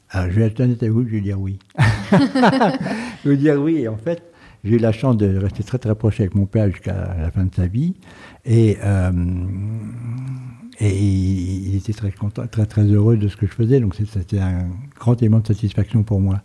Alors, 0.09 0.29
je 0.31 0.39
vais 0.39 0.45
être 0.47 0.59
honnête 0.59 0.81
avec 0.83 0.93
vous, 0.93 1.03
je 1.05 1.09
vais 1.11 1.21
dire 1.21 1.39
oui. 1.39 1.57
je 3.23 3.29
vais 3.29 3.37
dire 3.37 3.55
oui, 3.61 3.77
et 3.77 3.87
en 3.87 3.97
fait, 3.97 4.21
j'ai 4.63 4.75
eu 4.75 4.77
la 4.77 4.91
chance 4.91 5.17
de 5.17 5.37
rester 5.37 5.63
très 5.63 5.77
très 5.77 5.95
proche 5.95 6.19
avec 6.19 6.35
mon 6.35 6.45
père 6.45 6.69
jusqu'à 6.69 7.15
la 7.17 7.31
fin 7.31 7.45
de 7.45 7.55
sa 7.55 7.65
vie, 7.67 7.95
et, 8.45 8.77
euh, 8.83 9.11
et 10.79 10.97
il 10.99 11.75
était 11.77 11.93
très 11.93 12.11
content, 12.11 12.45
très 12.47 12.65
très 12.65 12.83
heureux 12.83 13.15
de 13.17 13.27
ce 13.27 13.37
que 13.37 13.47
je 13.47 13.53
faisais, 13.53 13.79
donc 13.79 13.95
c'était 13.95 14.39
un 14.39 14.67
grand 14.99 15.19
élément 15.21 15.39
de 15.39 15.47
satisfaction 15.47 16.03
pour 16.03 16.19
moi. 16.19 16.41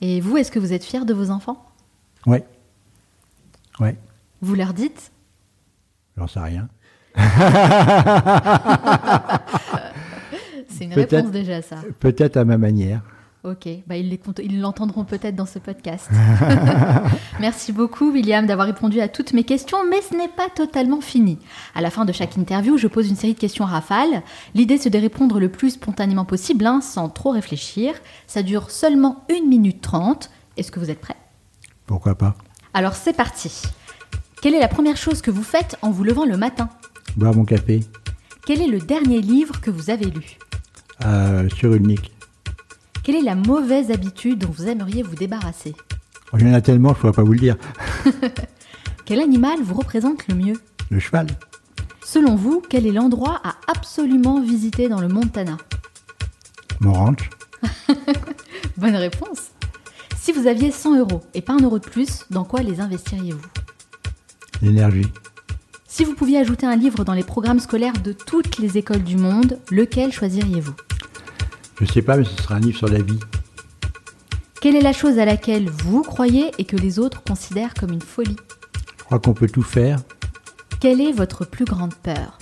Et 0.00 0.20
vous, 0.20 0.36
est-ce 0.36 0.50
que 0.50 0.58
vous 0.58 0.72
êtes 0.72 0.84
fier 0.84 1.04
de 1.06 1.14
vos 1.14 1.30
enfants? 1.30 1.64
Oui. 2.26 2.38
Oui, 3.80 3.90
Vous 4.42 4.54
leur 4.54 4.74
dites? 4.74 5.12
J'en 6.16 6.26
sais 6.26 6.40
rien. 6.40 6.68
C'est 10.68 10.84
une 10.84 10.94
réponse 10.94 11.30
déjà, 11.30 11.62
ça. 11.62 11.76
Peut-être 12.00 12.36
à 12.36 12.44
ma 12.44 12.58
manière. 12.58 13.02
Ok, 13.44 13.66
bah, 13.88 13.96
ils 13.96 14.60
l'entendront 14.60 15.04
peut-être 15.04 15.34
dans 15.34 15.46
ce 15.46 15.58
podcast. 15.58 16.08
Merci 17.40 17.72
beaucoup 17.72 18.12
William 18.12 18.46
d'avoir 18.46 18.68
répondu 18.68 19.00
à 19.00 19.08
toutes 19.08 19.32
mes 19.32 19.42
questions, 19.42 19.78
mais 19.90 20.00
ce 20.00 20.14
n'est 20.16 20.28
pas 20.28 20.48
totalement 20.48 21.00
fini. 21.00 21.38
À 21.74 21.80
la 21.80 21.90
fin 21.90 22.04
de 22.04 22.12
chaque 22.12 22.36
interview, 22.36 22.78
je 22.78 22.86
pose 22.86 23.08
une 23.08 23.16
série 23.16 23.34
de 23.34 23.38
questions 23.40 23.64
rafales. 23.64 24.22
L'idée 24.54 24.78
c'est 24.78 24.90
de 24.90 24.98
répondre 24.98 25.40
le 25.40 25.48
plus 25.48 25.70
spontanément 25.70 26.24
possible, 26.24 26.64
hein, 26.66 26.80
sans 26.80 27.08
trop 27.08 27.30
réfléchir. 27.30 27.94
Ça 28.28 28.44
dure 28.44 28.70
seulement 28.70 29.24
1 29.28 29.48
minute 29.48 29.80
30. 29.80 30.30
Est-ce 30.56 30.70
que 30.70 30.78
vous 30.78 30.90
êtes 30.90 31.00
prêts? 31.00 31.16
Pourquoi 31.86 32.14
pas? 32.14 32.36
Alors 32.74 32.94
c'est 32.94 33.12
parti. 33.12 33.62
Quelle 34.40 34.54
est 34.54 34.60
la 34.60 34.68
première 34.68 34.96
chose 34.96 35.20
que 35.20 35.32
vous 35.32 35.42
faites 35.42 35.76
en 35.82 35.90
vous 35.90 36.04
levant 36.04 36.26
le 36.26 36.36
matin? 36.36 36.68
Boire 37.16 37.34
mon 37.34 37.44
café 37.44 37.80
Quel 38.46 38.60
est 38.62 38.66
le 38.66 38.78
dernier 38.78 39.20
livre 39.20 39.60
que 39.60 39.70
vous 39.70 39.90
avez 39.90 40.06
lu 40.06 40.38
euh, 41.04 41.48
sur 41.48 41.74
une 41.74 41.88
nique. 41.88 42.12
Quelle 43.02 43.16
est 43.16 43.22
la 43.22 43.34
mauvaise 43.34 43.90
habitude 43.90 44.38
dont 44.38 44.50
vous 44.50 44.68
aimeriez 44.68 45.02
vous 45.02 45.16
débarrasser 45.16 45.74
Oh, 46.32 46.36
Il 46.38 46.46
y 46.46 46.50
en 46.50 46.54
a 46.54 46.60
tellement, 46.60 46.90
je 46.90 46.94
ne 46.94 47.00
pourrais 47.00 47.12
pas 47.12 47.22
vous 47.24 47.32
le 47.32 47.38
dire. 47.40 47.56
Quel 49.04 49.20
animal 49.20 49.60
vous 49.62 49.74
représente 49.74 50.28
le 50.28 50.34
mieux 50.36 50.60
Le 50.90 51.00
cheval, 51.00 51.26
Selon 52.04 52.36
vous, 52.36 52.62
quel 52.68 52.86
est 52.86 52.92
l'endroit 52.92 53.40
à 53.42 53.54
absolument 53.68 54.40
visiter 54.40 54.88
dans 54.88 55.00
le 55.00 55.08
Montana 55.08 55.56
mon 56.80 56.92
ranch, 56.92 57.30
Bonne 58.76 58.96
réponse. 58.96 59.52
Si 60.18 60.32
vous 60.32 60.46
aviez 60.48 60.70
100 60.72 60.98
euros 60.98 61.22
et 61.32 61.40
pas 61.40 61.52
un 61.52 61.60
euro 61.60 61.78
de 61.78 61.84
plus, 61.88 62.24
dans 62.30 62.44
quoi 62.44 62.60
les 62.62 62.80
investiriez-vous 62.80 63.46
l'énergie. 64.62 65.06
Si 65.94 66.04
vous 66.04 66.14
pouviez 66.14 66.38
ajouter 66.38 66.64
un 66.64 66.74
livre 66.74 67.04
dans 67.04 67.12
les 67.12 67.22
programmes 67.22 67.60
scolaires 67.60 68.00
de 68.02 68.12
toutes 68.12 68.56
les 68.56 68.78
écoles 68.78 69.02
du 69.02 69.18
monde, 69.18 69.58
lequel 69.70 70.10
choisiriez-vous? 70.10 70.72
Je 71.78 71.84
ne 71.84 71.88
sais 71.90 72.00
pas, 72.00 72.16
mais 72.16 72.24
ce 72.24 72.34
sera 72.42 72.54
un 72.54 72.60
livre 72.60 72.78
sur 72.78 72.88
la 72.88 73.02
vie. 73.02 73.20
Quelle 74.62 74.74
est 74.74 74.80
la 74.80 74.94
chose 74.94 75.18
à 75.18 75.26
laquelle 75.26 75.68
vous 75.68 76.00
croyez 76.00 76.50
et 76.56 76.64
que 76.64 76.78
les 76.78 76.98
autres 76.98 77.22
considèrent 77.22 77.74
comme 77.74 77.92
une 77.92 78.00
folie? 78.00 78.36
Je 79.00 79.04
crois 79.04 79.18
qu'on 79.18 79.34
peut 79.34 79.50
tout 79.50 79.62
faire. 79.62 79.98
Quelle 80.80 81.02
est 81.02 81.12
votre 81.12 81.44
plus 81.44 81.66
grande 81.66 81.94
peur? 81.96 82.38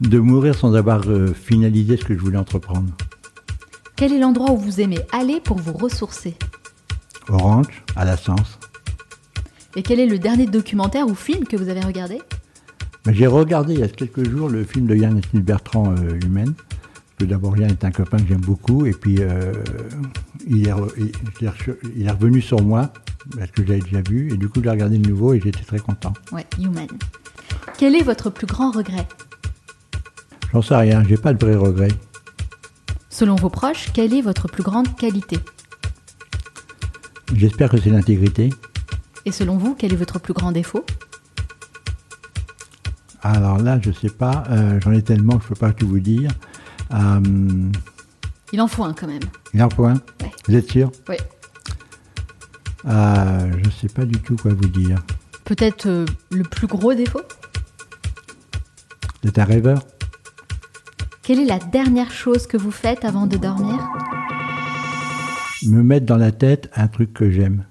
De 0.00 0.18
mourir 0.18 0.56
sans 0.56 0.74
avoir 0.74 1.08
euh, 1.08 1.32
finalisé 1.32 1.96
ce 1.96 2.04
que 2.04 2.16
je 2.16 2.20
voulais 2.20 2.36
entreprendre. 2.36 2.90
Quel 3.94 4.12
est 4.12 4.18
l'endroit 4.18 4.50
où 4.50 4.56
vous 4.56 4.80
aimez 4.80 4.98
aller 5.12 5.38
pour 5.38 5.58
vous 5.58 5.72
ressourcer? 5.72 6.34
Ranch, 7.28 7.84
à 7.94 8.04
la 8.04 8.16
Sens. 8.16 8.58
Et 9.76 9.84
quel 9.84 10.00
est 10.00 10.06
le 10.06 10.18
dernier 10.18 10.46
documentaire 10.46 11.06
ou 11.06 11.14
film 11.14 11.44
que 11.44 11.56
vous 11.56 11.68
avez 11.68 11.82
regardé? 11.82 12.18
J'ai 13.10 13.26
regardé 13.26 13.74
il 13.74 13.80
y 13.80 13.82
a 13.82 13.88
quelques 13.88 14.28
jours 14.28 14.48
le 14.48 14.64
film 14.64 14.86
de 14.86 14.94
Yann 14.94 15.20
Bertrand, 15.34 15.92
euh, 15.92 16.18
Humaine. 16.24 16.54
Que 17.18 17.24
d'abord, 17.24 17.56
Yann 17.56 17.70
est 17.70 17.84
un 17.84 17.90
copain 17.90 18.18
que 18.18 18.28
j'aime 18.28 18.40
beaucoup. 18.40 18.86
Et 18.86 18.92
puis, 18.92 19.16
euh, 19.20 19.52
il, 20.46 20.66
est 20.68 20.72
re- 20.72 20.92
il, 20.96 21.12
il 21.40 21.46
est 21.46 21.50
rechu- 21.50 21.78
il 21.96 22.06
est 22.06 22.10
revenu 22.10 22.40
sur 22.40 22.62
moi, 22.62 22.92
parce 23.36 23.50
que 23.50 23.66
j'avais 23.66 23.80
déjà 23.80 24.00
vu. 24.02 24.32
Et 24.32 24.36
du 24.36 24.48
coup, 24.48 24.60
je 24.60 24.64
l'ai 24.64 24.70
regardé 24.70 24.98
de 24.98 25.08
nouveau 25.08 25.34
et 25.34 25.40
j'étais 25.40 25.64
très 25.64 25.78
content. 25.80 26.12
Ouais, 26.30 26.46
Human. 26.58 26.86
Quel 27.76 27.96
est 27.96 28.02
votre 28.02 28.30
plus 28.30 28.46
grand 28.46 28.70
regret? 28.70 29.06
J'en 30.52 30.62
sais 30.62 30.76
rien, 30.76 31.02
j'ai 31.08 31.16
pas 31.16 31.32
de 31.34 31.44
vrai 31.44 31.56
regret. 31.56 31.88
Selon 33.08 33.34
vos 33.36 33.50
proches, 33.50 33.90
quelle 33.92 34.14
est 34.14 34.22
votre 34.22 34.48
plus 34.48 34.62
grande 34.62 34.94
qualité? 34.96 35.38
J'espère 37.34 37.70
que 37.70 37.78
c'est 37.80 37.90
l'intégrité. 37.90 38.50
Et 39.24 39.32
selon 39.32 39.56
vous, 39.56 39.74
quel 39.74 39.92
est 39.92 39.96
votre 39.96 40.18
plus 40.20 40.34
grand 40.34 40.52
défaut? 40.52 40.84
Alors 43.22 43.58
là, 43.58 43.78
je 43.80 43.92
sais 43.92 44.08
pas, 44.10 44.44
euh, 44.50 44.80
j'en 44.82 44.92
ai 44.92 45.02
tellement 45.02 45.38
que 45.38 45.44
je 45.44 45.48
peux 45.48 45.54
pas 45.54 45.72
tout 45.72 45.86
vous 45.86 46.00
dire. 46.00 46.30
Euh, 46.92 47.20
Il 48.52 48.60
en 48.60 48.66
faut 48.66 48.84
un 48.84 48.92
quand 48.92 49.06
même. 49.06 49.22
il 49.54 49.60
y 49.60 49.62
a 49.62 49.66
un 49.66 49.68
Ouais. 49.78 50.00
Vous 50.48 50.54
êtes 50.56 50.68
sûr 50.70 50.90
Oui. 51.08 51.16
euh, 52.86 53.52
Je 53.64 53.70
sais 53.70 53.88
pas 53.88 54.04
du 54.04 54.18
tout 54.20 54.36
quoi 54.36 54.52
vous 54.54 54.68
dire. 54.68 54.98
Peut-être 55.44 55.86
euh, 55.86 56.04
le 56.30 56.42
plus 56.42 56.66
gros 56.66 56.94
défaut 56.94 57.20
Vous 59.22 59.28
êtes 59.28 59.38
un 59.38 59.44
rêveur 59.44 59.82
Quelle 61.22 61.38
est 61.40 61.44
la 61.46 61.58
dernière 61.58 62.10
chose 62.10 62.46
que 62.46 62.56
vous 62.56 62.70
faites 62.72 63.04
avant 63.04 63.26
de 63.26 63.36
dormir? 63.36 63.78
Me 65.64 65.82
mettre 65.82 66.06
dans 66.06 66.16
la 66.16 66.32
tête 66.32 66.70
un 66.74 66.88
truc 66.88 67.12
que 67.12 67.30
j'aime. 67.30 67.64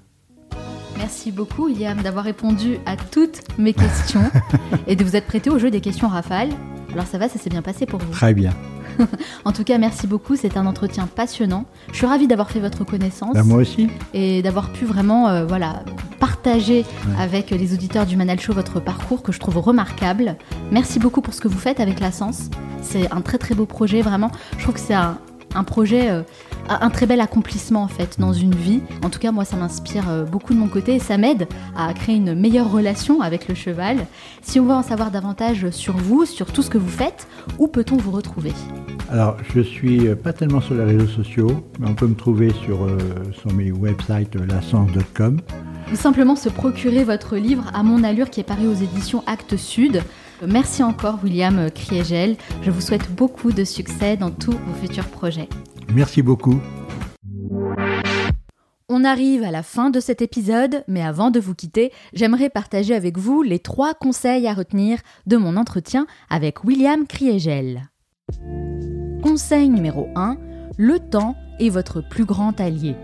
Merci 1.12 1.34
beaucoup, 1.34 1.66
William, 1.66 2.02
d'avoir 2.02 2.24
répondu 2.24 2.78
à 2.86 2.96
toutes 2.96 3.42
mes 3.58 3.74
questions 3.74 4.24
et 4.88 4.96
de 4.96 5.04
vous 5.04 5.18
être 5.18 5.28
prêté 5.28 5.50
au 5.50 5.60
jeu 5.60 5.70
des 5.70 5.82
questions 5.82 6.08
rafales. 6.08 6.48
Alors 6.94 7.06
ça 7.06 7.18
va, 7.18 7.28
ça 7.28 7.38
s'est 7.38 7.50
bien 7.50 7.62
passé 7.62 7.86
pour 7.86 8.00
vous. 8.00 8.14
Très 8.14 8.34
bien. 8.34 8.54
En 9.46 9.52
tout 9.52 9.66
cas, 9.66 9.78
merci 9.78 10.08
beaucoup, 10.08 10.38
c'est 10.38 10.56
un 10.56 10.66
entretien 10.66 11.08
passionnant. 11.08 11.66
Je 11.92 11.98
suis 11.98 12.06
ravie 12.06 12.28
d'avoir 12.28 12.50
fait 12.50 12.62
votre 12.62 12.86
connaissance 12.86 13.34
Bah, 13.34 13.44
moi 13.44 13.58
aussi. 13.58 13.90
et 14.14 14.42
d'avoir 14.42 14.72
pu 14.72 14.86
vraiment 14.86 15.28
euh, 15.28 15.46
voilà, 15.46 15.84
partager 16.22 16.86
avec 17.20 17.50
les 17.50 17.74
auditeurs 17.74 18.06
du 18.06 18.16
Manal 18.16 18.40
Show 18.40 18.54
votre 18.54 18.80
parcours 18.80 19.22
que 19.22 19.34
je 19.34 19.40
trouve 19.42 19.58
remarquable. 19.58 20.38
Merci 20.72 20.98
beaucoup 21.00 21.20
pour 21.20 21.34
ce 21.34 21.42
que 21.42 21.50
vous 21.50 21.60
faites 21.60 21.82
avec 21.82 22.00
la 22.00 22.14
Sens. 22.14 22.50
C'est 22.82 23.12
un 23.12 23.20
très 23.20 23.38
très 23.38 23.54
beau 23.54 23.66
projet, 23.66 24.02
vraiment. 24.02 24.32
Je 24.58 24.64
trouve 24.64 24.76
que 24.76 24.80
c'est 24.82 24.94
un, 24.94 25.18
un 25.56 25.66
projet, 25.66 26.10
euh, 26.10 26.22
un 26.70 26.90
très 26.90 27.06
bel 27.06 27.22
accomplissement 27.22 27.84
en 27.84 27.88
fait 27.88 28.20
dans 28.20 28.34
une 28.34 28.56
vie. 28.56 28.82
En 29.04 29.10
tout 29.10 29.20
cas, 29.20 29.32
moi, 29.32 29.46
ça 29.46 29.58
m'inspire 29.58 30.10
euh, 30.10 30.24
beaucoup 30.24 30.54
de 30.54 30.60
mon 30.60 30.68
côté 30.68 30.96
et 30.96 31.00
ça 31.00 31.18
m'aide 31.18 31.48
à 31.76 31.94
créer 31.94 32.16
une 32.16 32.34
meilleure 32.34 32.72
relation 32.72 33.22
avec 33.22 33.48
le 33.48 33.56
cheval. 33.56 34.06
Si 34.42 34.60
on 34.60 34.66
veut 34.66 34.74
en 34.74 34.84
savoir 34.84 35.12
davantage 35.12 35.70
sur 35.72 35.98
vous, 35.98 36.26
sur 36.26 36.52
tout 36.52 36.62
ce 36.62 36.70
que 36.70 36.78
vous 36.78 36.90
faites, 36.90 37.28
où 37.60 37.68
peut-on 37.68 37.98
vous 37.98 38.12
retrouver? 38.12 38.54
Alors, 39.12 39.36
je 39.54 39.60
suis 39.60 40.08
euh, 40.08 40.16
pas 40.16 40.32
tellement 40.32 40.62
sur 40.62 40.74
les 40.74 40.86
réseaux 40.86 41.08
sociaux, 41.08 41.68
mais 41.80 41.90
on 41.90 41.96
peut 41.96 42.08
me 42.08 42.16
trouver 42.16 42.50
sur, 42.64 42.86
euh, 42.86 42.98
sur 43.34 43.52
mes 43.54 43.70
websites 43.70 44.38
euh, 44.38 44.46
lasens.com. 44.46 45.42
ou 45.92 45.96
simplement 45.98 46.38
se 46.38 46.48
procurer 46.48 47.04
votre 47.04 47.36
livre 47.36 47.66
à 47.74 47.84
mon 47.84 48.06
allure 48.06 48.30
qui 48.30 48.40
est 48.40 48.46
paru 48.46 48.68
aux 48.68 48.74
éditions 48.74 49.22
Actes 49.28 49.58
Sud. 49.58 50.02
Merci 50.48 50.82
encore 50.82 51.20
William 51.26 51.70
Kriegel. 51.70 52.38
Je 52.64 52.72
vous 52.72 52.80
souhaite 52.80 53.12
beaucoup 53.12 53.52
de 53.52 53.66
succès 53.66 54.16
dans 54.16 54.32
tous 54.32 54.54
vos 54.54 54.74
futurs 54.82 55.08
projets. 55.08 55.50
Merci 55.94 56.22
beaucoup. 56.22 56.60
On 58.88 59.04
arrive 59.04 59.44
à 59.44 59.52
la 59.52 59.64
fin 59.64 59.90
de 59.90 60.00
cet 60.00 60.22
épisode, 60.22 60.84
mais 60.88 61.02
avant 61.02 61.32
de 61.32 61.40
vous 61.40 61.56
quitter, 61.56 61.92
j'aimerais 62.14 62.50
partager 62.50 62.94
avec 62.94 63.18
vous 63.18 63.42
les 63.42 63.60
trois 63.60 63.94
conseils 63.94 64.48
à 64.48 64.54
retenir 64.54 65.00
de 65.28 65.38
mon 65.38 65.58
entretien 65.58 66.08
avec 66.30 66.64
William 66.64 67.08
Kriegel. 67.08 67.90
Conseil 69.22 69.70
numéro 69.70 70.08
1, 70.16 70.38
le 70.78 71.00
temps 71.00 71.36
est 71.60 71.70
votre 71.70 72.02
plus 72.02 72.26
grand 72.26 72.60
allié. 72.60 72.96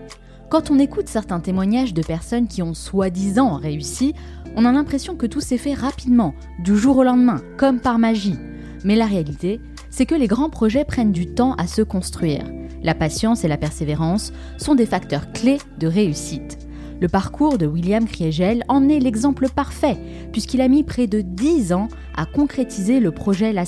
Quand 0.50 0.70
on 0.70 0.78
écoute 0.78 1.08
certains 1.08 1.40
témoignages 1.40 1.94
de 1.94 2.02
personnes 2.02 2.48
qui 2.48 2.62
ont 2.62 2.74
soi-disant 2.74 3.56
réussi, 3.56 4.14
on 4.56 4.64
a 4.64 4.72
l'impression 4.72 5.14
que 5.14 5.26
tout 5.26 5.40
s'est 5.40 5.58
fait 5.58 5.74
rapidement, 5.74 6.34
du 6.58 6.76
jour 6.76 6.98
au 6.98 7.04
lendemain, 7.04 7.42
comme 7.58 7.80
par 7.80 7.98
magie. 7.98 8.38
Mais 8.84 8.96
la 8.96 9.06
réalité, 9.06 9.60
c'est 9.90 10.06
que 10.06 10.14
les 10.14 10.26
grands 10.26 10.50
projets 10.50 10.84
prennent 10.84 11.12
du 11.12 11.26
temps 11.26 11.54
à 11.54 11.66
se 11.66 11.82
construire. 11.82 12.44
La 12.82 12.94
patience 12.94 13.44
et 13.44 13.48
la 13.48 13.56
persévérance 13.56 14.32
sont 14.56 14.74
des 14.74 14.86
facteurs 14.86 15.32
clés 15.32 15.58
de 15.78 15.86
réussite. 15.86 16.58
Le 17.00 17.08
parcours 17.08 17.58
de 17.58 17.66
William 17.66 18.06
Kriegel 18.06 18.64
en 18.68 18.88
est 18.88 18.98
l'exemple 18.98 19.48
parfait, 19.48 19.96
puisqu'il 20.32 20.60
a 20.60 20.68
mis 20.68 20.82
près 20.82 21.06
de 21.06 21.20
10 21.20 21.72
ans 21.72 21.88
à 22.16 22.26
concrétiser 22.26 22.98
le 22.98 23.12
projet 23.12 23.52
La. 23.52 23.64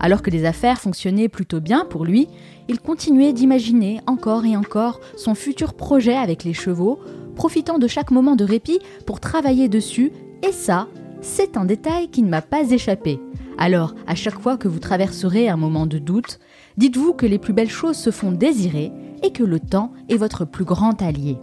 Alors 0.00 0.22
que 0.22 0.30
les 0.30 0.44
affaires 0.44 0.80
fonctionnaient 0.80 1.28
plutôt 1.28 1.60
bien 1.60 1.84
pour 1.84 2.04
lui, 2.04 2.28
il 2.68 2.80
continuait 2.80 3.32
d'imaginer 3.32 4.00
encore 4.06 4.46
et 4.46 4.56
encore 4.56 5.00
son 5.16 5.34
futur 5.34 5.74
projet 5.74 6.16
avec 6.16 6.44
les 6.44 6.54
chevaux, 6.54 7.00
profitant 7.34 7.78
de 7.78 7.86
chaque 7.86 8.10
moment 8.10 8.36
de 8.36 8.44
répit 8.44 8.78
pour 9.06 9.20
travailler 9.20 9.68
dessus, 9.68 10.12
et 10.42 10.52
ça, 10.52 10.88
c'est 11.20 11.56
un 11.56 11.64
détail 11.64 12.08
qui 12.08 12.22
ne 12.22 12.30
m'a 12.30 12.42
pas 12.42 12.70
échappé. 12.70 13.20
Alors, 13.58 13.94
à 14.06 14.14
chaque 14.14 14.40
fois 14.40 14.56
que 14.56 14.68
vous 14.68 14.78
traverserez 14.78 15.48
un 15.48 15.56
moment 15.56 15.86
de 15.86 15.98
doute, 15.98 16.38
dites-vous 16.78 17.12
que 17.12 17.26
les 17.26 17.38
plus 17.38 17.52
belles 17.52 17.68
choses 17.68 17.96
se 17.96 18.10
font 18.10 18.32
désirer 18.32 18.92
et 19.22 19.32
que 19.32 19.42
le 19.42 19.60
temps 19.60 19.92
est 20.08 20.16
votre 20.16 20.44
plus 20.44 20.64
grand 20.64 21.02
allié. 21.02 21.36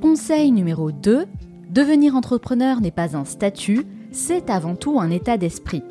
Conseil 0.00 0.52
numéro 0.52 0.92
2, 0.92 1.26
devenir 1.68 2.14
entrepreneur 2.14 2.80
n'est 2.80 2.92
pas 2.92 3.16
un 3.16 3.24
statut, 3.24 3.84
c'est 4.12 4.48
avant 4.50 4.76
tout 4.76 5.00
un 5.00 5.10
état 5.10 5.36
d'esprit. 5.36 5.82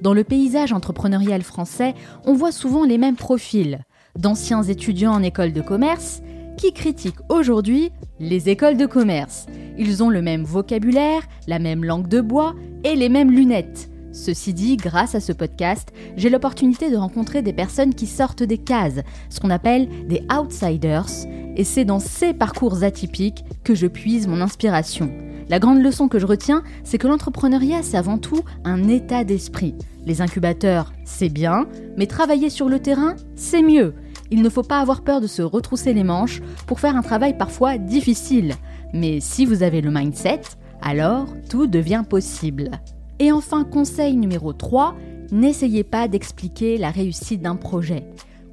Dans 0.00 0.14
le 0.14 0.24
paysage 0.24 0.72
entrepreneurial 0.72 1.42
français, 1.42 1.94
on 2.24 2.32
voit 2.32 2.50
souvent 2.50 2.84
les 2.84 2.98
mêmes 2.98 3.16
profils 3.16 3.80
d'anciens 4.18 4.62
étudiants 4.62 5.12
en 5.12 5.22
école 5.22 5.52
de 5.52 5.60
commerce 5.60 6.22
qui 6.56 6.72
critiquent 6.72 7.20
aujourd'hui 7.28 7.90
les 8.20 8.48
écoles 8.48 8.76
de 8.76 8.86
commerce. 8.86 9.46
Ils 9.76 10.02
ont 10.02 10.10
le 10.10 10.22
même 10.22 10.44
vocabulaire, 10.44 11.22
la 11.46 11.58
même 11.58 11.84
langue 11.84 12.08
de 12.08 12.20
bois 12.20 12.54
et 12.84 12.96
les 12.96 13.08
mêmes 13.08 13.30
lunettes. 13.30 13.90
Ceci 14.14 14.54
dit, 14.54 14.76
grâce 14.76 15.16
à 15.16 15.20
ce 15.20 15.32
podcast, 15.32 15.92
j'ai 16.16 16.30
l'opportunité 16.30 16.88
de 16.88 16.96
rencontrer 16.96 17.42
des 17.42 17.52
personnes 17.52 17.92
qui 17.92 18.06
sortent 18.06 18.44
des 18.44 18.58
cases, 18.58 19.00
ce 19.28 19.40
qu'on 19.40 19.50
appelle 19.50 19.88
des 20.06 20.22
outsiders, 20.32 21.08
et 21.56 21.64
c'est 21.64 21.84
dans 21.84 21.98
ces 21.98 22.32
parcours 22.32 22.84
atypiques 22.84 23.44
que 23.64 23.74
je 23.74 23.88
puise 23.88 24.28
mon 24.28 24.40
inspiration. 24.40 25.10
La 25.48 25.58
grande 25.58 25.82
leçon 25.82 26.06
que 26.06 26.20
je 26.20 26.26
retiens, 26.26 26.62
c'est 26.84 26.96
que 26.96 27.08
l'entrepreneuriat, 27.08 27.82
c'est 27.82 27.96
avant 27.96 28.16
tout 28.16 28.44
un 28.62 28.86
état 28.86 29.24
d'esprit. 29.24 29.74
Les 30.06 30.20
incubateurs, 30.20 30.92
c'est 31.04 31.28
bien, 31.28 31.66
mais 31.96 32.06
travailler 32.06 32.50
sur 32.50 32.68
le 32.68 32.78
terrain, 32.78 33.16
c'est 33.34 33.62
mieux. 33.62 33.94
Il 34.30 34.42
ne 34.42 34.48
faut 34.48 34.62
pas 34.62 34.78
avoir 34.78 35.02
peur 35.02 35.20
de 35.20 35.26
se 35.26 35.42
retrousser 35.42 35.92
les 35.92 36.04
manches 36.04 36.40
pour 36.68 36.78
faire 36.78 36.96
un 36.96 37.02
travail 37.02 37.36
parfois 37.36 37.78
difficile. 37.78 38.54
Mais 38.92 39.18
si 39.18 39.44
vous 39.44 39.64
avez 39.64 39.80
le 39.80 39.90
mindset, 39.90 40.42
alors 40.80 41.26
tout 41.50 41.66
devient 41.66 42.04
possible. 42.08 42.70
Et 43.18 43.32
enfin, 43.32 43.64
conseil 43.64 44.16
numéro 44.16 44.52
3, 44.52 44.94
n'essayez 45.30 45.84
pas 45.84 46.08
d'expliquer 46.08 46.78
la 46.78 46.90
réussite 46.90 47.42
d'un 47.42 47.56
projet. 47.56 48.04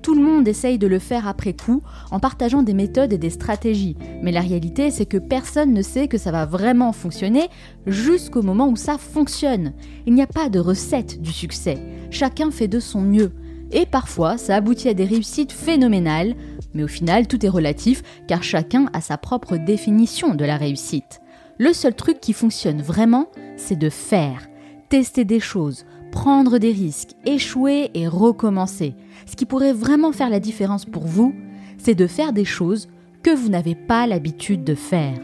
Tout 0.02 0.16
le 0.16 0.24
monde 0.24 0.48
essaye 0.48 0.80
de 0.80 0.88
le 0.88 0.98
faire 0.98 1.28
après 1.28 1.54
coup 1.54 1.84
en 2.10 2.20
partageant 2.20 2.64
des 2.64 2.74
méthodes 2.74 3.14
et 3.14 3.20
des 3.20 3.30
stratégies. 3.30 3.96
Mais 4.24 4.32
la 4.32 4.42
réalité, 4.42 4.90
c'est 4.90 5.06
que 5.06 5.18
personne 5.18 5.74
ne 5.74 5.82
sait 5.84 6.08
que 6.08 6.18
ça 6.18 6.32
va 6.32 6.48
vraiment 6.48 6.92
fonctionner 6.92 7.50
jusqu'au 7.86 8.42
moment 8.42 8.68
où 8.68 8.76
ça 8.76 8.98
fonctionne. 8.98 9.74
Il 10.08 10.16
n'y 10.16 10.24
a 10.24 10.28
pas 10.28 10.50
de 10.50 10.60
recette 10.60 11.22
du 11.22 11.32
succès. 11.32 11.78
Chacun 12.10 12.50
fait 12.50 12.68
de 12.68 12.80
son 12.80 13.02
mieux. 13.02 13.32
Et 13.72 13.86
parfois, 13.86 14.38
ça 14.38 14.56
aboutit 14.56 14.90
à 14.90 14.96
des 14.96 15.06
réussites 15.06 15.52
phénoménales, 15.52 16.36
mais 16.74 16.84
au 16.84 16.88
final, 16.88 17.28
tout 17.28 17.46
est 17.46 17.50
relatif 17.50 18.02
car 18.28 18.44
chacun 18.44 18.90
a 18.94 19.02
sa 19.02 19.18
propre 19.18 19.58
définition 19.58 20.34
de 20.34 20.46
la 20.46 20.58
réussite. 20.58 21.22
Le 21.60 21.74
seul 21.74 21.94
truc 21.94 22.20
qui 22.20 22.34
fonctionne 22.34 22.82
vraiment, 22.82 23.28
c'est 23.56 23.78
de 23.78 23.90
faire, 23.90 24.48
tester 24.92 25.24
des 25.24 25.40
choses, 25.40 25.86
prendre 26.12 26.58
des 26.58 26.74
risques, 26.74 27.12
échouer 27.26 27.92
et 27.94 28.10
recommencer. 28.10 28.94
Ce 29.26 29.38
qui 29.38 29.46
pourrait 29.46 29.72
vraiment 29.72 30.12
faire 30.12 30.30
la 30.30 30.42
différence 30.42 30.84
pour 30.84 31.08
vous, 31.08 31.34
c'est 31.78 31.96
de 31.96 32.08
faire 32.08 32.34
des 32.34 32.44
choses 32.44 32.90
que 33.24 33.34
vous 33.34 33.48
n'avez 33.48 33.74
pas 33.74 34.06
l'habitude 34.06 34.66
de 34.66 34.76
faire. 34.76 35.18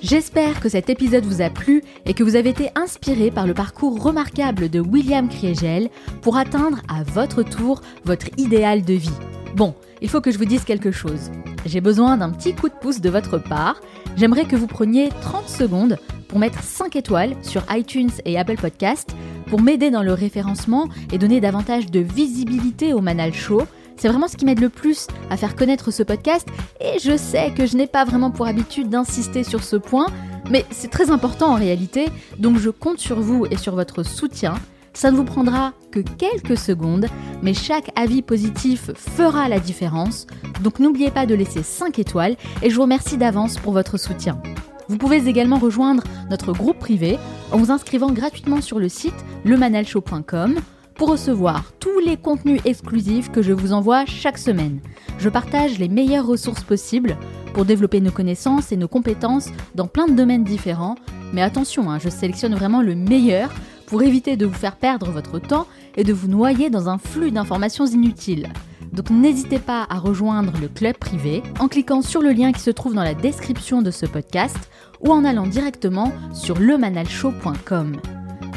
J'espère 0.00 0.60
que 0.60 0.70
cet 0.70 0.88
épisode 0.88 1.26
vous 1.26 1.42
a 1.42 1.50
plu 1.50 1.82
et 2.06 2.14
que 2.14 2.22
vous 2.22 2.36
avez 2.36 2.48
été 2.48 2.70
inspiré 2.76 3.30
par 3.30 3.46
le 3.46 3.52
parcours 3.52 4.02
remarquable 4.02 4.70
de 4.70 4.80
William 4.80 5.28
Kriegel 5.28 5.90
pour 6.22 6.38
atteindre 6.38 6.80
à 6.88 7.02
votre 7.02 7.42
tour 7.42 7.82
votre 8.06 8.28
idéal 8.38 8.86
de 8.86 8.94
vie. 8.94 9.10
Bon, 9.58 9.74
il 10.00 10.08
faut 10.08 10.20
que 10.20 10.30
je 10.30 10.38
vous 10.38 10.44
dise 10.44 10.62
quelque 10.62 10.92
chose. 10.92 11.32
J'ai 11.66 11.80
besoin 11.80 12.16
d'un 12.16 12.30
petit 12.30 12.54
coup 12.54 12.68
de 12.68 12.74
pouce 12.74 13.00
de 13.00 13.10
votre 13.10 13.38
part. 13.38 13.80
J'aimerais 14.16 14.44
que 14.44 14.54
vous 14.54 14.68
preniez 14.68 15.08
30 15.20 15.48
secondes 15.48 15.96
pour 16.28 16.38
mettre 16.38 16.62
5 16.62 16.94
étoiles 16.94 17.34
sur 17.42 17.64
iTunes 17.68 18.12
et 18.24 18.38
Apple 18.38 18.54
Podcast 18.54 19.16
pour 19.48 19.60
m'aider 19.60 19.90
dans 19.90 20.04
le 20.04 20.12
référencement 20.12 20.86
et 21.12 21.18
donner 21.18 21.40
davantage 21.40 21.86
de 21.86 21.98
visibilité 21.98 22.92
au 22.92 23.00
Manal 23.00 23.34
Show 23.34 23.62
c'est 23.96 24.06
vraiment 24.06 24.28
ce 24.28 24.36
qui 24.36 24.44
m'aide 24.44 24.60
le 24.60 24.68
plus 24.68 25.08
à 25.28 25.36
faire 25.36 25.56
connaître 25.56 25.90
ce 25.90 26.04
podcast 26.04 26.46
et 26.80 27.00
je 27.00 27.16
sais 27.16 27.52
que 27.52 27.66
je 27.66 27.76
n'ai 27.76 27.88
pas 27.88 28.04
vraiment 28.04 28.30
pour 28.30 28.46
habitude 28.46 28.88
d'insister 28.88 29.42
sur 29.42 29.64
ce 29.64 29.74
point, 29.74 30.06
mais 30.52 30.64
c'est 30.70 30.88
très 30.88 31.10
important 31.10 31.48
en 31.48 31.56
réalité, 31.56 32.06
donc 32.38 32.58
je 32.58 32.70
compte 32.70 33.00
sur 33.00 33.18
vous 33.18 33.46
et 33.50 33.56
sur 33.56 33.74
votre 33.74 34.04
soutien. 34.04 34.54
Ça 34.98 35.12
ne 35.12 35.16
vous 35.16 35.22
prendra 35.22 35.74
que 35.92 36.00
quelques 36.00 36.56
secondes, 36.56 37.06
mais 37.40 37.54
chaque 37.54 37.92
avis 37.94 38.20
positif 38.20 38.90
fera 38.96 39.48
la 39.48 39.60
différence, 39.60 40.26
donc 40.60 40.80
n'oubliez 40.80 41.12
pas 41.12 41.24
de 41.24 41.36
laisser 41.36 41.62
5 41.62 42.00
étoiles 42.00 42.34
et 42.62 42.68
je 42.68 42.74
vous 42.74 42.82
remercie 42.82 43.16
d'avance 43.16 43.58
pour 43.58 43.72
votre 43.72 43.96
soutien. 43.96 44.42
Vous 44.88 44.98
pouvez 44.98 45.28
également 45.28 45.60
rejoindre 45.60 46.02
notre 46.30 46.52
groupe 46.52 46.80
privé 46.80 47.16
en 47.52 47.58
vous 47.58 47.70
inscrivant 47.70 48.10
gratuitement 48.10 48.60
sur 48.60 48.80
le 48.80 48.88
site 48.88 49.14
lemanalshow.com 49.44 50.56
pour 50.96 51.10
recevoir 51.10 51.62
tous 51.78 52.00
les 52.00 52.16
contenus 52.16 52.60
exclusifs 52.64 53.30
que 53.30 53.40
je 53.40 53.52
vous 53.52 53.72
envoie 53.72 54.04
chaque 54.04 54.36
semaine. 54.36 54.80
Je 55.20 55.28
partage 55.28 55.78
les 55.78 55.88
meilleures 55.88 56.26
ressources 56.26 56.64
possibles 56.64 57.16
pour 57.54 57.64
développer 57.64 58.00
nos 58.00 58.10
connaissances 58.10 58.72
et 58.72 58.76
nos 58.76 58.88
compétences 58.88 59.50
dans 59.76 59.86
plein 59.86 60.08
de 60.08 60.14
domaines 60.14 60.42
différents. 60.42 60.96
Mais 61.32 61.42
attention, 61.42 61.88
hein, 61.88 62.00
je 62.00 62.08
sélectionne 62.08 62.56
vraiment 62.56 62.82
le 62.82 62.96
meilleur 62.96 63.50
pour 63.88 64.02
éviter 64.02 64.36
de 64.36 64.46
vous 64.46 64.54
faire 64.54 64.76
perdre 64.76 65.10
votre 65.10 65.38
temps 65.38 65.66
et 65.96 66.04
de 66.04 66.12
vous 66.12 66.28
noyer 66.28 66.70
dans 66.70 66.88
un 66.88 66.98
flux 66.98 67.30
d'informations 67.30 67.86
inutiles. 67.86 68.48
Donc 68.92 69.10
n'hésitez 69.10 69.58
pas 69.58 69.86
à 69.88 69.98
rejoindre 69.98 70.52
le 70.60 70.68
club 70.68 70.96
privé 70.96 71.42
en 71.58 71.68
cliquant 71.68 72.02
sur 72.02 72.20
le 72.20 72.30
lien 72.30 72.52
qui 72.52 72.60
se 72.60 72.70
trouve 72.70 72.94
dans 72.94 73.02
la 73.02 73.14
description 73.14 73.82
de 73.82 73.90
ce 73.90 74.06
podcast 74.06 74.56
ou 75.00 75.10
en 75.10 75.24
allant 75.24 75.46
directement 75.46 76.12
sur 76.32 76.58
lemanalshow.com. 76.58 77.96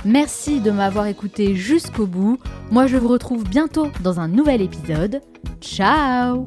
Merci 0.03 0.59
de 0.59 0.71
m'avoir 0.71 1.05
écouté 1.05 1.55
jusqu'au 1.55 2.07
bout. 2.07 2.39
Moi, 2.71 2.88
je 2.88 2.97
vous 2.97 3.07
retrouve 3.07 3.43
bientôt 3.47 3.88
dans 4.01 4.19
un 4.19 4.27
nouvel 4.27 4.61
épisode. 4.61 5.21
Ciao. 5.61 6.43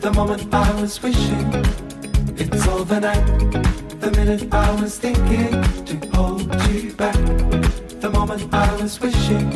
The 0.00 0.10
moment 0.14 0.54
I 0.54 0.80
was 0.80 1.02
wishing 1.02 1.52
it's 2.38 2.66
overnight. 2.66 3.22
The 4.00 4.10
minute 4.16 4.48
I 4.50 4.80
was 4.80 4.98
thinking 4.98 5.50
to 5.84 6.16
hold 6.16 6.48
you 6.70 6.94
back. 6.94 7.14
The 8.00 8.08
moment 8.10 8.48
I 8.50 8.80
was 8.80 8.98
wishing 8.98 9.52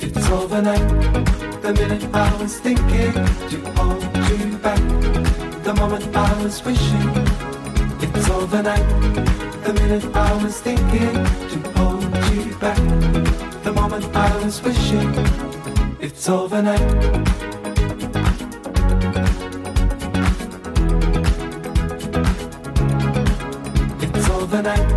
it's 0.00 0.28
overnight. 0.30 0.88
The 1.62 1.72
minute 1.74 2.04
I 2.12 2.42
was 2.42 2.58
thinking 2.58 3.12
to 3.12 3.58
hold 3.76 4.02
you 4.30 4.58
back. 4.58 4.82
The 5.62 5.74
moment 5.74 6.16
I 6.16 6.42
was 6.42 6.64
wishing 6.64 7.10
it's 8.02 8.28
overnight. 8.30 8.88
The 9.62 9.74
minute 9.74 10.04
I 10.12 10.42
was 10.42 10.60
thinking 10.60 11.14
to 11.52 11.58
hold 11.78 12.02
you 12.34 12.52
back. 12.56 12.82
The 13.62 13.72
moment 13.72 14.04
I 14.12 14.44
was 14.44 14.60
wishing 14.60 15.14
it's 16.00 16.28
overnight. 16.28 17.51
It's 24.52 24.58
overnight. 24.58 24.88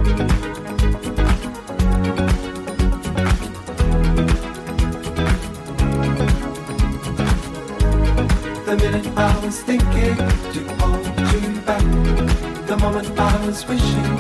The 8.66 8.76
minute 8.76 9.08
I 9.16 9.46
was 9.46 9.62
thinking 9.62 10.18
to 10.18 10.62
hold 10.80 11.06
you 11.32 11.62
back. 11.62 11.84
The 12.68 12.78
moment 12.82 13.18
I 13.18 13.46
was 13.46 13.66
wishing. 13.66 14.18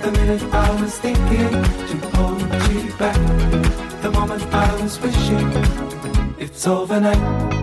The 0.00 0.10
minute 0.10 0.42
I 0.52 0.82
was 0.82 0.98
thinking 0.98 1.62
to 1.90 1.96
hold 2.16 2.40
you 2.72 2.92
back. 2.98 4.02
The 4.02 4.10
moment 4.10 4.42
I 4.52 4.82
was 4.82 5.00
wishing. 5.00 5.52
It's 6.40 6.66
overnight. 6.66 7.59